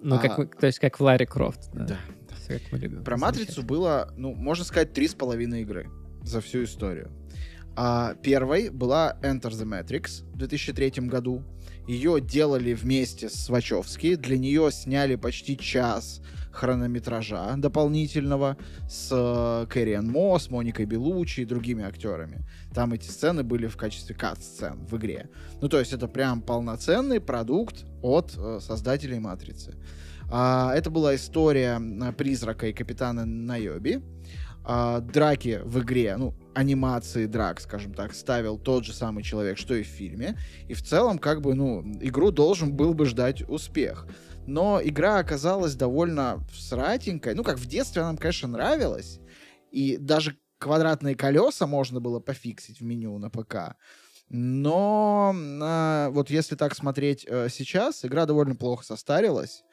Ну, 0.01 0.19
как 0.19 0.31
А. 0.31 0.41
мы- 0.41 0.47
то 0.47 0.67
есть 0.67 0.79
как 0.79 0.99
в 0.99 1.03
Ларри 1.03 1.25
Крофт. 1.25 1.69
Да. 1.73 1.85
Да. 1.85 1.97
Всё, 2.37 2.53
как 2.59 2.71
мы 2.71 2.77
любим. 2.77 3.03
Про 3.03 3.17
Матрицу 3.17 3.63
было, 3.63 4.13
ну, 4.15 4.33
можно 4.35 4.63
сказать, 4.63 4.93
три 4.93 5.07
с 5.07 5.15
половиной 5.15 5.61
игры 5.63 5.89
за 6.23 6.41
всю 6.41 6.63
историю. 6.63 7.11
А, 7.75 8.15
первой 8.15 8.69
была 8.69 9.17
Enter 9.21 9.51
the 9.51 9.65
Matrix 9.65 10.23
в 10.33 10.37
2003 10.37 11.07
году. 11.07 11.43
Ее 11.87 12.19
делали 12.21 12.73
вместе 12.73 13.29
с 13.29 13.49
Вачовски. 13.49 14.15
Для 14.15 14.37
нее 14.37 14.71
сняли 14.71 15.15
почти 15.15 15.57
час 15.57 16.21
хронометража 16.55 17.53
дополнительного 17.57 18.57
с 18.89 19.09
э, 19.11 19.67
Кэрри 19.67 19.91
Энн 19.91 20.09
Мо, 20.09 20.39
с 20.39 20.49
Моникой 20.49 20.85
Белучи 20.85 21.41
и 21.41 21.45
другими 21.45 21.83
актерами. 21.83 22.45
Там 22.73 22.93
эти 22.93 23.09
сцены 23.09 23.43
были 23.43 23.67
в 23.67 23.75
качестве 23.75 24.15
кат-сцен 24.15 24.85
в 24.85 24.95
игре. 24.97 25.29
Ну, 25.61 25.67
то 25.67 25.79
есть 25.79 25.91
это 25.91 26.07
прям 26.07 26.41
полноценный 26.41 27.19
продукт 27.19 27.85
от 28.01 28.33
э, 28.37 28.59
создателей 28.61 29.19
Матрицы. 29.19 29.75
А, 30.31 30.73
это 30.73 30.89
была 30.89 31.15
история 31.15 31.79
э, 31.79 32.13
призрака 32.13 32.67
и 32.67 32.73
капитана 32.73 33.25
Найоби. 33.25 34.01
А, 34.67 34.99
драки 34.99 35.61
в 35.63 35.79
игре, 35.79 36.17
ну, 36.17 36.33
анимации 36.55 37.27
драк, 37.27 37.61
скажем 37.61 37.93
так, 37.93 38.15
ставил 38.15 38.57
тот 38.57 38.83
же 38.83 38.93
самый 38.93 39.23
человек, 39.23 39.59
что 39.59 39.75
и 39.75 39.83
в 39.83 39.87
фильме. 39.87 40.39
И 40.67 40.73
в 40.73 40.81
целом, 40.81 41.19
как 41.19 41.41
бы, 41.41 41.53
ну, 41.53 41.83
игру 42.01 42.31
должен 42.31 42.73
был 42.73 42.95
бы 42.95 43.05
ждать 43.05 43.47
успех. 43.47 44.07
Но 44.47 44.81
игра 44.83 45.19
оказалась 45.19 45.75
довольно 45.75 46.43
сратенькой. 46.51 47.35
Ну, 47.35 47.43
как 47.43 47.59
в 47.59 47.67
детстве 47.67 48.01
она 48.01 48.11
нам, 48.11 48.17
конечно, 48.17 48.47
нравилась. 48.47 49.19
И 49.71 49.97
даже 49.97 50.37
квадратные 50.57 51.15
колеса 51.15 51.67
можно 51.67 51.99
было 51.99 52.19
пофиксить 52.19 52.79
в 52.79 52.83
меню 52.83 53.19
на 53.19 53.29
ПК. 53.29 53.75
Но 54.29 55.35
а, 55.61 56.09
вот 56.09 56.31
если 56.31 56.55
так 56.55 56.73
смотреть 56.73 57.23
э, 57.27 57.49
сейчас, 57.51 58.03
игра 58.03 58.25
довольно 58.25 58.55
плохо 58.55 58.83
состарилась. 58.83 59.63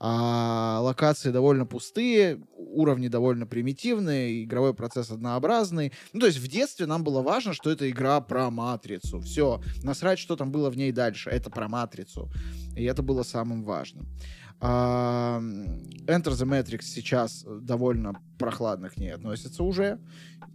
А 0.00 0.78
локации 0.80 1.30
довольно 1.30 1.66
пустые, 1.66 2.40
уровни 2.56 3.08
довольно 3.08 3.46
примитивные, 3.46 4.44
игровой 4.44 4.72
процесс 4.72 5.10
однообразный. 5.10 5.92
Ну, 6.12 6.20
то 6.20 6.26
есть 6.26 6.38
в 6.38 6.46
детстве 6.46 6.86
нам 6.86 7.02
было 7.02 7.20
важно, 7.20 7.52
что 7.52 7.70
это 7.70 7.90
игра 7.90 8.20
про 8.20 8.48
матрицу. 8.50 9.20
Все, 9.20 9.60
насрать, 9.82 10.20
что 10.20 10.36
там 10.36 10.52
было 10.52 10.70
в 10.70 10.76
ней 10.76 10.92
дальше. 10.92 11.30
Это 11.30 11.50
про 11.50 11.68
матрицу. 11.68 12.30
И 12.76 12.84
это 12.84 13.02
было 13.02 13.24
самым 13.24 13.64
важным. 13.64 14.06
Enter 14.60 16.32
the 16.32 16.46
Matrix 16.46 16.82
сейчас 16.82 17.44
довольно 17.46 18.14
прохладно 18.38 18.88
к 18.88 18.96
ней 18.96 19.14
относятся 19.14 19.62
уже. 19.62 19.98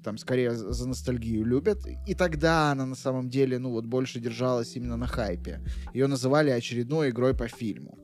Там 0.03 0.17
скорее 0.17 0.51
за 0.55 0.87
ностальгию 0.87 1.45
любят. 1.45 1.79
И 2.07 2.13
тогда 2.13 2.71
она 2.71 2.85
на 2.85 2.95
самом 2.95 3.29
деле, 3.29 3.59
ну 3.59 3.71
вот, 3.71 3.85
больше 3.85 4.19
держалась 4.19 4.75
именно 4.75 4.97
на 4.97 5.07
хайпе. 5.07 5.61
Ее 5.93 6.07
называли 6.07 6.49
очередной 6.49 7.11
игрой 7.11 7.33
по 7.33 7.47
фильму. 7.47 7.97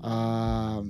А, 0.00 0.82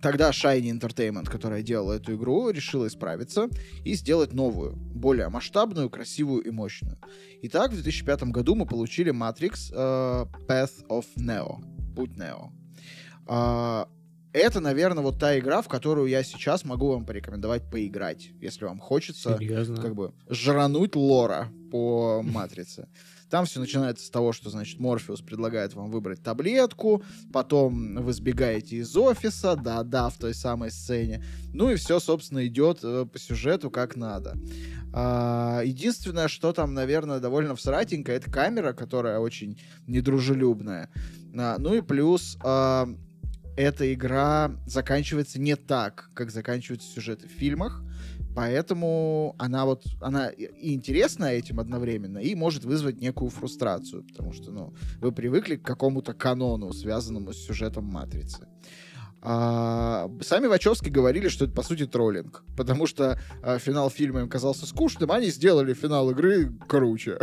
Тогда 0.00 0.30
Shiny 0.30 0.70
Entertainment, 0.70 1.28
которая 1.28 1.62
делала 1.62 1.92
эту 1.92 2.14
игру, 2.14 2.48
решила 2.50 2.86
исправиться 2.86 3.48
и 3.84 3.94
сделать 3.94 4.32
новую, 4.32 4.76
более 4.76 5.28
масштабную, 5.28 5.90
красивую 5.90 6.42
и 6.42 6.50
мощную. 6.50 6.96
Итак, 7.42 7.72
в 7.72 7.74
2005 7.74 8.22
году 8.24 8.54
мы 8.54 8.66
получили 8.66 9.12
Matrix 9.12 9.70
э, 9.70 10.26
Path 10.48 10.86
of 10.88 11.04
Neo. 11.18 11.62
Путь 11.94 12.16
Нео. 12.16 12.50
А, 13.32 13.88
это, 14.32 14.58
наверное, 14.58 15.04
вот 15.04 15.20
та 15.20 15.38
игра, 15.38 15.62
в 15.62 15.68
которую 15.68 16.08
я 16.08 16.24
сейчас 16.24 16.64
могу 16.64 16.88
вам 16.88 17.06
порекомендовать 17.06 17.70
поиграть, 17.70 18.30
если 18.40 18.64
вам 18.64 18.80
хочется 18.80 19.36
Серьезно? 19.38 19.76
как 19.80 19.94
бы 19.94 20.12
жрануть 20.28 20.96
лора 20.96 21.48
по 21.70 22.22
матрице. 22.24 22.88
Там 23.30 23.44
все 23.46 23.60
начинается 23.60 24.04
с 24.04 24.10
того, 24.10 24.32
что, 24.32 24.50
значит, 24.50 24.80
Морфеус 24.80 25.20
предлагает 25.20 25.74
вам 25.74 25.92
выбрать 25.92 26.20
таблетку, 26.20 27.04
потом 27.32 28.02
вы 28.02 28.12
сбегаете 28.12 28.78
из 28.78 28.96
офиса, 28.96 29.54
да-да, 29.54 30.08
в 30.08 30.18
той 30.18 30.34
самой 30.34 30.72
сцене. 30.72 31.24
Ну 31.52 31.70
и 31.70 31.76
все, 31.76 32.00
собственно, 32.00 32.44
идет 32.44 32.80
э, 32.82 33.06
по 33.06 33.16
сюжету 33.20 33.70
как 33.70 33.94
надо. 33.94 34.36
А, 34.92 35.62
единственное, 35.64 36.26
что 36.26 36.52
там, 36.52 36.74
наверное, 36.74 37.20
довольно 37.20 37.54
всратенько, 37.54 38.10
это 38.10 38.28
камера, 38.28 38.72
которая 38.72 39.20
очень 39.20 39.60
недружелюбная. 39.86 40.90
А, 41.32 41.58
ну 41.58 41.74
и 41.74 41.82
плюс 41.82 42.36
эта 43.56 43.92
игра 43.92 44.52
заканчивается 44.66 45.40
не 45.40 45.56
так, 45.56 46.10
как 46.14 46.30
заканчиваются 46.30 46.90
сюжеты 46.90 47.28
в 47.28 47.30
фильмах. 47.30 47.82
Поэтому 48.34 49.34
она 49.38 49.64
вот, 49.64 49.84
она 50.00 50.28
и 50.28 50.72
интересна 50.74 51.26
этим 51.26 51.58
одновременно, 51.58 52.18
и 52.18 52.34
может 52.36 52.64
вызвать 52.64 53.00
некую 53.00 53.28
фрустрацию, 53.28 54.04
потому 54.04 54.32
что, 54.32 54.52
ну, 54.52 54.72
вы 55.00 55.10
привыкли 55.10 55.56
к 55.56 55.62
какому-то 55.62 56.14
канону, 56.14 56.72
связанному 56.72 57.32
с 57.32 57.44
сюжетом 57.44 57.86
«Матрицы». 57.86 58.46
А, 59.22 60.10
сами 60.22 60.46
Вачовски 60.46 60.88
говорили, 60.88 61.28
что 61.28 61.44
это, 61.44 61.52
по 61.52 61.62
сути, 61.62 61.86
троллинг, 61.86 62.42
потому 62.56 62.86
что 62.86 63.20
а, 63.42 63.58
финал 63.58 63.90
фильма 63.90 64.20
им 64.20 64.28
казался 64.28 64.64
скучным, 64.64 65.12
они 65.12 65.26
сделали 65.30 65.74
финал 65.74 66.10
игры 66.10 66.52
круче. 66.68 67.18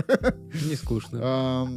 Не 0.68 0.76
скучно. 0.76 1.68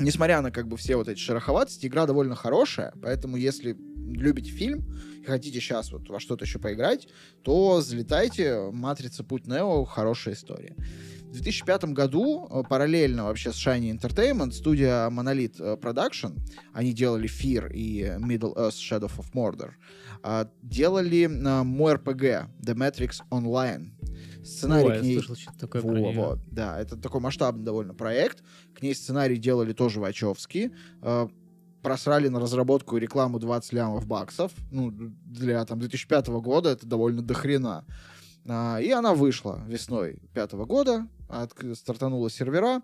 Несмотря 0.00 0.40
на 0.40 0.50
как 0.50 0.66
бы 0.66 0.76
все 0.76 0.96
вот 0.96 1.08
эти 1.08 1.18
шероховатости, 1.18 1.86
игра 1.86 2.06
довольно 2.06 2.34
хорошая, 2.34 2.92
поэтому 3.02 3.36
если 3.36 3.76
любите 4.10 4.50
фильм 4.50 4.84
и 5.20 5.24
хотите 5.24 5.60
сейчас 5.60 5.92
вот 5.92 6.08
во 6.08 6.20
что-то 6.20 6.44
еще 6.44 6.58
поиграть, 6.58 7.08
то 7.42 7.80
залетайте. 7.80 8.70
«Матрица. 8.72 9.24
Путь 9.24 9.46
Нео»— 9.46 9.84
хорошая 9.86 10.34
история. 10.34 10.74
В 11.30 11.34
2005 11.34 11.84
году 11.92 12.48
э, 12.50 12.62
параллельно 12.68 13.24
вообще 13.24 13.52
с 13.52 13.56
Shiny 13.64 13.96
Entertainment 13.96 14.50
студия 14.50 15.08
Monolith 15.10 15.60
э, 15.60 15.76
Production, 15.76 16.40
они 16.72 16.92
делали 16.92 17.28
Fear 17.28 17.72
и 17.72 18.02
Middle 18.18 18.56
Earth 18.56 18.70
Shadow 18.70 19.08
of 19.16 19.26
Mordor, 19.32 19.70
э, 20.24 20.46
делали 20.60 21.26
мой 21.26 21.94
RPG 21.94 22.48
The 22.60 22.74
Matrix 22.74 23.20
Online. 23.30 23.92
Сценарий 24.44 24.88
Ой, 24.88 24.98
к 24.98 25.02
ней... 25.02 25.14
я 25.14 25.18
слышал 25.18 25.36
что-то 25.36 25.58
такое 25.58 25.82
Во, 25.82 25.90
про 25.90 25.98
нее. 25.98 26.14
Вот, 26.14 26.38
да, 26.50 26.80
это 26.80 26.96
такой 26.96 27.20
масштабный 27.20 27.64
довольно 27.64 27.94
проект. 27.94 28.42
К 28.74 28.82
ней 28.82 28.94
сценарий 28.94 29.36
делали 29.36 29.72
тоже 29.72 30.00
Вачовски 30.00 30.72
просрали 31.82 32.28
на 32.28 32.40
разработку 32.40 32.96
и 32.96 33.00
рекламу 33.00 33.38
20 33.38 33.72
лямов 33.72 34.06
баксов. 34.06 34.52
Ну, 34.70 34.90
для 34.90 35.64
там 35.64 35.78
2005 35.78 36.28
года 36.28 36.70
это 36.70 36.86
довольно 36.86 37.22
дохрена. 37.22 37.84
А, 38.48 38.78
и 38.78 38.90
она 38.90 39.14
вышла 39.14 39.62
весной 39.66 40.18
пятого 40.34 40.64
года, 40.64 41.08
от, 41.28 41.52
стартанула 41.74 42.30
сервера, 42.30 42.82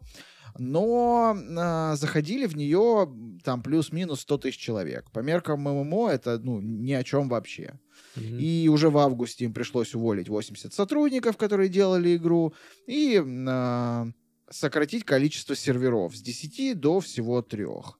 но 0.58 1.36
а, 1.56 1.96
заходили 1.96 2.46
в 2.46 2.56
нее 2.56 3.08
там 3.42 3.62
плюс-минус 3.62 4.20
100 4.20 4.38
тысяч 4.38 4.58
человек. 4.58 5.10
По 5.12 5.20
меркам 5.20 5.60
ММО 5.60 6.10
это 6.10 6.38
ну, 6.38 6.60
ни 6.60 6.92
о 6.92 7.04
чем 7.04 7.28
вообще. 7.28 7.78
Mm-hmm. 8.16 8.40
И 8.40 8.68
уже 8.68 8.90
в 8.90 8.98
августе 8.98 9.44
им 9.44 9.52
пришлось 9.52 9.94
уволить 9.94 10.28
80 10.28 10.72
сотрудников, 10.72 11.36
которые 11.36 11.68
делали 11.68 12.16
игру, 12.16 12.54
и 12.86 13.22
а, 13.48 14.06
сократить 14.50 15.04
количество 15.04 15.54
серверов 15.54 16.16
с 16.16 16.20
10 16.20 16.78
до 16.78 17.00
всего 17.00 17.42
трех. 17.42 17.98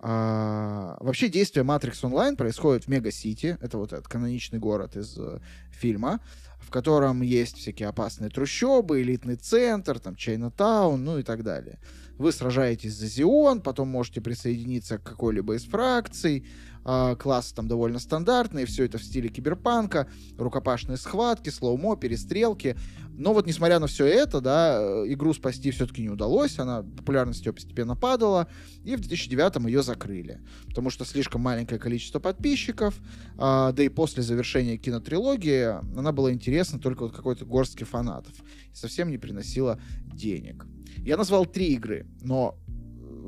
А, 0.00 0.96
вообще 1.00 1.28
действие 1.28 1.64
Matrix 1.64 2.02
Online 2.02 2.36
происходит 2.36 2.84
в 2.84 2.88
Мега-Сити. 2.88 3.58
Это 3.60 3.78
вот 3.78 3.92
этот 3.92 4.08
каноничный 4.08 4.58
город 4.58 4.96
из 4.96 5.18
э, 5.18 5.40
фильма 5.72 6.20
в 6.68 6.70
котором 6.70 7.22
есть 7.22 7.56
всякие 7.56 7.88
опасные 7.88 8.28
трущобы, 8.30 9.00
элитный 9.00 9.36
центр, 9.36 9.98
там, 9.98 10.16
Чайнатаун, 10.16 11.02
ну 11.02 11.18
и 11.18 11.22
так 11.22 11.42
далее. 11.42 11.78
Вы 12.18 12.32
сражаетесь 12.32 12.94
за 12.94 13.06
Зион, 13.06 13.60
потом 13.60 13.88
можете 13.88 14.20
присоединиться 14.20 14.98
к 14.98 15.04
какой-либо 15.04 15.54
из 15.54 15.64
фракций, 15.64 16.44
э, 16.84 17.16
классы 17.16 17.54
там 17.54 17.68
довольно 17.68 18.00
стандартные, 18.00 18.66
все 18.66 18.84
это 18.84 18.98
в 18.98 19.04
стиле 19.04 19.28
киберпанка, 19.28 20.08
рукопашные 20.36 20.96
схватки, 20.96 21.50
слоумо, 21.50 21.96
перестрелки. 21.96 22.76
Но 23.18 23.34
вот 23.34 23.46
несмотря 23.46 23.80
на 23.80 23.88
все 23.88 24.06
это, 24.06 24.40
да, 24.40 24.78
э, 24.80 25.12
игру 25.12 25.34
спасти 25.34 25.72
все-таки 25.72 26.02
не 26.02 26.08
удалось, 26.08 26.56
она 26.60 26.84
популярность 26.84 27.44
ее 27.44 27.52
постепенно 27.52 27.96
падала, 27.96 28.46
и 28.84 28.94
в 28.94 29.00
2009 29.00 29.66
ее 29.66 29.82
закрыли, 29.82 30.40
потому 30.68 30.88
что 30.90 31.04
слишком 31.04 31.40
маленькое 31.40 31.80
количество 31.80 32.20
подписчиков, 32.20 32.94
э, 33.34 33.72
да 33.74 33.82
и 33.82 33.88
после 33.88 34.22
завершения 34.22 34.76
кинотрилогии 34.76 35.98
она 35.98 36.12
была 36.12 36.32
интересна 36.32 36.78
только 36.78 37.02
вот 37.02 37.12
какой-то 37.12 37.44
горстке 37.44 37.84
фанатов, 37.84 38.34
и 38.72 38.76
совсем 38.76 39.10
не 39.10 39.18
приносила 39.18 39.80
денег. 40.04 40.64
Я 40.98 41.16
назвал 41.16 41.44
три 41.44 41.72
игры, 41.74 42.06
но 42.22 42.56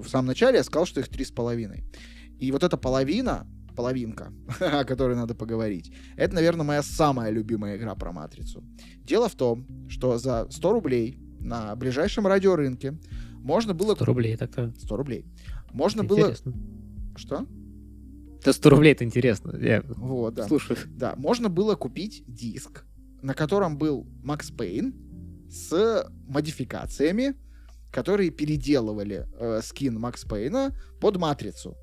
в 0.01 0.09
самом 0.09 0.29
начале 0.29 0.59
я 0.59 0.65
сказал, 0.65 0.87
что 0.87 1.01
их 1.01 1.09
три 1.09 1.25
с 1.25 1.33
половиной. 1.33 1.83
И 2.39 2.53
вот 2.53 2.62
эта 2.62 2.77
половина, 2.77 3.49
половинка, 3.81 4.31
о 4.61 4.85
которой 4.85 5.16
надо 5.16 5.35
поговорить, 5.35 5.90
это, 6.16 6.35
наверное, 6.35 6.66
моя 6.66 6.82
самая 6.82 7.31
любимая 7.31 7.77
игра 7.77 7.94
про 7.94 8.12
Матрицу. 8.12 8.62
Дело 9.07 9.28
в 9.28 9.35
том, 9.35 9.66
что 9.89 10.19
за 10.19 10.47
100 10.51 10.73
рублей 10.73 11.19
на 11.40 11.74
ближайшем 11.77 12.27
радиорынке 12.27 12.98
можно 13.43 13.73
было... 13.73 13.94
100 13.94 14.05
рублей, 14.05 14.36
так-то... 14.36 14.74
100 14.78 14.97
рублей. 14.97 15.24
Можно 15.73 16.05
было... 16.05 16.19
Интересно. 16.19 16.52
Что? 17.16 17.47
Это 18.40 18.52
100 18.52 18.70
рублей, 18.70 18.93
это 18.93 19.05
интересно. 19.05 19.57
Я 19.57 19.82
вот, 19.86 20.35
да. 20.35 20.47
слушаю. 20.47 20.78
Да, 20.86 21.15
можно 21.16 21.48
было 21.48 21.74
купить 21.74 22.23
диск, 22.27 22.85
на 23.23 23.32
котором 23.32 23.78
был 23.78 24.07
Макс 24.23 24.51
Пейн 24.51 24.94
с 25.51 26.07
модификациями, 26.28 27.35
которые 27.90 28.31
переделывали 28.31 29.27
э, 29.39 29.61
скин 29.62 29.98
Макс 29.98 30.24
Пейна 30.27 30.77
под 31.01 31.16
матрицу. 31.16 31.77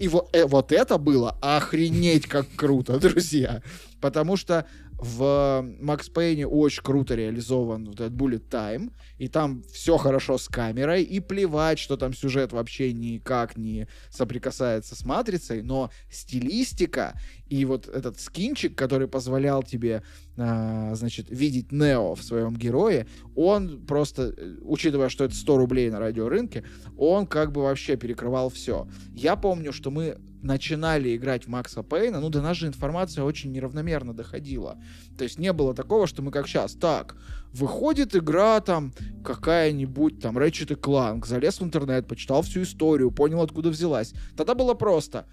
И 0.00 0.08
вот, 0.08 0.30
э, 0.32 0.46
вот 0.46 0.72
это 0.72 0.96
было 0.96 1.36
охренеть 1.40 2.26
как 2.26 2.46
круто, 2.56 2.98
друзья. 3.00 3.62
Потому 4.00 4.36
что 4.36 4.66
в 5.00 5.64
Макс 5.80 6.08
Пейне 6.10 6.46
очень 6.46 6.82
круто 6.82 7.14
реализован 7.14 7.86
вот 7.86 8.00
этот 8.00 8.12
Bullet 8.12 8.46
Time, 8.48 8.92
и 9.18 9.28
там 9.28 9.62
все 9.72 9.96
хорошо 9.96 10.36
с 10.36 10.46
камерой, 10.46 11.02
и 11.02 11.20
плевать, 11.20 11.78
что 11.78 11.96
там 11.96 12.12
сюжет 12.12 12.52
вообще 12.52 12.92
никак 12.92 13.56
не 13.56 13.88
соприкасается 14.10 14.94
с 14.94 15.04
Матрицей, 15.04 15.62
но 15.62 15.90
стилистика 16.10 17.18
и 17.48 17.64
вот 17.64 17.88
этот 17.88 18.20
скинчик, 18.20 18.76
который 18.76 19.08
позволял 19.08 19.62
тебе, 19.62 20.02
а, 20.36 20.94
значит, 20.94 21.26
видеть 21.30 21.72
Нео 21.72 22.14
в 22.14 22.22
своем 22.22 22.54
герое, 22.54 23.06
он 23.34 23.86
просто, 23.86 24.34
э, 24.36 24.56
учитывая, 24.62 25.08
что 25.08 25.24
это 25.24 25.34
100 25.34 25.56
рублей 25.56 25.90
на 25.90 25.98
радиорынке, 25.98 26.64
он 26.96 27.26
как 27.26 27.52
бы 27.52 27.62
вообще 27.62 27.96
перекрывал 27.96 28.50
все. 28.50 28.86
Я 29.14 29.36
помню, 29.36 29.72
что 29.72 29.90
мы 29.90 30.18
начинали 30.42 31.16
играть 31.16 31.44
в 31.44 31.48
Макса 31.48 31.82
Пейна, 31.82 32.20
ну, 32.20 32.28
до 32.28 32.42
нас 32.42 32.56
же 32.56 32.66
информация 32.66 33.24
очень 33.24 33.52
неравномерно 33.52 34.14
доходила. 34.14 34.78
То 35.18 35.24
есть 35.24 35.38
не 35.38 35.52
было 35.52 35.74
такого, 35.74 36.06
что 36.06 36.22
мы 36.22 36.30
как 36.30 36.46
сейчас, 36.46 36.74
так, 36.74 37.16
выходит 37.52 38.14
игра 38.16 38.60
там 38.60 38.92
какая-нибудь, 39.24 40.20
там, 40.20 40.38
Ratchet 40.38 40.78
Clank, 40.80 41.26
залез 41.26 41.60
в 41.60 41.64
интернет, 41.64 42.06
почитал 42.06 42.42
всю 42.42 42.62
историю, 42.62 43.10
понял, 43.10 43.42
откуда 43.42 43.70
взялась. 43.70 44.12
Тогда 44.36 44.54
было 44.54 44.74
просто. 44.74 45.26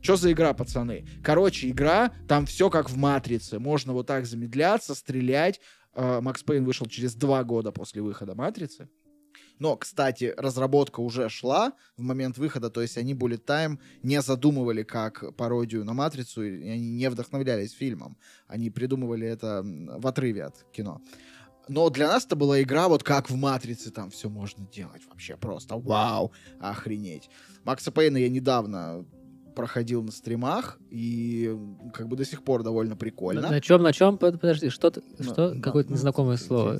Что 0.00 0.16
за 0.16 0.30
игра, 0.32 0.52
пацаны? 0.54 1.06
Короче, 1.24 1.70
игра, 1.70 2.12
там 2.28 2.46
все 2.46 2.70
как 2.70 2.88
в 2.88 2.96
Матрице. 2.96 3.58
Можно 3.58 3.92
вот 3.92 4.06
так 4.06 4.26
замедляться, 4.26 4.94
стрелять. 4.94 5.60
А, 5.92 6.20
Макс 6.20 6.42
Пейн 6.44 6.64
вышел 6.64 6.86
через 6.86 7.14
два 7.14 7.42
года 7.42 7.72
после 7.72 8.00
выхода 8.02 8.34
Матрицы. 8.36 8.88
Но, 9.58 9.76
кстати, 9.76 10.34
разработка 10.36 11.00
уже 11.00 11.28
шла 11.28 11.72
в 11.96 12.02
момент 12.02 12.38
выхода, 12.38 12.70
то 12.70 12.80
есть 12.80 12.96
они 12.98 13.14
Bullet 13.14 13.44
Time 13.44 13.78
не 14.02 14.20
задумывали 14.22 14.82
как 14.82 15.34
пародию 15.36 15.84
на 15.84 15.94
Матрицу, 15.94 16.42
и 16.44 16.68
они 16.68 16.90
не 16.90 17.10
вдохновлялись 17.10 17.72
фильмом. 17.72 18.16
Они 18.46 18.70
придумывали 18.70 19.26
это 19.26 19.62
в 19.64 20.06
отрыве 20.06 20.44
от 20.44 20.64
кино. 20.72 21.00
Но 21.68 21.90
для 21.90 22.08
нас 22.08 22.24
это 22.24 22.34
была 22.34 22.62
игра, 22.62 22.88
вот 22.88 23.02
как 23.02 23.28
в 23.28 23.36
Матрице, 23.36 23.90
там 23.90 24.10
все 24.10 24.30
можно 24.30 24.66
делать 24.66 25.02
вообще 25.08 25.36
просто. 25.36 25.76
Вау, 25.76 26.32
охренеть. 26.60 27.28
Макса 27.64 27.90
Пейна 27.90 28.16
я 28.16 28.30
недавно 28.30 29.04
проходил 29.54 30.04
на 30.04 30.12
стримах, 30.12 30.78
и 30.88 31.52
как 31.92 32.06
бы 32.06 32.16
до 32.16 32.24
сих 32.24 32.44
пор 32.44 32.62
довольно 32.62 32.94
прикольно. 32.94 33.42
На, 33.42 33.50
на 33.50 33.60
чем, 33.60 33.82
на 33.82 33.92
чем? 33.92 34.16
Подожди, 34.16 34.70
что, 34.70 34.92
на, 35.18 35.24
что? 35.24 35.50
На, 35.52 35.60
какое-то 35.60 35.92
незнакомое 35.92 36.36
на, 36.36 36.38
слово. 36.38 36.78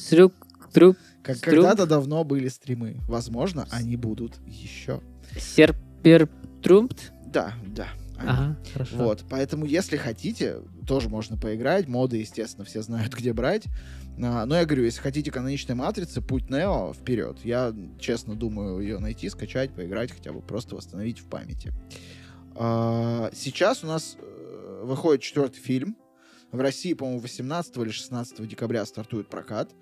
Шрек, 0.00 0.32
трюк, 0.74 0.96
как 1.22 1.40
когда-то 1.40 1.86
давно 1.86 2.24
были 2.24 2.48
стримы. 2.48 2.96
Возможно, 3.08 3.66
они 3.70 3.96
будут 3.96 4.34
еще. 4.46 5.00
Серпертрумпт? 5.38 7.12
Да, 7.26 7.54
да. 7.66 7.88
Ага, 8.16 8.56
хорошо. 8.72 8.96
Вот, 8.96 9.24
поэтому, 9.28 9.64
если 9.66 9.96
хотите, 9.96 10.60
тоже 10.86 11.08
можно 11.08 11.36
поиграть. 11.36 11.88
Моды, 11.88 12.18
естественно, 12.18 12.64
все 12.64 12.82
знают, 12.82 13.12
где 13.14 13.32
брать. 13.32 13.64
А, 14.22 14.46
но 14.46 14.56
я 14.56 14.64
говорю, 14.64 14.84
если 14.84 15.00
хотите 15.00 15.30
каноничной 15.30 15.74
матрицы, 15.74 16.20
путь 16.20 16.48
Нео 16.48 16.92
вперед. 16.92 17.38
Я, 17.42 17.74
честно, 17.98 18.34
думаю 18.36 18.80
ее 18.80 18.98
найти, 18.98 19.28
скачать, 19.28 19.74
поиграть, 19.74 20.12
хотя 20.12 20.32
бы 20.32 20.40
просто 20.40 20.76
восстановить 20.76 21.18
в 21.18 21.26
памяти. 21.26 21.72
А, 22.54 23.30
сейчас 23.34 23.82
у 23.82 23.88
нас 23.88 24.16
э, 24.18 24.82
выходит 24.84 25.22
четвертый 25.22 25.60
фильм. 25.60 25.96
В 26.52 26.60
России, 26.60 26.94
по-моему, 26.94 27.20
18 27.20 27.76
или 27.78 27.90
16 27.90 28.46
декабря 28.46 28.86
стартует 28.86 29.28
прокат 29.28 29.72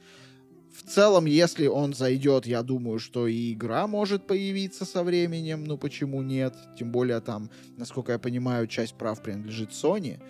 в 0.72 0.88
целом, 0.88 1.26
если 1.26 1.66
он 1.66 1.92
зайдет, 1.92 2.46
я 2.46 2.62
думаю, 2.62 2.98
что 2.98 3.26
и 3.26 3.52
игра 3.52 3.86
может 3.86 4.26
появиться 4.26 4.84
со 4.84 5.02
временем. 5.02 5.64
Ну, 5.64 5.76
почему 5.76 6.22
нет? 6.22 6.54
Тем 6.78 6.90
более 6.90 7.20
там, 7.20 7.50
насколько 7.76 8.12
я 8.12 8.18
понимаю, 8.18 8.66
часть 8.66 8.94
прав 8.94 9.22
принадлежит 9.22 9.70
Sony. 9.70 10.20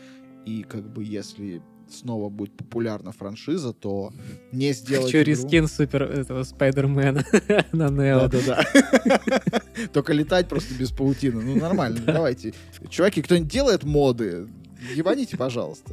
И 0.44 0.64
как 0.64 0.92
бы 0.92 1.04
если 1.04 1.62
снова 1.88 2.28
будет 2.28 2.56
популярна 2.56 3.12
франшиза, 3.12 3.72
то 3.72 4.12
не 4.50 4.72
сделать 4.72 5.06
Хочу 5.06 5.18
игру... 5.18 5.30
рискин 5.30 5.68
супер 5.68 6.02
этого 6.02 6.42
Спайдермена 6.42 7.24
на 7.72 7.88
Нео. 7.88 8.28
Да-да-да. 8.28 9.42
Только 9.92 10.12
летать 10.12 10.48
просто 10.48 10.74
без 10.74 10.90
паутины. 10.90 11.42
Ну, 11.42 11.56
нормально, 11.56 12.00
давайте. 12.04 12.54
Чуваки, 12.88 13.22
кто-нибудь 13.22 13.52
делает 13.52 13.84
моды? 13.84 14.48
Ебаните, 14.94 15.36
пожалуйста. 15.36 15.92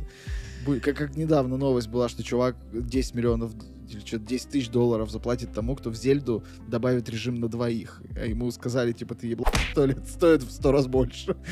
Как, 0.82 0.98
как 0.98 1.16
недавно 1.16 1.58
новость 1.58 1.88
была, 1.88 2.10
что 2.10 2.24
чувак 2.24 2.56
10 2.74 3.14
миллионов 3.16 3.52
или 3.90 4.00
что-то 4.00 4.26
10 4.26 4.50
тысяч 4.50 4.70
долларов 4.70 5.10
заплатит 5.12 5.54
тому, 5.54 5.76
кто 5.76 5.90
в 5.90 5.96
Зельду 5.96 6.44
добавит 6.68 7.10
режим 7.10 7.36
на 7.40 7.48
двоих. 7.48 8.02
А 8.16 8.26
ему 8.26 8.50
сказали, 8.52 8.92
типа, 8.92 9.16
ты 9.16 9.28
еблан, 9.28 9.52
что 9.72 9.86
ли, 9.86 9.96
стоит 10.08 10.44
в 10.44 10.52
сто 10.52 10.72
раз 10.72 10.88
больше. 10.88 11.36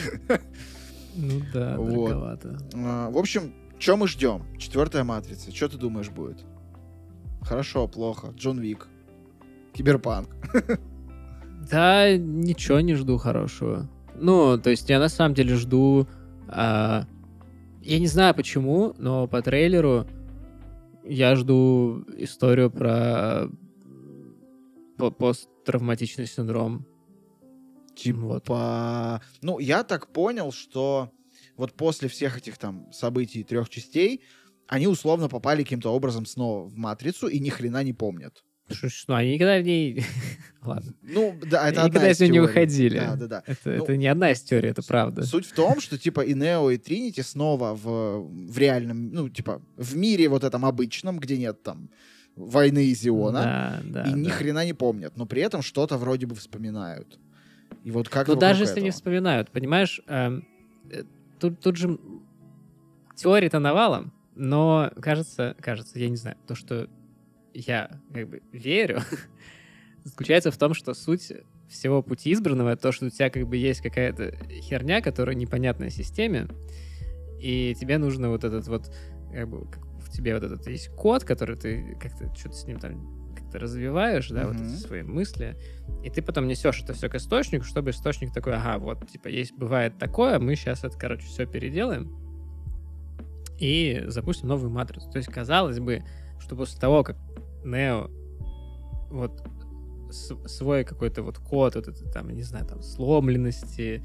Ну 1.20 1.42
да, 1.52 1.78
Вот. 1.78 2.10
дороговато. 2.10 2.58
А, 2.76 3.10
В 3.10 3.18
общем, 3.18 3.52
что 3.80 3.98
мы 3.98 4.08
ждем? 4.08 4.44
Четвертая 4.60 5.04
матрица. 5.04 5.52
Что 5.56 5.68
ты 5.70 5.78
думаешь 5.78 6.10
будет? 6.12 6.46
Хорошо, 7.42 7.88
плохо. 7.88 8.28
Джон 8.36 8.60
Вик. 8.60 8.88
Киберпанк. 9.74 10.30
Да, 11.72 12.16
ничего 12.16 12.80
не 12.80 12.94
жду 12.94 13.18
хорошего. 13.18 13.90
Ну, 14.16 14.58
то 14.58 14.70
есть 14.70 14.90
я 14.90 15.00
на 15.00 15.10
самом 15.10 15.34
деле 15.36 15.56
жду... 15.56 16.08
а, 16.48 17.06
я 17.82 18.00
не 18.00 18.08
знаю 18.08 18.34
почему, 18.36 18.94
но 18.98 19.28
по 19.28 19.42
трейлеру 19.42 20.06
я 21.10 21.36
жду 21.36 22.04
историю 22.18 22.72
про 22.72 23.50
по- 24.98 25.12
посттравматичный 25.12 26.28
синдром. 26.28 26.86
Типа, 27.96 28.20
Вот. 28.20 29.22
ну, 29.42 29.60
я 29.60 29.84
так 29.84 30.14
понял, 30.14 30.52
что 30.52 31.12
вот 31.56 31.74
после 31.74 32.08
всех 32.08 32.38
этих 32.38 32.58
там 32.58 32.92
событий 32.92 33.44
трех 33.44 33.70
частей 33.70 34.22
они 34.68 34.88
условно 34.88 35.30
попали 35.30 35.64
каким-то 35.64 35.94
образом 35.94 36.26
снова 36.26 36.68
в 36.68 36.78
матрицу 36.78 37.28
и 37.28 37.40
ни 37.40 37.50
хрена 37.50 37.84
не 37.84 37.94
помнят. 37.94 38.44
Что, 38.70 39.16
они 39.16 39.36
никогда 39.36 39.60
в 39.60 39.64
ней... 39.64 40.04
Ладно. 40.62 40.94
Ну, 41.02 41.36
да, 41.50 41.70
это 41.70 41.86
никогда 41.86 42.12
из 42.12 42.20
нее 42.20 42.30
не 42.30 42.40
выходили. 42.40 43.00
Да, 43.00 43.16
да, 43.16 43.28
да. 43.28 43.44
Это, 43.46 43.70
Ну, 43.70 43.84
это 43.84 43.98
не 43.98 44.08
одна 44.08 44.32
из 44.32 44.42
теорий, 44.42 44.70
это 44.70 44.84
правда. 44.84 45.24
Суть 45.24 45.46
в 45.46 45.54
том, 45.54 45.80
что 45.80 45.98
типа 45.98 46.22
и 46.22 46.34
Нео, 46.34 46.70
и 46.72 46.78
Тринити 46.78 47.22
снова 47.22 47.74
в, 47.74 48.28
в 48.28 48.58
реальном, 48.58 49.10
ну, 49.12 49.30
типа, 49.30 49.62
в 49.78 49.96
мире 49.96 50.28
вот 50.28 50.44
этом 50.44 50.66
обычном, 50.66 51.20
где 51.20 51.38
нет 51.38 51.64
там 51.64 51.90
войны 52.36 52.94
Зиона, 52.94 53.82
Да, 53.84 54.04
да, 54.04 54.10
и 54.10 54.14
ни 54.14 54.26
да. 54.26 54.30
хрена 54.32 54.66
не 54.66 54.74
помнят, 54.74 55.16
но 55.18 55.26
при 55.26 55.42
этом 55.42 55.62
что-то 55.62 55.98
вроде 55.98 56.26
бы 56.28 56.36
вспоминают. 56.36 57.18
И 57.84 57.92
вот 57.92 58.10
как 58.10 58.28
вокруг 58.28 58.40
даже 58.40 58.64
если 58.64 58.82
не 58.82 58.90
этого? 58.90 58.92
вспоминают, 58.98 59.50
понимаешь, 59.52 60.02
эм, 60.08 60.46
э, 60.92 61.04
тут, 61.40 61.60
тут 61.62 61.78
же 61.78 61.98
теории-то 63.16 63.60
навалом, 63.60 64.14
но 64.36 64.92
кажется, 65.02 65.56
кажется, 65.60 65.98
я 65.98 66.10
не 66.10 66.18
знаю, 66.18 66.38
то, 66.48 66.54
что 66.54 66.88
я 67.60 67.90
как 68.14 68.30
бы 68.30 68.42
верю, 68.52 69.02
заключается 70.04 70.52
в 70.52 70.58
том, 70.58 70.74
что 70.74 70.94
суть 70.94 71.32
всего 71.70 72.02
пути 72.02 72.34
избранного 72.34 72.76
то, 72.76 72.92
что 72.92 73.08
у 73.08 73.10
тебя 73.10 73.30
как 73.30 73.48
бы 73.48 73.58
есть 73.58 73.82
какая-то 73.82 74.36
херня, 74.62 75.02
которая 75.02 75.36
непонятная 75.36 75.90
системе, 75.90 76.48
и 77.42 77.76
тебе 77.80 77.98
нужно 77.98 78.30
вот 78.30 78.44
этот 78.44 78.68
вот, 78.68 78.94
как 79.32 79.50
бы, 79.50 79.68
в 80.00 80.10
тебе 80.12 80.34
вот 80.36 80.44
этот 80.44 80.68
есть 80.68 80.90
код, 80.90 81.24
который 81.24 81.58
ты 81.58 81.98
как-то 82.00 82.34
что-то 82.36 82.56
с 82.56 82.66
ним 82.66 82.80
там 82.80 83.34
как-то 83.36 83.60
развиваешь, 83.60 84.30
да, 84.30 84.48
вот 84.48 84.56
Мгм. 84.56 84.66
эти 84.66 84.76
свои 84.76 85.02
мысли, 85.02 85.58
и 86.04 86.10
ты 86.10 86.22
потом 86.22 86.48
несешь 86.48 86.82
это 86.84 86.94
все 86.94 87.10
к 87.10 87.16
источнику, 87.16 87.66
чтобы 87.66 87.90
источник 87.90 88.34
такой, 88.34 88.56
ага, 88.56 88.78
вот, 88.78 89.08
типа, 89.10 89.28
есть, 89.28 89.54
бывает 89.54 89.98
такое, 89.98 90.40
мы 90.40 90.56
сейчас 90.56 90.84
это, 90.84 90.98
короче, 90.98 91.26
все 91.26 91.46
переделаем 91.46 92.16
и 93.60 94.04
запустим 94.08 94.48
новую 94.48 94.70
матрицу. 94.70 95.10
То 95.10 95.18
есть, 95.18 95.32
казалось 95.32 95.80
бы, 95.80 96.04
что 96.40 96.56
после 96.56 96.80
того, 96.80 97.04
как 97.04 97.18
Нео 97.64 98.10
вот 99.10 99.44
свой 100.12 100.84
какой-то 100.84 101.22
вот 101.22 101.38
код, 101.38 101.76
вот 101.76 101.88
это 101.88 102.10
там, 102.12 102.30
не 102.30 102.44
знаю, 102.44 102.66
там, 102.66 102.82
сломленности, 102.82 104.04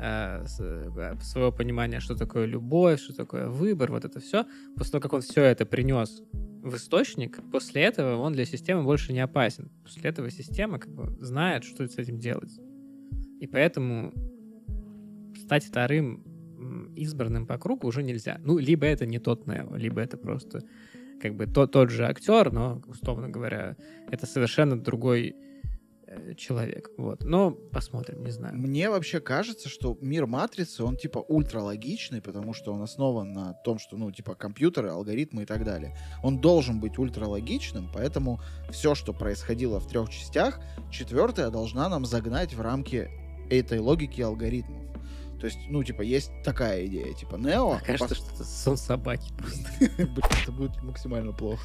э, 0.00 0.44
э, 0.58 1.14
своего 1.22 1.52
понимания, 1.52 2.00
что 2.00 2.14
такое 2.14 2.46
любовь, 2.46 3.00
что 3.00 3.14
такое 3.14 3.48
выбор, 3.48 3.90
вот 3.90 4.04
это 4.04 4.20
все, 4.20 4.46
после 4.76 4.92
того, 4.92 5.02
как 5.02 5.12
он 5.14 5.20
все 5.22 5.42
это 5.44 5.64
принес 5.66 6.22
в 6.32 6.74
источник, 6.74 7.40
после 7.50 7.82
этого 7.82 8.16
он 8.20 8.32
для 8.32 8.44
системы 8.44 8.82
больше 8.82 9.12
не 9.12 9.20
опасен. 9.20 9.70
После 9.82 10.10
этого 10.10 10.30
система 10.30 10.78
как 10.78 10.92
бы 10.92 11.16
знает, 11.20 11.64
что 11.64 11.86
с 11.86 11.96
этим 11.96 12.18
делать. 12.18 12.58
И 13.40 13.46
поэтому 13.46 14.12
стать 15.36 15.64
вторым 15.64 16.24
избранным 16.96 17.46
по 17.46 17.56
кругу 17.56 17.86
уже 17.86 18.02
нельзя. 18.02 18.40
Ну, 18.44 18.58
либо 18.58 18.86
это 18.86 19.06
не 19.06 19.18
тот 19.18 19.46
Нео, 19.46 19.76
либо 19.76 20.00
это 20.00 20.16
просто 20.16 20.64
как 21.20 21.34
бы 21.34 21.46
тот, 21.46 21.72
тот 21.72 21.90
же 21.90 22.06
актер, 22.06 22.52
но, 22.52 22.82
условно 22.86 23.28
говоря, 23.28 23.76
это 24.10 24.26
совершенно 24.26 24.80
другой 24.80 25.34
э, 26.06 26.34
человек. 26.34 26.90
Вот. 26.96 27.24
Но 27.24 27.50
посмотрим, 27.50 28.24
не 28.24 28.30
знаю. 28.30 28.56
Мне 28.56 28.90
вообще 28.90 29.20
кажется, 29.20 29.68
что 29.68 29.98
мир 30.00 30.26
матрицы, 30.26 30.82
он 30.84 30.96
типа 30.96 31.18
ультралогичный, 31.18 32.22
потому 32.22 32.52
что 32.54 32.72
он 32.72 32.82
основан 32.82 33.32
на 33.32 33.54
том, 33.64 33.78
что, 33.78 33.96
ну, 33.96 34.10
типа 34.10 34.34
компьютеры, 34.34 34.90
алгоритмы 34.90 35.42
и 35.42 35.46
так 35.46 35.64
далее. 35.64 35.96
Он 36.22 36.40
должен 36.40 36.80
быть 36.80 36.98
ультралогичным, 36.98 37.90
поэтому 37.92 38.40
все, 38.70 38.94
что 38.94 39.12
происходило 39.12 39.80
в 39.80 39.88
трех 39.88 40.10
частях, 40.10 40.60
четвертая 40.90 41.50
должна 41.50 41.88
нам 41.88 42.04
загнать 42.06 42.54
в 42.54 42.60
рамки 42.60 43.08
этой 43.50 43.78
логики 43.78 44.20
алгоритмов. 44.20 44.87
То 45.40 45.46
есть, 45.46 45.58
ну, 45.68 45.84
типа, 45.84 46.02
есть 46.02 46.30
такая 46.44 46.86
идея, 46.86 47.12
типа, 47.14 47.36
Нео... 47.36 47.78
Кажется, 47.86 48.14
пос- 48.14 48.18
что 48.18 48.34
это 48.34 48.44
сон 48.44 48.76
собаки 48.76 49.32
просто. 49.38 49.60
Блин, 49.96 50.18
это 50.42 50.52
будет 50.52 50.82
максимально 50.82 51.32
плохо. 51.32 51.62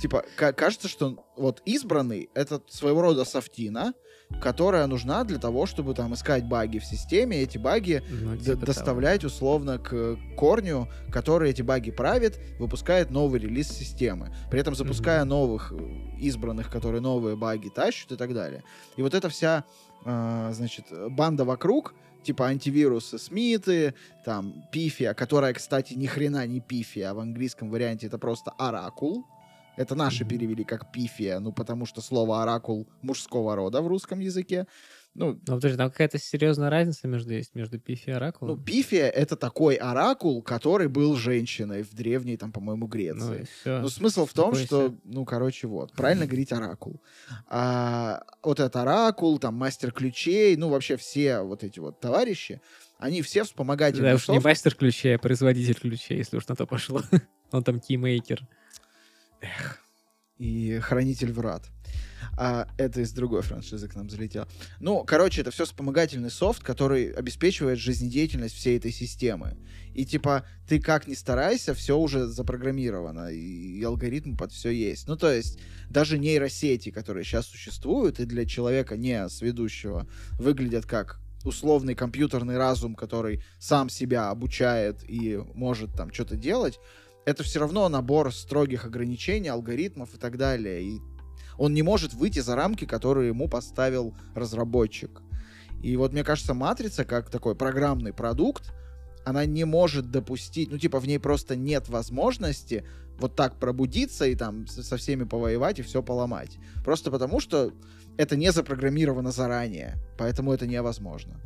Типа, 0.00 0.24
ка- 0.36 0.52
кажется, 0.52 0.88
что 0.88 1.24
вот 1.36 1.60
избранный— 1.64 2.30
это 2.34 2.60
своего 2.68 3.02
рода 3.02 3.24
софтина, 3.24 3.94
которая 4.40 4.86
нужна 4.88 5.22
для 5.24 5.38
того, 5.38 5.66
чтобы 5.66 5.94
там 5.94 6.14
искать 6.14 6.44
баги 6.48 6.78
в 6.78 6.84
системе, 6.84 7.38
эти 7.42 7.58
баги 7.58 8.02
Ну, 8.10 8.32
д- 8.32 8.38
типа 8.38 8.52
того. 8.54 8.66
доставлять 8.66 9.24
условно 9.24 9.78
к 9.78 10.16
корню, 10.36 10.88
который 11.12 11.50
эти 11.50 11.62
баги 11.62 11.90
правит, 11.90 12.38
выпускает 12.58 13.10
новый 13.10 13.40
релиз 13.40 13.68
системы. 13.68 14.34
При 14.50 14.60
этом 14.60 14.74
запуская 14.74 15.24
новых 15.24 15.72
э, 15.72 15.76
избранных, 16.18 16.70
которые 16.70 17.00
новые 17.00 17.36
баги 17.36 17.68
тащат 17.68 18.12
и 18.12 18.16
так 18.16 18.34
далее. 18.34 18.62
И 18.96 19.02
вот 19.02 19.14
эта 19.14 19.28
вся, 19.28 19.64
э, 20.04 20.50
значит, 20.52 20.86
банда 21.10 21.44
вокруг, 21.44 21.94
типа 22.26 22.46
антивирусы 22.46 23.18
Смиты, 23.18 23.94
там 24.24 24.64
Пифия, 24.72 25.14
которая, 25.14 25.52
кстати, 25.54 25.94
ни 25.94 26.06
хрена 26.06 26.46
не 26.46 26.60
Пифия, 26.60 27.10
а 27.10 27.14
в 27.14 27.20
английском 27.20 27.70
варианте 27.70 28.06
это 28.08 28.18
просто 28.18 28.50
Оракул. 28.58 29.24
Это 29.76 29.94
наши 29.94 30.24
перевели 30.24 30.64
как 30.64 30.90
пифия, 30.90 31.38
ну 31.38 31.52
потому 31.52 31.84
что 31.84 32.00
слово 32.00 32.42
оракул 32.42 32.86
мужского 33.02 33.54
рода 33.54 33.82
в 33.82 33.86
русском 33.86 34.20
языке. 34.20 34.66
Ну, 35.18 35.32
Ну, 35.46 35.54
подожди, 35.54 35.76
там 35.78 35.90
какая-то 35.90 36.18
серьезная 36.18 36.68
разница 36.68 37.08
между 37.08 37.32
есть 37.32 37.54
между 37.54 37.78
Пифи 37.78 38.08
и 38.08 38.12
ну, 38.12 38.16
Оракулом? 38.16 38.62
пифия 38.62 39.08
это 39.08 39.34
такой 39.36 39.76
оракул, 39.76 40.42
который 40.42 40.88
был 40.88 41.16
женщиной 41.16 41.82
в 41.82 41.94
древней, 41.94 42.36
там, 42.36 42.52
по-моему, 42.52 42.84
Ну, 42.84 42.88
Греции. 42.88 43.42
и 43.42 43.44
всё. 43.44 43.80
Ну, 43.80 43.88
смысл 43.88 44.26
в 44.26 44.32
том, 44.34 44.54
что, 44.54 44.94
ну, 45.04 45.24
короче, 45.24 45.66
вот, 45.68 45.92
правильно 45.92 46.26
говорить 46.26 46.52
оракул. 46.52 47.02
А, 47.48 48.24
вот 48.42 48.60
этот 48.60 48.76
оракул, 48.76 49.38
там, 49.38 49.54
мастер 49.54 49.90
ключей, 49.90 50.54
ну, 50.56 50.68
вообще 50.68 50.96
все 50.96 51.40
вот 51.40 51.64
эти 51.64 51.78
вот 51.78 51.98
товарищи, 52.00 52.60
они 52.98 53.22
все 53.22 53.44
вспомогательные 53.44 54.12
Да 54.12 54.16
уж 54.16 54.28
не 54.28 54.38
мастер 54.38 54.74
ключей, 54.74 55.16
а 55.16 55.18
производитель 55.18 55.74
ключей, 55.74 56.18
если 56.18 56.36
уж 56.36 56.46
на 56.48 56.56
то 56.56 56.66
пошло. 56.66 57.02
Он 57.52 57.64
там 57.64 57.80
кеймейкер. 57.80 58.46
и 60.38 60.78
Хранитель 60.80 61.32
Врат. 61.32 61.70
А 62.36 62.68
это 62.76 63.00
из 63.00 63.12
другой 63.12 63.42
франшизы 63.42 63.88
к 63.88 63.94
нам 63.94 64.10
залетело. 64.10 64.46
Ну, 64.78 65.04
короче, 65.04 65.40
это 65.40 65.50
все 65.50 65.64
вспомогательный 65.64 66.30
софт, 66.30 66.62
который 66.62 67.10
обеспечивает 67.10 67.78
жизнедеятельность 67.78 68.54
всей 68.54 68.76
этой 68.76 68.92
системы. 68.92 69.56
И 69.94 70.04
типа, 70.04 70.44
ты 70.68 70.80
как 70.80 71.06
ни 71.06 71.14
старайся, 71.14 71.72
все 71.72 71.96
уже 71.96 72.26
запрограммировано, 72.26 73.28
и, 73.28 73.78
и 73.78 73.82
алгоритм 73.82 74.36
под 74.36 74.52
все 74.52 74.70
есть. 74.70 75.08
Ну, 75.08 75.16
то 75.16 75.32
есть, 75.32 75.58
даже 75.88 76.18
нейросети, 76.18 76.90
которые 76.90 77.24
сейчас 77.24 77.46
существуют, 77.46 78.20
и 78.20 78.26
для 78.26 78.44
человека 78.44 78.98
не 78.98 79.26
сведущего, 79.30 80.06
выглядят 80.38 80.84
как 80.84 81.18
условный 81.44 81.94
компьютерный 81.94 82.58
разум, 82.58 82.94
который 82.94 83.42
сам 83.58 83.88
себя 83.88 84.28
обучает 84.30 84.98
и 85.08 85.40
может 85.54 85.94
там 85.94 86.12
что-то 86.12 86.36
делать, 86.36 86.78
это 87.24 87.42
все 87.42 87.60
равно 87.60 87.88
набор 87.88 88.32
строгих 88.34 88.84
ограничений, 88.84 89.48
алгоритмов 89.48 90.14
и 90.14 90.18
так 90.18 90.36
далее. 90.36 90.82
И 90.82 91.00
он 91.58 91.74
не 91.74 91.82
может 91.82 92.14
выйти 92.14 92.40
за 92.40 92.56
рамки, 92.56 92.84
которые 92.84 93.28
ему 93.28 93.48
поставил 93.48 94.14
разработчик. 94.34 95.22
И 95.82 95.96
вот 95.96 96.12
мне 96.12 96.24
кажется, 96.24 96.54
матрица, 96.54 97.04
как 97.04 97.30
такой 97.30 97.54
программный 97.54 98.12
продукт, 98.12 98.72
она 99.24 99.44
не 99.44 99.64
может 99.64 100.10
допустить, 100.10 100.70
ну 100.70 100.78
типа 100.78 101.00
в 101.00 101.06
ней 101.06 101.18
просто 101.18 101.56
нет 101.56 101.88
возможности 101.88 102.84
вот 103.18 103.34
так 103.34 103.58
пробудиться 103.58 104.26
и 104.26 104.34
там 104.34 104.66
со 104.66 104.96
всеми 104.96 105.24
повоевать 105.24 105.78
и 105.78 105.82
все 105.82 106.02
поломать. 106.02 106.58
Просто 106.84 107.10
потому, 107.10 107.40
что 107.40 107.72
это 108.16 108.36
не 108.36 108.52
запрограммировано 108.52 109.32
заранее, 109.32 109.96
поэтому 110.18 110.52
это 110.52 110.66
невозможно. 110.66 111.40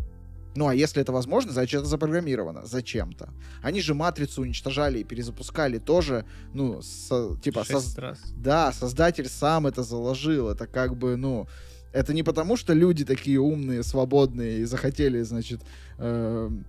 Ну 0.57 0.67
а 0.67 0.75
если 0.75 1.01
это 1.01 1.13
возможно, 1.13 1.53
значит 1.53 1.81
это 1.81 1.89
запрограммировано 1.89 2.67
зачем-то. 2.67 3.31
Они 3.63 3.81
же 3.81 3.95
матрицу 3.95 4.43
уничтожали 4.43 4.99
и 4.99 5.05
перезапускали 5.05 5.79
тоже, 5.79 6.25
ну, 6.55 6.83
со- 6.83 7.37
типа, 7.37 7.65
соз- 7.65 7.97
раз. 7.99 8.19
да, 8.37 8.73
создатель 8.73 9.29
сам 9.29 9.67
это 9.67 9.83
заложил. 9.83 10.49
Это 10.49 10.67
как 10.67 10.97
бы, 10.97 11.17
ну, 11.17 11.47
это 11.93 12.13
не 12.15 12.23
потому, 12.23 12.57
что 12.57 12.73
люди 12.73 13.05
такие 13.05 13.39
умные, 13.41 13.83
свободные 13.83 14.61
и 14.61 14.65
захотели, 14.65 15.23
значит, 15.23 15.61
эм, 15.99 16.65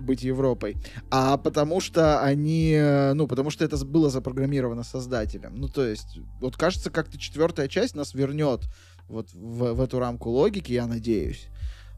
быть 0.00 0.22
Европой, 0.22 0.76
а 1.10 1.36
потому 1.38 1.80
что 1.80 2.20
они, 2.22 2.72
э, 2.72 3.14
ну, 3.14 3.26
потому 3.26 3.50
что 3.50 3.64
это 3.64 3.82
было 3.84 4.10
запрограммировано 4.10 4.84
создателем. 4.84 5.54
Ну, 5.56 5.68
то 5.68 5.84
есть, 5.86 6.18
вот 6.40 6.56
кажется, 6.56 6.90
как-то 6.90 7.18
четвертая 7.18 7.66
часть 7.68 7.94
нас 7.96 8.12
вернет 8.14 8.62
вот 9.08 9.32
в, 9.32 9.72
в 9.72 9.80
эту 9.80 9.98
рамку 9.98 10.30
логики, 10.30 10.72
я 10.72 10.86
надеюсь. 10.86 11.48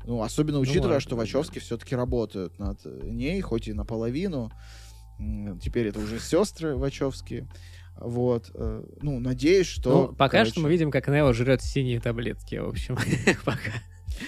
Ну, 0.05 0.23
особенно 0.23 0.59
учитывая, 0.59 0.95
ну, 0.95 1.01
что 1.01 1.17
Вачовски 1.17 1.59
все-таки 1.59 1.95
работают 1.95 2.59
над 2.59 2.85
ней, 3.05 3.41
хоть 3.41 3.69
и 3.69 3.73
наполовину. 3.73 4.51
Теперь 5.61 5.89
это 5.89 5.99
уже 5.99 6.19
сестры 6.21 6.77
Вачовские. 6.77 7.49
Вот. 7.97 8.51
Э, 8.55 8.85
ну, 9.03 9.19
надеюсь, 9.19 9.67
что... 9.67 10.09
Ну, 10.09 10.15
пока 10.15 10.39
короче... 10.39 10.53
что 10.53 10.61
мы 10.61 10.71
видим, 10.71 10.91
как 10.91 11.09
Нео 11.09 11.33
жрет 11.33 11.63
синие 11.63 12.01
таблетки, 12.01 12.55
в 12.57 12.69
общем. 12.69 12.97
пока. 13.45 13.73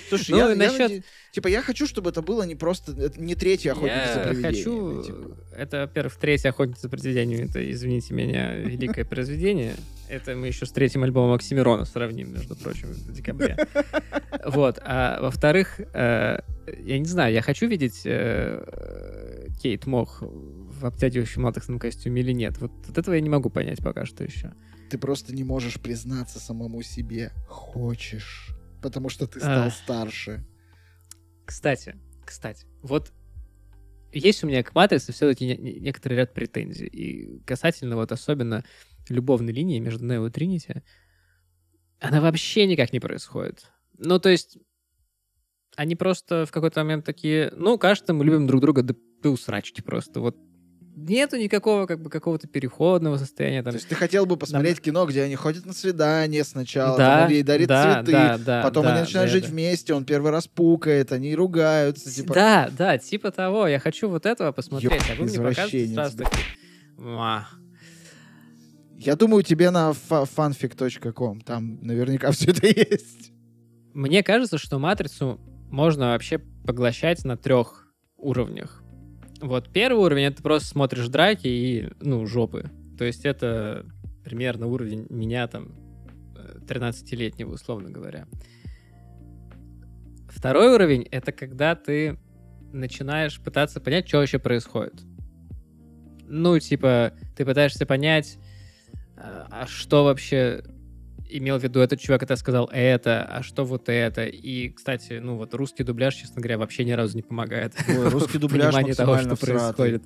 Слушай, 0.08 0.30
ну, 0.32 0.38
я, 0.38 0.54
насчет... 0.54 0.90
я 0.90 1.02
типа 1.32 1.48
я 1.48 1.62
хочу, 1.62 1.86
чтобы 1.86 2.10
это 2.10 2.22
было 2.22 2.42
не 2.42 2.54
просто 2.54 3.12
не 3.16 3.34
третья 3.34 3.72
охотница 3.72 3.96
я 3.96 4.14
за 4.14 4.20
привидениями. 4.20 4.56
хочу, 4.56 5.02
типа. 5.02 5.36
это, 5.56 5.80
во-первых, 5.80 6.16
третья 6.16 6.48
охотница 6.50 6.82
за 6.82 6.88
привидениями, 6.88 7.48
это, 7.48 7.70
извините 7.70 8.14
меня, 8.14 8.54
великое 8.56 9.04
произведение. 9.04 9.74
Это 10.08 10.34
мы 10.34 10.48
еще 10.48 10.66
с 10.66 10.72
третьим 10.72 11.04
альбомом 11.04 11.34
Оксимирона 11.34 11.84
сравним, 11.84 12.32
между 12.32 12.56
прочим, 12.56 12.88
в 12.88 13.12
декабре. 13.12 13.56
Вот. 14.44 14.80
А 14.82 15.20
во-вторых, 15.20 15.78
э, 15.78 16.40
я 16.82 16.98
не 16.98 17.04
знаю, 17.04 17.32
я 17.32 17.42
хочу 17.42 17.68
видеть 17.68 18.02
э, 18.04 19.48
Кейт 19.62 19.86
Мох 19.86 20.18
в 20.22 20.84
обтягивающем 20.84 21.44
латексном 21.44 21.78
костюме 21.78 22.22
или 22.22 22.32
нет. 22.32 22.58
Вот 22.58 22.72
от 22.88 22.98
этого 22.98 23.14
я 23.14 23.20
не 23.20 23.30
могу 23.30 23.50
понять 23.50 23.78
пока 23.78 24.04
что 24.04 24.24
еще. 24.24 24.52
Ты 24.90 24.98
просто 24.98 25.32
не 25.32 25.44
можешь 25.44 25.80
признаться 25.80 26.40
самому 26.40 26.82
себе. 26.82 27.32
Хочешь. 27.46 28.50
Потому 28.82 29.08
что 29.08 29.26
ты 29.26 29.40
стал 29.40 29.66
а... 29.66 29.70
старше. 29.70 30.44
Кстати, 31.44 31.96
кстати, 32.24 32.66
вот 32.82 33.12
есть 34.12 34.42
у 34.42 34.46
меня 34.46 34.62
к 34.62 34.74
матрице 34.74 35.12
все-таки 35.12 35.56
некоторый 35.56 36.14
ряд 36.14 36.34
претензий. 36.34 36.86
И 36.86 37.40
касательно 37.44 37.96
вот 37.96 38.12
особенно 38.12 38.64
любовной 39.08 39.52
линии 39.52 39.78
между 39.78 40.04
Нео 40.04 40.26
и 40.26 40.30
Тринити, 40.30 40.82
она 42.00 42.20
вообще 42.20 42.66
никак 42.66 42.92
не 42.92 43.00
происходит. 43.00 43.70
Ну, 43.98 44.18
то 44.18 44.28
есть, 44.28 44.58
они 45.76 45.96
просто 45.96 46.46
в 46.46 46.52
какой-то 46.52 46.80
момент 46.80 47.04
такие, 47.04 47.52
ну, 47.56 47.78
кажется, 47.78 48.14
мы 48.14 48.24
любим 48.24 48.46
друг 48.46 48.60
друга 48.60 48.82
до, 48.82 48.96
до 49.22 49.30
усрачки 49.30 49.82
просто. 49.82 50.20
Вот 50.20 50.36
нету 50.96 51.36
никакого 51.36 51.86
как 51.86 52.00
бы 52.00 52.10
какого-то 52.10 52.46
переходного 52.46 53.16
состояния. 53.16 53.62
Там. 53.62 53.72
То 53.72 53.78
есть 53.78 53.88
ты 53.88 53.94
хотел 53.94 54.26
бы 54.26 54.36
посмотреть 54.36 54.76
да. 54.76 54.82
кино, 54.82 55.06
где 55.06 55.22
они 55.22 55.34
ходят 55.36 55.66
на 55.66 55.72
свидание 55.72 56.44
сначала, 56.44 56.96
да, 56.96 57.16
там 57.16 57.24
он 57.26 57.30
ей 57.32 57.42
дарит 57.42 57.68
да, 57.68 57.94
цветы, 57.94 58.12
да, 58.12 58.38
да, 58.38 58.62
потом 58.62 58.84
да, 58.84 58.92
они 58.92 59.00
начинают 59.00 59.30
да, 59.30 59.32
жить 59.32 59.44
да. 59.44 59.50
вместе, 59.50 59.94
он 59.94 60.04
первый 60.04 60.30
раз 60.30 60.46
пукает, 60.46 61.12
они 61.12 61.34
ругаются. 61.34 62.10
Типа... 62.10 62.34
Да, 62.34 62.70
да, 62.76 62.98
типа 62.98 63.30
того. 63.30 63.66
Я 63.66 63.78
хочу 63.78 64.08
вот 64.08 64.26
этого 64.26 64.52
посмотреть, 64.52 64.92
Ёп, 64.92 65.02
а 65.10 65.14
вы 65.14 65.28
мне 65.28 65.38
показываете 65.38 65.94
сразу 65.94 66.18
таки... 66.18 66.38
Я 69.02 69.16
думаю, 69.16 69.42
тебе 69.42 69.70
на 69.70 69.92
fanfic.com 69.92 71.40
там 71.40 71.78
наверняка 71.80 72.30
все 72.32 72.50
это 72.50 72.66
есть. 72.66 73.32
Мне 73.94 74.22
кажется, 74.22 74.58
что 74.58 74.78
матрицу 74.78 75.40
можно 75.70 76.08
вообще 76.08 76.38
поглощать 76.38 77.24
на 77.24 77.36
трех 77.36 77.86
уровнях. 78.16 78.79
Вот 79.40 79.70
первый 79.70 80.04
уровень 80.04 80.24
это 80.24 80.42
просто 80.42 80.68
смотришь 80.68 81.08
драки 81.08 81.46
и, 81.46 81.88
ну, 82.00 82.26
жопы. 82.26 82.70
То 82.98 83.04
есть 83.04 83.24
это 83.24 83.86
примерно 84.24 84.66
уровень 84.66 85.06
меня 85.08 85.46
там 85.48 85.74
13-летнего, 86.66 87.54
условно 87.54 87.90
говоря. 87.90 88.26
Второй 90.28 90.74
уровень 90.74 91.06
это 91.10 91.32
когда 91.32 91.74
ты 91.74 92.18
начинаешь 92.72 93.40
пытаться 93.40 93.80
понять, 93.80 94.08
что 94.08 94.18
вообще 94.18 94.38
происходит. 94.38 95.02
Ну, 96.26 96.58
типа, 96.58 97.12
ты 97.36 97.44
пытаешься 97.44 97.86
понять, 97.86 98.38
а, 99.16 99.46
а 99.50 99.66
что 99.66 100.04
вообще 100.04 100.62
имел 101.30 101.58
в 101.58 101.62
виду 101.62 101.80
этот 101.80 102.00
чувак, 102.00 102.20
когда 102.20 102.36
сказал 102.36 102.68
это, 102.72 103.22
а 103.24 103.42
что 103.42 103.64
вот 103.64 103.88
это. 103.88 104.24
И, 104.24 104.70
кстати, 104.70 105.14
ну 105.14 105.36
вот 105.36 105.54
русский 105.54 105.84
дубляж, 105.84 106.14
честно 106.14 106.40
говоря, 106.40 106.58
вообще 106.58 106.84
ни 106.84 106.92
разу 106.92 107.16
не 107.16 107.22
помогает. 107.22 107.74
Ой, 107.88 108.08
русский 108.08 108.38
дубляж 108.38 108.66
понимание 108.66 108.94
того, 108.94 109.18
что 109.18 109.36
происходит. 109.36 110.02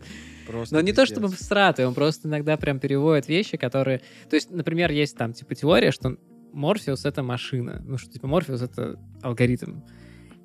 Просто 0.47 0.75
Но 0.75 0.81
не 0.81 0.93
то 0.93 1.07
чтобы 1.07 1.29
всратый, 1.29 1.87
он 1.87 1.95
просто 1.95 2.29
иногда 2.29 2.57
прям 2.57 2.79
переводит 2.79 3.29
вещи, 3.29 3.57
которые... 3.57 4.01
То 4.29 4.37
есть, 4.37 4.51
например, 4.51 4.91
есть 4.91 5.17
там 5.17 5.33
типа 5.33 5.55
теория, 5.55 5.91
что 5.91 6.17
Морфеус— 6.53 7.05
это 7.07 7.23
машина. 7.23 7.83
Ну, 7.85 7.99
что 7.99 8.11
типа 8.11 8.27
Морфеус— 8.27 8.63
это 8.63 9.01
алгоритм. 9.23 9.81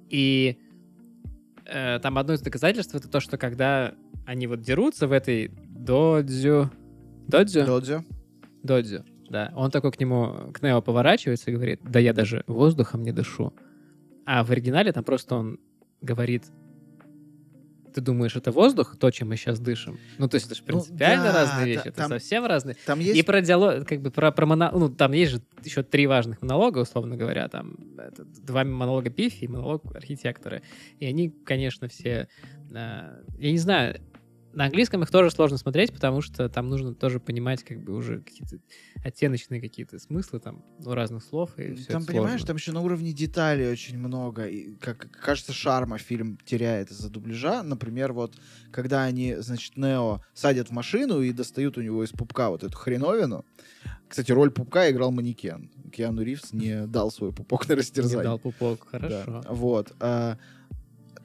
И 0.10 0.58
э, 1.66 2.00
там 2.02 2.18
одно 2.18 2.34
из 2.34 2.42
доказательств— 2.42 2.96
это 2.96 3.08
то, 3.10 3.20
что 3.20 3.38
когда 3.38 3.94
они 4.26 4.48
вот 4.48 4.62
дерутся 4.62 5.08
в 5.08 5.12
этой 5.12 5.52
додзю... 5.68 6.72
Додзю? 7.28 7.66
Додзю. 7.66 8.06
Додзю 8.64 9.06
да. 9.30 9.54
Он 9.56 9.72
такой 9.72 9.92
к 9.92 10.00
нему, 10.00 10.52
к 10.54 10.62
Нео 10.62 10.82
поворачивается 10.82 11.52
и 11.52 11.54
говорит, 11.54 11.82
да 11.84 12.00
я 12.00 12.14
даже 12.14 12.44
воздухом 12.48 13.04
не 13.04 13.12
дышу. 13.12 13.54
А 14.26 14.44
в 14.44 14.52
оригинале 14.52 14.92
там 14.92 15.04
просто 15.04 15.36
он 15.36 15.60
говорит, 16.02 16.46
ты 17.94 18.02
думаешь, 18.02 18.36
это 18.36 18.52
воздух, 18.52 18.96
то, 18.98 19.12
чем 19.12 19.30
мы 19.30 19.36
сейчас 19.36 19.60
дышим? 19.60 19.98
Ну, 20.18 20.28
то 20.28 20.36
есть 20.36 20.46
это 20.46 20.56
же 20.56 20.62
ну 20.62 20.68
принципиально 20.68 21.28
ну, 21.28 21.32
да, 21.32 21.40
разные 21.40 21.66
вещи, 21.66 21.84
да, 21.84 21.90
это 21.90 21.98
там, 21.98 22.10
совсем 22.10 22.46
разные. 22.46 22.76
Там 22.86 23.00
есть... 23.00 23.18
И 23.18 23.24
про 23.24 23.42
диалог, 23.42 23.86
как 23.88 24.02
бы 24.02 24.12
про, 24.12 24.32
про 24.32 24.46
монолог, 24.46 24.80
ну, 24.80 24.90
там 24.90 25.12
есть 25.12 25.32
же 25.32 25.42
еще 25.64 25.84
три 25.84 26.08
важных 26.08 26.42
монолога, 26.42 26.80
условно 26.80 27.18
говоря, 27.18 27.48
там 27.50 27.76
это, 27.98 28.26
два 28.26 28.64
монолога 28.64 29.10
Пифи 29.10 29.46
и 29.46 29.48
монолог 29.48 29.84
архитектора. 29.96 30.62
И 31.00 31.06
они, 31.06 31.30
конечно, 31.30 31.88
все, 31.88 32.28
э, 32.72 33.24
я 33.38 33.52
не 33.52 33.58
знаю, 33.58 34.00
на 34.54 34.66
английском 34.66 35.04
их 35.04 35.12
тоже 35.12 35.32
сложно 35.32 35.58
смотреть, 35.58 35.94
потому 35.94 36.22
что 36.22 36.50
там 36.50 36.70
нужно 36.70 36.94
тоже 36.96 37.20
понимать 37.20 37.64
как 37.64 37.84
бы 37.84 37.94
уже 37.94 38.20
какие-то 38.22 38.58
оттеночные 39.04 39.62
какие-то 39.62 40.00
смыслы 40.00 40.40
там 40.40 40.64
у 40.84 40.92
разных 40.92 41.24
слов. 41.24 41.58
И 41.58 41.76
все 41.76 41.94
там, 41.94 42.06
понимаешь, 42.06 42.44
там 42.44 42.56
еще 42.56 42.72
на 42.72 42.82
уровне 42.82 43.14
деталей 43.14 43.72
очень 43.72 43.98
много. 43.98 44.48
И, 44.48 44.76
как 44.76 45.10
кажется, 45.12 45.54
шарма 45.54 45.98
фильм 45.98 46.38
теряет 46.46 46.92
из-за 46.92 47.10
дубляжа. 47.10 47.64
Например, 47.64 48.14
вот 48.14 48.36
когда 48.72 49.04
они, 49.04 49.36
значит, 49.36 49.78
Нео 49.78 50.22
садят 50.34 50.70
в 50.70 50.72
машину 50.72 51.22
и 51.22 51.32
достают 51.32 51.78
у 51.78 51.82
него 51.82 52.04
из 52.04 52.12
пупка 52.12 52.50
вот 52.50 52.64
эту 52.64 52.78
хреновину. 52.78 53.46
Кстати, 54.08 54.32
роль 54.32 54.50
пупка 54.52 54.90
играл 54.90 55.12
манекен. 55.12 55.72
Киану 55.92 56.24
Ривз 56.24 56.54
не 56.54 56.88
дал 56.88 57.12
свой 57.12 57.32
пупок 57.32 57.68
на 57.70 57.76
растерзание. 57.76 58.18
Не 58.20 58.24
дал 58.24 58.40
пупок, 58.40 58.88
хорошо. 58.90 59.42
Да. 59.44 59.44
Вот. 59.50 59.94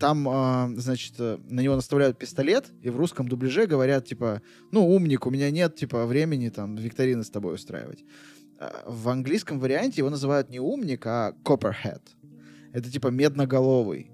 А, 0.05 0.09
там, 0.09 0.29
э, 0.29 0.81
значит, 0.81 1.19
на 1.19 1.61
него 1.61 1.77
наставляют 1.77 2.19
пистолет, 2.19 2.67
и 2.83 2.91
в 2.91 2.97
русском 2.97 3.27
дубляже 3.27 3.67
говорят, 3.67 4.07
типа, 4.07 4.43
ну, 4.71 4.87
умник, 4.87 5.27
у 5.27 5.31
меня 5.31 5.51
нет, 5.51 5.77
типа, 5.77 6.05
времени, 6.05 6.51
там, 6.51 6.77
викторины 6.77 7.25
с 7.25 7.31
тобой 7.31 7.55
устраивать. 7.55 8.05
А 8.59 8.85
в 8.87 9.09
английском 9.09 9.59
варианте 9.59 10.03
его 10.03 10.11
называют 10.11 10.51
не 10.51 10.61
умник, 10.61 11.07
а 11.07 11.33
copperhead. 11.43 12.03
Это, 12.73 12.91
типа, 12.91 13.09
медноголовый. 13.09 14.11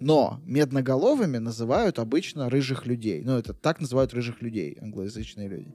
Но 0.00 0.40
медноголовыми 0.46 1.38
называют 1.38 1.98
обычно 1.98 2.48
рыжих 2.48 2.86
людей. 2.86 3.24
Ну, 3.24 3.36
это 3.36 3.52
так 3.52 3.80
называют 3.80 4.14
рыжих 4.14 4.40
людей, 4.40 4.78
англоязычные 4.80 5.48
люди. 5.48 5.74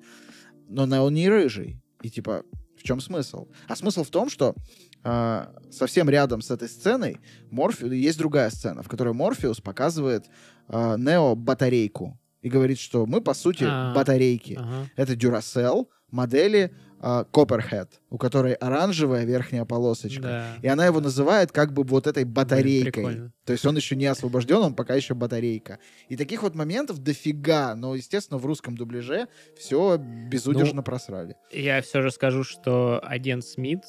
Но 0.70 0.84
он 0.84 1.14
не 1.14 1.28
рыжий. 1.28 1.82
И, 2.02 2.10
типа, 2.10 2.44
в 2.78 2.84
чем 2.84 3.02
смысл? 3.02 3.48
А 3.68 3.76
смысл 3.76 4.04
в 4.04 4.10
том, 4.10 4.30
что 4.30 4.56
э, 4.56 4.93
совсем 5.04 6.10
рядом 6.10 6.42
с 6.42 6.52
этой 6.52 6.70
сценой 6.70 7.20
Морфи... 7.50 7.86
есть 7.86 8.18
другая 8.18 8.50
сцена, 8.50 8.84
в 8.84 8.88
которой 8.88 9.14
Морфеус 9.14 9.60
показывает 9.60 10.26
э, 10.70 10.96
Нео 10.98 11.36
батарейку 11.36 12.18
и 12.42 12.50
говорит, 12.50 12.80
что 12.80 13.06
мы, 13.06 13.22
по 13.22 13.34
сути, 13.34 13.64
А-а-а. 13.64 13.96
батарейки. 13.96 14.58
Ага. 14.60 14.90
Это 14.96 15.14
Duracell 15.14 15.88
модели 16.12 16.74
э, 17.02 17.26
Copperhead, 17.32 17.90
у 18.10 18.18
которой 18.18 18.54
оранжевая 18.54 19.26
верхняя 19.26 19.66
полосочка. 19.66 20.22
Да. 20.22 20.46
И 20.62 20.68
она 20.68 20.86
его 20.86 21.00
называет 21.00 21.52
как 21.52 21.74
бы 21.74 21.84
вот 21.84 22.06
этой 22.06 22.24
батарейкой. 22.24 23.06
Блин, 23.06 23.34
То 23.46 23.54
есть 23.54 23.66
он 23.66 23.76
еще 23.76 23.96
не 23.96 24.06
освобожден, 24.06 24.58
он 24.58 24.76
пока 24.76 24.94
еще 24.94 25.16
батарейка. 25.16 25.80
И 26.10 26.16
таких 26.16 26.44
вот 26.44 26.54
моментов 26.54 27.00
дофига, 27.00 27.76
но, 27.76 27.96
естественно, 27.96 28.38
в 28.38 28.46
русском 28.46 28.78
дубляже 28.78 29.28
все 29.58 29.98
безудержно 29.98 30.78
ну, 30.78 30.84
просрали. 30.84 31.36
Я 31.52 31.82
все 31.82 32.02
же 32.02 32.12
скажу, 32.12 32.44
что 32.44 33.02
агент 33.04 33.44
Смит 33.44 33.82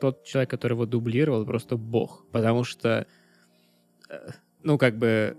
тот 0.00 0.24
человек, 0.24 0.50
который 0.50 0.72
его 0.72 0.86
дублировал, 0.86 1.44
просто 1.44 1.76
бог. 1.76 2.26
Потому 2.30 2.64
что, 2.64 3.06
э, 4.08 4.30
ну, 4.62 4.78
как 4.78 4.96
бы, 4.96 5.36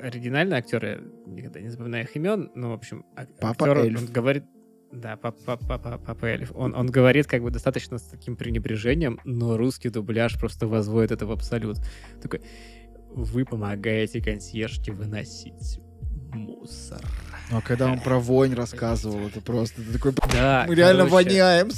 оригинальный 0.00 0.58
актер, 0.58 0.84
я 0.84 1.00
никогда 1.26 1.60
не 1.60 1.68
запоминаю 1.68 2.04
их 2.04 2.16
имен, 2.16 2.50
но, 2.54 2.70
в 2.70 2.74
общем, 2.74 3.04
Папа 3.40 3.66
актер, 3.66 3.78
Эльф. 3.78 4.00
он 4.00 4.06
говорит... 4.06 4.44
Да, 4.92 5.16
папа, 5.16 5.56
папа, 5.56 5.98
папа, 5.98 6.24
Эльф. 6.26 6.52
Он, 6.54 6.74
он 6.74 6.86
говорит 6.86 7.26
как 7.26 7.42
бы 7.42 7.50
достаточно 7.50 7.98
с 7.98 8.02
таким 8.02 8.36
пренебрежением, 8.36 9.20
но 9.24 9.56
русский 9.56 9.90
дубляж 9.90 10.38
просто 10.38 10.66
возводит 10.68 11.10
это 11.10 11.26
в 11.26 11.32
абсолют. 11.32 11.78
Такой, 12.22 12.40
вы 13.10 13.44
помогаете 13.44 14.22
консьержке 14.22 14.92
выносить 14.92 15.80
мусор. 16.32 17.00
Ну, 17.50 17.58
а 17.58 17.60
когда 17.60 17.90
он 17.90 18.00
про 18.00 18.18
вонь 18.18 18.54
рассказывал, 18.54 19.26
это 19.26 19.40
просто 19.40 19.82
ты 19.82 19.92
такой... 19.92 20.12
Да, 20.32 20.64
мы 20.68 20.74
реально 20.74 21.08
короче, 21.08 21.28
воняем. 21.28 21.68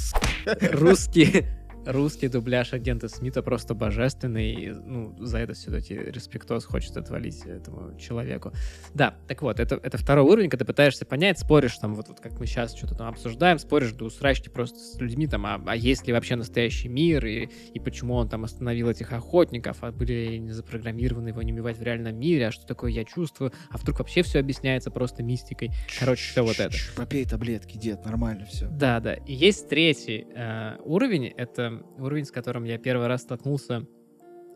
Русский, 0.71 1.45
Русский 1.91 2.27
дубляж 2.27 2.73
агента 2.73 3.09
Смита 3.09 3.41
просто 3.41 3.73
божественный. 3.73 4.53
И, 4.53 4.69
ну, 4.69 5.15
за 5.19 5.39
это 5.39 5.53
все-таки 5.53 5.95
респектос 5.95 6.65
хочет 6.65 6.95
отвалить 6.97 7.43
этому 7.47 7.97
человеку. 7.97 8.53
Да, 8.93 9.15
так 9.27 9.41
вот, 9.41 9.59
это, 9.59 9.79
это 9.81 9.97
второй 9.97 10.23
уровень, 10.25 10.49
когда 10.49 10.65
ты 10.65 10.67
пытаешься 10.67 11.05
понять, 11.05 11.39
споришь 11.39 11.77
там, 11.77 11.95
вот, 11.95 12.07
вот 12.07 12.19
как 12.19 12.39
мы 12.39 12.45
сейчас 12.45 12.75
что-то 12.75 12.93
там 12.93 13.07
обсуждаем, 13.07 13.57
споришь 13.57 13.93
до 13.93 14.05
усрачки 14.05 14.49
просто 14.49 14.77
с 14.77 14.99
людьми 14.99 15.25
там, 15.25 15.47
а, 15.47 15.59
а 15.65 15.75
есть 15.75 16.05
ли 16.05 16.13
вообще 16.13 16.35
настоящий 16.35 16.89
мир, 16.89 17.25
и, 17.25 17.49
и 17.73 17.79
почему 17.79 18.13
он 18.13 18.29
там 18.29 18.43
остановил 18.43 18.87
этих 18.87 19.11
охотников, 19.11 19.77
а 19.81 19.91
были 19.91 20.37
не 20.37 20.51
запрограммированы 20.51 21.29
его 21.29 21.41
не 21.41 21.53
убивать 21.53 21.77
в 21.77 21.81
реальном 21.81 22.15
мире, 22.19 22.49
а 22.49 22.51
что 22.51 22.67
такое 22.67 22.91
я 22.91 23.03
чувствую, 23.03 23.51
а 23.71 23.77
вдруг 23.79 23.97
вообще 23.97 24.21
все 24.21 24.39
объясняется 24.39 24.91
просто 24.91 25.23
мистикой. 25.23 25.71
Короче, 25.99 26.29
все 26.29 26.43
вот 26.43 26.59
это. 26.59 26.75
Попей 26.95 27.25
таблетки, 27.25 27.77
дед, 27.77 28.05
нормально 28.05 28.45
все. 28.45 28.67
Да, 28.67 28.99
да. 28.99 29.15
И 29.15 29.33
есть 29.33 29.69
третий 29.69 30.27
э, 30.35 30.77
уровень, 30.83 31.27
это 31.27 31.78
уровень, 31.97 32.25
с 32.25 32.31
которым 32.31 32.63
я 32.63 32.77
первый 32.77 33.07
раз 33.07 33.21
столкнулся, 33.21 33.85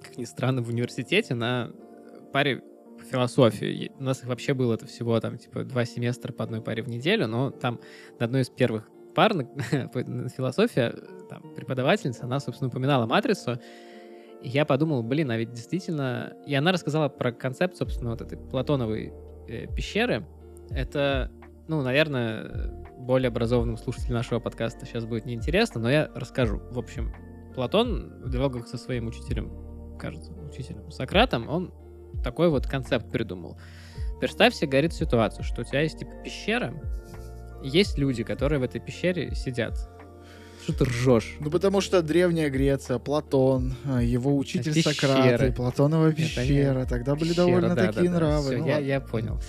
как 0.02 0.18
ни 0.18 0.26
странно, 0.26 0.62
в 0.62 0.70
университете 0.70 1.34
на 1.36 1.72
паре 2.32 2.64
по 2.98 3.04
философии. 3.04 3.92
У 3.98 4.04
нас 4.04 4.22
их 4.22 4.28
вообще 4.28 4.54
было 4.54 4.76
это 4.76 4.86
всего 4.86 5.20
там 5.20 5.38
типа 5.38 5.64
два 5.64 5.86
семестра 5.86 6.32
по 6.32 6.44
одной 6.44 6.62
паре 6.62 6.84
в 6.84 6.90
неделю, 6.90 7.28
но 7.28 7.52
там 7.52 7.80
на 8.20 8.26
одной 8.26 8.42
из 8.42 8.50
первых 8.50 8.90
пар 9.16 9.34
на, 9.34 9.44
на 9.94 10.30
философия 10.30 10.96
там, 11.30 11.54
преподавательница, 11.56 12.26
она, 12.26 12.40
собственно, 12.40 12.70
упоминала 12.70 13.06
матрицу, 13.06 13.60
и 14.44 14.50
я 14.50 14.66
подумал, 14.66 15.04
блин, 15.04 15.32
а 15.32 15.38
ведь 15.38 15.54
действительно... 15.54 16.34
И 16.46 16.54
она 16.54 16.74
рассказала 16.74 17.08
про 17.08 17.32
концепт, 17.32 17.78
собственно, 17.78 18.12
вот 18.12 18.22
этой 18.22 18.38
платоновой 18.38 19.14
э, 19.48 19.68
пещеры. 19.74 20.26
Это, 20.70 21.32
ну, 21.68 21.82
наверное, 21.82 22.72
более 22.98 23.28
образованным 23.30 23.78
слушателям 23.78 24.16
нашего 24.16 24.40
подкаста 24.40 24.86
сейчас 24.86 25.06
будет 25.06 25.26
неинтересно, 25.26 25.82
но 25.82 25.90
я 25.90 26.10
расскажу. 26.16 26.62
В 26.72 26.80
общем, 26.80 27.14
Платон 27.56 28.22
в 28.24 28.30
диалогах 28.30 28.68
со 28.68 28.78
своим 28.78 29.08
учителем, 29.08 29.98
кажется, 29.98 30.32
учителем 30.34 30.92
Сократом, 30.92 31.48
он 31.50 31.74
такой 32.24 32.50
вот 32.50 32.68
концепт 32.68 33.12
придумал. 33.12 33.58
Представь 34.20 34.54
себе, 34.54 34.70
говорит, 34.70 34.94
ситуацию, 34.94 35.44
что 35.44 35.62
у 35.62 35.64
тебя 35.64 35.82
есть 35.82 36.00
типа 36.00 36.12
пещера, 36.24 36.74
есть 37.64 37.98
люди, 37.98 38.24
которые 38.24 38.60
в 38.60 38.64
этой 38.64 38.82
пещере 38.82 39.36
сидят. 39.36 39.90
Что 40.64 40.78
ты 40.78 40.86
ржешь? 40.86 41.36
Ну, 41.42 41.52
потому 41.52 41.82
что 41.82 42.02
Древняя 42.02 42.50
Греция, 42.50 42.98
Платон, 42.98 43.74
а, 43.86 44.02
его 44.02 44.38
учитель 44.38 44.74
Пещеры. 44.74 44.96
Сократ, 44.96 45.56
Платонова 45.56 46.14
пещера, 46.14 46.80
не- 46.80 46.86
тогда 46.86 47.16
были 47.16 47.30
Пещера, 47.30 47.46
довольно 47.46 47.76
да, 47.76 47.88
такие 47.88 48.10
да, 48.10 48.20
да. 48.20 48.26
нравы. 48.26 48.46
Всё, 48.46 48.58
ну 48.60 48.68
я, 48.68 48.74
ладно. 48.76 48.86
я 48.88 49.02
понял. 49.02 49.40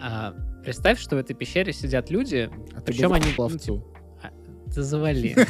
А, 0.00 0.34
представь, 0.62 1.00
что 1.00 1.16
в 1.16 1.18
этой 1.18 1.34
пещере 1.34 1.72
сидят 1.72 2.10
люди, 2.10 2.50
А 2.74 2.80
причем 2.80 3.12
они... 3.12 3.32
к 3.32 3.36
пловцу. 3.36 3.84
Ты 4.74 4.82
завали. 4.82 5.36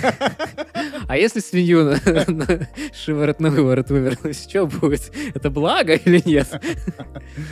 А 1.09 1.16
если 1.16 1.41
свинью 1.41 1.85
на, 1.85 2.24
на 2.28 2.69
шиворот 2.93 3.41
на 3.41 3.51
выворот 3.51 3.91
вывернуть, 3.91 4.37
что 4.49 4.66
будет? 4.66 5.12
Это 5.35 5.51
благо 5.51 5.95
или 5.95 6.23
нет? 6.24 6.49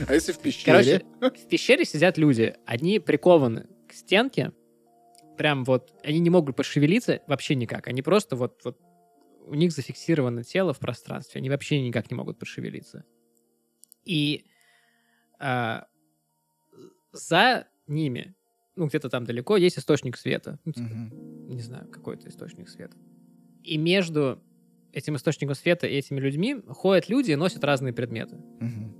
А 0.07 0.15
если 0.15 0.33
в 0.33 0.39
пещере? 0.39 1.03
Короче, 1.21 1.37
в 1.45 1.49
пещере 1.49 1.85
сидят 1.85 2.19
люди. 2.19 2.55
Они 2.67 3.01
прикованы 3.01 3.67
к 3.89 3.93
стенке. 3.93 4.53
Прям 5.37 5.65
вот, 5.65 5.93
они 6.05 6.21
не 6.21 6.31
могут 6.31 6.57
пошевелиться 6.57 7.21
вообще 7.27 7.55
никак. 7.55 7.89
Они 7.89 8.01
просто 8.01 8.37
вот, 8.37 8.61
вот 8.65 8.79
у 9.47 9.55
них 9.55 9.73
зафиксировано 9.73 10.45
тело 10.45 10.73
в 10.73 10.79
пространстве. 10.79 11.41
Они 11.41 11.51
вообще 11.51 11.81
никак 11.81 12.11
не 12.11 12.17
могут 12.17 12.39
пошевелиться. 12.39 13.05
И 14.05 14.45
а, 15.41 15.87
за 17.13 17.67
ними, 17.87 18.35
ну, 18.77 18.87
где-то 18.87 19.09
там 19.09 19.25
далеко, 19.25 19.57
есть 19.57 19.79
источник 19.79 20.17
света. 20.17 20.59
Ну, 20.65 20.73
типа, 20.73 20.89
Мгм. 20.89 21.49
не 21.49 21.63
знаю, 21.63 21.89
какой-то 21.91 22.29
источник 22.29 22.69
света. 22.69 22.97
И 23.65 23.77
между 23.77 24.43
этим 24.93 25.17
источником 25.17 25.55
света 25.55 25.87
и 25.87 25.95
этими 25.97 26.21
людьми 26.21 26.57
ходят 26.69 27.09
люди 27.09 27.33
и 27.33 27.37
носят 27.37 27.65
разные 27.65 27.93
предметы. 27.93 28.39
Мгм. 28.61 28.95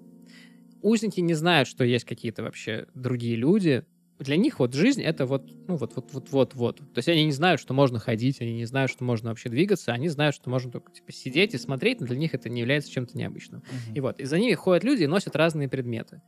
Узники 0.81 1.21
не 1.21 1.35
знают, 1.35 1.69
что 1.69 1.85
есть 1.85 2.05
какие-то 2.05 2.43
вообще 2.43 2.87
другие 2.95 3.37
люди. 3.37 3.85
Для 4.19 4.37
них 4.37 4.59
вот 4.59 4.75
жизнь 4.75 5.03
это 5.03 5.27
вот, 5.27 5.49
ну 5.69 5.77
вот, 5.77 5.93
вот, 5.95 6.13
вот, 6.13 6.31
вот, 6.33 6.55
вот. 6.55 6.77
То 6.79 6.99
есть 6.99 7.09
они 7.09 7.25
не 7.25 7.33
знают, 7.33 7.61
что 7.61 7.73
можно 7.73 7.99
ходить, 7.99 8.41
они 8.41 8.53
не 8.55 8.65
знают, 8.65 8.91
что 8.91 9.05
можно 9.05 9.31
вообще 9.31 9.49
двигаться, 9.49 9.93
они 9.93 10.09
знают, 10.09 10.35
что 10.35 10.51
можно 10.51 10.71
только 10.73 10.93
типа 10.93 11.13
сидеть 11.13 11.55
и 11.55 11.59
смотреть, 11.59 12.01
но 12.01 12.07
для 12.07 12.17
них 12.17 12.35
это 12.35 12.49
не 12.49 12.61
является 12.61 12.91
чем-то 12.91 13.17
необычным. 13.17 13.61
Мгм. 13.61 13.95
И 13.95 14.01
вот, 14.01 14.19
и 14.21 14.25
за 14.25 14.39
ними 14.39 14.55
ходят 14.55 14.85
люди 14.85 15.05
и 15.05 15.07
носят 15.07 15.37
разные 15.37 15.69
предметы. 15.69 16.21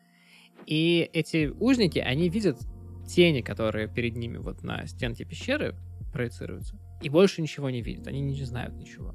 И 0.67 1.09
эти 1.13 1.53
узники, 1.59 1.99
они 1.99 2.29
видят 2.29 2.59
тени, 3.07 3.41
которые 3.41 3.89
перед 3.89 4.17
ними 4.17 4.39
вот 4.39 4.63
на 4.63 4.87
стенке 4.87 5.25
пещеры 5.25 5.75
проецируются, 6.13 6.79
и 7.03 7.09
больше 7.09 7.43
ничего 7.43 7.71
не 7.71 7.83
видят, 7.83 8.07
они 8.07 8.21
не 8.21 8.45
знают 8.45 8.77
ничего. 8.77 9.15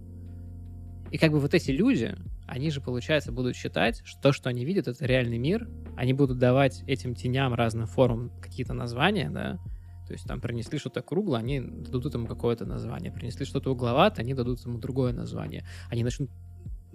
И 1.11 1.17
как 1.17 1.31
бы 1.31 1.39
вот 1.39 1.53
эти 1.53 1.71
люди, 1.71 2.15
они 2.47 2.71
же, 2.71 2.81
получается, 2.81 3.31
будут 3.31 3.55
считать, 3.55 4.01
что 4.05 4.21
то, 4.21 4.31
что 4.33 4.49
они 4.49 4.65
видят, 4.65 4.87
это 4.87 5.05
реальный 5.05 5.37
мир, 5.37 5.69
они 5.95 6.13
будут 6.13 6.39
давать 6.39 6.83
этим 6.87 7.15
теням 7.15 7.53
разным 7.53 7.87
формам 7.87 8.31
какие-то 8.41 8.73
названия, 8.73 9.29
да, 9.29 9.59
то 10.07 10.13
есть 10.13 10.25
там 10.27 10.39
принесли 10.39 10.77
что-то 10.77 11.01
круглое, 11.01 11.39
они 11.39 11.59
дадут 11.59 12.13
ему 12.13 12.27
какое-то 12.27 12.65
название, 12.65 13.11
принесли 13.11 13.45
что-то 13.45 13.71
угловатое, 13.71 14.23
они 14.23 14.33
дадут 14.35 14.63
ему 14.65 14.77
другое 14.77 15.13
название. 15.13 15.65
Они 15.89 16.03
начнут 16.03 16.29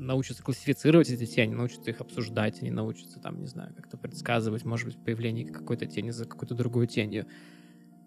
научатся 0.00 0.42
классифицировать 0.42 1.10
эти 1.10 1.26
тени, 1.26 1.54
научатся 1.54 1.90
их 1.90 2.00
обсуждать, 2.00 2.60
они 2.60 2.70
научатся 2.70 3.20
там, 3.20 3.40
не 3.40 3.46
знаю, 3.46 3.74
как-то 3.74 3.96
предсказывать, 3.96 4.64
может 4.64 4.86
быть, 4.86 5.04
появление 5.04 5.46
какой-то 5.46 5.86
тени 5.86 6.10
за 6.10 6.24
какой-то 6.24 6.54
другой 6.54 6.86
тенью. 6.86 7.26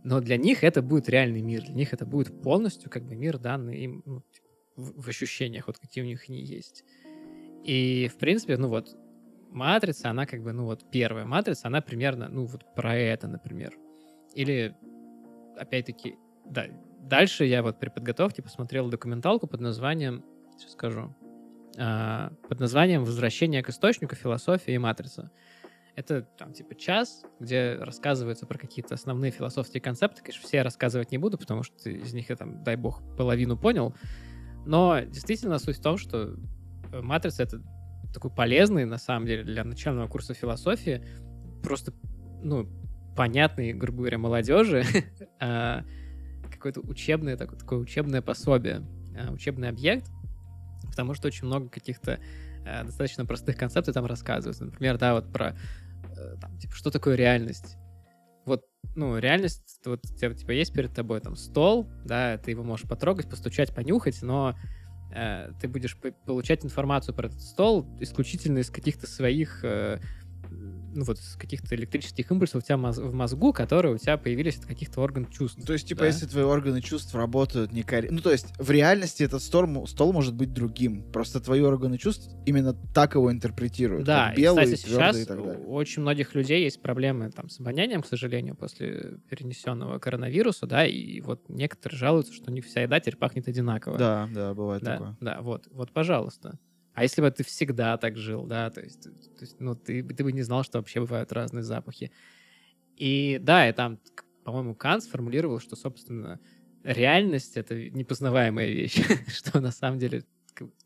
Но 0.03 0.19
для 0.19 0.37
них 0.37 0.63
это 0.63 0.81
будет 0.81 1.07
реальный 1.07 1.41
мир, 1.41 1.63
для 1.63 1.75
них 1.75 1.93
это 1.93 2.05
будет 2.05 2.41
полностью 2.41 2.89
как 2.89 3.05
бы 3.05 3.15
мир, 3.15 3.37
данный 3.37 3.77
им 3.77 4.03
ну, 4.05 4.21
типа, 4.31 4.47
в, 4.75 5.03
в 5.03 5.07
ощущениях, 5.07 5.67
вот 5.67 5.77
какие 5.77 6.03
у 6.03 6.07
них 6.07 6.25
они 6.27 6.41
есть. 6.41 6.83
И, 7.63 8.09
в 8.13 8.17
принципе, 8.17 8.57
ну 8.57 8.67
вот, 8.67 8.97
матрица, 9.49 10.09
она 10.09 10.25
как 10.25 10.43
бы, 10.43 10.51
ну 10.51 10.65
вот, 10.65 10.89
первая 10.91 11.25
матрица, 11.25 11.67
она 11.67 11.81
примерно, 11.81 12.27
ну 12.27 12.45
вот 12.45 12.75
про 12.75 12.95
это, 12.95 13.27
например. 13.27 13.77
Или, 14.33 14.75
опять-таки, 15.57 16.15
да, 16.45 16.65
дальше 16.99 17.45
я 17.45 17.63
вот 17.63 17.79
при 17.79 17.89
подготовке 17.89 18.41
посмотрел 18.41 18.89
документалку 18.89 19.47
под 19.47 19.61
названием, 19.61 20.25
сейчас 20.57 20.73
скажу, 20.73 21.15
а, 21.77 22.31
под 22.47 22.59
названием 22.59 23.03
«Возвращение 23.03 23.63
к 23.63 23.69
источнику. 23.69 24.15
Философия 24.15 24.75
и 24.75 24.77
матрица». 24.77 25.31
Это 25.95 26.23
там 26.23 26.53
типа 26.53 26.75
час, 26.75 27.23
где 27.39 27.75
рассказывается 27.75 28.47
про 28.47 28.57
какие-то 28.57 28.95
основные 28.95 29.31
философские 29.31 29.81
концепты. 29.81 30.21
Конечно, 30.23 30.47
все 30.47 30.57
я 30.57 30.63
рассказывать 30.63 31.11
не 31.11 31.19
буду, 31.19 31.37
потому 31.37 31.61
что 31.61 31.89
из 31.89 32.13
них 32.13 32.29
я 32.29 32.35
там, 32.35 32.63
дай 32.63 32.75
бог, 32.75 33.01
половину 33.15 33.57
понял. 33.57 33.93
Но 34.65 35.01
действительно 35.01 35.59
суть 35.59 35.77
в 35.77 35.81
том, 35.81 35.97
что 35.97 36.35
э, 36.91 37.01
матрица— 37.01 37.43
это 37.43 37.61
такой 38.11 38.31
полезный, 38.31 38.85
на 38.85 38.97
самом 38.97 39.27
деле, 39.27 39.43
для 39.43 39.63
начального 39.63 40.07
курса 40.07 40.33
философии, 40.33 41.03
просто, 41.61 41.93
ну, 42.41 42.67
понятный, 43.15 43.73
грубо 43.73 43.99
говоря, 43.99 44.17
молодежи, 44.17 44.83
а, 45.39 45.83
какое-то 46.51 46.81
учебное, 46.81 47.37
такое, 47.37 47.59
такое 47.59 47.79
учебное 47.79 48.21
пособие, 48.21 48.83
а, 49.17 49.31
учебный 49.31 49.69
объект, 49.69 50.09
потому 50.93 51.15
что 51.15 51.27
очень 51.27 51.47
много 51.47 51.69
каких-то 51.69 52.19
э, 52.65 52.83
достаточно 52.83 53.25
простых 53.25 53.57
концепций 53.57 53.93
там 53.93 54.05
рассказывается. 54.05 54.65
Например, 54.65 54.99
да, 54.99 55.15
вот 55.15 55.33
про 55.33 55.57
э, 56.15 56.35
там, 56.39 56.57
типа, 56.59 56.75
что 56.75 56.91
такое 56.91 57.15
реальность. 57.15 57.77
Вот, 58.45 58.63
ну, 58.95 59.17
реальность, 59.17 59.79
вот 59.85 60.01
у 60.05 60.15
тебя, 60.15 60.31
типа, 60.33 60.51
есть 60.51 60.71
перед 60.73 60.93
тобой 60.93 61.19
там 61.19 61.35
стол, 61.35 61.89
да, 62.05 62.37
ты 62.37 62.51
его 62.51 62.63
можешь 62.63 62.87
потрогать, 62.87 63.27
постучать, 63.27 63.73
понюхать, 63.73 64.21
но 64.21 64.55
э, 65.15 65.49
ты 65.59 65.67
будешь 65.67 65.97
по- 65.97 66.11
получать 66.11 66.63
информацию 66.63 67.15
про 67.15 67.27
этот 67.27 67.41
стол 67.41 67.87
исключительно 67.99 68.59
из 68.59 68.69
каких-то 68.69 69.07
своих 69.07 69.63
э, 69.63 69.99
ну 70.93 71.03
вот 71.05 71.19
из 71.19 71.35
каких-то 71.35 71.75
электрических 71.75 72.29
импульсов 72.31 72.63
у 72.63 72.65
тебя 72.65 72.77
моз- 72.77 72.97
в 72.97 73.13
мозгу, 73.13 73.53
которые 73.53 73.95
у 73.95 73.97
тебя 73.97 74.17
появились 74.17 74.57
от 74.57 74.65
каких-то 74.65 75.01
органов 75.01 75.31
чувств. 75.31 75.65
То 75.65 75.73
есть, 75.73 75.87
типа, 75.87 76.01
Да. 76.01 76.07
если 76.07 76.25
твои 76.25 76.43
органы 76.43 76.81
чувств 76.81 77.13
работают 77.15 77.71
некорректно... 77.71 78.17
Ну, 78.17 78.21
то 78.21 78.31
есть, 78.31 78.47
в 78.57 78.69
реальности 78.71 79.23
этот 79.23 79.41
стол, 79.41 79.87
стол 79.87 80.13
может 80.13 80.33
быть 80.35 80.53
другим. 80.53 81.03
Просто 81.11 81.39
твои 81.39 81.61
органы 81.61 81.97
чувств 81.97 82.29
именно 82.45 82.73
так 82.93 83.15
его 83.15 83.31
интерпретируют. 83.31 84.05
Да, 84.05 84.31
и, 84.33 84.37
белый, 84.37 84.65
кстати, 84.65 84.85
твёрдый 84.85 85.13
сейчас 85.13 85.17
и 85.21 85.25
так 85.25 85.37
далее. 85.43 85.63
у 85.65 85.73
очень 85.73 86.01
многих 86.01 86.35
людей 86.35 86.63
есть 86.63 86.81
проблемы 86.81 87.29
там 87.31 87.49
с 87.49 87.59
обонянием, 87.59 88.01
к 88.01 88.07
сожалению, 88.07 88.55
после 88.55 89.17
перенесенного 89.29 89.99
коронавируса, 89.99 90.67
да, 90.67 90.85
и 90.85 91.21
вот 91.21 91.49
некоторые 91.49 91.97
жалуются, 91.97 92.33
что 92.33 92.51
у 92.51 92.53
них 92.53 92.65
вся 92.65 92.81
еда 92.81 92.99
теперь 92.99 93.17
пахнет 93.17 93.47
одинаково. 93.47 93.97
Да, 93.97 94.29
да, 94.33 94.53
бывает 94.53 94.83
да, 94.83 94.93
такое. 94.93 95.17
да, 95.21 95.41
вот, 95.41 95.67
вот, 95.71 95.91
пожалуйста. 95.91 96.59
А 96.93 97.03
если 97.03 97.21
бы 97.21 97.31
ты 97.31 97.43
всегда 97.43 97.97
так 97.97 98.17
жил, 98.17 98.45
да, 98.45 98.69
то 98.69 98.81
есть, 98.81 99.03
то 99.03 99.41
есть, 99.41 99.59
ну, 99.59 99.75
ты, 99.75 100.03
ты 100.03 100.23
бы 100.23 100.31
не 100.31 100.43
знал, 100.43 100.63
что 100.63 100.77
вообще 100.77 100.99
бывают 100.99 101.31
разные 101.31 101.63
запахи. 101.63 102.11
И 102.95 103.39
да, 103.41 103.67
и 103.67 103.73
там, 103.73 103.99
по-моему, 104.43 104.75
Кант 104.75 105.03
сформулировал, 105.03 105.59
что, 105.59 105.75
собственно, 105.75 106.39
реальность— 106.83 107.53
это 107.57 107.89
непознаваемая 107.89 108.67
вещь, 108.67 109.01
что 109.27 109.59
на 109.59 109.71
самом 109.71 109.97
деле, 109.97 110.23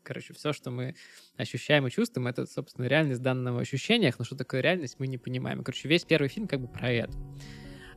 короче, 0.02 0.32
все, 0.32 0.54
что 0.54 0.70
мы 0.70 0.94
ощущаем 1.36 1.86
и 1.86 1.90
чувствуем, 1.90 2.26
это, 2.26 2.46
собственно, 2.46 2.86
реальность 2.86 3.20
в 3.20 3.24
данном 3.24 3.58
ощущениях, 3.58 4.18
но 4.18 4.24
что 4.24 4.36
такое 4.36 4.62
реальность, 4.62 4.96
мы 4.98 5.06
не 5.06 5.18
понимаем. 5.18 5.62
Короче, 5.62 5.88
весь 5.88 6.04
первый 6.04 6.28
фильм 6.28 6.48
как 6.48 6.60
бы 6.60 6.68
про 6.68 6.90
это. 6.90 7.12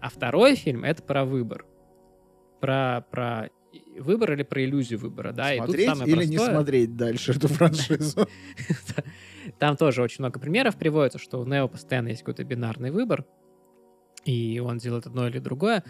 А 0.02 0.10
второй 0.10 0.56
фильм— 0.56 0.84
это 0.86 1.02
про 1.02 1.24
выбор. 1.24 1.66
Про, 2.60 3.06
про 3.10 3.50
выбор 4.00 4.34
или 4.34 4.44
про 4.44 4.64
иллюзию 4.64 5.00
выбора, 5.00 5.32
да? 5.32 5.56
Смотреть 5.56 5.86
и 5.86 5.90
тут 5.90 5.98
самое 5.98 6.12
или 6.12 6.26
не 6.26 6.38
простое- 6.38 6.56
смотреть 6.56 6.96
дальше 6.96 7.32
эту 7.34 7.48
франшизу? 7.48 8.28
Там 9.60 9.78
тоже 9.78 10.02
очень 10.02 10.18
много 10.20 10.40
примеров 10.40 10.76
приводится, 10.78 11.20
что 11.20 11.40
у 11.40 11.46
Нео 11.46 11.68
постоянно 11.68 12.10
есть 12.10 12.22
какой-то 12.22 12.44
бинарный 12.44 12.92
выбор, 12.92 13.26
и 14.26 14.60
он 14.60 14.78
делает 14.78 15.08
одно 15.08 15.28
или 15.28 15.40
другое. 15.40 15.84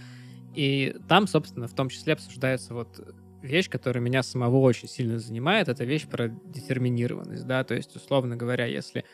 И 0.55 0.95
там, 1.07 1.27
собственно, 1.27 1.67
в 1.67 1.73
том 1.73 1.89
числе 1.89 2.13
обсуждается 2.13 2.73
вот 2.73 2.99
вещь, 3.41 3.69
которая 3.69 4.03
меня 4.03 4.23
самого 4.23 4.57
очень 4.57 4.87
сильно 4.87 5.17
занимает, 5.19 5.67
это 5.67 5.83
вещь 5.83 6.07
про 6.07 6.27
детерминированность, 6.27 7.45
да, 7.47 7.63
то 7.63 7.73
есть, 7.73 7.95
условно 7.95 8.35
говоря, 8.35 8.65
если 8.65 9.05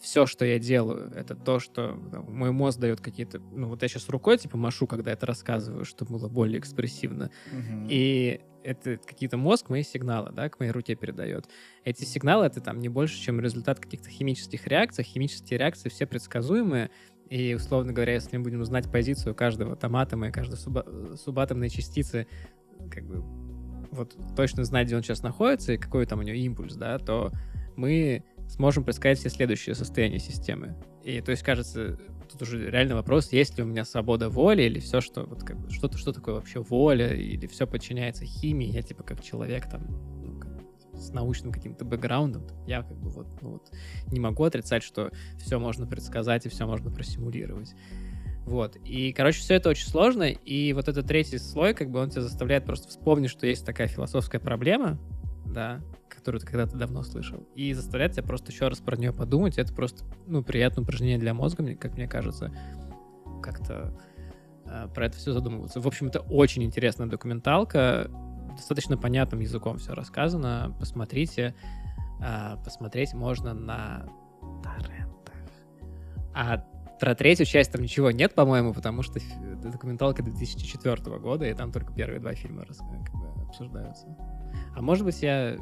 все, 0.00 0.26
что 0.26 0.44
я 0.44 0.58
делаю, 0.58 1.10
это 1.14 1.34
то, 1.34 1.58
что 1.58 1.98
там, 2.10 2.32
мой 2.32 2.52
мозг 2.52 2.78
дает 2.78 3.00
какие-то... 3.00 3.40
Ну, 3.40 3.68
вот 3.68 3.82
я 3.82 3.88
сейчас 3.88 4.08
рукой, 4.08 4.38
типа, 4.38 4.56
машу, 4.56 4.86
когда 4.86 5.12
это 5.12 5.26
рассказываю, 5.26 5.84
чтобы 5.84 6.12
было 6.18 6.28
более 6.28 6.58
экспрессивно. 6.58 7.30
Мгм. 7.50 7.86
И 7.90 8.40
это 8.62 8.98
какие-то 8.98 9.36
мозг 9.36 9.68
мои 9.70 9.82
сигналы, 9.82 10.30
да, 10.32 10.48
к 10.48 10.60
моей 10.60 10.70
руке 10.70 10.94
передает. 10.94 11.48
Эти 11.84 12.04
сигналы 12.04 12.46
это 12.46 12.60
там 12.60 12.78
не 12.78 12.88
больше, 12.88 13.20
чем 13.20 13.40
результат 13.40 13.80
каких-то 13.80 14.08
химических 14.08 14.66
реакций. 14.66 15.02
Химические 15.02 15.58
реакции 15.58 15.88
все 15.88 16.06
предсказуемые. 16.06 16.90
И, 17.28 17.54
условно 17.54 17.92
говоря, 17.92 18.14
если 18.14 18.36
мы 18.36 18.44
будем 18.44 18.60
узнать 18.60 18.92
позицию 18.92 19.34
каждого 19.34 19.74
там 19.74 19.96
атома 19.96 20.28
и 20.28 20.30
каждой 20.30 20.56
суба- 20.56 21.16
субатомной 21.16 21.70
частицы, 21.70 22.26
как 22.90 23.04
бы 23.04 23.22
вот 23.90 24.16
точно 24.36 24.64
знать, 24.64 24.86
где 24.86 24.96
он 24.96 25.02
сейчас 25.02 25.22
находится 25.22 25.72
и 25.72 25.78
какой 25.78 26.06
там 26.06 26.18
у 26.18 26.22
него 26.22 26.36
импульс, 26.36 26.74
да, 26.74 26.98
то 26.98 27.32
мы 27.74 28.22
сможем 28.52 28.84
предсказать 28.84 29.18
все 29.18 29.30
следующие 29.30 29.74
состояния 29.74 30.18
системы. 30.18 30.76
И 31.02 31.20
то 31.20 31.30
есть, 31.30 31.42
кажется, 31.42 31.98
тут 32.30 32.42
уже 32.42 32.70
реально 32.70 32.94
вопрос, 32.94 33.32
есть 33.32 33.56
ли 33.56 33.64
у 33.64 33.66
меня 33.66 33.84
свобода 33.84 34.28
воли 34.28 34.62
или 34.62 34.78
все, 34.78 35.00
что 35.00 35.24
вот 35.24 35.42
как 35.42 35.58
бы, 35.58 35.70
что, 35.70 35.90
что 35.96 36.12
такое 36.12 36.34
вообще 36.34 36.60
воля, 36.60 37.14
или 37.14 37.46
все 37.46 37.66
подчиняется 37.66 38.24
химии, 38.24 38.68
я 38.68 38.82
типа 38.82 39.02
как 39.02 39.22
человек 39.22 39.68
там 39.68 39.86
ну, 40.22 40.38
как 40.38 40.52
с 40.94 41.10
научным 41.12 41.50
каким-то 41.50 41.84
бэкграундом, 41.84 42.46
я 42.66 42.82
как 42.82 42.96
бы 42.98 43.08
вот, 43.08 43.26
ну, 43.40 43.52
вот 43.52 43.70
не 44.08 44.20
могу 44.20 44.44
отрицать, 44.44 44.82
что 44.82 45.10
все 45.38 45.58
можно 45.58 45.86
предсказать 45.86 46.44
и 46.46 46.50
все 46.50 46.66
можно 46.66 46.90
просимулировать. 46.90 47.74
Вот. 48.44 48.76
И, 48.84 49.12
короче, 49.12 49.40
все 49.40 49.54
это 49.54 49.70
очень 49.70 49.86
сложно. 49.86 50.24
И 50.24 50.72
вот 50.72 50.88
этот 50.88 51.06
третий 51.06 51.38
слой, 51.38 51.74
как 51.74 51.90
бы 51.90 52.00
он 52.00 52.10
тебя 52.10 52.22
заставляет 52.22 52.64
просто 52.64 52.88
вспомнить, 52.88 53.30
что 53.30 53.46
есть 53.46 53.64
такая 53.64 53.86
философская 53.86 54.40
проблема, 54.40 54.98
да, 55.52 55.80
которую 56.08 56.40
ты 56.40 56.46
когда-то 56.46 56.76
давно 56.76 57.02
слышал, 57.02 57.46
и 57.54 57.72
заставляет 57.72 58.12
тебя 58.12 58.24
просто 58.24 58.52
еще 58.52 58.68
раз 58.68 58.80
про 58.80 58.96
нее 58.96 59.12
подумать. 59.12 59.58
Это 59.58 59.72
просто, 59.72 60.04
ну, 60.26 60.42
приятное 60.42 60.82
упражнение 60.82 61.18
для 61.18 61.34
мозга, 61.34 61.62
мне, 61.62 61.76
как 61.76 61.94
мне 61.94 62.08
кажется, 62.08 62.52
как-то 63.42 63.96
э, 64.64 64.88
про 64.94 65.06
это 65.06 65.16
все 65.16 65.32
задумываться. 65.32 65.80
В 65.80 65.86
общем, 65.86 66.08
это 66.08 66.20
очень 66.20 66.62
интересная 66.62 67.06
документалка, 67.06 68.10
достаточно 68.56 68.96
понятным 68.96 69.40
языком 69.40 69.78
все 69.78 69.94
рассказано. 69.94 70.74
Посмотрите. 70.78 71.54
Э, 72.20 72.56
посмотреть 72.64 73.14
можно 73.14 73.54
на 73.54 74.06
торрентах. 74.62 75.34
А 76.34 76.64
про 77.02 77.16
третью 77.16 77.46
часть 77.46 77.72
там 77.72 77.82
ничего 77.82 78.12
нет, 78.12 78.32
по-моему, 78.32 78.72
потому 78.72 79.02
что 79.02 79.18
документалка 79.60 80.22
2004 80.22 81.18
года, 81.18 81.44
и 81.44 81.52
там 81.52 81.72
только 81.72 81.92
первые 81.92 82.20
два 82.20 82.32
фильма 82.34 82.64
как 82.64 83.14
бы 83.16 83.42
обсуждаются. 83.42 84.06
А 84.76 84.80
может 84.80 85.04
быть, 85.04 85.20
я 85.20 85.56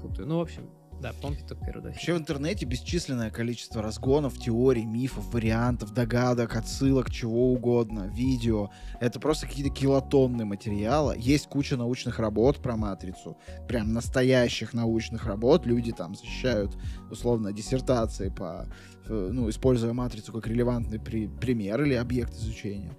путаю. 0.00 0.26
Ну, 0.26 0.38
в 0.38 0.40
общем, 0.40 0.70
да, 1.00 1.12
первые 1.56 1.82
два 1.82 1.90
Вообще 1.90 2.06
фильма. 2.06 2.18
в 2.18 2.22
интернете 2.22 2.64
бесчисленное 2.66 3.30
количество 3.30 3.82
разгонов, 3.82 4.38
теорий, 4.38 4.84
мифов, 4.84 5.32
вариантов, 5.32 5.92
догадок, 5.92 6.56
отсылок, 6.56 7.10
чего 7.10 7.52
угодно, 7.52 8.10
видео. 8.14 8.70
Это 9.00 9.20
просто 9.20 9.46
какие-то 9.46 9.72
килотонны 9.74 10.44
материала. 10.44 11.14
Есть 11.16 11.48
куча 11.48 11.76
научных 11.76 12.18
работ 12.18 12.58
про 12.62 12.76
матрицу. 12.76 13.36
Прям 13.68 13.92
настоящих 13.92 14.72
научных 14.74 15.26
работ. 15.26 15.66
Люди 15.66 15.92
там 15.92 16.14
защищают, 16.14 16.76
условно, 17.10 17.52
диссертации 17.52 18.30
по, 18.30 18.66
э, 19.06 19.28
ну, 19.32 19.48
используя 19.50 19.92
матрицу 19.92 20.32
как 20.32 20.46
релевантный 20.46 20.98
при- 20.98 21.28
пример 21.28 21.82
или 21.82 21.94
объект 21.94 22.32
изучения. 22.34 22.96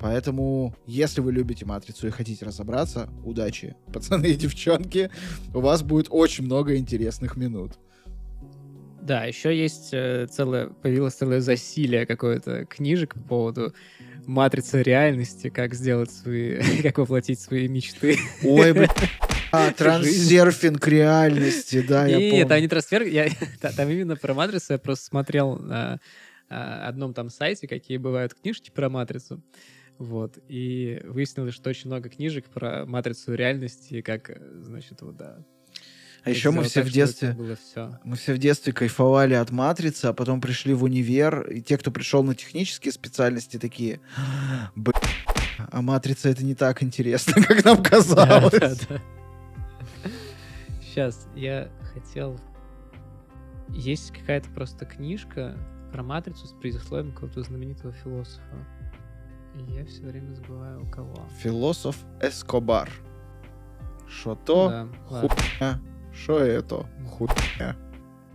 Поэтому, 0.00 0.74
если 0.86 1.20
вы 1.20 1.30
любите 1.30 1.66
матрицу 1.66 2.08
и 2.08 2.10
хотите 2.10 2.46
разобраться, 2.46 3.10
удачи, 3.22 3.76
пацаны 3.92 4.26
и 4.28 4.34
девчонки. 4.34 5.10
У 5.54 5.60
вас 5.60 5.82
будет 5.82 6.06
очень 6.08 6.44
много 6.44 6.76
интересных 6.76 7.36
минут. 7.36 7.72
Да, 9.02 9.24
еще 9.24 9.56
есть 9.56 9.90
э, 9.92 10.26
целое, 10.30 10.68
появилось 10.68 11.14
целое 11.14 11.40
засилие 11.40 12.06
какое-то 12.06 12.64
книжек 12.64 13.14
по 13.14 13.20
поводу 13.20 13.74
матрицы 14.26 14.82
реальности, 14.82 15.50
как 15.50 15.74
сделать 15.74 16.10
свои, 16.10 16.60
как 16.82 16.98
воплотить 16.98 17.40
свои 17.40 17.68
мечты. 17.68 18.18
Ой, 18.42 18.72
блин. 18.72 18.88
А, 19.52 19.72
трансерфинг 19.72 20.86
реальности, 20.86 21.82
да, 21.82 22.06
я 22.06 22.18
Нет, 22.18 22.30
помню. 22.30 22.46
там 22.46 22.60
не 22.60 22.68
трансфер, 22.68 23.02
там 23.60 23.88
именно 23.88 24.14
про 24.14 24.32
матрицу 24.32 24.74
я 24.74 24.78
просто 24.78 25.06
смотрел 25.06 25.56
на 25.56 25.98
а, 26.48 26.86
одном 26.86 27.14
там 27.14 27.30
сайте, 27.30 27.66
какие 27.66 27.96
бывают 27.96 28.32
книжки 28.32 28.70
про 28.70 28.88
матрицу. 28.88 29.42
Вот, 30.00 30.38
и 30.48 30.98
выяснилось, 31.04 31.52
что 31.52 31.68
очень 31.68 31.88
много 31.88 32.08
книжек 32.08 32.46
про 32.46 32.86
матрицу 32.86 33.34
реальности, 33.34 34.00
как, 34.00 34.30
э, 34.30 34.40
значит, 34.62 35.02
вот, 35.02 35.18
да. 35.18 35.44
А 36.24 36.30
еще 36.30 36.52
мы 36.52 36.64
все 36.64 36.80
в 36.80 36.90
детстве, 36.90 37.36
все. 37.62 38.00
мы 38.02 38.16
все 38.16 38.32
в 38.32 38.38
детстве 38.38 38.72
кайфовали 38.72 39.34
от 39.34 39.50
матрицы, 39.50 40.06
а 40.06 40.14
потом 40.14 40.40
пришли 40.40 40.72
в 40.72 40.84
универ, 40.84 41.42
и 41.50 41.60
те, 41.60 41.76
кто 41.76 41.90
пришел 41.90 42.22
на 42.22 42.34
технические 42.34 42.92
специальности, 42.92 43.58
такие, 43.58 44.00
«Б***ь, 44.74 45.66
а 45.70 45.82
матрица 45.82 46.30
это 46.30 46.46
не 46.46 46.54
так 46.54 46.82
интересно, 46.82 47.34
как 47.46 47.62
нам 47.62 47.82
казалось. 47.82 48.80
Сейчас, 50.80 51.28
я 51.36 51.70
хотел... 51.92 52.40
Есть 53.68 54.12
какая-то 54.12 54.48
просто 54.48 54.86
книжка 54.86 55.58
про 55.92 56.02
матрицу 56.02 56.46
с 56.46 56.52
предисловием 56.52 57.12
какого-то 57.12 57.42
знаменитого 57.42 57.92
философа. 57.92 58.66
Я 59.68 59.84
все 59.84 60.02
время 60.02 60.32
забываю, 60.34 60.82
у 60.84 60.86
кого. 60.90 61.14
Философ 61.38 61.96
Эскобар. 62.20 62.90
Что 64.08 64.34
то, 64.34 64.68
Да, 64.68 64.88
хуйня, 65.06 65.80
что 66.12 66.38
это, 66.38 66.86
хуйня. 67.08 67.76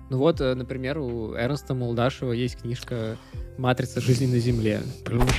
Ну 0.09 0.19
вот, 0.19 0.39
э, 0.39 0.53
например, 0.53 0.99
у 0.99 1.33
Эрнста 1.33 1.73
Молдашева 1.73 2.31
есть 2.31 2.61
книжка 2.61 3.17
«Матрица 3.57 3.99
жизни 3.99 4.27
на 4.27 4.37
Земле». 4.37 4.81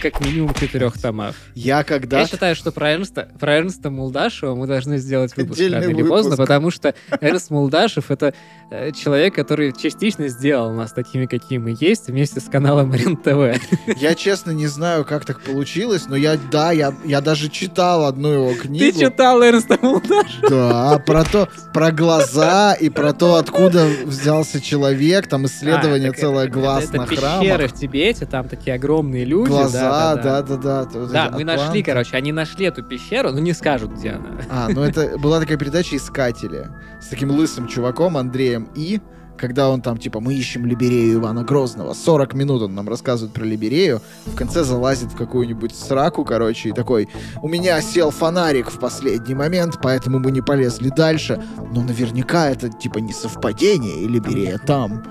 Как 0.03 0.21
минимум 0.21 0.53
в 0.53 0.59
четырех 0.59 1.01
томах. 1.01 1.37
Я 1.55 1.85
когда... 1.85 2.21
Я 2.21 2.27
считаю, 2.27 2.57
что 2.57 2.73
про 2.73 2.93
Эрнста, 2.93 3.29
про 3.39 3.59
Эрнста 3.59 3.91
Мулдашева 3.91 4.57
мы 4.57 4.67
должны 4.67 4.99
сделать 4.99 5.37
выпуск 5.37 5.61
Отдельный 5.61 5.83
рано 5.83 5.91
или 5.91 6.03
поздно, 6.03 6.37
потому 6.37 6.73
что 6.73 6.97
Эрнст 7.21 7.51
Мулдашев— 7.51 8.07
это 8.11 8.35
э, 8.73 8.91
человек, 8.91 9.37
который 9.37 9.73
частично 9.73 10.27
сделал 10.27 10.73
нас 10.73 10.93
такими, 10.93 11.27
какие 11.27 11.59
мы 11.59 11.77
есть, 11.79 12.09
вместе 12.09 12.41
с 12.41 12.45
каналом 12.45 12.93
РЕН-ТВ. 12.93 13.63
Я 14.01 14.17
честно 14.17 14.51
не 14.51 14.67
знаю, 14.67 15.05
как 15.05 15.25
так 15.25 15.41
получилось, 15.43 16.07
но 16.09 16.17
я, 16.17 16.37
да, 16.51 16.73
я, 16.73 16.93
я 17.05 17.21
даже 17.21 17.49
читал 17.51 18.05
одну 18.07 18.33
его 18.33 18.55
книгу. 18.55 18.85
Ты 18.85 18.99
читал 18.99 19.43
Эрнста 19.43 19.79
Мулдашева? 19.81 20.49
Да, 20.49 20.99
про 21.07 21.23
то, 21.23 21.49
про 21.73 21.93
глаза 21.93 22.75
и 22.75 22.89
про 22.89 23.13
то, 23.13 23.37
откуда 23.37 23.87
взялся 24.05 24.56
человек, 24.61 25.27
там 25.29 25.47
исследование 25.47 26.11
А, 26.11 26.13
целое 26.13 26.45
это- 26.45 26.53
глаз 26.53 26.85
это, 26.85 26.97
на 26.99 27.03
это 27.05 27.17
храмах. 27.17 27.41
пещеры 27.43 27.69
в 27.69 27.73
Тибете, 27.73 28.27
там 28.27 28.49
такие 28.49 28.75
огромные 28.75 29.25
люди. 29.25 29.49
Глаза, 29.49 30.17
да, 30.17 30.43
да, 30.43 31.31
мы 31.33 31.45
нашли, 31.45 31.83
короче, 31.83 32.17
они 32.17 32.33
нашли 32.33 32.67
эту 32.67 32.83
пещеру, 32.83 33.33
но 33.33 33.39
не 33.39 33.53
скажут, 33.53 33.93
где 33.93 34.11
она. 34.11 34.27
А, 34.51 34.69
ну 34.69 34.83
это 34.83 35.19
была 35.19 35.41
такая 35.41 35.57
передача 35.59 35.97
«Искатели» 35.97 36.69
с 37.01 37.07
таким 37.09 37.31
лысым 37.31 37.69
чуваком 37.69 38.17
Андреем 38.17 38.69
И, 38.75 39.01
когда 39.37 39.69
он 39.69 39.83
там, 39.83 39.99
типа, 39.99 40.21
мы 40.21 40.35
ищем 40.35 40.67
Либерею 40.67 41.15
Ивана 41.21 41.45
Грозного. 41.45 41.95
40 41.95 42.35
минут 42.35 42.63
он 42.63 42.75
нам 42.75 42.89
рассказывает 42.89 43.33
про 43.33 43.45
Либерею, 43.45 44.01
в 44.27 44.35
конце 44.35 44.65
залазит 44.65 45.13
в 45.13 45.17
какую-нибудь 45.17 45.75
сраку, 45.75 46.25
короче, 46.25 46.71
и 46.71 46.73
такой, 46.73 47.09
у 47.43 47.49
меня 47.49 47.81
сел 47.81 48.11
фонарик 48.11 48.71
в 48.71 48.79
последний 48.79 49.35
момент, 49.35 49.79
поэтому 49.83 50.19
мы 50.19 50.31
не 50.31 50.41
полезли 50.41 50.91
дальше, 50.91 51.43
но 51.73 51.83
наверняка 51.83 52.51
это, 52.51 52.69
типа, 52.69 52.99
не 52.99 53.13
совпадение, 53.13 54.03
и 54.03 54.09
Либерея 54.09 54.59
там. 54.59 55.05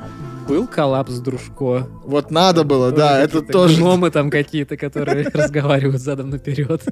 Был 0.47 0.67
коллапс 0.67 1.13
Дружко. 1.19 1.87
Вот 2.03 2.29
надо 2.29 2.63
было, 2.63 2.91
да, 2.91 3.19
это 3.19 3.41
тоже... 3.41 3.77
Гномы 3.77 4.11
там 4.11 4.29
какие-то, 4.29 4.77
которые 4.77 5.27
разговаривают 5.33 6.01
задом 6.01 6.29
наперед. 6.29 6.83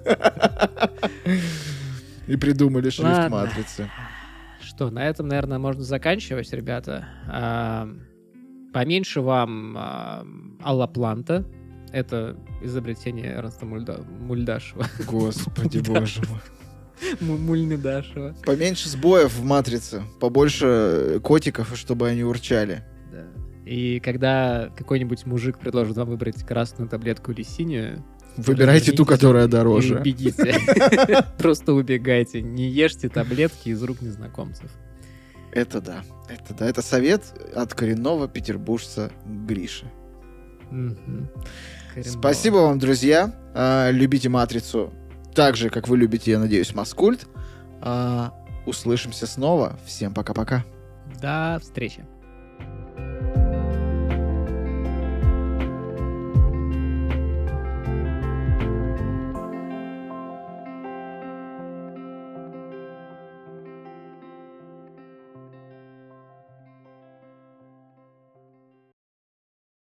И 2.26 2.36
придумали 2.36 2.90
шрифт 2.90 3.30
матрицы. 3.30 3.90
Что, 4.76 4.90
на 4.90 5.08
этом, 5.08 5.28
наверное, 5.28 5.60
можно 5.60 5.84
заканчивать, 5.84 6.52
ребята. 6.54 7.08
Поменьше 8.74 9.22
вам 9.22 9.78
Алла 10.64 10.88
Планта. 10.88 11.46
Это 11.92 12.36
изобретение 12.64 13.34
Эрнста 13.34 13.66
Мульда- 13.68 14.04
Мульдашева. 14.20 14.88
Господи 15.08 15.78
боже 15.88 16.22
мой. 16.28 16.40
Му- 17.22 17.38
Мульнедашева. 17.38 18.36
Поменьше 18.46 18.90
сбоев 18.90 19.32
в 19.36 19.44
матрице, 19.46 20.02
побольше 20.20 21.20
котиков, 21.24 21.76
чтобы 21.78 22.08
они 22.08 22.24
урчали. 22.24 22.84
Да. 23.12 23.26
И 23.64 24.00
когда 24.00 24.72
какой-нибудь 24.76 25.28
мужик 25.28 25.60
предложит 25.60 25.96
вам 25.98 26.08
выбрать 26.10 26.44
красную 26.44 26.90
таблетку 26.90 27.32
или 27.32 27.44
синюю, 27.44 28.04
Выбирайте 28.38 28.92
ту, 28.92 29.06
которая 29.06 29.48
дороже. 29.48 30.02
бегите. 30.04 30.56
Просто 31.38 31.74
убегайте. 31.74 32.42
Не 32.42 32.70
ешьте 32.70 33.10
таблетки 33.10 33.70
из 33.70 33.82
рук 33.84 34.02
незнакомцев. 34.02 34.72
Это 35.52 35.82
да. 35.82 36.04
Это 36.30 36.54
да. 36.54 36.68
Это 36.68 36.82
совет 36.82 37.24
от 37.56 37.74
коренного 37.74 38.28
петербуржца 38.28 39.12
Гриши. 39.26 39.86
Спасибо 42.02 42.56
вам, 42.58 42.80
друзья. 42.80 43.36
А, 43.54 43.92
Любите 43.92 44.30
«Матрицу» 44.30 44.92
так 45.36 45.56
же, 45.56 45.70
как 45.70 45.88
вы 45.88 45.98
любите, 45.98 46.32
я 46.32 46.40
надеюсь, 46.40 46.74
«Маскульт». 46.74 47.28
А, 47.82 48.34
Услышимся 48.66 49.28
снова. 49.28 49.78
Всем 49.86 50.14
пока-пока. 50.14 50.64
До 51.22 51.60
встречи. 51.62 52.06